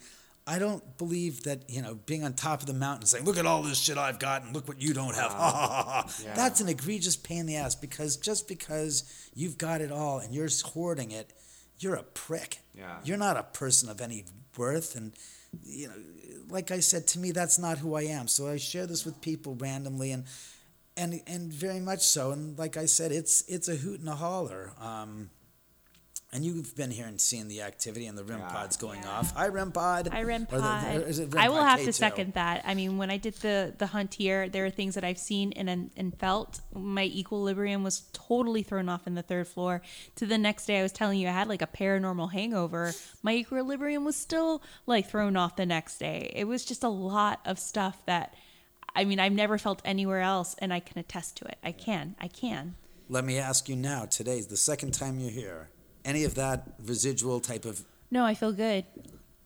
I 0.47 0.59
don't 0.59 0.97
believe 0.97 1.43
that 1.43 1.69
you 1.69 1.81
know 1.81 1.95
being 2.05 2.23
on 2.23 2.33
top 2.33 2.61
of 2.61 2.67
the 2.67 2.73
mountain 2.73 3.07
saying, 3.07 3.25
"Look 3.25 3.37
at 3.37 3.45
all 3.45 3.63
this 3.63 3.79
shit 3.79 3.97
I've 3.97 4.19
got, 4.19 4.43
and 4.43 4.53
look 4.53 4.67
what 4.67 4.81
you 4.81 4.93
don't 4.93 5.15
have." 5.15 5.31
Ha 5.31 5.51
ha 5.51 5.67
ha 5.67 5.83
ha. 5.83 6.09
Yeah. 6.23 6.33
That's 6.35 6.61
an 6.61 6.69
egregious 6.69 7.15
pain 7.15 7.39
in 7.41 7.45
the 7.47 7.55
ass 7.55 7.75
because 7.75 8.17
just 8.17 8.47
because 8.47 9.03
you've 9.33 9.57
got 9.57 9.81
it 9.81 9.91
all 9.91 10.19
and 10.19 10.33
you're 10.33 10.49
hoarding 10.63 11.11
it, 11.11 11.33
you're 11.79 11.95
a 11.95 12.03
prick. 12.03 12.59
Yeah. 12.77 12.97
You're 13.03 13.17
not 13.17 13.37
a 13.37 13.43
person 13.43 13.89
of 13.89 14.01
any 14.01 14.25
worth, 14.57 14.95
and 14.95 15.13
you 15.63 15.87
know, 15.87 15.93
like 16.49 16.71
I 16.71 16.79
said, 16.79 17.07
to 17.07 17.19
me, 17.19 17.31
that's 17.31 17.57
not 17.57 17.77
who 17.77 17.95
I 17.95 18.03
am. 18.03 18.27
So 18.27 18.47
I 18.47 18.57
share 18.57 18.85
this 18.85 19.05
with 19.05 19.19
people 19.21 19.55
randomly, 19.55 20.11
and 20.11 20.25
and 20.97 21.21
and 21.27 21.51
very 21.51 21.79
much 21.79 22.01
so. 22.01 22.31
And 22.31 22.57
like 22.57 22.77
I 22.77 22.85
said, 22.85 23.11
it's 23.11 23.43
it's 23.47 23.67
a 23.67 23.75
hoot 23.75 23.99
and 23.99 24.09
a 24.09 24.15
holler. 24.15 24.73
Um, 24.79 25.29
and 26.35 26.43
you've 26.45 26.75
been 26.75 26.91
here 26.91 27.05
and 27.07 27.19
seen 27.19 27.47
the 27.47 27.61
activity 27.61 28.05
and 28.07 28.17
the 28.17 28.23
REM 28.25 28.39
Yeah. 28.39 28.49
pods 28.49 28.75
going 28.75 29.05
off. 29.05 29.31
Hi, 29.35 29.47
REM 29.47 29.71
pod. 29.71 30.09
I 30.11 30.23
REM 30.23 30.43
Or 30.51 30.57
the- 30.57 30.61
pod. 30.61 30.95
or 30.97 31.01
is 31.03 31.19
it 31.19 31.33
REM 31.33 31.41
I 31.43 31.47
will 31.47 31.59
pod 31.59 31.69
have 31.69 31.79
K2? 31.79 31.85
to 31.85 31.93
second 31.93 32.33
that. 32.33 32.61
I 32.65 32.73
mean, 32.73 32.97
when 32.97 33.09
I 33.09 33.15
did 33.17 33.35
the 33.35 33.73
the 33.77 33.87
hunt 33.87 34.15
here, 34.15 34.49
there 34.49 34.65
are 34.65 34.69
things 34.69 34.95
that 34.95 35.05
I've 35.05 35.17
seen 35.17 35.53
and 35.53 35.91
and 35.95 36.19
felt. 36.19 36.59
My 36.73 37.05
equilibrium 37.05 37.83
was 37.83 38.03
totally 38.11 38.63
thrown 38.63 38.89
off 38.89 39.07
in 39.07 39.15
the 39.15 39.23
third 39.23 39.47
floor. 39.47 39.81
To 40.17 40.25
the 40.25 40.37
next 40.37 40.65
day, 40.65 40.79
I 40.79 40.83
was 40.83 40.91
telling 40.91 41.19
you 41.19 41.29
I 41.29 41.31
had 41.31 41.47
like 41.47 41.61
a 41.61 41.67
paranormal 41.67 42.33
hangover. 42.33 42.93
My 43.23 43.33
equilibrium 43.33 44.03
was 44.03 44.17
still 44.17 44.61
like 44.85 45.09
thrown 45.09 45.37
off 45.37 45.55
the 45.55 45.65
next 45.65 45.99
day. 45.99 46.31
It 46.35 46.45
was 46.45 46.65
just 46.65 46.83
a 46.83 46.89
lot 46.89 47.39
of 47.45 47.57
stuff 47.59 48.05
that. 48.05 48.33
I 48.97 49.03
mean, 49.03 49.19
I've 49.19 49.33
never 49.33 49.57
felt 49.57 49.81
anywhere 49.83 50.21
else, 50.21 50.55
and 50.59 50.73
I 50.73 50.79
can 50.79 50.97
attest 50.99 51.35
to 51.37 51.45
it. 51.45 51.57
I 51.63 51.71
can. 51.73 52.15
I 52.19 52.27
can. 52.29 52.75
Let 53.09 53.25
me 53.25 53.37
ask 53.37 53.67
you 53.69 53.75
now. 53.75 54.05
Today's 54.05 54.47
the 54.47 54.55
second 54.57 54.93
time 54.93 55.19
you're 55.19 55.31
here. 55.31 55.69
Any 56.05 56.23
of 56.23 56.35
that 56.35 56.67
residual 56.85 57.39
type 57.41 57.65
of 57.65 57.83
No, 58.11 58.23
I 58.23 58.35
feel 58.35 58.53
good. 58.53 58.85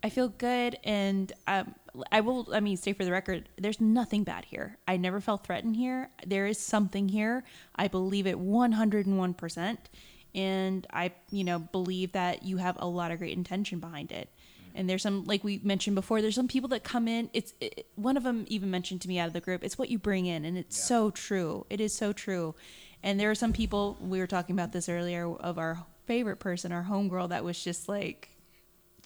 I 0.03 0.10
feel 0.10 0.30
good, 0.30 0.77
and 0.84 1.31
um, 1.48 1.76
I 2.11 2.22
will. 2.22 2.48
I 2.53 2.60
mean, 2.60 2.77
say 2.77 2.94
for 2.94 3.03
the 3.03 3.11
record, 3.11 3.49
there's 3.57 3.81
nothing 3.81 4.23
bad 4.23 4.45
here. 4.45 4.77
I 4.88 4.98
never 4.98 5.19
felt 5.19 5.45
threatened 5.45 5.76
here. 5.76 6.10
There 6.26 6.45
is 6.45 6.57
something 6.57 7.10
here. 7.10 7.44
I 7.76 7.88
believe 7.88 8.27
it 8.27 8.40
101 8.40 9.34
percent, 9.34 9.90
and 10.34 10.88
I, 10.94 11.11
you 11.31 11.44
know, 11.44 11.60
believe 11.60 12.14
that 12.14 12.44
you 12.44 12.57
have 12.57 12.77
a 12.80 12.88
lot 12.88 13.11
of 13.11 13.19
great 13.19 13.36
intention 13.36 13.80
behind 13.80 14.11
it. 14.11 14.30
And 14.76 14.90
there's 14.90 15.02
some, 15.02 15.26
like 15.26 15.44
we 15.44 15.60
mentioned 15.64 15.95
before, 15.95 16.22
there's 16.22 16.36
some 16.36 16.48
people 16.48 16.69
that 16.69 16.84
come 16.84 17.07
in. 17.07 17.30
It's 17.34 17.53
it, 17.60 17.88
one 17.95 18.15
of 18.15 18.23
them 18.23 18.45
even 18.48 18.72
mentioned 18.72 19.02
to 19.02 19.07
me 19.07 19.19
out 19.19 19.27
of 19.27 19.34
the 19.34 19.41
group. 19.41 19.64
It's 19.64 19.77
what 19.77 19.90
you 19.90 19.98
bring 19.98 20.26
in, 20.27 20.45
and 20.45 20.57
it's 20.57 20.77
so 20.77 21.10
true. 21.11 21.65
It 21.69 21.81
is 21.81 21.94
so 21.94 22.14
true. 22.14 22.56
And 23.03 23.19
there 23.19 23.31
are 23.31 23.36
some 23.36 23.52
people 23.52 23.98
we 23.99 24.19
were 24.19 24.27
talking 24.27 24.56
about 24.56 24.72
this 24.72 24.88
earlier 24.88 25.27
of 25.27 25.57
our 25.57 25.86
favorite 26.10 26.40
person, 26.40 26.72
our 26.72 26.84
homegirl, 26.90 27.30
that 27.30 27.44
was 27.44 27.64
just 27.64 27.88
like 27.88 28.30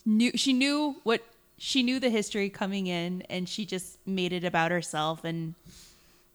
knew 0.06 0.32
she 0.36 0.54
knew 0.54 0.96
what 1.04 1.22
she 1.58 1.84
knew 1.84 2.00
the 2.00 2.10
history 2.10 2.50
coming 2.50 2.88
in 2.88 3.22
and 3.30 3.48
she 3.48 3.66
just 3.66 3.98
made 4.08 4.32
it 4.32 4.46
about 4.46 4.72
herself 4.72 5.26
and 5.26 5.54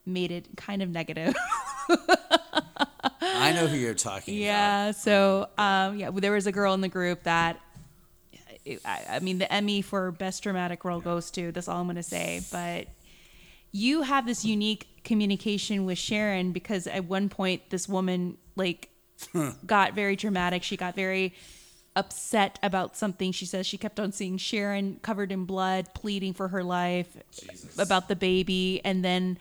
made 0.05 0.31
it 0.31 0.45
kind 0.55 0.81
of 0.83 0.89
negative 0.89 1.33
I 3.21 3.51
know 3.53 3.67
who 3.67 3.77
you're 3.77 3.93
talking 3.93 4.35
about. 4.35 4.43
yeah 4.43 4.91
so 4.91 5.47
um 5.57 5.97
yeah 5.97 6.09
there 6.11 6.31
was 6.31 6.47
a 6.47 6.51
girl 6.51 6.73
in 6.73 6.81
the 6.81 6.87
group 6.89 7.23
that 7.23 7.59
I, 8.85 9.03
I 9.09 9.19
mean 9.19 9.37
the 9.39 9.51
emmy 9.51 9.81
for 9.81 10.11
best 10.11 10.43
dramatic 10.43 10.83
role 10.85 10.99
goes 10.99 11.29
to 11.31 11.51
that's 11.51 11.67
all 11.67 11.79
i'm 11.81 11.87
gonna 11.87 12.01
say 12.03 12.41
but 12.51 12.87
you 13.71 14.01
have 14.01 14.25
this 14.25 14.45
unique 14.45 14.87
communication 15.03 15.85
with 15.85 15.97
sharon 15.97 16.51
because 16.53 16.87
at 16.87 17.05
one 17.05 17.29
point 17.29 17.69
this 17.69 17.87
woman 17.87 18.37
like 18.55 18.88
got 19.65 19.93
very 19.93 20.15
dramatic 20.15 20.63
she 20.63 20.77
got 20.77 20.95
very 20.95 21.33
upset 21.95 22.59
about 22.63 22.95
something 22.95 23.31
she 23.31 23.45
says 23.45 23.65
she 23.65 23.77
kept 23.77 23.99
on 23.99 24.11
seeing 24.11 24.37
sharon 24.37 24.99
covered 25.01 25.31
in 25.31 25.45
blood 25.45 25.87
pleading 25.93 26.33
for 26.33 26.47
her 26.49 26.63
life 26.63 27.17
about 27.77 28.07
the 28.07 28.15
baby 28.15 28.79
and 28.85 29.03
then 29.03 29.37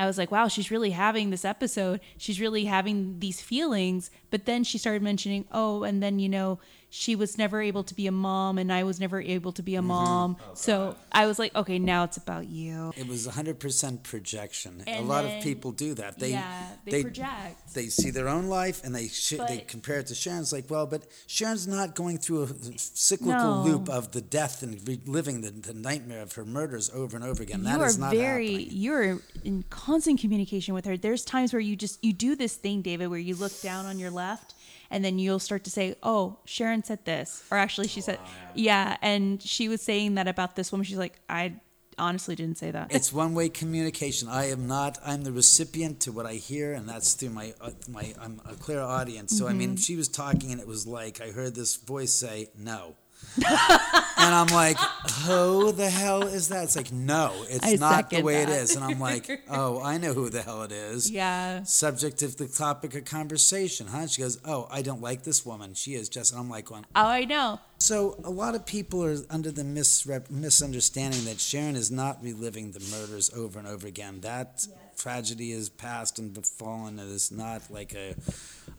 I 0.00 0.06
was 0.06 0.16
like, 0.16 0.30
wow, 0.30 0.48
she's 0.48 0.70
really 0.70 0.92
having 0.92 1.28
this 1.28 1.44
episode. 1.44 2.00
She's 2.16 2.40
really 2.40 2.64
having 2.64 3.18
these 3.18 3.42
feelings. 3.42 4.10
But 4.30 4.46
then 4.46 4.64
she 4.64 4.78
started 4.78 5.02
mentioning, 5.02 5.44
oh, 5.52 5.82
and 5.82 6.02
then, 6.02 6.18
you 6.18 6.30
know, 6.30 6.58
she 6.90 7.16
was 7.16 7.38
never 7.38 7.62
able 7.62 7.84
to 7.84 7.94
be 7.94 8.06
a 8.06 8.12
mom 8.12 8.58
and 8.58 8.72
I 8.72 8.82
was 8.82 9.00
never 9.00 9.20
able 9.20 9.52
to 9.52 9.62
be 9.62 9.76
a 9.76 9.78
mm-hmm. 9.78 9.88
mom. 9.88 10.36
Oh, 10.40 10.54
so 10.54 10.96
I 11.12 11.26
was 11.26 11.38
like, 11.38 11.54
okay, 11.54 11.78
now 11.78 12.04
it's 12.04 12.16
about 12.16 12.48
you. 12.48 12.92
It 12.96 13.06
was 13.06 13.26
100% 13.26 14.02
projection. 14.02 14.82
a 14.86 14.90
And 14.90 15.08
lot 15.08 15.24
then- 15.24 15.38
of 15.38 15.42
people 15.44 15.72
do 15.72 15.94
that. 15.94 16.18
They, 16.18 16.30
yeah, 16.32 16.68
they, 16.84 17.02
project. 17.02 17.74
They 17.74 17.86
see 17.86 18.10
their 18.10 18.28
own 18.28 18.46
life 18.46 18.82
and 18.84 18.94
they 18.94 19.08
sh- 19.08 19.34
they 19.48 19.64
compare 19.66 20.00
it 20.00 20.08
to 20.08 20.14
Sharon's. 20.14 20.52
Like, 20.52 20.68
well, 20.68 20.86
but 20.86 21.06
Sharon's 21.26 21.68
not 21.68 21.94
going 21.94 22.18
through 22.18 22.42
a 22.42 22.48
cyclical 22.76 23.62
No. 23.62 23.62
loop 23.62 23.88
of 23.88 24.10
the 24.10 24.20
death 24.20 24.62
and 24.62 24.80
reliving 24.86 25.42
the, 25.42 25.50
the 25.50 25.74
nightmare 25.74 26.22
of 26.22 26.32
her 26.34 26.44
murders 26.44 26.90
over 26.92 27.16
and 27.16 27.24
over 27.24 27.42
again. 27.42 27.62
That 27.62 27.76
you 27.76 27.82
are 27.82 27.86
is 27.86 27.98
not 27.98 28.12
very 28.12 28.52
happening. 28.64 28.68
you're 28.72 29.18
in 29.44 29.64
constant 29.70 30.20
communication 30.20 30.74
with 30.74 30.84
her 30.84 30.96
there's 30.96 31.24
times 31.24 31.52
where 31.52 31.60
you 31.60 31.76
just 31.76 32.02
you 32.04 32.12
do 32.12 32.34
this 32.34 32.56
thing 32.56 32.82
david 32.82 33.08
where 33.08 33.18
you 33.18 33.34
look 33.34 33.58
down 33.60 33.86
on 33.86 33.98
your 33.98 34.10
left 34.10 34.54
and 34.90 35.04
then 35.04 35.18
you'll 35.18 35.38
start 35.38 35.62
to 35.64 35.70
say 35.70 35.94
oh 36.02 36.36
sharon 36.44 36.82
said 36.84 37.04
this 37.04 37.42
or 37.50 37.56
actually 37.58 37.88
she 37.88 38.00
said 38.00 38.18
yeah 38.54 38.96
and 39.02 39.42
she 39.42 39.68
was 39.68 39.80
saying 39.80 40.14
that 40.16 40.26
about 40.28 40.56
this 40.56 40.70
woman 40.72 40.84
she's 40.84 40.98
like 40.98 41.16
i 41.28 41.52
honestly 41.98 42.34
didn't 42.34 42.56
say 42.56 42.70
that 42.70 42.86
It's 42.90 43.12
one 43.12 43.34
way 43.34 43.50
communication. 43.50 44.26
I 44.28 44.48
am 44.50 44.66
not. 44.66 44.96
I'm 45.04 45.22
the 45.22 45.32
recipient 45.32 46.00
to 46.00 46.12
what 46.12 46.24
I 46.24 46.34
hear, 46.34 46.72
and 46.72 46.88
that's 46.88 47.12
through 47.12 47.28
my 47.40 47.52
uh, 47.60 47.72
my. 47.90 48.14
I'm 48.18 48.40
a 48.48 48.54
clear 48.54 48.80
audience. 48.80 49.36
So 49.36 49.46
I 49.46 49.52
mean, 49.52 49.70
Mm-hmm. 49.70 49.76
she 49.86 49.96
was 49.96 50.08
talking, 50.08 50.50
and 50.50 50.60
it 50.62 50.66
was 50.66 50.86
like 50.86 51.20
I 51.20 51.30
heard 51.30 51.54
this 51.54 51.76
voice 51.76 52.14
say 52.14 52.48
no, 52.56 52.96
and 53.36 54.34
I'm 54.34 54.48
like, 54.48 54.76
who 55.24 55.72
the 55.72 55.88
hell 55.88 56.22
is 56.22 56.48
that? 56.48 56.64
It's 56.64 56.76
like 56.76 56.92
no, 56.92 57.32
it's 57.48 57.66
I 57.66 57.74
not 57.74 58.10
the 58.10 58.22
way 58.22 58.42
it 58.42 58.46
that. 58.48 58.62
is, 58.62 58.74
and 58.76 58.84
I'm 58.84 58.98
like, 59.00 59.42
oh, 59.50 59.80
I 59.82 59.98
know 59.98 60.12
who 60.12 60.28
the 60.30 60.42
hell 60.42 60.62
it 60.62 60.72
is. 60.72 61.10
yeah 61.10 61.62
Subject 61.62 62.22
of 62.22 62.36
the 62.36 62.48
topic 62.48 62.94
of 62.94 63.04
conversation, 63.04 63.86
huh? 63.86 64.06
She 64.06 64.22
goes, 64.22 64.38
oh, 64.44 64.66
I 64.70 64.82
don't 64.82 65.00
like 65.00 65.22
this 65.22 65.46
woman. 65.46 65.74
She 65.74 65.94
is 65.94 66.08
just, 66.08 66.32
and 66.32 66.40
I'm 66.40 66.50
like, 66.50 66.66
going, 66.66 66.84
oh 66.96 67.06
i 67.06 67.24
know 67.24 67.60
so 67.80 68.20
a 68.24 68.30
lot 68.30 68.54
of 68.54 68.66
people 68.66 69.04
are 69.04 69.16
under 69.30 69.50
the 69.50 69.62
misrep- 69.62 70.30
misunderstanding 70.30 71.24
that 71.24 71.40
Sharon 71.40 71.76
is 71.76 71.90
not 71.90 72.22
reliving 72.22 72.72
the 72.72 72.80
murders 72.80 73.30
over 73.34 73.58
and 73.58 73.66
over 73.66 73.86
again. 73.86 74.20
That 74.20 74.66
tragedy 74.96 75.50
is 75.52 75.70
past 75.70 76.18
and 76.18 76.32
befallen. 76.32 76.98
It 76.98 77.08
is 77.08 77.32
not 77.32 77.62
like 77.70 77.94
a 77.94 78.14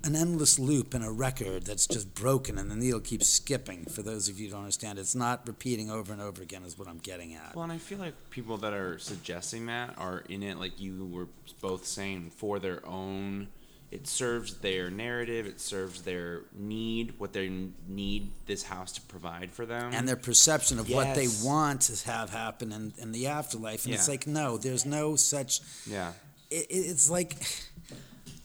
an 0.04 0.16
endless 0.16 0.58
loop 0.58 0.96
in 0.96 1.04
a 1.04 1.12
record 1.12 1.64
that's 1.66 1.86
just 1.86 2.16
broken 2.16 2.58
and 2.58 2.72
the 2.72 2.76
needle 2.76 3.00
keeps 3.00 3.28
skipping. 3.28 3.86
For 3.86 4.02
those 4.02 4.30
of 4.30 4.40
you 4.40 4.48
who 4.48 4.54
don't 4.54 4.62
understand, 4.62 4.98
it's 4.98 5.14
not 5.16 5.48
repeating 5.48 5.92
over 5.92 6.12
and 6.12 6.22
over 6.22 6.42
again, 6.42 6.64
is 6.64 6.78
what 6.78 6.88
I'm 6.88 6.98
getting 6.98 7.36
at. 7.36 7.56
Well, 7.56 7.64
and 7.64 7.72
I 7.72 7.78
feel 7.78 8.00
like 8.00 8.14
people 8.30 8.58
that 8.58 8.74
are 8.74 8.98
suggesting 8.98 9.68
that 9.68 9.94
are 9.98 10.24
in 10.28 10.42
it, 10.42 10.58
like 10.58 10.80
you 10.80 11.06
were 11.06 11.28
both 11.62 11.86
saying, 11.86 12.32
for 12.36 12.60
their 12.60 12.86
own. 12.86 13.48
It 13.92 14.08
serves 14.08 14.56
their 14.60 14.90
narrative. 14.90 15.46
It 15.46 15.60
serves 15.60 16.02
their 16.04 16.44
need, 16.58 17.14
what 17.20 17.34
they 17.34 17.50
need 17.90 18.32
this 18.46 18.64
house 18.64 18.94
to 18.94 19.02
provide 19.02 19.52
for 19.52 19.66
them, 19.66 19.92
and 19.94 20.08
their 20.08 20.16
perception 20.16 20.80
of 20.80 20.90
what 20.90 21.14
they 21.14 21.28
want 21.44 21.82
to 21.82 22.08
have 22.10 22.30
happen 22.30 22.72
in, 22.72 22.94
in 22.98 23.12
the 23.12 23.28
afterlife. 23.28 23.84
And 23.86 23.94
it's 23.94 24.08
like, 24.08 24.26
no, 24.28 24.58
there's 24.58 24.86
no 24.86 25.16
such. 25.18 25.60
yeah, 25.86 26.14
It, 26.50 26.68
it- 26.70 26.74
it's 26.92 27.10
like 27.10 27.36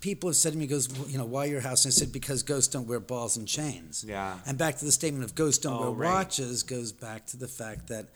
people 0.00 0.28
have 0.30 0.36
said 0.36 0.52
to 0.52 0.58
me, 0.58 0.66
"Goes, 0.66 0.88
you 1.08 1.16
know, 1.18 1.24
why 1.24 1.44
your 1.44 1.60
house?" 1.60 1.84
And 1.84 1.92
I 1.92 1.94
said, 1.94 2.12
"Because 2.12 2.42
ghosts 2.42 2.72
don't 2.72 2.86
wear 2.88 2.98
balls 3.00 3.36
and 3.36 3.46
chains." 3.46 4.04
Yeah. 4.06 4.38
And 4.46 4.58
back 4.58 4.76
to 4.78 4.84
the 4.84 4.92
statement 4.92 5.24
of 5.24 5.34
ghosts 5.36 5.62
don't 5.62 5.74
Oh, 5.74 5.90
wear 5.92 6.08
right. 6.10 6.12
watches 6.14 6.62
goes 6.64 6.90
back 6.92 7.26
to 7.26 7.36
the 7.36 7.48
fact 7.48 7.86
that 7.88 8.06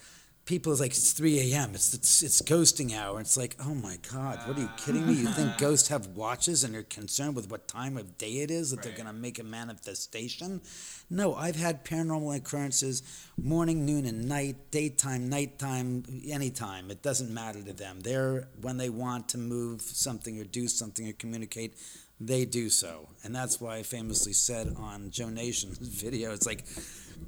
people 0.51 0.72
is 0.72 0.81
like 0.81 0.90
it's 0.90 1.12
3 1.12 1.52
a.m. 1.52 1.70
It's, 1.74 1.94
it's 1.94 2.24
it's 2.24 2.43
ghosting 2.43 2.93
hour. 2.98 3.20
It's 3.20 3.36
like, 3.36 3.55
oh 3.64 3.72
my 3.72 3.98
god, 4.12 4.40
what 4.48 4.59
are 4.59 4.60
you 4.60 4.68
ah. 4.68 4.77
kidding 4.85 5.06
me? 5.06 5.12
You 5.12 5.28
think 5.28 5.56
ghosts 5.59 5.89
have 5.89 6.09
watches 6.09 6.64
and 6.64 6.74
you're 6.74 6.82
concerned 6.82 7.36
with 7.36 7.48
what 7.48 7.68
time 7.68 7.97
of 7.97 8.18
day 8.18 8.39
it 8.39 8.51
is 8.51 8.72
that 8.72 8.82
they're 8.82 8.93
gonna 8.93 9.12
make 9.12 9.39
a 9.39 9.44
manifestation? 9.44 10.60
No, 11.09 11.36
I've 11.36 11.55
had 11.55 11.85
paranormal 11.85 12.36
occurrences 12.36 13.05
morning, 13.40 13.86
noon, 13.86 14.06
and 14.06 14.28
night, 14.28 14.72
daytime, 14.72 15.28
nighttime, 15.28 16.05
anytime. 16.28 16.90
It 16.90 17.01
doesn't 17.01 17.32
matter 17.32 17.62
to 17.62 17.72
them. 17.72 18.01
They're 18.01 18.48
when 18.60 18.77
they 18.77 18.90
want 18.90 19.28
to 19.28 19.39
move 19.39 19.81
something 19.82 20.40
or 20.40 20.44
do 20.44 20.66
something 20.66 21.09
or 21.09 21.12
communicate, 21.12 21.77
they 22.20 22.44
do 22.44 22.70
so. 22.70 23.09
And 23.22 23.32
that's 23.32 23.60
why 23.60 23.77
I 23.77 23.82
famously 23.85 24.32
said 24.32 24.74
on 24.77 25.12
Joe 25.12 25.28
Nation's 25.28 25.78
video, 26.02 26.32
it's 26.32 26.47
like 26.47 26.64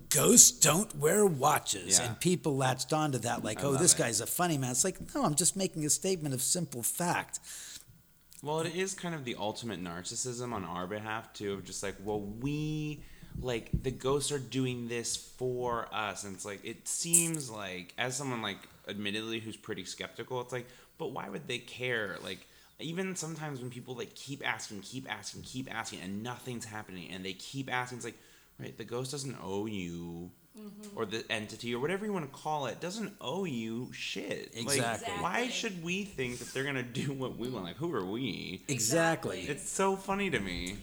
ghosts 0.09 0.51
don't 0.51 0.95
wear 0.97 1.25
watches. 1.27 1.99
Yeah. 1.99 2.07
And 2.07 2.21
people 2.21 2.57
latched 2.57 2.93
onto 2.93 3.19
that 3.19 3.45
like, 3.45 3.61
I 3.61 3.69
oh, 3.69 3.73
this 3.75 3.95
it. 3.95 3.99
guy's 3.99 4.21
a 4.21 4.27
funny 4.27 4.59
man. 4.59 4.71
It's 4.71 4.85
like, 4.85 5.15
no, 5.15 5.25
I'm 5.25 5.35
just 5.35 5.57
making 5.57 5.85
a 5.85 5.91
statement 5.91 6.35
of 6.35 6.43
simple 6.43 6.83
fact. 6.83 7.41
Well, 8.43 8.61
it 8.61 8.75
is 8.75 8.95
kind 8.95 9.15
of 9.15 9.25
the 9.25 9.37
ultimate 9.39 9.83
narcissism 9.83 10.53
on 10.53 10.65
our 10.65 10.87
behalf 10.87 11.33
too, 11.33 11.53
of 11.53 11.65
just 11.65 11.83
like, 11.83 11.95
well, 12.03 12.21
we 12.21 13.05
like 13.41 13.71
the 13.83 13.91
ghosts 13.91 14.33
are 14.33 14.39
doing 14.39 14.89
this 14.89 15.17
for 15.17 15.89
us, 15.93 16.25
and 16.25 16.35
it's 16.35 16.45
like 16.45 16.65
it 16.65 16.89
seems 16.89 17.49
like 17.49 17.95
as 17.97 18.17
someone 18.17 18.43
like 18.43 18.59
admittedly 18.89 19.39
who's 19.39 19.57
pretty 19.57 19.85
skeptical, 19.85 20.41
it's 20.41 20.53
like, 20.53 20.67
but 20.99 21.13
why 21.13 21.29
would 21.29 21.47
they 21.47 21.59
care? 21.59 22.17
Like 22.23 22.47
even 22.81 23.15
sometimes 23.15 23.61
when 23.61 23.71
people 23.71 23.95
like 23.95 24.15
keep 24.17 24.47
asking, 24.47 24.81
keep 24.81 25.11
asking, 25.11 25.43
keep 25.43 25.73
asking, 25.73 26.01
and 26.01 26.23
nothing's 26.23 26.65
happening, 26.65 27.11
and 27.13 27.25
they 27.25 27.35
keep 27.35 27.73
asking, 27.73 27.99
it's 27.99 28.05
like, 28.05 28.19
right, 28.63 28.77
the 28.79 28.85
ghost 28.85 29.11
doesn't 29.11 29.37
owe 29.43 29.67
you. 29.67 30.31
Or 30.95 31.07
the 31.07 31.25
entity, 31.31 31.75
or 31.75 31.81
whatever 31.81 32.05
you 32.05 32.13
want 32.13 32.31
to 32.31 32.39
call 32.39 32.67
it, 32.67 32.79
doesn't 32.79 33.15
owe 33.21 33.45
you 33.45 33.91
shit. 33.93 34.55
Like, 34.55 34.77
Exactly. 34.77 35.13
why 35.15 35.49
should 35.49 35.83
we 35.83 36.05
think 36.05 36.39
that 36.39 36.53
they're 36.53 36.63
gonna 36.65 36.83
do 36.83 37.13
what 37.13 37.37
we 37.39 37.49
want? 37.49 37.65
Like, 37.65 37.77
who 37.77 37.93
are 37.95 38.05
we? 38.05 38.63
Exactly. 38.69 39.41
It's 39.41 39.69
so 39.69 39.97
funny 39.97 40.29
to 40.31 40.39
me. 40.39 40.77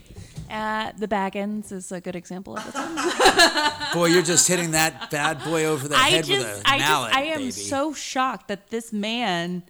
Uh, 0.49 0.91
the 0.97 1.07
Bagans 1.07 1.71
is 1.71 1.91
a 1.91 2.01
good 2.01 2.15
example 2.15 2.57
of 2.57 2.65
this. 2.65 2.73
Boy, 3.93 4.07
you're 4.07 4.23
just 4.23 4.47
hitting 4.47 4.71
that 4.71 5.11
bad 5.11 5.43
boy 5.43 5.65
over 5.65 5.87
the 5.87 5.95
I 5.95 6.09
head 6.09 6.25
just, 6.25 6.45
with 6.45 6.63
a 6.65 6.69
I 6.69 6.77
mallet, 6.79 7.09
just, 7.11 7.19
I 7.19 7.23
am 7.25 7.37
baby. 7.39 7.51
so 7.51 7.93
shocked 7.93 8.47
that 8.47 8.69
this 8.71 8.91
man 8.91 9.63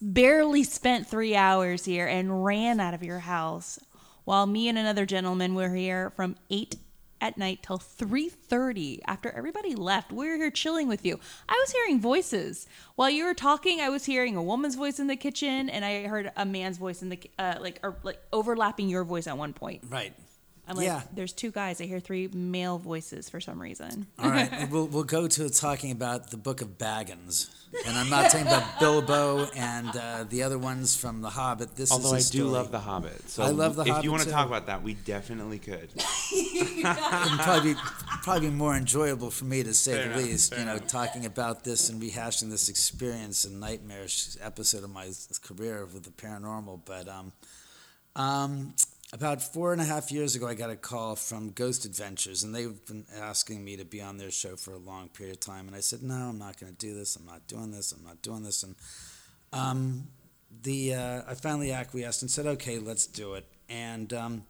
barely 0.00 0.64
spent 0.64 1.06
three 1.06 1.36
hours 1.36 1.84
here 1.84 2.06
and 2.06 2.44
ran 2.44 2.80
out 2.80 2.94
of 2.94 3.02
your 3.02 3.20
house, 3.20 3.78
while 4.24 4.46
me 4.46 4.68
and 4.68 4.78
another 4.78 5.06
gentleman 5.06 5.54
were 5.54 5.74
here 5.74 6.10
from 6.10 6.36
eight 6.50 6.76
at 7.20 7.36
night 7.38 7.62
till 7.62 7.78
three 7.78 8.28
thirty. 8.28 9.00
After 9.06 9.30
everybody 9.30 9.74
left, 9.74 10.12
we 10.12 10.28
were 10.28 10.36
here 10.36 10.50
chilling 10.50 10.88
with 10.88 11.04
you. 11.04 11.18
I 11.48 11.52
was 11.64 11.72
hearing 11.72 12.00
voices 12.00 12.66
while 12.96 13.10
you 13.10 13.24
were 13.24 13.34
talking. 13.34 13.80
I 13.80 13.88
was 13.88 14.04
hearing 14.04 14.36
a 14.36 14.42
woman's 14.42 14.74
voice 14.74 14.98
in 14.98 15.06
the 15.06 15.16
kitchen, 15.16 15.68
and 15.68 15.84
I 15.84 16.06
heard 16.06 16.30
a 16.36 16.44
man's 16.46 16.78
voice 16.78 17.02
in 17.02 17.08
the 17.08 17.18
uh, 17.38 17.56
like 17.60 17.80
or 17.82 17.96
like 18.02 18.20
overlapping 18.32 18.88
your 18.88 19.04
voice 19.04 19.26
at 19.26 19.36
one 19.36 19.52
point. 19.52 19.84
Right. 19.88 20.14
I'm 20.70 20.76
like, 20.76 20.84
Yeah. 20.84 21.00
there's 21.14 21.32
two 21.32 21.50
guys. 21.50 21.80
I 21.80 21.84
hear 21.84 21.98
three 21.98 22.28
male 22.28 22.76
voices 22.78 23.30
for 23.30 23.40
some 23.40 23.58
reason. 23.60 24.06
All 24.18 24.28
right, 24.28 24.68
we'll, 24.70 24.86
we'll 24.86 25.02
go 25.04 25.26
to 25.26 25.48
talking 25.48 25.90
about 25.92 26.30
the 26.30 26.36
Book 26.36 26.60
of 26.60 26.76
Bagans. 26.76 27.48
And 27.86 27.96
I'm 27.96 28.08
not 28.08 28.30
talking 28.30 28.46
about 28.46 28.80
Bilbo 28.80 29.46
and 29.54 29.88
uh, 29.94 30.24
the 30.28 30.42
other 30.42 30.58
ones 30.58 30.96
from 30.96 31.20
The 31.20 31.30
Hobbit. 31.30 31.76
This 31.76 31.92
Although 31.92 32.14
I 32.14 32.18
is 32.18 32.28
a 32.30 32.32
do 32.32 32.38
story. 32.38 32.50
love 32.52 32.70
The 32.72 32.80
Hobbit. 32.80 33.28
So 33.28 33.42
I 33.42 33.50
love 33.50 33.76
The 33.76 33.82
if 33.82 33.88
Hobbit 33.88 34.04
you 34.04 34.10
want 34.10 34.22
to 34.22 34.28
too. 34.28 34.34
talk 34.34 34.46
about 34.46 34.66
that, 34.66 34.82
we 34.82 34.94
definitely 34.94 35.58
could. 35.58 35.88
It'd 36.34 37.40
probably 37.40 37.74
be, 37.74 37.80
probably 38.22 38.48
be 38.48 38.54
more 38.54 38.74
enjoyable 38.74 39.30
for 39.30 39.44
me 39.44 39.62
to 39.62 39.74
say 39.74 39.92
Fair 39.92 40.04
the 40.04 40.10
enough, 40.14 40.22
least. 40.22 40.52
You 40.58 40.64
know, 40.64 40.76
enough. 40.76 40.88
talking 40.88 41.26
about 41.26 41.64
this 41.64 41.88
and 41.90 42.00
rehashing 42.02 42.50
this 42.50 42.68
experience 42.68 43.44
and 43.44 43.60
nightmarish 43.60 44.36
episode 44.40 44.84
of 44.84 44.90
my 44.90 45.10
career 45.42 45.86
with 45.92 46.04
the 46.04 46.10
paranormal. 46.10 46.80
But 46.84 47.08
um, 47.08 47.32
um, 48.16 48.74
about 49.12 49.40
four 49.42 49.72
and 49.72 49.80
a 49.80 49.84
half 49.84 50.12
years 50.12 50.34
ago, 50.34 50.46
I 50.46 50.54
got 50.54 50.70
a 50.70 50.76
call 50.76 51.16
from 51.16 51.50
Ghost 51.50 51.84
Adventures, 51.86 52.42
and 52.42 52.54
they've 52.54 52.84
been 52.86 53.06
asking 53.18 53.64
me 53.64 53.76
to 53.76 53.84
be 53.84 54.02
on 54.02 54.18
their 54.18 54.30
show 54.30 54.56
for 54.56 54.72
a 54.72 54.78
long 54.78 55.08
period 55.08 55.34
of 55.34 55.40
time. 55.40 55.66
And 55.66 55.74
I 55.74 55.80
said, 55.80 56.02
no, 56.02 56.14
I'm 56.14 56.38
not 56.38 56.60
going 56.60 56.72
to 56.72 56.78
do 56.78 56.94
this. 56.94 57.16
I'm 57.16 57.24
not 57.24 57.46
doing 57.46 57.70
this. 57.70 57.92
I'm 57.92 58.04
not 58.04 58.20
doing 58.20 58.42
this. 58.42 58.62
And 58.62 58.74
um, 59.52 60.08
the 60.62 60.94
uh, 60.94 61.22
I 61.26 61.34
finally 61.34 61.72
acquiesced 61.72 62.22
and 62.22 62.30
said, 62.30 62.46
okay, 62.46 62.78
let's 62.78 63.06
do 63.06 63.34
it. 63.34 63.46
And 63.70 64.12
um, 64.12 64.44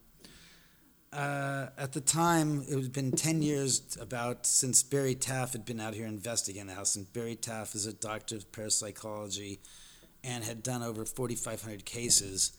uh, 1.13 1.67
at 1.79 1.93
the 1.93 2.01
time, 2.01 2.65
it 2.69 2.75
had 2.75 2.93
been 2.93 3.13
10 3.13 3.43
years 3.43 3.97
about 4.01 4.45
since 4.45 4.83
Barry 4.83 5.15
Taff 5.15 5.53
had 5.53 5.65
been 5.65 5.81
out 5.81 5.95
here 5.95 6.07
investigating 6.07 6.67
the 6.67 6.75
house. 6.75 6.97
And 6.97 7.13
Barry 7.13 7.37
Taff 7.37 7.77
is 7.77 7.87
a 7.87 7.93
doctor 7.93 8.37
of 8.37 8.51
parapsychology 8.51 9.61
and 10.25 10.43
had 10.43 10.65
done 10.65 10.83
over 10.83 11.05
4,500 11.05 11.85
cases. 11.85 12.58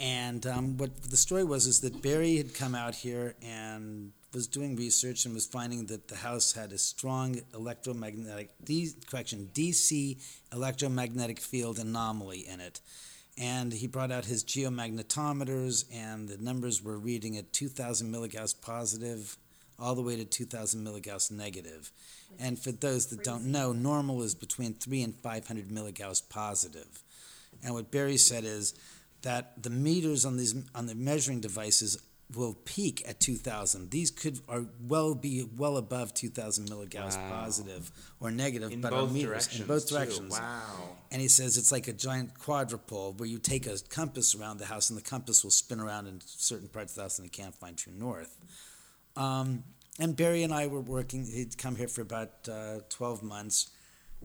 And 0.00 0.46
um, 0.46 0.76
what 0.76 1.02
the 1.10 1.16
story 1.16 1.44
was 1.44 1.66
is 1.66 1.80
that 1.80 2.02
Barry 2.02 2.36
had 2.36 2.54
come 2.54 2.74
out 2.74 2.94
here 2.94 3.34
and 3.42 4.12
was 4.32 4.46
doing 4.46 4.76
research 4.76 5.24
and 5.24 5.34
was 5.34 5.46
finding 5.46 5.86
that 5.86 6.08
the 6.08 6.16
house 6.16 6.52
had 6.52 6.72
a 6.72 6.78
strong 6.78 7.40
electromagnetic, 7.54 8.50
D, 8.62 8.90
correction, 9.06 9.50
DC 9.54 10.22
electromagnetic 10.52 11.40
field 11.40 11.78
anomaly 11.78 12.46
in 12.46 12.60
it. 12.60 12.80
And 13.36 13.72
he 13.72 13.86
brought 13.86 14.10
out 14.10 14.24
his 14.24 14.44
geomagnetometers, 14.44 15.84
and 15.92 16.28
the 16.28 16.38
numbers 16.38 16.82
were 16.82 16.98
reading 16.98 17.36
at 17.36 17.52
2,000 17.52 18.12
milligauss 18.12 18.60
positive 18.60 19.36
all 19.78 19.94
the 19.94 20.02
way 20.02 20.16
to 20.16 20.24
2,000 20.24 20.84
milligauss 20.84 21.30
negative. 21.30 21.92
And 22.38 22.58
for 22.58 22.72
those 22.72 23.06
that 23.06 23.22
don't 23.22 23.46
know, 23.46 23.72
normal 23.72 24.22
is 24.22 24.34
between 24.34 24.74
3 24.74 25.02
and 25.02 25.14
500 25.14 25.68
milligauss 25.68 26.28
positive. 26.28 27.02
And 27.62 27.74
what 27.74 27.90
Barry 27.90 28.16
said 28.16 28.44
is 28.44 28.74
that 29.22 29.62
the 29.62 29.70
meters 29.70 30.24
on 30.24 30.36
these 30.36 30.54
on 30.74 30.86
the 30.86 30.94
measuring 30.94 31.40
devices 31.40 31.98
will 32.36 32.52
peak 32.66 33.02
at 33.08 33.20
2,000. 33.20 33.90
These 33.90 34.10
could 34.10 34.38
are 34.48 34.66
well 34.86 35.14
be 35.14 35.48
well 35.56 35.78
above 35.78 36.12
2,000 36.12 36.68
milligauss 36.68 37.16
Wow. 37.16 37.30
positive 37.30 37.90
or 38.20 38.30
negative, 38.30 38.70
In 38.70 38.82
but 38.82 38.90
both 38.90 39.10
meters 39.12 39.28
directions. 39.28 39.60
in 39.62 39.66
both 39.66 39.88
too. 39.88 39.94
directions. 39.94 40.32
Wow. 40.32 40.96
And 41.10 41.22
he 41.22 41.28
says 41.28 41.56
it's 41.56 41.72
like 41.72 41.88
a 41.88 41.92
giant 41.94 42.34
quadrupole 42.34 43.16
where 43.18 43.26
you 43.28 43.38
take 43.38 43.66
a 43.66 43.78
compass 43.88 44.34
around 44.34 44.58
the 44.58 44.66
house 44.66 44.90
and 44.90 44.98
the 44.98 45.02
compass 45.02 45.42
will 45.42 45.50
spin 45.50 45.80
around 45.80 46.06
in 46.06 46.20
certain 46.26 46.68
parts 46.68 46.92
of 46.92 46.96
the 46.96 47.02
house 47.02 47.18
and 47.18 47.26
it 47.26 47.32
can't 47.32 47.54
find 47.54 47.78
true 47.78 47.94
north. 47.96 48.36
Um, 49.16 49.64
and 49.98 50.14
Barry 50.14 50.42
and 50.42 50.52
I 50.52 50.66
were 50.66 50.80
working, 50.82 51.24
he'd 51.24 51.56
come 51.56 51.76
here 51.76 51.88
for 51.88 52.02
about 52.02 52.46
uh, 52.46 52.80
12 52.90 53.22
months. 53.22 53.70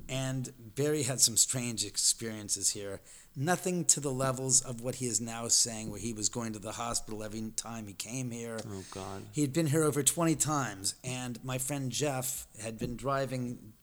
And 0.10 0.52
Barry 0.76 1.04
had 1.04 1.22
some 1.22 1.38
strange 1.38 1.86
experiences 1.86 2.72
here. 2.72 3.00
Nothing 3.36 3.86
to 3.86 4.00
the 4.00 4.12
levels 4.12 4.62
of 4.62 4.82
what 4.82 4.96
he 4.96 5.08
is 5.08 5.20
now 5.20 5.48
saying, 5.48 5.90
where 5.90 6.00
he 6.00 6.14
was 6.14 6.30
going 6.30 6.54
to 6.54 6.60
the 6.60 6.74
hospital 6.74 7.24
every 7.24 7.52
time 7.56 7.88
he 7.88 7.94
came 7.94 8.30
here. 8.30 8.60
Oh 8.68 8.84
God. 8.92 9.24
He 9.32 9.42
had 9.42 9.54
been 9.54 9.68
here 9.68 9.84
over 9.84 10.04
20 10.04 10.36
times, 10.36 10.96
and 11.04 11.44
my 11.44 11.58
friend 11.58 11.92
Jeff 11.92 12.46
had 12.62 12.78
been 12.78 12.96
driving 12.96 13.74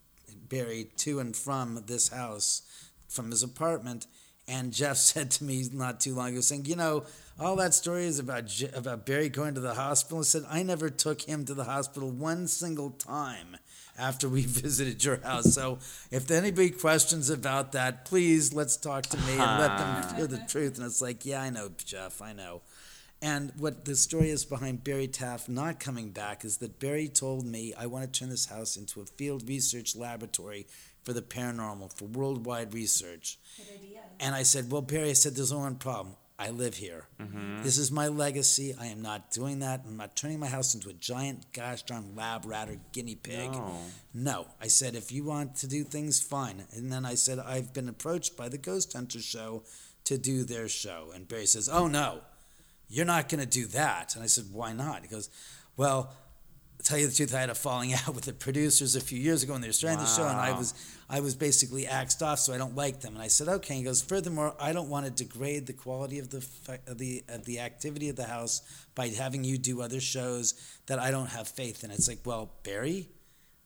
Barry 0.48 0.90
to 0.98 1.18
and 1.20 1.34
from 1.34 1.84
this 1.86 2.08
house 2.08 2.62
from 3.08 3.30
his 3.30 3.42
apartment. 3.42 4.06
And 4.46 4.72
Jeff 4.72 4.96
said 4.98 5.30
to 5.32 5.44
me 5.44 5.64
not 5.72 6.00
too 6.00 6.14
long 6.14 6.30
ago, 6.30 6.40
saying, 6.40 6.66
"You 6.66 6.76
know, 6.76 7.04
all 7.38 7.56
that 7.56 7.74
story 7.74 8.04
is 8.04 8.18
about 8.18 8.46
Je- 8.46 8.70
about 8.74 9.06
Barry 9.06 9.28
going 9.28 9.54
to 9.54 9.60
the 9.60 9.74
hospital." 9.74 10.18
I 10.20 10.22
said, 10.22 10.44
"I 10.48 10.62
never 10.62 10.90
took 10.90 11.22
him 11.22 11.44
to 11.46 11.54
the 11.54 11.64
hospital 11.64 12.10
one 12.10 12.46
single 12.48 12.90
time 12.90 13.56
after 14.00 14.28
we 14.28 14.42
visited 14.46 15.04
your 15.04 15.18
house. 15.18 15.54
So, 15.54 15.78
if 16.10 16.30
anybody 16.30 16.70
questions 16.70 17.30
about 17.30 17.72
that, 17.72 18.04
please 18.04 18.52
let's 18.52 18.76
talk 18.76 19.04
to 19.06 19.16
me 19.18 19.32
and 19.32 19.60
let 19.60 19.78
them 19.78 20.16
hear 20.16 20.26
the 20.26 20.44
truth." 20.48 20.78
And 20.78 20.86
it's 20.86 21.02
like, 21.02 21.26
"Yeah, 21.26 21.42
I 21.42 21.50
know, 21.50 21.70
Jeff, 21.84 22.20
I 22.22 22.32
know." 22.32 22.62
And 23.22 23.52
what 23.58 23.84
the 23.84 23.96
story 23.96 24.30
is 24.30 24.46
behind 24.46 24.82
Barry 24.82 25.06
Taff 25.06 25.46
not 25.48 25.78
coming 25.78 26.10
back 26.10 26.42
is 26.42 26.56
that 26.58 26.80
Barry 26.80 27.06
told 27.06 27.44
me, 27.44 27.74
I 27.76 27.84
want 27.84 28.10
to 28.10 28.18
turn 28.18 28.30
this 28.30 28.46
house 28.46 28.78
into 28.78 29.02
a 29.02 29.04
field 29.04 29.46
research 29.46 29.94
laboratory 29.94 30.66
for 31.04 31.12
the 31.12 31.20
paranormal, 31.20 31.92
for 31.92 32.06
worldwide 32.06 32.72
research. 32.72 33.38
And 34.18 34.34
I 34.34 34.42
said, 34.42 34.70
Well, 34.70 34.82
Barry, 34.82 35.10
I 35.10 35.14
said, 35.14 35.34
there's 35.34 35.52
only 35.52 35.64
one 35.64 35.74
problem. 35.76 36.14
I 36.40 36.48
live 36.48 36.74
here. 36.74 37.04
Mm-hmm. 37.20 37.62
This 37.62 37.76
is 37.76 37.92
my 37.92 38.08
legacy. 38.08 38.74
I 38.80 38.86
am 38.86 39.02
not 39.02 39.30
doing 39.30 39.58
that. 39.58 39.82
I'm 39.86 39.98
not 39.98 40.16
turning 40.16 40.40
my 40.40 40.46
house 40.46 40.74
into 40.74 40.88
a 40.88 40.94
giant, 40.94 41.52
gosh 41.52 41.82
darn 41.82 42.16
lab 42.16 42.46
rat 42.46 42.70
or 42.70 42.78
guinea 42.92 43.14
pig. 43.14 43.52
No. 43.52 43.76
No. 44.14 44.46
I 44.58 44.68
said, 44.68 44.94
if 44.94 45.12
you 45.12 45.22
want 45.22 45.56
to 45.56 45.66
do 45.66 45.84
things, 45.84 46.22
fine. 46.22 46.64
And 46.72 46.90
then 46.90 47.04
I 47.04 47.14
said, 47.14 47.38
I've 47.38 47.74
been 47.74 47.90
approached 47.90 48.38
by 48.38 48.48
the 48.48 48.56
Ghost 48.56 48.94
Hunter 48.94 49.20
show 49.20 49.64
to 50.04 50.16
do 50.16 50.44
their 50.44 50.66
show. 50.66 51.10
And 51.14 51.28
Barry 51.28 51.44
says, 51.44 51.68
Oh, 51.68 51.86
no, 51.86 52.22
you're 52.88 53.04
not 53.04 53.28
going 53.28 53.40
to 53.40 53.46
do 53.46 53.66
that. 53.66 54.14
And 54.14 54.24
I 54.24 54.26
said, 54.26 54.46
Why 54.50 54.72
not? 54.72 55.02
He 55.02 55.08
goes, 55.08 55.28
Well, 55.76 56.14
tell 56.82 56.98
you 56.98 57.06
the 57.06 57.14
truth, 57.14 57.34
I 57.34 57.40
had 57.40 57.50
a 57.50 57.54
falling 57.54 57.94
out 58.06 58.14
with 58.14 58.24
the 58.24 58.32
producers 58.32 58.96
a 58.96 59.00
few 59.00 59.18
years 59.18 59.42
ago 59.42 59.52
when 59.52 59.62
they 59.62 59.68
were 59.68 59.72
starting 59.72 59.98
the 59.98 60.06
show, 60.06 60.26
and 60.26 60.38
I 60.38 60.52
was 60.52 60.74
I 61.08 61.20
was 61.20 61.34
basically 61.34 61.86
axed 61.86 62.22
off, 62.22 62.38
so 62.38 62.52
I 62.52 62.58
don't 62.58 62.76
like 62.76 63.00
them. 63.00 63.14
And 63.14 63.22
I 63.22 63.28
said, 63.28 63.48
okay. 63.48 63.74
He 63.74 63.82
goes, 63.82 64.00
furthermore, 64.00 64.54
I 64.60 64.72
don't 64.72 64.88
want 64.88 65.06
to 65.06 65.12
degrade 65.12 65.66
the 65.66 65.72
quality 65.72 66.18
of 66.18 66.30
the 66.30 66.46
of 66.86 66.98
the 66.98 67.24
of 67.28 67.44
the 67.44 67.60
activity 67.60 68.08
of 68.08 68.16
the 68.16 68.24
house 68.24 68.62
by 68.94 69.08
having 69.08 69.44
you 69.44 69.58
do 69.58 69.82
other 69.82 70.00
shows 70.00 70.54
that 70.86 70.98
I 70.98 71.10
don't 71.10 71.30
have 71.30 71.48
faith 71.48 71.84
in. 71.84 71.90
It's 71.90 72.08
like, 72.08 72.20
well, 72.24 72.50
Barry, 72.62 73.08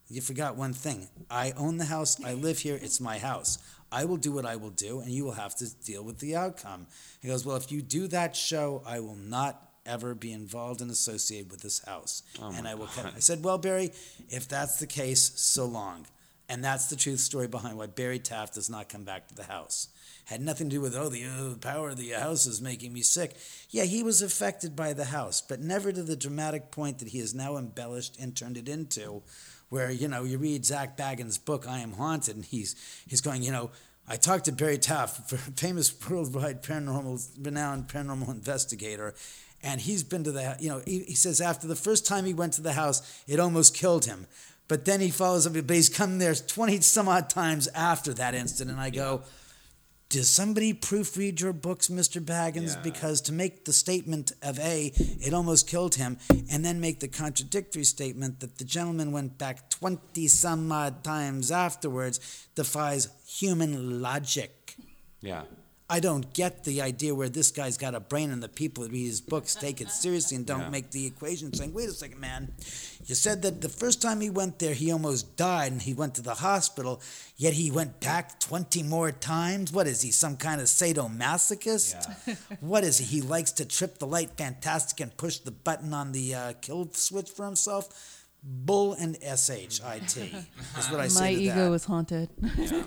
you 0.08 0.20
forgot 0.20 0.56
one 0.56 0.72
thing. 0.72 1.08
I 1.30 1.52
own 1.56 1.78
the 1.78 1.84
house. 1.84 2.22
I 2.24 2.34
live 2.34 2.58
here. 2.58 2.78
It's 2.80 3.00
my 3.00 3.18
house. 3.18 3.58
I 3.90 4.06
will 4.06 4.16
do 4.16 4.32
what 4.32 4.44
I 4.44 4.56
will 4.56 4.70
do, 4.70 5.00
and 5.00 5.10
you 5.10 5.24
will 5.24 5.32
have 5.32 5.54
to 5.56 5.72
deal 5.84 6.02
with 6.02 6.18
the 6.18 6.34
outcome. 6.34 6.88
He 7.20 7.28
goes, 7.28 7.46
well, 7.46 7.56
if 7.56 7.70
you 7.70 7.80
do 7.80 8.08
that 8.08 8.34
show, 8.34 8.82
I 8.84 8.98
will 8.98 9.14
not 9.14 9.63
ever 9.86 10.14
be 10.14 10.32
involved 10.32 10.80
and 10.80 10.90
associated 10.90 11.50
with 11.50 11.60
this 11.60 11.84
house, 11.84 12.22
and 12.40 12.66
I 12.66 12.74
will 12.74 12.86
cut. 12.86 13.06
it." 13.06 13.12
I 13.16 13.20
said, 13.20 13.44
well, 13.44 13.58
Barry, 13.58 13.92
if 14.28 14.48
that's 14.48 14.78
the 14.78 14.86
case, 14.86 15.32
so 15.36 15.66
long. 15.66 16.06
And 16.48 16.62
that's 16.62 16.86
the 16.86 16.96
truth 16.96 17.20
story 17.20 17.48
behind 17.48 17.78
why 17.78 17.86
Barry 17.86 18.18
Taff 18.18 18.52
does 18.52 18.68
not 18.68 18.88
come 18.90 19.04
back 19.04 19.28
to 19.28 19.34
the 19.34 19.44
house. 19.44 19.88
Had 20.26 20.40
nothing 20.40 20.68
to 20.70 20.76
do 20.76 20.80
with, 20.80 20.94
oh, 20.94 21.08
the 21.08 21.24
uh, 21.24 21.54
power 21.56 21.90
of 21.90 21.96
the 21.96 22.10
house 22.10 22.46
is 22.46 22.60
making 22.60 22.92
me 22.92 23.02
sick. 23.02 23.34
Yeah, 23.70 23.84
he 23.84 24.02
was 24.02 24.22
affected 24.22 24.76
by 24.76 24.92
the 24.92 25.06
house, 25.06 25.40
but 25.40 25.60
never 25.60 25.92
to 25.92 26.02
the 26.02 26.16
dramatic 26.16 26.70
point 26.70 26.98
that 26.98 27.08
he 27.08 27.18
has 27.18 27.34
now 27.34 27.56
embellished 27.56 28.18
and 28.18 28.34
turned 28.34 28.56
it 28.56 28.68
into, 28.68 29.22
where, 29.68 29.90
you 29.90 30.08
know, 30.08 30.24
you 30.24 30.38
read 30.38 30.64
Zak 30.64 30.96
Bagans' 30.96 31.42
book, 31.42 31.66
I 31.68 31.80
Am 31.80 31.92
Haunted, 31.92 32.36
and 32.36 32.44
he's, 32.44 32.76
he's 33.06 33.20
going, 33.20 33.42
you 33.42 33.52
know, 33.52 33.70
I 34.06 34.16
talked 34.16 34.44
to 34.46 34.52
Barry 34.52 34.78
Taff, 34.78 35.30
famous 35.56 35.94
worldwide 36.08 36.62
paranormal, 36.62 37.26
renowned 37.42 37.88
paranormal 37.88 38.28
investigator, 38.30 39.14
and 39.64 39.80
he's 39.80 40.04
been 40.04 40.22
to 40.24 40.32
the, 40.32 40.56
you 40.60 40.68
know, 40.68 40.82
he, 40.86 41.00
he 41.00 41.14
says 41.14 41.40
after 41.40 41.66
the 41.66 41.74
first 41.74 42.06
time 42.06 42.26
he 42.26 42.34
went 42.34 42.52
to 42.54 42.62
the 42.62 42.74
house, 42.74 43.22
it 43.26 43.40
almost 43.40 43.74
killed 43.74 44.04
him. 44.04 44.26
But 44.68 44.84
then 44.84 45.00
he 45.00 45.10
follows 45.10 45.46
up, 45.46 45.54
but 45.54 45.70
he's 45.70 45.88
come 45.88 46.18
there 46.18 46.34
20 46.34 46.80
some 46.80 47.08
odd 47.08 47.28
times 47.28 47.68
after 47.74 48.12
that 48.14 48.34
incident. 48.34 48.70
And 48.70 48.80
I 48.80 48.90
go, 48.90 49.22
does 50.08 50.28
somebody 50.28 50.72
proofread 50.72 51.40
your 51.40 51.52
books, 51.52 51.88
Mr. 51.88 52.22
Bagans? 52.22 52.76
Yeah. 52.76 52.82
Because 52.82 53.20
to 53.22 53.32
make 53.32 53.64
the 53.64 53.72
statement 53.72 54.32
of 54.42 54.58
A, 54.60 54.92
it 54.94 55.34
almost 55.34 55.68
killed 55.68 55.96
him, 55.96 56.18
and 56.50 56.64
then 56.64 56.80
make 56.80 57.00
the 57.00 57.08
contradictory 57.08 57.84
statement 57.84 58.40
that 58.40 58.58
the 58.58 58.64
gentleman 58.64 59.12
went 59.12 59.38
back 59.38 59.70
20 59.70 60.28
some 60.28 60.70
odd 60.70 61.02
times 61.02 61.50
afterwards 61.50 62.46
defies 62.54 63.08
human 63.26 64.00
logic. 64.00 64.76
Yeah. 65.20 65.42
I 65.88 66.00
don't 66.00 66.32
get 66.32 66.64
the 66.64 66.80
idea 66.80 67.14
where 67.14 67.28
this 67.28 67.50
guy's 67.50 67.76
got 67.76 67.94
a 67.94 68.00
brain 68.00 68.30
and 68.30 68.42
the 68.42 68.48
people 68.48 68.84
that 68.84 68.92
read 68.92 69.04
his 69.06 69.20
books 69.20 69.54
take 69.54 69.82
it 69.82 69.90
seriously 69.90 70.34
and 70.36 70.46
don't 70.46 70.60
Yeah. 70.62 70.70
make 70.70 70.90
the 70.92 71.04
equation 71.04 71.52
saying, 71.52 71.74
wait 71.74 71.90
a 71.90 71.92
second, 71.92 72.18
man. 72.20 72.54
You 73.04 73.14
said 73.14 73.42
that 73.42 73.60
the 73.60 73.68
first 73.68 74.00
time 74.00 74.22
he 74.22 74.30
went 74.30 74.58
there, 74.60 74.72
he 74.72 74.90
almost 74.90 75.36
died 75.36 75.72
and 75.72 75.82
he 75.82 75.92
went 75.92 76.14
to 76.14 76.22
the 76.22 76.36
hospital, 76.36 77.02
yet 77.36 77.52
he 77.52 77.70
went 77.70 78.00
back 78.00 78.40
20 78.40 78.82
more 78.82 79.12
times? 79.12 79.72
What 79.72 79.86
is 79.86 80.00
he, 80.00 80.10
some 80.10 80.38
kind 80.38 80.58
of 80.58 80.68
sadomasochist? 80.68 82.38
what 82.60 82.82
is 82.82 82.96
he? 82.98 83.04
He 83.04 83.20
likes 83.20 83.52
to 83.52 83.66
trip 83.66 83.98
the 83.98 84.06
light 84.06 84.30
fantastic 84.38 85.00
and 85.00 85.14
push 85.16 85.36
the 85.38 85.50
button 85.50 85.92
on 85.92 86.12
the 86.12 86.34
uh, 86.34 86.52
kill 86.62 86.88
switch 86.92 87.28
for 87.30 87.44
himself? 87.44 88.23
Bull 88.46 88.92
and 88.92 89.16
S-H-I-T 89.22 90.20
is 90.78 90.90
what 90.90 91.00
I 91.00 91.08
say 91.08 91.20
My 91.20 91.34
to 91.34 91.40
ego 91.40 91.70
that. 91.70 91.72
is 91.72 91.84
haunted. 91.84 92.28
Yeah, 92.42 92.82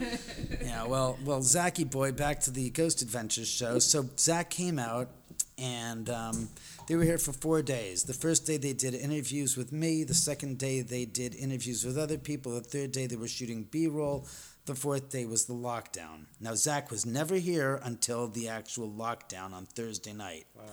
yeah. 0.61 0.84
well, 0.85 1.17
well, 1.25 1.41
Zachy 1.41 1.84
boy, 1.84 2.11
back 2.11 2.39
to 2.41 2.51
the 2.51 2.69
Ghost 2.69 3.01
Adventures 3.01 3.47
show. 3.47 3.79
So 3.79 4.05
Zak 4.19 4.51
came 4.51 4.77
out, 4.77 5.09
and 5.57 6.09
um, 6.11 6.49
they 6.88 6.95
were 6.95 7.03
here 7.03 7.17
for 7.17 7.34
four 7.34 7.63
days. 7.63 8.03
The 8.03 8.13
first 8.13 8.45
day 8.45 8.57
they 8.57 8.73
did 8.73 8.93
interviews 8.93 9.57
with 9.57 9.71
me. 9.71 10.03
The 10.03 10.13
second 10.13 10.59
day 10.59 10.81
they 10.81 11.05
did 11.05 11.34
interviews 11.34 11.84
with 11.84 11.97
other 11.97 12.17
people. 12.19 12.53
The 12.53 12.61
third 12.61 12.91
day 12.91 13.07
they 13.07 13.15
were 13.15 13.27
shooting 13.27 13.63
B-roll. 13.63 14.27
The 14.65 14.75
fourth 14.75 15.09
day 15.09 15.25
was 15.25 15.45
the 15.45 15.53
lockdown. 15.53 16.25
Now 16.39 16.53
Zak 16.53 16.91
was 16.91 17.05
never 17.05 17.35
here 17.35 17.79
until 17.84 18.27
the 18.27 18.49
actual 18.49 18.89
lockdown 18.89 19.53
on 19.53 19.65
Thursday 19.65 20.13
night. 20.13 20.45
Wow. 20.55 20.63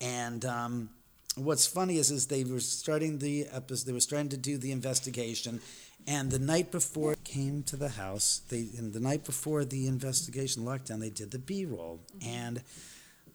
And 0.00 0.44
um, 0.44 0.90
what's 1.36 1.66
funny 1.66 1.98
is, 1.98 2.10
is 2.10 2.26
they 2.26 2.44
were 2.44 2.60
starting 2.60 3.18
the 3.18 3.46
episode. 3.52 3.86
They 3.86 3.92
were 3.92 4.00
starting 4.00 4.30
to 4.30 4.36
do 4.36 4.58
the 4.58 4.72
investigation, 4.72 5.60
and 6.06 6.30
the 6.30 6.38
night 6.38 6.72
before 6.72 7.12
it 7.12 7.24
came 7.24 7.62
to 7.64 7.76
the 7.76 7.90
house, 7.90 8.40
they 8.48 8.68
and 8.76 8.92
the 8.92 9.00
night 9.00 9.24
before 9.24 9.64
the 9.64 9.86
investigation 9.86 10.64
lockdown, 10.64 11.00
they 11.00 11.10
did 11.10 11.30
the 11.30 11.38
B-roll, 11.38 12.00
mm-hmm. 12.18 12.28
and 12.28 12.62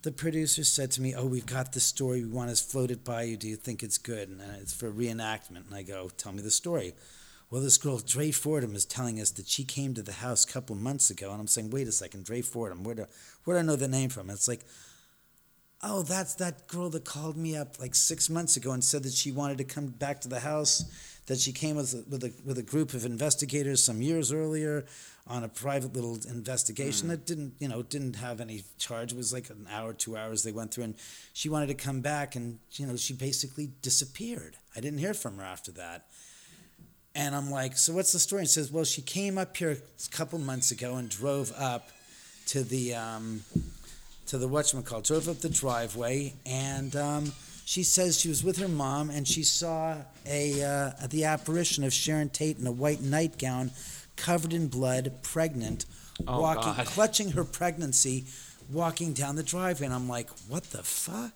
the 0.02 0.12
producer 0.12 0.64
said 0.64 0.92
to 0.92 1.02
me, 1.02 1.14
"Oh, 1.16 1.28
we've 1.28 1.46
got 1.46 1.74
this 1.74 1.84
story. 1.84 2.24
We 2.24 2.32
want 2.32 2.50
to 2.50 2.64
float 2.64 2.92
it 2.92 3.04
by 3.04 3.24
you. 3.24 3.38
Do 3.38 3.48
you 3.48 3.56
think 3.56 3.84
it's 3.84 4.00
good?" 4.00 4.30
And 4.30 4.42
it's 4.60 4.74
for 4.74 4.92
reenactment. 4.92 5.68
And 5.68 5.76
I 5.76 5.84
go, 5.84 6.10
"Tell 6.18 6.32
me 6.32 6.42
the 6.42 6.52
story." 6.52 6.94
Well, 7.52 7.62
this 7.62 7.78
girl, 7.78 8.00
Dre 8.00 8.32
Fordham, 8.32 8.76
is 8.76 8.86
telling 8.86 9.20
us 9.20 9.30
that 9.32 9.50
she 9.50 9.66
came 9.66 9.94
to 9.94 10.02
the 10.02 10.14
house 10.14 10.46
a 10.46 10.48
couple 10.48 10.74
of 10.76 10.82
months 10.82 11.10
ago, 11.10 11.32
and 11.32 11.40
I'm 11.40 11.48
saying, 11.48 11.70
"Wait 11.70 11.88
a 11.88 11.92
second, 11.92 12.26
Dre 12.26 12.42
Fordham. 12.42 12.84
Where 12.84 12.96
do 12.96 13.06
where 13.44 13.58
do 13.58 13.60
I 13.60 13.64
know 13.64 13.76
the 13.76 13.88
name 13.88 14.10
from?" 14.10 14.30
And 14.30 14.38
it's 14.38 14.48
like, 14.48 14.66
oh, 15.84 16.04
that's 16.04 16.36
that 16.36 16.68
girl 16.68 16.90
that 16.90 17.06
called 17.06 17.38
me 17.38 17.56
up 17.56 17.80
like 17.80 17.96
six 17.96 18.30
months 18.30 18.58
ago 18.58 18.72
and 18.72 18.84
said 18.84 19.04
that 19.04 19.14
she 19.14 19.32
wanted 19.32 19.58
to 19.58 19.64
come 19.64 19.88
back 19.88 20.22
to 20.22 20.28
the 20.28 20.40
house. 20.40 20.86
That 21.28 21.40
she 21.40 21.54
came 21.54 21.78
with 21.78 21.94
a, 21.94 22.04
with 22.10 22.24
a 22.24 22.34
with 22.44 22.58
a 22.58 22.64
group 22.64 22.94
of 22.94 23.06
investigators 23.06 23.84
some 23.84 24.02
years 24.02 24.34
earlier 24.34 24.86
on 25.28 25.44
a 25.44 25.48
private 25.48 25.94
little 25.94 26.18
investigation 26.28 27.08
that 27.10 27.26
didn't 27.26 27.54
you 27.60 27.68
know 27.68 27.84
didn't 27.84 28.16
have 28.16 28.42
any 28.42 28.64
charge. 28.78 29.14
It 29.14 29.18
was 29.18 29.32
like 29.32 29.50
an 29.50 29.68
hour, 29.72 29.94
two 29.94 30.18
hours 30.18 30.44
they 30.44 30.52
went 30.52 30.74
through, 30.74 30.86
and 30.86 30.96
she 31.34 31.48
wanted 31.48 31.68
to 31.68 31.76
come 31.76 32.02
back, 32.02 32.36
and 32.36 32.60
you 32.72 32.88
know 32.88 32.98
she 32.98 33.14
basically 33.14 33.70
disappeared. 33.82 34.58
I 34.76 34.82
didn't 34.82 35.00
hear 35.00 35.14
from 35.14 35.38
her 35.38 35.44
after 35.44 35.72
that. 35.74 36.08
And 37.14 37.36
I'm 37.36 37.52
like, 37.52 37.78
so 37.78 37.94
what's 37.94 38.14
the 38.14 38.20
story? 38.20 38.42
And 38.42 38.50
says, 38.50 38.72
well, 38.72 38.86
she 38.86 39.02
came 39.02 39.38
up 39.38 39.58
here 39.58 39.72
a 39.72 40.16
couple 40.16 40.40
months 40.40 40.72
ago 40.72 40.96
and 40.96 41.10
drove 41.10 41.52
up 41.58 41.90
to 42.48 42.64
the 42.64 42.96
um, 42.96 43.44
to 44.32 44.38
the 44.38 44.48
watchman, 44.48 44.82
whatchamacallit, 44.82 45.06
drove 45.08 45.28
up 45.28 45.40
the 45.40 45.50
driveway, 45.50 46.34
and 46.46 46.96
um, 46.96 47.34
she 47.66 47.84
says 47.84 48.18
she 48.18 48.30
was 48.30 48.46
with 48.46 48.58
her 48.60 48.68
mom 48.70 49.10
and 49.10 49.28
she 49.28 49.44
saw 49.44 49.98
a 50.26 50.64
uh, 50.64 51.08
the 51.08 51.26
apparition 51.26 51.84
of 51.84 51.92
Sharon 51.92 52.30
Tate 52.30 52.58
in 52.58 52.66
a 52.66 52.72
white 52.72 53.02
nightgown, 53.02 53.72
covered 54.16 54.54
in 54.54 54.70
blood, 54.70 55.12
pregnant, 55.22 55.86
Oh, 56.26 56.40
walking, 56.40 56.74
God. 56.74 56.86
clutching 56.86 57.32
her 57.32 57.44
pregnancy, 57.44 58.24
walking 58.72 59.12
down 59.12 59.36
the 59.36 59.44
driveway. 59.44 59.88
And 59.88 59.94
I'm 59.94 60.08
like, 60.08 60.30
what 60.48 60.64
the 60.72 60.82
fuck? 60.82 61.34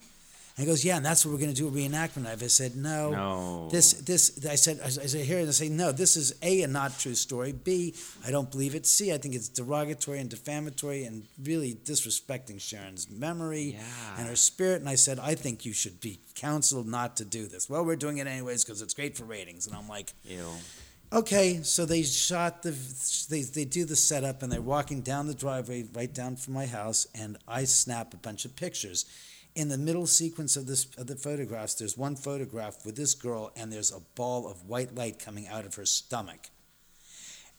And 0.57 0.65
he 0.65 0.71
goes, 0.71 0.85
yeah, 0.85 0.95
and 0.95 1.05
that's 1.05 1.25
what 1.25 1.33
we're 1.33 1.39
going 1.41 1.53
to 1.53 1.55
do 1.55 1.67
a 1.67 1.71
reenactment 1.71 2.31
of. 2.31 2.41
I 2.41 2.47
said, 2.47 2.77
no, 2.77 3.11
No. 3.11 3.69
this 3.71 3.91
this 3.93 4.39
I 4.49 4.55
said 4.55 4.79
I 4.85 4.87
said 4.87 5.25
here 5.25 5.39
and 5.39 5.49
I 5.49 5.51
say 5.51 5.67
no 5.67 5.91
this 5.91 6.15
is 6.15 6.33
a 6.41 6.61
a 6.63 6.67
not 6.67 6.97
true 6.97 7.13
story 7.15 7.51
b 7.51 7.93
I 8.25 8.31
don't 8.31 8.49
believe 8.49 8.73
it 8.73 8.85
c 8.85 9.11
I 9.13 9.17
think 9.17 9.35
it's 9.35 9.49
derogatory 9.49 10.19
and 10.19 10.29
defamatory 10.29 11.03
and 11.03 11.23
really 11.43 11.73
disrespecting 11.75 12.61
Sharon's 12.61 13.09
memory 13.09 13.75
Yeah. 13.77 14.17
and 14.17 14.27
her 14.29 14.35
spirit 14.37 14.79
and 14.79 14.87
I 14.87 14.95
said 14.95 15.19
I 15.19 15.35
think 15.35 15.65
you 15.65 15.73
should 15.73 15.99
be 15.99 16.19
counseled 16.35 16.87
not 16.87 17.17
to 17.17 17.25
do 17.25 17.47
this 17.47 17.69
well 17.69 17.83
we're 17.83 17.95
doing 17.97 18.17
it 18.19 18.27
anyways 18.27 18.63
because 18.63 18.81
it's 18.81 18.93
great 18.93 19.17
for 19.17 19.25
ratings 19.25 19.67
and 19.67 19.75
I'm 19.75 19.89
like 19.89 20.13
Ew. 20.23 20.47
okay 21.11 21.61
so 21.63 21.85
they 21.85 22.03
shot 22.03 22.63
the 22.63 22.71
they, 23.29 23.41
they 23.41 23.65
do 23.65 23.83
the 23.85 23.95
setup 23.95 24.41
and 24.43 24.51
they're 24.51 24.61
walking 24.61 25.01
down 25.01 25.27
the 25.27 25.33
driveway 25.35 25.85
right 25.93 26.13
down 26.13 26.35
from 26.37 26.53
my 26.53 26.65
house 26.65 27.07
and 27.13 27.37
I 27.47 27.65
snap 27.65 28.13
a 28.13 28.17
bunch 28.17 28.45
of 28.45 28.55
pictures 28.55 29.05
in 29.55 29.69
the 29.69 29.77
middle 29.77 30.07
sequence 30.07 30.57
of 30.57 30.67
this 30.67 30.85
of 30.97 31.07
the 31.07 31.15
photographs 31.15 31.75
there's 31.75 31.97
one 31.97 32.15
photograph 32.15 32.85
with 32.85 32.95
this 32.95 33.15
girl 33.15 33.51
and 33.55 33.71
there's 33.71 33.91
a 33.91 33.99
ball 34.15 34.47
of 34.47 34.67
white 34.67 34.93
light 34.93 35.17
coming 35.17 35.47
out 35.47 35.65
of 35.65 35.75
her 35.75 35.85
stomach 35.85 36.49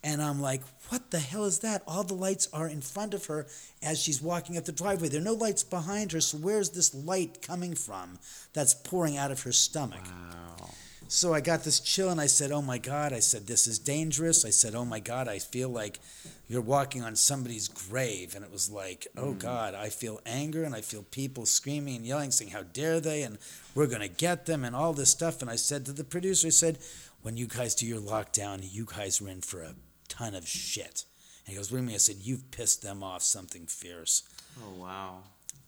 and 0.06 0.22
I'm 0.22 0.40
like, 0.40 0.62
what 0.88 1.10
the 1.10 1.18
hell 1.18 1.46
is 1.46 1.58
that? 1.60 1.82
All 1.84 2.04
the 2.04 2.14
lights 2.14 2.48
are 2.52 2.68
in 2.68 2.80
front 2.80 3.12
of 3.12 3.26
her 3.26 3.48
as 3.82 4.00
she's 4.00 4.22
walking 4.22 4.56
up 4.56 4.64
the 4.64 4.70
driveway. 4.70 5.08
There 5.08 5.20
are 5.20 5.24
no 5.24 5.32
lights 5.32 5.64
behind 5.64 6.12
her, 6.12 6.20
so 6.20 6.38
where's 6.38 6.70
this 6.70 6.94
light 6.94 7.42
coming 7.42 7.74
from 7.74 8.20
that's 8.52 8.72
pouring 8.72 9.16
out 9.16 9.32
of 9.32 9.42
her 9.42 9.50
stomach? 9.50 10.04
Wow. 10.04 10.70
So 11.08 11.32
I 11.32 11.40
got 11.40 11.62
this 11.62 11.78
chill 11.78 12.10
and 12.10 12.20
I 12.20 12.26
said, 12.26 12.50
Oh 12.50 12.62
my 12.62 12.78
God. 12.78 13.12
I 13.12 13.20
said, 13.20 13.46
This 13.46 13.66
is 13.66 13.78
dangerous. 13.78 14.44
I 14.44 14.50
said, 14.50 14.74
Oh 14.74 14.84
my 14.84 14.98
God, 14.98 15.28
I 15.28 15.38
feel 15.38 15.68
like 15.68 16.00
you're 16.48 16.60
walking 16.60 17.02
on 17.02 17.14
somebody's 17.14 17.68
grave. 17.68 18.34
And 18.34 18.44
it 18.44 18.50
was 18.50 18.70
like, 18.70 19.06
Oh 19.16 19.32
mm. 19.32 19.38
God, 19.38 19.74
I 19.74 19.88
feel 19.88 20.20
anger 20.26 20.64
and 20.64 20.74
I 20.74 20.80
feel 20.80 21.04
people 21.04 21.46
screaming 21.46 21.96
and 21.96 22.06
yelling, 22.06 22.32
saying, 22.32 22.50
How 22.50 22.62
dare 22.62 23.00
they? 23.00 23.22
And 23.22 23.38
we're 23.74 23.86
going 23.86 24.00
to 24.00 24.08
get 24.08 24.46
them 24.46 24.64
and 24.64 24.74
all 24.74 24.92
this 24.92 25.10
stuff. 25.10 25.42
And 25.42 25.50
I 25.50 25.56
said 25.56 25.86
to 25.86 25.92
the 25.92 26.04
producer, 26.04 26.48
I 26.48 26.50
said, 26.50 26.78
When 27.22 27.36
you 27.36 27.46
guys 27.46 27.74
do 27.74 27.86
your 27.86 28.00
lockdown, 28.00 28.60
you 28.62 28.84
guys 28.84 29.20
are 29.22 29.28
in 29.28 29.42
for 29.42 29.62
a 29.62 29.74
ton 30.08 30.34
of 30.34 30.46
shit. 30.48 31.04
And 31.46 31.52
he 31.52 31.56
goes, 31.56 31.70
What 31.70 31.78
do 31.78 31.82
you 31.82 31.86
mean? 31.86 31.94
I 31.94 31.98
said, 31.98 32.16
You've 32.20 32.50
pissed 32.50 32.82
them 32.82 33.04
off 33.04 33.22
something 33.22 33.66
fierce. 33.66 34.24
Oh 34.60 34.82
wow. 34.82 35.18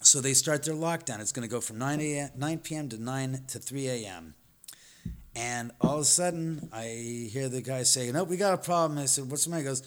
So 0.01 0.21
they 0.21 0.35
start 0.35 0.65
their 0.65 0.75
lockdown. 0.75 1.21
It's 1.21 1.33
going 1.33 1.49
to 1.49 1.53
go 1.53 1.61
from 1.61 1.79
9 1.79 2.01
a.m. 2.01 2.31
9 2.37 2.59
p.m. 2.59 2.89
to 2.89 3.03
9 3.03 3.43
to 3.49 3.59
3 3.59 3.89
a.m. 3.89 4.35
And 5.39 5.71
all 5.81 5.97
of 5.97 6.01
a 6.01 6.05
sudden, 6.05 6.69
I 6.73 7.29
hear 7.33 7.49
the 7.49 7.63
guy 7.63 7.85
say, 7.85 8.11
"No, 8.11 8.25
we 8.25 8.37
got 8.37 8.55
a 8.55 8.59
problem." 8.59 8.99
I 8.99 9.07
said, 9.07 9.31
"What's 9.31 9.45
the 9.45 9.51
matter?" 9.51 9.63
He 9.63 9.69
goes, 9.69 9.83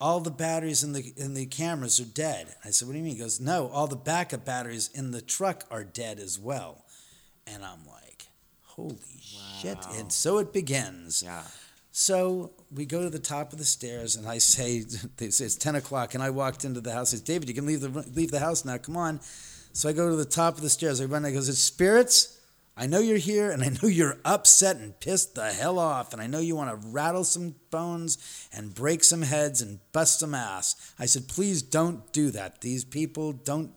"All 0.00 0.18
the 0.18 0.32
batteries 0.32 0.82
in 0.82 0.92
the 0.92 1.12
in 1.16 1.34
the 1.34 1.46
cameras 1.46 2.00
are 2.00 2.04
dead." 2.04 2.56
I 2.64 2.70
said, 2.70 2.88
"What 2.88 2.94
do 2.94 2.98
you 2.98 3.04
mean?" 3.04 3.14
He 3.14 3.20
goes, 3.20 3.38
"No, 3.38 3.68
all 3.68 3.86
the 3.86 3.94
backup 3.94 4.44
batteries 4.44 4.90
in 4.92 5.12
the 5.12 5.22
truck 5.22 5.64
are 5.70 5.84
dead 5.84 6.18
as 6.18 6.40
well." 6.40 6.84
And 7.46 7.64
I'm 7.64 7.86
like, 7.86 8.26
"Holy 8.62 8.98
shit!" 9.60 9.78
And 9.92 10.12
so 10.12 10.38
it 10.38 10.52
begins. 10.52 11.22
Yeah. 11.22 11.44
So 11.92 12.50
we 12.74 12.84
go 12.84 13.02
to 13.02 13.08
the 13.08 13.20
top 13.20 13.52
of 13.52 13.60
the 13.60 13.64
stairs, 13.64 14.16
and 14.16 14.26
I 14.26 14.38
say, 14.54 14.84
it's 15.18 15.54
ten 15.54 15.76
o'clock, 15.76 16.14
and 16.14 16.22
I 16.22 16.30
walked 16.30 16.64
into 16.64 16.80
the 16.80 16.92
house. 16.92 17.14
I 17.14 17.18
said, 17.18 17.26
David, 17.26 17.48
you 17.48 17.54
can 17.54 17.64
leave 17.64 17.80
the 17.80 17.88
leave 17.88 18.32
the 18.32 18.40
house 18.40 18.64
now. 18.64 18.76
Come 18.76 18.96
on. 18.96 19.20
So 19.72 19.88
I 19.88 19.92
go 19.92 20.10
to 20.10 20.16
the 20.16 20.24
top 20.24 20.56
of 20.56 20.62
the 20.62 20.70
stairs. 20.70 21.00
I 21.00 21.04
run. 21.04 21.24
I 21.24 21.30
goes, 21.30 21.48
it's 21.48 21.60
spirits. 21.60 22.35
I 22.76 22.86
know 22.86 22.98
you're 23.00 23.16
here, 23.16 23.50
and 23.50 23.62
I 23.62 23.68
know 23.68 23.88
you're 23.88 24.18
upset 24.24 24.76
and 24.76 24.98
pissed 25.00 25.34
the 25.34 25.50
hell 25.50 25.78
off, 25.78 26.12
and 26.12 26.20
I 26.20 26.26
know 26.26 26.40
you 26.40 26.56
want 26.56 26.70
to 26.70 26.88
rattle 26.88 27.24
some 27.24 27.54
bones 27.70 28.48
and 28.52 28.74
break 28.74 29.02
some 29.02 29.22
heads 29.22 29.62
and 29.62 29.80
bust 29.92 30.20
some 30.20 30.34
ass. 30.34 30.94
I 30.98 31.06
said, 31.06 31.26
please 31.26 31.62
don't 31.62 32.12
do 32.12 32.30
that. 32.32 32.60
These 32.60 32.84
people 32.84 33.32
don't. 33.32 33.72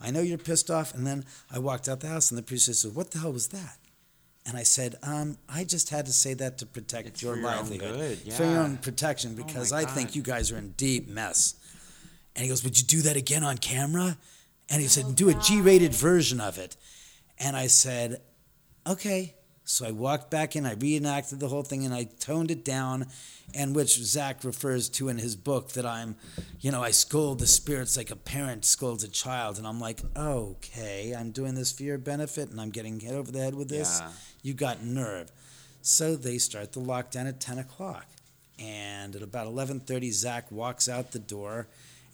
I 0.00 0.10
know 0.10 0.20
you're 0.20 0.36
pissed 0.36 0.70
off. 0.70 0.92
And 0.94 1.06
then 1.06 1.24
I 1.50 1.60
walked 1.60 1.88
out 1.88 2.00
the 2.00 2.08
house, 2.08 2.30
and 2.30 2.36
the 2.36 2.42
priest 2.42 2.72
said, 2.74 2.94
"What 2.94 3.12
the 3.12 3.20
hell 3.20 3.32
was 3.32 3.48
that?" 3.48 3.78
And 4.44 4.56
I 4.56 4.64
said, 4.64 4.96
um, 5.04 5.38
I 5.48 5.62
just 5.62 5.90
had 5.90 6.06
to 6.06 6.12
say 6.12 6.34
that 6.34 6.58
to 6.58 6.66
protect 6.66 7.06
It's 7.06 7.22
your 7.22 7.36
your 7.36 7.44
livelihood, 7.44 7.94
good, 8.24 8.32
for 8.32 8.42
your. 8.42 8.56
Oh 8.56 8.62
own 8.62 8.76
protection, 8.76 9.36
because 9.36 9.70
my 9.70 9.82
I 9.82 9.84
think 9.84 10.16
you 10.16 10.22
guys 10.22 10.50
are 10.50 10.58
in 10.58 10.72
deep 10.72 11.08
mess. 11.08 11.54
And 12.34 12.42
he 12.42 12.48
goes, 12.48 12.64
Would 12.64 12.76
you 12.76 12.84
do 12.84 13.02
that 13.02 13.16
again 13.16 13.44
on 13.44 13.58
camera? 13.58 14.18
And 14.68 14.82
he 14.82 14.88
said, 14.88 15.14
Do 15.14 15.28
a 15.28 15.34
G 15.34 15.60
rated 15.60 15.94
version 15.94 16.40
of 16.40 16.58
it. 16.58 16.76
And 17.38 17.56
I 17.56 17.68
said, 17.68 18.20
Okay. 18.86 19.34
So 19.64 19.86
I 19.86 19.92
walked 19.92 20.28
back 20.28 20.56
in, 20.56 20.66
I 20.66 20.74
reenacted 20.74 21.38
the 21.38 21.48
whole 21.48 21.62
thing, 21.62 21.84
and 21.84 21.94
I 21.94 22.08
toned 22.18 22.50
it 22.50 22.64
down, 22.64 23.06
and 23.54 23.76
which 23.76 23.96
Zak 23.96 24.42
refers 24.42 24.88
to 24.90 25.08
in 25.08 25.18
his 25.18 25.36
book 25.36 25.70
that 25.72 25.86
I'm, 25.86 26.16
you 26.60 26.72
know, 26.72 26.82
I 26.82 26.90
scold 26.90 27.38
the 27.38 27.46
spirits 27.46 27.96
like 27.96 28.10
a 28.10 28.16
parent 28.16 28.64
scolds 28.64 29.04
a 29.04 29.08
child. 29.08 29.58
And 29.58 29.66
I'm 29.66 29.78
like, 29.78 30.00
okay, 30.16 31.14
I'm 31.16 31.30
doing 31.30 31.54
this 31.54 31.70
for 31.70 31.84
your 31.84 31.98
benefit, 31.98 32.50
and 32.50 32.60
I'm 32.60 32.70
getting 32.70 32.98
hit 32.98 33.12
over 33.12 33.30
the 33.30 33.38
head 33.38 33.54
with 33.54 33.68
this. 33.68 34.00
Yeah. 34.00 34.10
You 34.42 34.54
got 34.54 34.82
nerve. 34.82 35.30
So 35.80 36.16
they 36.16 36.38
start 36.38 36.72
the 36.72 36.80
lockdown 36.80 37.28
at 37.28 37.40
10 37.40 37.58
o'clock. 37.58 38.06
And 38.58 39.14
at 39.16 39.22
about 39.22 39.46
11:30, 39.46 40.12
Zak 40.12 40.50
walks 40.50 40.88
out 40.88 41.12
the 41.12 41.18
door 41.18 41.68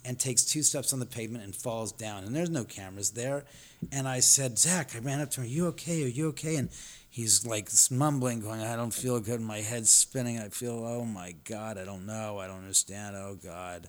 and 0.05 0.19
takes 0.19 0.43
two 0.43 0.63
steps 0.63 0.93
on 0.93 0.99
the 0.99 1.05
pavement 1.05 1.43
and 1.43 1.55
falls 1.55 1.91
down. 1.91 2.23
And 2.23 2.35
there's 2.35 2.49
no 2.49 2.63
cameras 2.63 3.11
there. 3.11 3.43
And 3.91 4.07
I 4.07 4.19
said, 4.19 4.57
Zak, 4.57 4.95
I 4.95 4.99
ran 4.99 5.21
up 5.21 5.31
to 5.31 5.41
him, 5.41 5.45
Are 5.45 5.49
you 5.49 5.67
okay? 5.67 6.03
Are 6.03 6.07
you 6.07 6.27
okay? 6.29 6.55
And 6.55 6.69
he's 7.09 7.45
like 7.45 7.69
mumbling, 7.91 8.41
going, 8.41 8.61
I 8.61 8.75
don't 8.75 8.93
feel 8.93 9.19
good. 9.19 9.41
My 9.41 9.59
head's 9.59 9.89
spinning. 9.89 10.39
I 10.39 10.49
feel, 10.49 10.83
oh 10.85 11.05
my 11.05 11.35
God, 11.43 11.77
I 11.77 11.85
don't 11.85 12.05
know. 12.05 12.39
I 12.39 12.47
don't 12.47 12.59
understand. 12.59 13.15
Oh 13.15 13.37
God. 13.41 13.87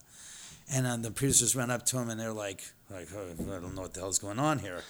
And 0.72 0.86
then 0.86 1.02
the 1.02 1.10
producers 1.10 1.56
ran 1.56 1.70
up 1.70 1.84
to 1.86 1.98
him 1.98 2.10
and 2.10 2.20
they're 2.20 2.32
like, 2.32 2.62
like 2.90 3.08
oh, 3.14 3.54
I 3.56 3.60
don't 3.60 3.74
know 3.74 3.82
what 3.82 3.94
the 3.94 4.00
hell's 4.00 4.18
going 4.18 4.38
on 4.38 4.58
here. 4.58 4.82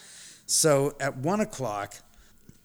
So 0.47 0.95
at 1.01 1.17
one 1.17 1.41
o'clock, 1.41 1.95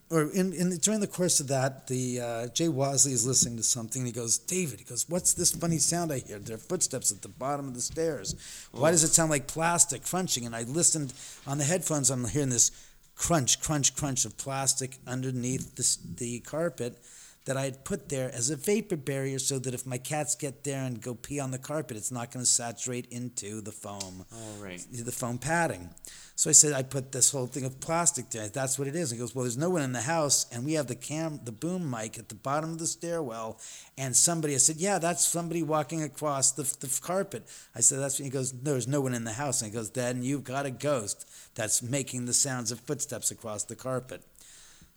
or 0.08 0.30
in, 0.30 0.52
in 0.52 0.76
during 0.76 1.00
the 1.00 1.06
course 1.08 1.40
of 1.40 1.48
that, 1.48 1.88
the 1.88 2.20
uh, 2.20 2.46
Jay 2.48 2.68
Wasley 2.68 3.12
is 3.12 3.26
listening 3.26 3.56
to 3.56 3.62
something. 3.62 4.02
and 4.02 4.06
He 4.06 4.12
goes, 4.12 4.38
David. 4.38 4.78
He 4.78 4.84
goes, 4.84 5.08
what's 5.08 5.34
this 5.34 5.52
funny 5.52 5.78
sound 5.78 6.12
I 6.12 6.18
hear? 6.18 6.38
There 6.38 6.54
are 6.54 6.58
footsteps 6.58 7.10
at 7.10 7.22
the 7.22 7.28
bottom 7.28 7.66
of 7.66 7.74
the 7.74 7.80
stairs. 7.80 8.34
Why 8.70 8.92
does 8.92 9.02
it 9.02 9.08
sound 9.08 9.30
like 9.30 9.48
plastic 9.48 10.04
crunching? 10.04 10.46
And 10.46 10.54
I 10.54 10.62
listened 10.62 11.12
on 11.46 11.58
the 11.58 11.64
headphones. 11.64 12.10
I'm 12.10 12.24
hearing 12.26 12.50
this 12.50 12.70
crunch, 13.16 13.60
crunch, 13.60 13.96
crunch 13.96 14.24
of 14.24 14.36
plastic 14.38 14.98
underneath 15.06 15.74
the, 15.74 16.16
the 16.18 16.40
carpet 16.40 16.98
that 17.46 17.56
I 17.56 17.62
had 17.62 17.84
put 17.84 18.08
there 18.08 18.30
as 18.34 18.50
a 18.50 18.56
vapor 18.56 18.96
barrier, 18.96 19.38
so 19.38 19.58
that 19.60 19.72
if 19.72 19.86
my 19.86 19.98
cats 19.98 20.34
get 20.34 20.64
there 20.64 20.82
and 20.82 21.00
go 21.00 21.14
pee 21.14 21.40
on 21.40 21.52
the 21.52 21.58
carpet, 21.58 21.96
it's 21.96 22.12
not 22.12 22.30
going 22.30 22.44
to 22.44 22.50
saturate 22.50 23.06
into 23.06 23.60
the 23.60 23.72
foam 23.72 24.24
All 24.32 24.62
right. 24.62 24.84
the 24.92 25.12
foam 25.12 25.38
padding. 25.38 25.90
So 26.38 26.50
I 26.50 26.52
said, 26.52 26.74
I 26.74 26.82
put 26.82 27.12
this 27.12 27.30
whole 27.30 27.46
thing 27.46 27.64
of 27.64 27.80
plastic 27.80 28.28
there. 28.28 28.48
That's 28.48 28.78
what 28.78 28.88
it 28.88 28.94
is. 28.94 29.10
He 29.10 29.16
goes, 29.16 29.34
Well, 29.34 29.44
there's 29.44 29.56
no 29.56 29.70
one 29.70 29.80
in 29.80 29.92
the 29.92 30.02
house, 30.02 30.44
and 30.52 30.66
we 30.66 30.74
have 30.74 30.86
the 30.86 30.94
cam, 30.94 31.40
the 31.44 31.52
boom 31.52 31.90
mic 31.90 32.18
at 32.18 32.28
the 32.28 32.34
bottom 32.34 32.72
of 32.72 32.78
the 32.78 32.86
stairwell, 32.86 33.58
and 33.96 34.14
somebody. 34.14 34.54
I 34.54 34.58
said, 34.58 34.76
Yeah, 34.76 34.98
that's 34.98 35.26
somebody 35.26 35.62
walking 35.62 36.02
across 36.02 36.52
the, 36.52 36.64
the 36.80 37.00
carpet. 37.00 37.46
I 37.74 37.80
said, 37.80 38.00
That's. 38.00 38.18
He 38.18 38.28
goes, 38.28 38.52
No, 38.52 38.72
there's 38.72 38.86
no 38.86 39.00
one 39.00 39.14
in 39.14 39.24
the 39.24 39.32
house. 39.32 39.62
And 39.62 39.70
he 39.70 39.74
goes, 39.74 39.90
Then 39.90 40.22
you've 40.22 40.44
got 40.44 40.66
a 40.66 40.70
ghost 40.70 41.26
that's 41.54 41.82
making 41.82 42.26
the 42.26 42.34
sounds 42.34 42.70
of 42.70 42.80
footsteps 42.80 43.30
across 43.30 43.64
the 43.64 43.76
carpet. 43.76 44.22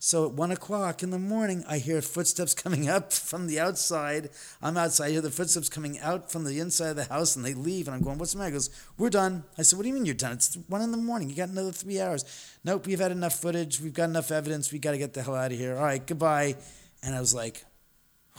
So 0.01 0.25
at 0.25 0.31
one 0.31 0.51
o'clock 0.51 1.03
in 1.03 1.09
the 1.09 1.19
morning, 1.19 1.65
I 1.67 1.77
hear 1.77 2.01
footsteps 2.01 2.53
coming 2.53 2.87
up 2.87 3.11
from 3.11 3.47
the 3.47 3.59
outside. 3.59 4.29
I'm 4.61 4.77
outside. 4.77 5.07
I 5.07 5.11
hear 5.11 5.21
the 5.21 5.29
footsteps 5.29 5.67
coming 5.67 5.99
out 5.99 6.31
from 6.31 6.45
the 6.45 6.59
inside 6.59 6.91
of 6.91 6.95
the 6.95 7.03
house, 7.03 7.35
and 7.35 7.43
they 7.43 7.53
leave. 7.53 7.87
And 7.87 7.95
I'm 7.95 8.01
going, 8.01 8.17
"What's 8.17 8.31
the 8.31 8.37
matter?" 8.37 8.51
He 8.51 8.53
goes, 8.53 8.69
"We're 8.97 9.09
done." 9.09 9.43
I 9.57 9.61
said, 9.63 9.75
"What 9.75 9.83
do 9.83 9.89
you 9.89 9.93
mean 9.93 10.05
you're 10.05 10.15
done? 10.15 10.31
It's 10.33 10.57
one 10.67 10.81
in 10.81 10.91
the 10.91 10.97
morning. 10.97 11.29
You 11.29 11.35
got 11.35 11.49
another 11.49 11.73
three 11.73 11.99
hours." 11.99 12.23
Nope, 12.63 12.87
we've 12.87 12.99
had 12.99 13.11
enough 13.11 13.39
footage. 13.41 13.81
We've 13.81 13.93
got 13.93 14.05
enough 14.09 14.31
evidence. 14.31 14.71
We 14.71 14.79
got 14.79 14.91
to 14.91 14.97
get 14.97 15.13
the 15.13 15.21
hell 15.21 15.35
out 15.35 15.51
of 15.51 15.57
here. 15.57 15.75
All 15.75 15.83
right, 15.83 16.05
goodbye. 16.05 16.55
And 17.03 17.13
I 17.13 17.19
was 17.19 17.33
like, 17.33 17.65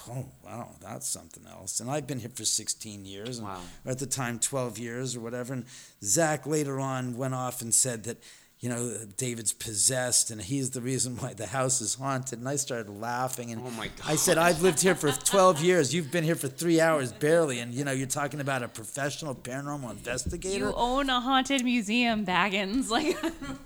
"Oh 0.08 0.24
wow, 0.42 0.76
that's 0.80 1.06
something 1.06 1.44
else." 1.46 1.80
And 1.80 1.90
I've 1.90 2.06
been 2.06 2.20
here 2.20 2.30
for 2.34 2.46
16 2.46 3.04
years, 3.04 3.36
and, 3.36 3.46
Wow. 3.46 3.60
or 3.84 3.92
at 3.92 3.98
the 3.98 4.06
time 4.06 4.38
12 4.38 4.78
years 4.78 5.14
or 5.14 5.20
whatever. 5.20 5.52
And 5.52 5.66
Zak 6.02 6.46
later 6.46 6.80
on 6.80 7.18
went 7.18 7.34
off 7.34 7.60
and 7.60 7.74
said 7.74 8.04
that 8.04 8.16
you 8.60 8.68
know 8.68 8.94
David's 9.16 9.54
possessed 9.54 10.30
and 10.30 10.40
he's 10.40 10.70
the 10.70 10.82
reason 10.82 11.16
why 11.16 11.32
the 11.32 11.46
house 11.46 11.80
is 11.80 11.94
haunted. 11.94 12.38
And 12.38 12.48
I 12.48 12.56
started 12.56 12.90
laughing 12.90 13.50
and 13.50 13.62
Oh 13.64 13.70
my 13.70 13.86
God. 13.88 14.06
I 14.06 14.16
said, 14.16 14.36
"I've 14.36 14.60
lived 14.62 14.80
here 14.80 14.94
for 14.94 15.10
12 15.10 15.62
years. 15.62 15.94
You've 15.94 16.10
been 16.10 16.24
here 16.24 16.34
for 16.34 16.48
three 16.48 16.80
hours 16.80 17.10
barely, 17.10 17.60
and 17.60 17.72
you 17.72 17.84
know 17.84 17.92
you're 17.92 18.06
talking 18.06 18.40
about 18.40 18.62
a 18.62 18.68
professional 18.68 19.34
paranormal 19.34 19.90
investigator." 19.90 20.66
You 20.66 20.74
own 20.74 21.08
a 21.08 21.20
haunted 21.20 21.64
museum, 21.64 22.24
Bagans. 22.26 22.90
Like, 23.00 23.16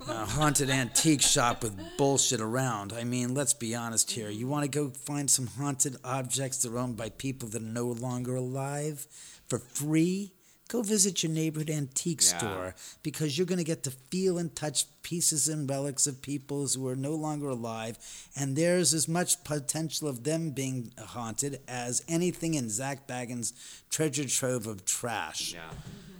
a 0.07 0.25
haunted 0.25 0.69
antique 0.69 1.21
shop 1.21 1.63
with 1.63 1.77
bullshit 1.97 2.39
around. 2.39 2.93
I 2.93 3.03
mean, 3.03 3.33
let's 3.33 3.53
be 3.53 3.75
honest 3.75 4.11
here. 4.11 4.29
You 4.29 4.47
want 4.47 4.63
to 4.63 4.69
go 4.69 4.89
find 4.89 5.29
some 5.29 5.47
haunted 5.47 5.97
objects 6.03 6.59
that 6.59 6.71
are 6.71 6.77
owned 6.77 6.95
by 6.95 7.09
people 7.09 7.49
that 7.49 7.61
are 7.61 7.65
no 7.65 7.87
longer 7.87 8.35
alive 8.35 9.07
for 9.47 9.59
free? 9.59 10.31
Go 10.67 10.81
visit 10.81 11.21
your 11.21 11.31
neighborhood 11.31 11.69
antique 11.69 12.21
Yeah. 12.23 12.37
store 12.39 12.75
because 13.03 13.37
you're 13.37 13.45
going 13.45 13.59
to 13.59 13.63
get 13.63 13.83
to 13.83 13.91
feel 13.91 14.39
and 14.39 14.55
touch 14.55 14.85
pieces 15.03 15.47
and 15.47 15.69
relics 15.69 16.07
of 16.07 16.23
peoples 16.23 16.73
who 16.73 16.87
are 16.87 16.95
no 16.95 17.13
longer 17.13 17.49
alive. 17.49 17.99
And 18.35 18.55
there's 18.55 18.91
as 18.93 19.07
much 19.07 19.43
potential 19.43 20.07
of 20.07 20.23
them 20.23 20.49
being 20.49 20.91
haunted 20.99 21.61
as 21.67 22.03
anything 22.07 22.55
in 22.55 22.69
Zak 22.71 23.07
Bagans' 23.07 23.53
treasure 23.91 24.27
trove 24.27 24.65
of 24.65 24.85
trash 24.85 25.53
Yeah. 25.53 25.69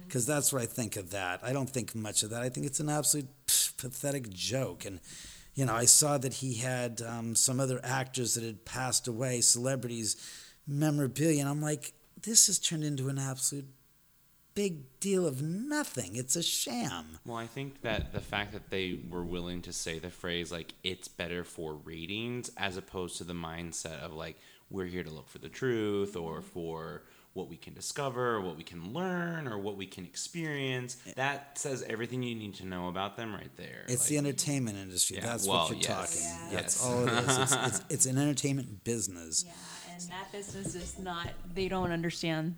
because 0.06 0.26
that's 0.26 0.52
what 0.52 0.62
I 0.62 0.66
think 0.66 0.94
of 0.96 1.10
that. 1.10 1.40
I 1.42 1.52
don't 1.52 1.68
think 1.68 1.92
much 1.96 2.22
of 2.22 2.30
that. 2.30 2.42
I 2.42 2.48
think 2.48 2.66
it's 2.66 2.78
an 2.78 2.88
absolute 2.88 3.26
pff, 3.48 3.76
pathetic 3.76 4.30
joke. 4.30 4.84
And, 4.84 5.00
you 5.56 5.64
know, 5.64 5.74
I 5.74 5.86
saw 5.86 6.18
that 6.18 6.34
he 6.34 6.54
had 6.54 7.02
um, 7.02 7.34
some 7.34 7.58
other 7.58 7.80
actors 7.82 8.34
that 8.34 8.44
had 8.44 8.64
passed 8.64 9.08
away, 9.08 9.40
celebrities, 9.40 10.14
memorabilia. 10.68 11.40
And 11.40 11.48
I'm 11.48 11.60
like, 11.62 11.94
this 12.22 12.46
has 12.46 12.60
turned 12.60 12.84
into 12.84 13.08
an 13.08 13.18
absolute 13.18 13.66
big 14.56 14.98
deal 14.98 15.26
of 15.26 15.42
nothing. 15.42 16.16
It's 16.16 16.34
a 16.34 16.42
sham. 16.42 17.18
Well, 17.24 17.36
I 17.36 17.46
think 17.46 17.82
that 17.82 18.12
the 18.12 18.20
fact 18.20 18.52
that 18.54 18.70
they 18.70 18.98
were 19.08 19.22
willing 19.22 19.62
to 19.62 19.72
say 19.72 20.00
the 20.00 20.10
phrase 20.10 20.50
like 20.50 20.74
it's 20.82 21.06
better 21.06 21.44
for 21.44 21.74
ratings 21.74 22.50
as 22.56 22.76
opposed 22.76 23.18
to 23.18 23.24
the 23.24 23.34
mindset 23.34 24.00
of 24.00 24.14
like 24.14 24.36
we're 24.70 24.86
here 24.86 25.04
to 25.04 25.10
look 25.10 25.28
for 25.28 25.38
the 25.38 25.50
truth 25.50 26.16
or 26.16 26.38
mm-hmm. 26.38 26.48
for 26.48 27.02
what 27.34 27.50
we 27.50 27.56
can 27.56 27.74
discover, 27.74 28.36
or 28.36 28.40
what 28.40 28.56
we 28.56 28.64
can 28.64 28.94
learn, 28.94 29.46
or 29.46 29.58
what 29.58 29.76
we 29.76 29.84
can 29.84 30.06
experience. 30.06 30.96
Eh. 31.06 31.12
That 31.16 31.58
says 31.58 31.84
everything 31.86 32.22
you 32.22 32.34
need 32.34 32.54
to 32.54 32.66
know 32.66 32.88
about 32.88 33.18
them 33.18 33.34
right 33.34 33.54
there. 33.56 33.84
It's 33.88 34.06
the 34.06 34.16
entertainment 34.16 34.78
industry. 34.78 35.18
Yeah, 35.18 35.26
That's 35.26 35.46
well, 35.46 35.64
what 35.64 35.72
you're 35.72 35.80
yes. 35.80 35.86
talking. 35.86 36.50
Yeah. 36.50 36.60
That's 36.60 36.76
Yes. 36.76 36.86
all 36.86 37.06
it 37.06 37.12
is. 37.12 37.38
It's, 37.38 37.52
it's, 37.66 37.84
it's 37.90 38.06
an 38.06 38.16
entertainment 38.16 38.84
business. 38.84 39.44
yeah, 39.46 39.52
and 39.96 40.10
that 40.10 40.30
business 40.32 40.74
is 40.74 40.98
not. 40.98 41.28
They 41.54 41.68
don't 41.68 41.90
understand 41.90 42.56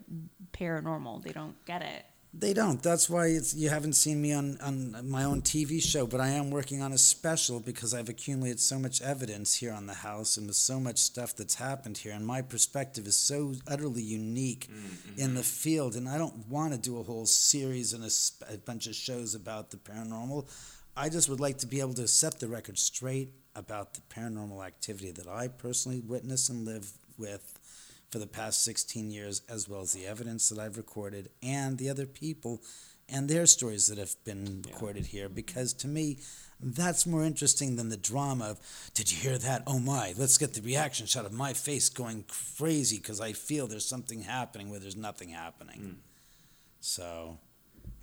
paranormal. 0.52 1.23
They 1.23 1.32
don't 1.32 1.55
get 1.66 1.82
it. 1.82 2.05
They 2.35 2.52
don't. 2.52 2.82
That's 2.82 3.09
why 3.09 3.28
it's, 3.28 3.55
you 3.55 3.70
haven't 3.70 3.94
seen 3.94 4.20
me 4.20 4.32
on, 4.32 4.59
on 4.60 5.09
my 5.09 5.24
own 5.24 5.40
TV 5.40 5.82
show, 5.82 6.06
but 6.06 6.20
I 6.20 6.28
am 6.28 6.51
working 6.51 6.82
on 6.82 6.93
a 6.93 6.98
special 6.98 7.59
because 7.59 7.94
I've 7.94 8.10
accumulated 8.10 8.60
so 8.60 8.78
much 8.78 9.01
evidence 9.01 9.56
here 9.56 9.73
on 9.73 9.86
the 9.86 9.94
house 9.94 10.36
and 10.36 10.47
with 10.47 10.56
so 10.56 10.78
much 10.78 10.98
stuff 10.98 11.35
that's 11.35 11.55
happened 11.55 11.98
here. 11.98 12.12
And 12.12 12.27
my 12.27 12.43
perspective 12.43 13.06
is 13.06 13.16
so 13.16 13.55
utterly 13.66 14.02
unique 14.02 14.69
mm-hmm. 14.70 15.19
in 15.19 15.35
the 15.35 15.43
field. 15.43 15.97
And 15.97 16.06
I 16.06 16.19
don't 16.19 16.47
want 16.48 16.74
to 16.74 16.78
do 16.78 16.98
a 16.98 17.02
whole 17.02 17.27
series 17.27 17.94
and 17.94 18.05
a, 18.05 18.52
a 18.52 18.59
bunch 18.59 18.86
of 18.86 18.94
shows 18.94 19.35
about 19.35 19.70
the 19.70 19.78
paranormal. 19.78 20.48
I 20.97 21.09
just 21.09 21.31
would 21.31 21.40
like 21.40 21.59
to 21.59 21.66
be 21.66 21.81
able 21.81 21.94
to 21.94 22.09
set 22.09 22.40
the 22.40 22.48
record 22.48 22.78
straight 22.78 23.31
about 23.56 23.94
the 23.94 24.01
paranormal 24.15 24.65
activity 24.65 25.12
that 25.12 25.27
I 25.27 25.48
personally 25.48 26.01
witness 26.01 26.51
and 26.51 26.66
live 26.66 26.93
with 27.19 27.59
for 28.11 28.19
the 28.19 28.27
past 28.27 28.65
16 28.65 29.11
years, 29.11 29.43
as 29.49 29.69
well 29.69 29.82
as 29.82 29.93
the 29.93 30.07
evidence 30.07 30.49
that 30.49 30.59
I've 30.59 30.77
recorded 30.77 31.28
and 31.43 31.78
the 31.78 31.90
other 31.90 32.07
people 32.07 32.62
and 33.09 33.28
their 33.28 33.47
stories 33.47 33.86
that 33.86 33.99
have 33.99 34.15
been 34.24 34.62
recorded 34.66 35.07
here. 35.07 35.28
Because 35.28 35.73
to 35.74 35.89
me 35.89 36.19
that's 36.61 37.07
more 37.07 37.23
interesting 37.23 37.77
than 37.77 37.89
the 37.89 37.97
drama 37.97 38.51
of 38.51 38.90
did 38.93 39.12
you 39.12 39.19
hear 39.19 39.39
that? 39.39 39.62
Oh 39.66 39.78
my 39.78 40.15
let's 40.16 40.39
get 40.39 40.55
the 40.55 40.62
reaction 40.62 41.07
shot 41.07 41.24
of 41.24 41.32
my 41.32 41.53
face 41.53 41.89
going 41.89 42.24
crazy 42.59 42.99
because 42.99 43.20
i 43.20 43.32
feel 43.32 43.69
there's 43.69 43.86
something 43.86 44.23
happening 44.23 44.69
where 44.69 44.81
there's 44.81 44.97
nothing 44.97 45.28
happening. 45.31 45.78
Hmm. 45.78 45.93
So 46.81 47.39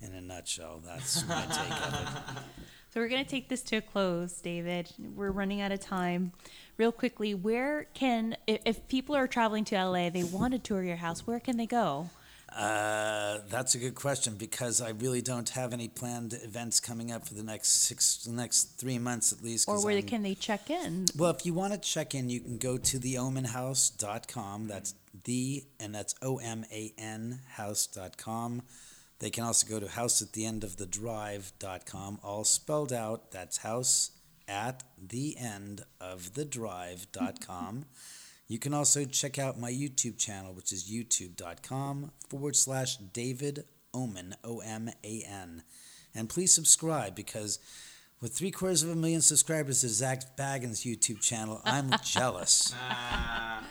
in 0.00 0.14
a 0.14 0.20
nutshell 0.20 0.80
that's 0.84 1.26
my 1.28 1.42
take 1.42 1.70
of 1.70 1.94
it. 1.94 2.42
So 2.96 3.02
we're 3.02 3.08
going 3.08 3.24
to 3.24 3.30
take 3.30 3.50
this 3.50 3.60
to 3.64 3.76
a 3.76 3.80
close, 3.82 4.40
David. 4.40 4.90
We're 5.14 5.30
running 5.30 5.60
out 5.60 5.70
of 5.70 5.80
time. 5.80 6.32
Real 6.78 6.92
quickly, 6.92 7.34
where 7.34 7.86
can 7.94 8.36
if, 8.46 8.60
if 8.64 8.88
people 8.88 9.16
are 9.16 9.26
traveling 9.26 9.64
to 9.66 9.76
LA, 9.76 10.10
they 10.10 10.24
want 10.24 10.52
to 10.52 10.58
tour 10.58 10.82
your 10.82 10.96
house, 10.96 11.26
where 11.26 11.40
can 11.40 11.56
they 11.56 11.66
go? 11.66 12.10
Uh, 12.54 13.38
that's 13.50 13.74
a 13.74 13.78
good 13.78 13.94
question 13.94 14.34
because 14.36 14.80
I 14.80 14.90
really 14.90 15.20
don't 15.20 15.48
have 15.50 15.72
any 15.72 15.88
planned 15.88 16.32
events 16.32 16.80
coming 16.80 17.10
up 17.12 17.26
for 17.26 17.34
the 17.34 17.42
next 17.42 17.82
six, 17.82 18.18
the 18.24 18.32
next 18.32 18.78
three 18.78 18.98
months 18.98 19.32
at 19.32 19.42
least. 19.42 19.68
Or 19.68 19.82
where 19.84 19.94
I'm- 19.94 20.06
can 20.06 20.22
they 20.22 20.34
check 20.34 20.70
in? 20.70 21.06
Well, 21.16 21.30
if 21.30 21.44
you 21.44 21.52
want 21.52 21.72
to 21.74 21.78
check 21.78 22.14
in, 22.14 22.30
you 22.30 22.40
can 22.40 22.58
go 22.58 22.78
to 22.78 22.98
theomanhouse.com. 22.98 24.68
That's 24.68 24.94
the, 25.24 25.64
and 25.80 25.94
that's 25.94 26.14
O 26.22 26.38
M 26.38 26.64
A 26.70 26.94
N 26.96 27.40
house.com. 27.52 28.62
They 29.18 29.30
can 29.30 29.44
also 29.44 29.66
go 29.66 29.80
to 29.80 29.88
house 29.88 30.22
at 30.22 30.32
the 30.32 30.44
end 30.44 30.62
of 30.62 30.76
the 30.76 30.86
drive.com, 30.86 32.20
all 32.22 32.44
spelled 32.44 32.92
out. 32.92 33.32
That's 33.32 33.58
house 33.58 34.10
at 34.48 34.82
the 34.98 35.36
end 35.38 35.82
of 36.00 36.34
the 36.34 36.44
drive.com. 36.44 37.86
You 38.48 38.58
can 38.58 38.72
also 38.74 39.04
check 39.04 39.38
out 39.38 39.58
my 39.58 39.70
YouTube 39.70 40.18
channel, 40.18 40.52
which 40.52 40.72
is 40.72 40.90
youtube.com 40.90 42.12
forward 42.28 42.54
slash 42.54 42.96
David 42.96 43.64
Oman, 43.92 44.36
O 44.44 44.60
M 44.60 44.90
A 45.02 45.22
N. 45.22 45.62
And 46.14 46.28
please 46.28 46.54
subscribe 46.54 47.14
because 47.14 47.58
with 48.20 48.32
three 48.32 48.50
quarters 48.50 48.82
of 48.82 48.90
a 48.90 48.96
million 48.96 49.20
subscribers 49.20 49.80
to 49.80 49.88
Zak 49.88 50.36
Bagans' 50.36 50.86
YouTube 50.86 51.20
channel, 51.20 51.60
I'm 51.64 51.90
jealous. 52.04 52.72
Ah. 52.80 53.64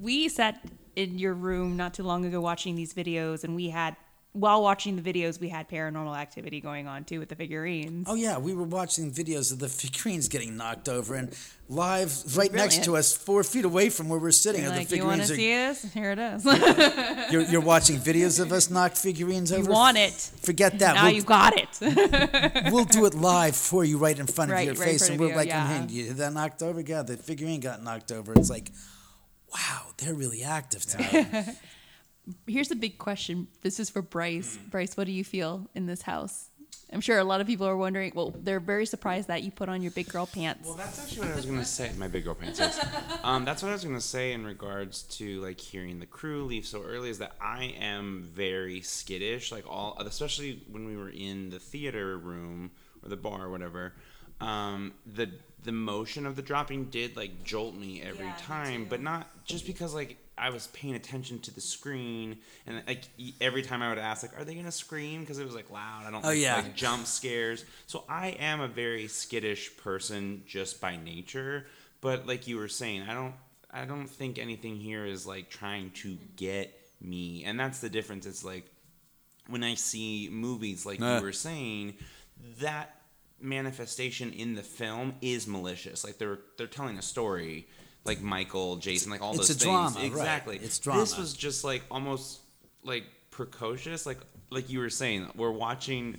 We 0.00 0.28
sat 0.28 0.64
in 0.96 1.18
your 1.18 1.34
room 1.34 1.76
not 1.76 1.94
too 1.94 2.02
long 2.02 2.24
ago 2.24 2.40
watching 2.40 2.74
these 2.74 2.94
videos, 2.94 3.44
and 3.44 3.54
we 3.54 3.68
had 3.68 3.96
while 4.34 4.62
watching 4.62 4.96
the 4.96 5.02
videos, 5.02 5.38
we 5.38 5.48
had 5.50 5.68
paranormal 5.68 6.16
activity 6.16 6.60
going 6.60 6.86
on 6.88 7.04
too 7.04 7.18
with 7.18 7.28
the 7.28 7.36
figurines. 7.36 8.06
Oh 8.08 8.14
yeah, 8.14 8.38
we 8.38 8.54
were 8.54 8.64
watching 8.64 9.10
videos 9.10 9.52
of 9.52 9.58
the 9.58 9.68
figurines 9.68 10.28
getting 10.28 10.56
knocked 10.56 10.88
over, 10.88 11.14
and 11.14 11.36
live 11.68 12.36
right 12.36 12.52
next 12.52 12.84
to 12.84 12.96
us, 12.96 13.14
four 13.16 13.44
feet 13.44 13.64
away 13.64 13.90
from 13.90 14.08
where 14.08 14.18
we're 14.18 14.30
sitting, 14.30 14.62
You're 14.62 14.70
like, 14.70 14.88
the 14.88 14.96
you 14.96 15.04
want 15.04 15.22
to 15.22 15.28
figurines. 15.28 15.78
see 15.80 15.84
this? 15.84 15.92
Here 15.94 16.12
it 16.12 16.18
is. 16.18 16.44
you're, 17.32 17.42
you're 17.42 17.60
watching 17.60 17.96
videos 17.98 18.40
of 18.40 18.52
us 18.52 18.70
knock 18.70 18.92
figurines 18.92 19.52
over. 19.52 19.64
you 19.64 19.70
want 19.70 19.96
it. 19.98 20.12
Forget 20.12 20.78
that. 20.80 20.94
Now 20.94 21.04
we'll, 21.04 21.12
you 21.14 21.22
got 21.22 21.54
it. 21.56 21.78
we'll 22.72 22.84
do 22.84 23.04
it 23.06 23.14
live 23.14 23.54
for 23.56 23.84
you, 23.84 23.98
right 23.98 24.18
in 24.18 24.26
front 24.26 24.50
Right, 24.50 24.68
of 24.68 24.76
your 24.76 24.84
right 24.84 24.92
face, 24.92 25.08
and 25.08 25.20
we're 25.20 25.28
you, 25.30 25.36
like, 25.36 25.48
yeah. 25.48 25.86
"Hey, 25.86 25.92
you 25.92 26.12
that 26.14 26.32
knocked 26.32 26.62
over? 26.62 26.80
Yeah, 26.80 27.02
the 27.02 27.16
figurine 27.16 27.60
got 27.60 27.82
knocked 27.82 28.10
over. 28.12 28.32
It's 28.34 28.50
like, 28.50 28.70
wow, 29.52 29.82
they're 29.98 30.14
really 30.14 30.42
active 30.42 30.82
tonight. 30.86 31.48
Here's 32.46 32.70
a 32.70 32.76
big 32.76 32.98
question. 32.98 33.48
This 33.62 33.80
is 33.80 33.90
for 33.90 34.02
Bryce. 34.02 34.56
Bryce, 34.70 34.96
what 34.96 35.06
do 35.06 35.12
you 35.12 35.24
feel 35.24 35.68
in 35.74 35.86
this 35.86 36.02
house? 36.02 36.50
I'm 36.92 37.00
sure 37.00 37.18
a 37.18 37.24
lot 37.24 37.40
of 37.40 37.46
people 37.46 37.66
are 37.66 37.76
wondering. 37.76 38.12
Well, 38.14 38.34
they're 38.36 38.60
very 38.60 38.84
surprised 38.84 39.28
that 39.28 39.42
you 39.42 39.50
put 39.50 39.68
on 39.68 39.82
your 39.82 39.92
big 39.92 40.08
girl 40.08 40.26
pants. 40.26 40.66
Well, 40.66 40.76
that's 40.76 41.02
actually 41.02 41.20
what 41.20 41.32
I 41.32 41.36
was 41.36 41.46
gonna 41.46 41.64
say. 41.64 41.90
My 41.96 42.06
big 42.06 42.24
girl 42.24 42.34
pants. 42.34 42.58
Yes. 42.58 42.86
Um, 43.24 43.44
that's 43.44 43.62
what 43.62 43.68
I 43.68 43.72
was 43.72 43.84
gonna 43.84 44.00
say 44.00 44.32
in 44.32 44.44
regards 44.44 45.02
to 45.04 45.40
like 45.40 45.60
hearing 45.60 46.00
the 46.00 46.06
crew 46.06 46.44
leave 46.44 46.66
so 46.66 46.82
early. 46.82 47.08
Is 47.08 47.18
that 47.18 47.36
I 47.40 47.74
am 47.80 48.28
very 48.34 48.80
skittish. 48.82 49.50
Like 49.52 49.64
all, 49.68 49.96
especially 50.00 50.64
when 50.70 50.86
we 50.86 50.96
were 50.96 51.08
in 51.08 51.50
the 51.50 51.60
theater 51.60 52.18
room 52.18 52.72
or 53.02 53.08
the 53.08 53.16
bar 53.16 53.44
or 53.44 53.50
whatever. 53.50 53.94
Um, 54.40 54.92
the 55.06 55.30
the 55.62 55.72
motion 55.72 56.26
of 56.26 56.36
the 56.36 56.42
dropping 56.42 56.86
did 56.86 57.16
like 57.16 57.44
jolt 57.44 57.74
me 57.74 58.02
every 58.02 58.32
time, 58.38 58.86
but 58.88 59.00
not 59.00 59.44
just 59.44 59.66
because 59.66 59.94
like 59.94 60.18
I 60.42 60.50
was 60.50 60.66
paying 60.68 60.94
attention 60.94 61.38
to 61.40 61.54
the 61.54 61.60
screen 61.60 62.38
and 62.66 62.82
like 62.86 63.04
every 63.40 63.62
time 63.62 63.80
I 63.82 63.88
would 63.90 63.98
ask 63.98 64.22
like, 64.22 64.38
are 64.38 64.44
they 64.44 64.54
gonna 64.54 64.72
scream 64.72 65.20
because 65.20 65.38
it 65.38 65.44
was 65.44 65.54
like 65.54 65.70
loud? 65.70 66.02
I 66.06 66.10
don't 66.10 66.24
Oh, 66.24 66.28
like, 66.28 66.38
yeah. 66.38 66.56
like 66.56 66.74
jump 66.74 67.06
scares. 67.06 67.64
So 67.86 68.04
I 68.08 68.28
am 68.38 68.60
a 68.60 68.68
very 68.68 69.06
skittish 69.08 69.76
person 69.76 70.42
just 70.46 70.80
by 70.80 70.96
nature. 70.96 71.66
But 72.00 72.26
like 72.26 72.48
you 72.48 72.56
were 72.56 72.68
saying, 72.68 73.02
I 73.02 73.14
don't 73.14 73.34
I 73.70 73.84
don't 73.84 74.08
think 74.08 74.38
anything 74.38 74.76
here 74.76 75.06
is 75.06 75.26
like 75.26 75.48
trying 75.48 75.90
to 76.02 76.18
get 76.36 76.76
me. 77.00 77.44
And 77.44 77.58
that's 77.58 77.78
the 77.78 77.88
difference. 77.88 78.26
It's 78.26 78.44
like 78.44 78.66
when 79.48 79.62
I 79.64 79.74
see 79.74 80.28
movies 80.30 80.84
like 80.84 81.00
Uh. 81.00 81.16
you 81.18 81.22
were 81.22 81.32
saying, 81.32 81.94
that 82.60 82.96
manifestation 83.40 84.32
in 84.32 84.54
the 84.54 84.62
film 84.62 85.14
is 85.20 85.46
malicious. 85.46 86.04
Like 86.04 86.18
they're 86.18 86.38
they're 86.58 86.66
telling 86.66 86.98
a 86.98 87.02
story 87.02 87.66
like 88.04 88.20
Michael, 88.20 88.76
Jason, 88.76 89.10
like 89.10 89.22
all 89.22 89.30
It's 89.30 89.48
those 89.48 89.50
a 89.50 89.54
things. 89.54 89.64
drama, 89.64 89.96
right. 89.96 90.04
exactly. 90.06 90.56
It's 90.62 90.78
drama. 90.78 91.00
This 91.00 91.16
was 91.18 91.34
just 91.34 91.64
like 91.64 91.82
almost 91.90 92.40
like 92.84 93.04
precocious, 93.30 94.06
like 94.06 94.18
like 94.50 94.68
you 94.70 94.80
were 94.80 94.90
saying. 94.90 95.28
We're 95.36 95.50
watching 95.52 96.18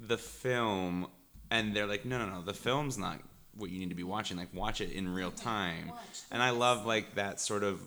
the 0.00 0.18
film, 0.18 1.06
and 1.50 1.74
they're 1.74 1.86
like, 1.86 2.04
no, 2.04 2.18
no, 2.18 2.26
no, 2.28 2.42
the 2.42 2.54
film's 2.54 2.96
not 2.98 3.18
what 3.56 3.70
you 3.70 3.78
need 3.80 3.88
to 3.88 3.94
be 3.96 4.04
watching. 4.04 4.36
Like, 4.36 4.54
watch 4.54 4.80
it 4.80 4.92
in 4.92 5.12
real 5.12 5.30
time. 5.32 5.90
And 6.30 6.42
I 6.42 6.50
love 6.50 6.86
like 6.86 7.16
that 7.16 7.40
sort 7.40 7.64
of 7.64 7.80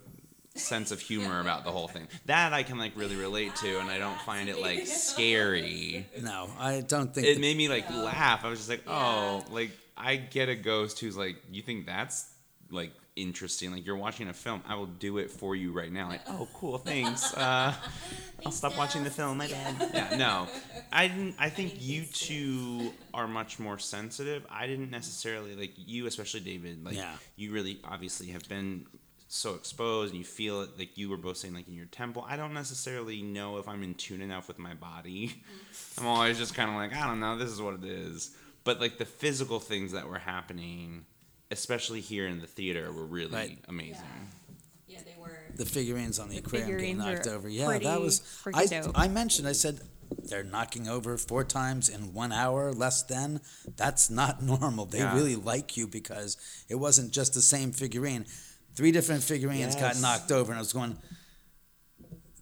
sense 0.55 0.91
of 0.91 0.99
humor 0.99 1.39
about 1.39 1.63
the 1.63 1.71
whole 1.71 1.87
thing. 1.87 2.07
That 2.25 2.51
I 2.53 2.63
can 2.63 2.77
like 2.77 2.91
really 2.97 3.15
relate 3.15 3.55
to, 3.57 3.79
and 3.79 3.89
I 3.89 3.97
don't 3.97 4.19
find 4.21 4.49
it 4.49 4.59
like 4.61 4.85
scary. 4.85 6.05
no, 6.21 6.49
I 6.59 6.81
don't 6.81 7.13
think. 7.13 7.25
It 7.27 7.35
that- 7.35 7.41
made 7.41 7.57
me 7.57 7.69
like 7.69 7.89
laugh. 7.89 8.43
I 8.45 8.49
was 8.49 8.59
just 8.59 8.69
like, 8.69 8.83
oh, 8.87 9.43
like 9.49 9.71
I 9.97 10.15
get 10.17 10.49
a 10.49 10.55
ghost 10.55 10.99
who's 10.99 11.15
like, 11.17 11.37
you 11.51 11.61
think 11.61 11.85
that's 11.85 12.29
like 12.69 12.91
interesting? 13.15 13.71
Like 13.71 13.85
you're 13.85 13.95
watching 13.95 14.27
a 14.29 14.33
film. 14.33 14.61
I 14.67 14.75
will 14.75 14.85
do 14.85 15.17
it 15.17 15.29
for 15.31 15.55
you 15.55 15.71
right 15.71 15.91
now. 15.91 16.07
Like, 16.09 16.21
oh, 16.27 16.47
cool, 16.53 16.77
thanks. 16.91 17.33
Uh, 17.35 17.73
I'll 18.45 18.51
stop 18.51 18.77
watching 18.77 19.03
the 19.03 19.09
film. 19.09 19.37
My 19.37 19.47
bad. 19.47 19.91
Yeah, 19.93 20.17
no, 20.17 20.47
I 20.91 21.07
didn't. 21.07 21.35
I 21.39 21.49
think 21.49 21.75
you 21.79 22.05
two 22.05 22.91
are 23.13 23.27
much 23.27 23.59
more 23.59 23.77
sensitive. 23.79 24.45
I 24.49 24.67
didn't 24.67 24.91
necessarily 24.91 25.55
like 25.55 25.73
you, 25.75 26.07
especially 26.07 26.39
David. 26.41 26.83
Like 26.85 26.95
Yeah. 26.95 27.13
you 27.35 27.51
really 27.51 27.79
obviously 27.83 28.27
have 28.27 28.47
been 28.49 28.85
so 29.33 29.55
exposed 29.55 30.11
and 30.11 30.19
you 30.19 30.25
feel 30.25 30.61
it 30.61 30.71
like 30.77 30.97
you 30.97 31.09
were 31.09 31.15
both 31.15 31.37
saying 31.37 31.53
like 31.53 31.65
in 31.65 31.73
your 31.73 31.85
temple 31.85 32.25
i 32.27 32.35
don't 32.35 32.53
necessarily 32.53 33.21
know 33.21 33.59
if 33.59 33.67
i'm 33.69 33.81
in 33.81 33.93
tune 33.93 34.21
enough 34.21 34.49
with 34.49 34.59
my 34.59 34.73
body 34.73 35.41
i'm 35.97 36.05
always 36.05 36.37
just 36.37 36.53
kind 36.53 36.69
of 36.69 36.75
like 36.75 36.93
i 36.93 37.07
don't 37.07 37.21
know 37.21 37.37
this 37.37 37.49
is 37.49 37.61
what 37.61 37.73
it 37.75 37.85
is 37.85 38.35
but 38.65 38.81
like 38.81 38.97
the 38.97 39.05
physical 39.05 39.57
things 39.61 39.93
that 39.93 40.05
were 40.09 40.17
happening 40.19 41.05
especially 41.51 42.01
here 42.01 42.27
in 42.27 42.39
the 42.39 42.47
theater 42.47 42.91
were 42.91 43.05
really 43.05 43.31
Right. 43.33 43.59
amazing 43.67 44.01
Yeah, 44.87 44.99
they 45.05 45.15
were. 45.19 45.37
the 45.55 45.65
figurines 45.65 46.19
on 46.19 46.29
the, 46.29 46.37
aquarium 46.37 46.77
getting 46.79 46.97
knocked 46.97 47.27
over. 47.27 47.47
Yeah, 47.49 47.77
that 47.79 48.01
was. 48.01 48.21
I 48.53 48.65
dope. 48.65 48.91
I 48.95 49.07
mentioned. 49.07 49.47
I 49.47 49.51
said 49.53 49.81
they're 50.23 50.43
knocking 50.43 50.87
over 50.89 51.17
four 51.17 51.43
times 51.45 51.87
in 51.87 52.13
one 52.13 52.31
hour, 52.33 52.73
less 52.73 53.03
than. 53.03 53.39
That's 53.77 54.09
not 54.09 54.41
normal. 54.53 54.85
They 54.85 54.99
Yeah. 54.99 55.13
really 55.15 55.35
like 55.35 55.77
you 55.77 55.87
because 55.87 56.37
it 56.67 56.75
wasn't 56.75 57.11
just 57.13 57.33
the 57.33 57.41
same 57.41 57.71
figurine. 57.71 58.25
Three 58.75 58.91
different 58.91 59.23
figurines 59.23 59.75
got 59.75 59.99
knocked 60.01 60.31
over, 60.31 60.51
and 60.51 60.57
I 60.57 60.61
was 60.61 60.73
going. 60.73 60.97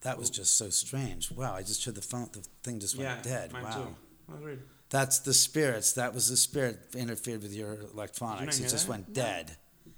That 0.01 0.17
was 0.17 0.29
just 0.29 0.57
so 0.57 0.69
strange. 0.69 1.29
Wow! 1.31 1.53
I 1.55 1.61
just 1.61 1.83
heard 1.83 1.95
the 1.95 2.01
phone. 2.01 2.29
The 2.31 2.39
thing 2.63 2.79
just 2.79 2.97
went 2.97 3.21
dead. 3.23 3.51
mine 3.51 3.63
wow. 3.63 3.73
too. 3.73 3.95
That 4.27 4.35
was 4.35 4.43
weird. 4.43 4.63
That's 4.89 5.19
the 5.19 5.33
spirits. 5.33 5.93
That 5.93 6.13
was 6.13 6.29
the 6.29 6.37
spirit 6.37 6.79
interfered 6.95 7.43
with 7.43 7.53
your 7.53 7.77
electronics. 7.93 8.57
hear 8.57 8.67
It 8.67 8.69
just 8.71 8.87
that? 8.87 8.91
went 8.91 9.13
dead. 9.13 9.51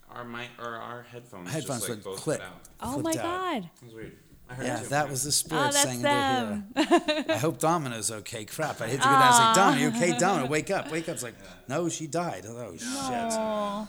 our 0.09 0.25
mic 0.25 0.49
or 0.59 0.75
our 0.75 1.03
headphones 1.03 1.49
Headphones 1.51 1.79
just, 1.81 1.89
like, 1.89 1.89
went 1.89 2.03
both 2.03 2.17
click. 2.19 2.41
oh 2.81 2.99
flipped 2.99 3.15
my 3.17 3.21
out. 3.21 3.25
god. 3.25 3.63
that 3.79 3.85
was 3.85 3.93
weird 3.93 4.17
Yeah, 4.61 4.77
that 4.89 5.09
was 5.09 5.23
the 5.23 5.31
spirit 5.31 5.61
Oh, 5.61 5.71
that's 5.71 5.83
saying 5.83 6.01
they're 6.01 6.11
them. 6.13 6.65
here. 6.75 7.25
I 7.29 7.37
hope 7.37 7.59
Domino's 7.59 8.11
okay. 8.11 8.43
Crap, 8.43 8.81
I 8.81 8.87
hate 8.87 8.97
to 9.01 9.07
go 9.07 9.13
down. 9.13 9.29
It's 9.29 9.39
like, 9.39 9.55
Domino, 9.55 9.81
you 9.81 9.87
okay? 9.95 10.17
Domino, 10.17 10.47
wake 10.47 10.69
up, 10.69 10.91
wake 10.91 11.07
up. 11.07 11.13
It's 11.15 11.23
like, 11.23 11.35
no, 11.69 11.87
she 11.87 12.05
died. 12.07 12.45
Oh, 12.45 12.75
shit. 12.75 13.87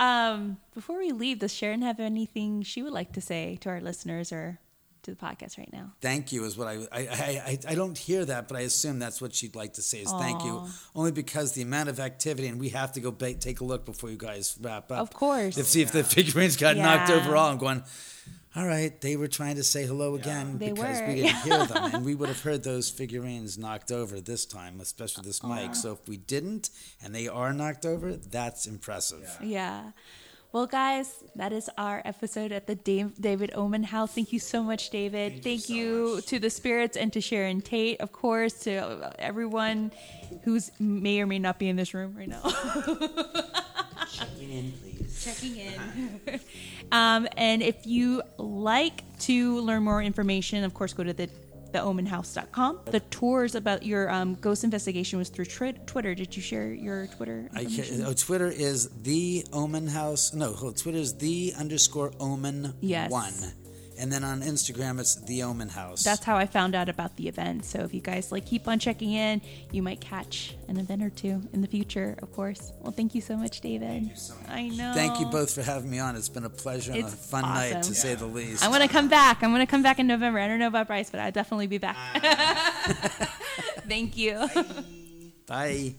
Um, 0.00 0.56
before 0.74 0.96
we 0.98 1.10
leave, 1.12 1.40
does 1.40 1.52
Sharon 1.52 1.82
have 1.82 1.98
anything 2.00 2.62
she 2.62 2.82
would 2.82 2.92
like 2.92 3.12
to 3.14 3.20
say 3.20 3.56
to 3.60 3.68
our 3.68 3.80
listeners 3.80 4.32
or 4.32 4.60
to 5.08 5.14
the 5.14 5.26
podcast 5.26 5.58
right 5.58 5.72
now? 5.72 5.92
Thank 6.00 6.32
you 6.32 6.44
is 6.44 6.56
what 6.56 6.68
I, 6.68 6.74
I, 6.92 7.00
I, 7.00 7.42
I, 7.46 7.58
I 7.68 7.74
don't 7.74 7.96
hear 7.96 8.24
that, 8.24 8.48
but 8.48 8.56
I 8.56 8.60
assume 8.60 8.98
that's 8.98 9.20
what 9.20 9.34
she'd 9.34 9.54
like 9.56 9.74
to 9.74 9.82
say 9.82 9.98
is 9.98 10.10
thank 10.12 10.42
you. 10.44 10.66
Only 10.94 11.12
because 11.12 11.52
the 11.52 11.62
amount 11.62 11.88
of 11.88 11.98
activity, 12.00 12.48
and 12.48 12.60
we 12.60 12.68
have 12.70 12.92
to 12.92 13.00
go 13.00 13.10
ba- 13.10 13.34
take 13.34 13.60
a 13.60 13.64
look 13.64 13.84
before 13.84 14.10
you 14.10 14.16
guys 14.16 14.56
wrap 14.60 14.90
up. 14.92 14.98
Of 15.00 15.12
course. 15.12 15.54
To 15.56 15.64
see 15.64 15.82
if 15.82 15.92
the 15.92 16.04
figurines 16.04 16.56
got 16.56 16.76
knocked 16.76 17.10
over 17.10 17.36
all. 17.36 17.50
I'm 17.50 17.58
going, 17.58 17.82
all 18.56 18.66
right, 18.66 18.98
they 19.00 19.16
were 19.16 19.28
trying 19.28 19.56
to 19.56 19.62
say 19.62 19.86
hello 19.86 20.14
again 20.14 20.58
They 20.58 20.70
because 20.72 21.00
were. 21.00 21.06
we 21.08 21.14
didn't 21.16 21.36
hear 21.42 21.66
them. 21.66 21.94
And 21.94 22.04
we 22.04 22.14
would 22.14 22.28
have 22.28 22.42
heard 22.42 22.64
those 22.64 22.90
figurines 22.90 23.56
knocked 23.58 23.92
over 23.92 24.20
this 24.20 24.46
time, 24.46 24.80
especially 24.80 25.24
this 25.24 25.42
mic. 25.44 25.74
So 25.74 25.92
if 25.92 26.08
we 26.08 26.16
didn't 26.16 26.70
and 27.02 27.14
they 27.14 27.28
are 27.28 27.52
knocked 27.52 27.86
over, 27.86 28.12
that's 28.16 28.66
impressive. 28.66 29.36
Yeah. 29.42 29.92
Well, 30.50 30.66
guys, 30.66 31.12
that 31.36 31.52
is 31.52 31.68
our 31.76 32.00
episode 32.06 32.52
at 32.52 32.66
the 32.66 32.74
Dave, 32.74 33.20
David 33.20 33.52
Oman 33.54 33.82
House. 33.82 34.14
Thank 34.14 34.32
you 34.32 34.38
so 34.38 34.62
much, 34.62 34.88
David. 34.88 35.44
Thank, 35.44 35.68
you, 35.68 36.22
to 36.22 36.38
the 36.38 36.48
spirits 36.48 36.96
and 36.96 37.12
to 37.12 37.20
Sharon 37.20 37.60
Tate, 37.60 38.00
of 38.00 38.12
course, 38.12 38.60
to 38.60 39.12
everyone 39.18 39.92
who's 40.44 40.70
may 40.80 41.20
or 41.20 41.26
may 41.26 41.38
not 41.38 41.58
be 41.58 41.68
in 41.68 41.76
this 41.76 41.92
room 41.92 42.14
right 42.16 42.28
now. 42.28 42.40
Checking 44.10 44.50
in, 44.50 44.72
please. 44.72 45.22
Checking 45.22 45.56
in. 45.56 46.40
um, 46.92 47.28
and 47.36 47.62
if 47.62 47.86
you 47.86 48.22
like 48.38 49.02
to 49.20 49.60
learn 49.60 49.82
more 49.82 50.02
information, 50.02 50.64
of 50.64 50.72
course, 50.72 50.94
go 50.94 51.04
to 51.04 51.12
the 51.12 51.28
theomenhouse.com. 51.72 52.80
The 52.86 53.00
tours 53.00 53.54
about 53.54 53.82
your 53.84 54.10
um, 54.10 54.34
ghost 54.36 54.64
investigation 54.64 55.18
was 55.18 55.28
through 55.28 55.46
twi- 55.46 55.72
Twitter. 55.86 56.14
Did 56.14 56.34
you 56.36 56.42
share 56.42 56.72
your 56.72 57.06
Twitter? 57.08 57.48
I 57.54 57.62
information? 57.62 58.02
ca- 58.02 58.08
oh, 58.08 58.12
Twitter 58.14 58.48
is 58.48 58.88
the 59.02 59.44
Omen 59.52 59.86
House. 59.86 60.32
No, 60.34 60.52
hold, 60.52 60.76
Twitter 60.76 60.98
is 60.98 61.14
the 61.16 61.52
underscore 61.58 62.12
Omen 62.20 62.74
Yes. 62.80 63.10
one, 63.10 63.32
and 63.98 64.10
then 64.12 64.24
on 64.24 64.40
Instagram 64.42 64.98
it's 65.00 65.16
the 65.16 65.42
Omen 65.42 65.68
House. 65.68 66.02
That's 66.04 66.24
how 66.24 66.36
I 66.36 66.46
found 66.46 66.74
out 66.74 66.88
about 66.88 67.16
the 67.16 67.28
event. 67.28 67.64
So 67.64 67.80
if 67.80 67.92
you 67.92 68.00
guys 68.00 68.30
like 68.32 68.46
keep 68.46 68.68
on 68.68 68.78
checking 68.78 69.12
in, 69.12 69.40
you 69.72 69.82
might 69.82 70.00
catch 70.00 70.56
an 70.68 70.78
event 70.78 71.02
or 71.02 71.10
two 71.10 71.42
in 71.52 71.60
the 71.60 71.66
future, 71.66 72.16
of 72.22 72.32
course. 72.32 72.72
Well, 72.80 72.92
thank 72.92 73.14
you 73.14 73.20
so 73.20 73.36
much, 73.36 73.60
David. 73.60 74.10
I 74.48 74.68
know. 74.68 74.92
Thank 74.94 75.20
you 75.20 75.26
both 75.26 75.54
for 75.54 75.62
having 75.62 75.90
me 75.90 75.98
on. 75.98 76.16
It's 76.16 76.28
been 76.28 76.44
a 76.44 76.50
pleasure 76.50 76.92
and 76.92 77.02
a 77.02 77.06
It's 77.06 77.30
fun 77.30 77.42
night 77.42 77.76
awesome. 77.76 77.92
to 77.92 77.98
say 77.98 78.14
the 78.14 78.26
least. 78.26 78.64
I'm 78.64 78.70
gonna 78.70 78.88
come 78.88 79.08
back. 79.08 79.42
I'm 79.42 79.50
gonna 79.52 79.66
come 79.66 79.82
back 79.82 79.98
in 79.98 80.06
November. 80.06 80.38
I 80.38 80.48
don't 80.48 80.58
know 80.58 80.68
about 80.68 80.86
Bryce, 80.86 81.10
but 81.10 81.20
I'll 81.20 81.32
definitely 81.32 81.66
be 81.66 81.78
back. 81.78 81.96
Thank 83.88 84.16
you. 84.16 84.48
Bye. 85.46 85.94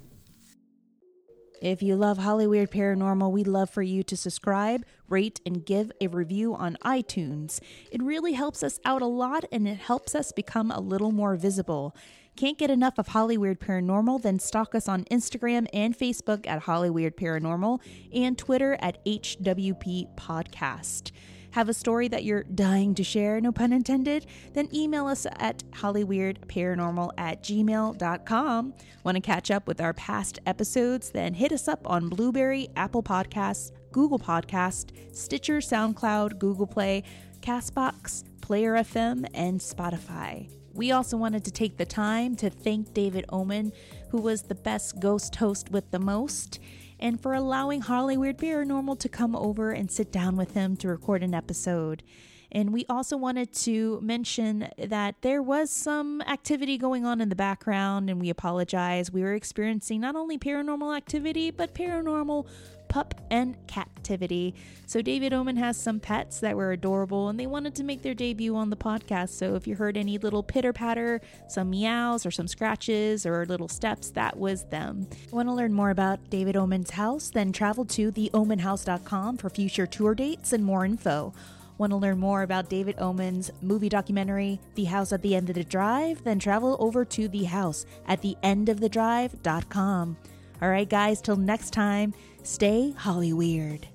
If 1.61 1.84
you 1.84 1.98
love 1.98 2.19
Hollyweird 2.19 2.69
Paranormal, 2.69 3.31
we'd 3.31 3.48
love 3.48 3.69
for 3.69 3.81
you 3.81 4.02
to 4.03 4.15
subscribe, 4.15 4.86
rate, 5.10 5.41
and 5.45 5.65
give 5.65 5.91
a 5.99 6.07
review 6.07 6.56
on 6.56 6.77
iTunes. 6.86 7.60
It 7.91 8.02
really 8.02 8.31
helps 8.34 8.64
us 8.64 8.80
out 8.86 9.02
a 9.02 9.07
lot 9.07 9.44
and 9.52 9.68
it 9.68 9.77
helps 9.77 10.15
us 10.15 10.31
become 10.31 10.72
a 10.72 10.80
little 10.80 11.11
more 11.11 11.36
visible. 11.36 11.94
Can't 12.38 12.57
get 12.57 12.69
enough 12.69 12.98
of 12.98 13.10
Hollyweird 13.10 13.57
Paranormal? 13.60 14.22
Then 14.22 14.40
stalk 14.40 14.73
us 14.73 14.88
on 14.88 15.03
Instagram 15.06 15.68
and 15.73 15.98
Facebook 15.98 16.48
at 16.48 16.64
Hollyweird 16.64 17.15
Paranormal 17.15 17.81
and 18.14 18.38
Twitter 18.38 18.77
at 18.80 19.03
HWP 19.03 20.15
Podcast. 20.15 21.11
Have 21.51 21.69
a 21.69 21.73
story 21.73 22.07
that 22.09 22.23
you're 22.23 22.43
dying 22.43 22.93
to 22.95 23.03
share, 23.03 23.41
no 23.41 23.51
pun 23.51 23.73
intended? 23.73 24.26
Then 24.53 24.69
email 24.73 25.07
us 25.07 25.26
at 25.38 25.63
hollyweirdparanormal 25.71 27.11
at 27.17 27.43
gmail.com. 27.43 28.73
Want 29.03 29.15
to 29.15 29.21
catch 29.21 29.49
up 29.49 29.67
with 29.67 29.81
our 29.81 29.93
past 29.93 30.39
episodes? 30.45 31.09
Then 31.11 31.34
hit 31.34 31.51
us 31.51 31.67
up 31.67 31.89
on 31.89 32.09
Blubrry, 32.09 32.69
Apple 32.76 33.01
Podcasts, 33.01 33.71
Google 33.91 34.19
Podcast, 34.19 34.91
Stitcher, 35.15 35.57
SoundCloud, 35.57 36.38
Google 36.38 36.67
Play, 36.67 37.03
Castbox, 37.41 38.23
Player 38.41 38.73
FM, 38.73 39.26
and 39.34 39.59
Spotify. 39.59 40.49
We 40.73 40.91
also 40.91 41.17
wanted 41.17 41.43
to 41.45 41.51
take 41.51 41.77
the 41.77 41.85
time 41.85 42.35
to 42.38 42.49
thank 42.49 42.93
David 42.93 43.26
Oman, 43.34 43.73
who 44.11 44.21
was 44.21 44.43
the 44.43 44.55
best 44.55 44.99
ghost 44.99 45.35
host 45.35 45.71
with 45.71 45.89
the 45.91 45.99
most, 45.99 46.59
and 46.99 47.21
for 47.21 47.34
allowing 47.34 47.81
Hollyweird 47.84 48.38
Paranormal 48.38 48.99
to 48.99 49.09
come 49.09 49.35
over 49.35 49.71
and 49.71 49.91
sit 49.91 50.11
down 50.11 50.35
with 50.35 50.53
him 50.53 50.76
to 50.77 50.88
record 50.88 51.23
an 51.23 51.34
episode. 51.34 52.03
And 52.51 52.73
we 52.73 52.85
also 52.89 53.15
wanted 53.15 53.53
to 53.53 53.99
mention 54.01 54.69
that 54.77 55.21
there 55.21 55.41
was 55.41 55.69
some 55.69 56.21
activity 56.21 56.77
going 56.80 57.05
on 57.05 57.21
in 57.21 57.30
the 57.30 57.35
background, 57.35 58.09
and 58.09 58.19
we 58.19 58.30
apologize. 58.30 59.11
We 59.11 59.21
were 59.21 59.35
experiencing 59.35 60.01
not 60.01 60.15
only 60.15 60.39
paranormal 60.39 60.97
activity, 60.97 61.51
but 61.51 61.76
paranormal 61.76 62.47
pup 62.89 63.15
and 63.31 63.55
captivity. 63.67 64.53
So, 64.85 65.01
David 65.01 65.31
Oman 65.31 65.55
has 65.55 65.77
some 65.77 65.99
pets 65.99 66.41
that 66.41 66.57
were 66.57 66.73
adorable, 66.73 67.29
and 67.29 67.39
they 67.39 67.47
wanted 67.47 67.75
to 67.75 67.83
make 67.83 68.01
their 68.01 68.13
debut 68.13 68.55
on 68.55 68.69
the 68.69 68.75
podcast. 68.75 69.29
So, 69.29 69.55
if 69.55 69.65
you 69.67 69.75
heard 69.75 69.95
any 69.95 70.17
little 70.17 70.43
pitter 70.43 70.73
patter, 70.73 71.21
some 71.47 71.69
meows, 71.69 72.25
or 72.25 72.31
some 72.31 72.47
scratches, 72.47 73.25
or 73.25 73.45
little 73.45 73.69
steps, 73.69 74.09
that 74.11 74.37
was 74.37 74.65
them. 74.65 75.07
Want 75.31 75.47
to 75.47 75.53
learn 75.53 75.73
more 75.73 75.91
about 75.91 76.29
David 76.29 76.57
Oman's 76.57 76.91
house? 76.91 77.29
Then 77.29 77.53
travel 77.53 77.85
to 77.85 78.11
theomenhouse.com 78.11 79.37
for 79.37 79.49
future 79.49 79.87
tour 79.87 80.13
dates 80.15 80.51
and 80.51 80.65
more 80.65 80.83
info. 80.83 81.33
Want 81.79 81.91
to 81.91 81.97
learn 81.97 82.19
more 82.19 82.41
about 82.41 82.69
David 82.69 82.95
Oman's 82.99 83.51
movie 83.61 83.87
documentary, 83.87 84.59
The 84.75 84.83
House 84.83 85.13
at 85.13 85.21
the 85.21 85.33
End 85.33 85.49
of 85.49 85.55
the 85.55 85.63
Drive? 85.63 86.25
Then 86.25 86.37
travel 86.37 86.75
over 86.77 87.05
to 87.05 87.29
the 87.29 87.45
house 87.45 87.85
at 88.05 88.21
theendofthedrive.com. 88.21 90.17
All 90.61 90.69
right, 90.69 90.89
guys, 90.89 91.21
till 91.21 91.37
next 91.37 91.71
time, 91.71 92.13
stay 92.49 92.91
Holly 92.97 93.31
Weird. 93.31 93.88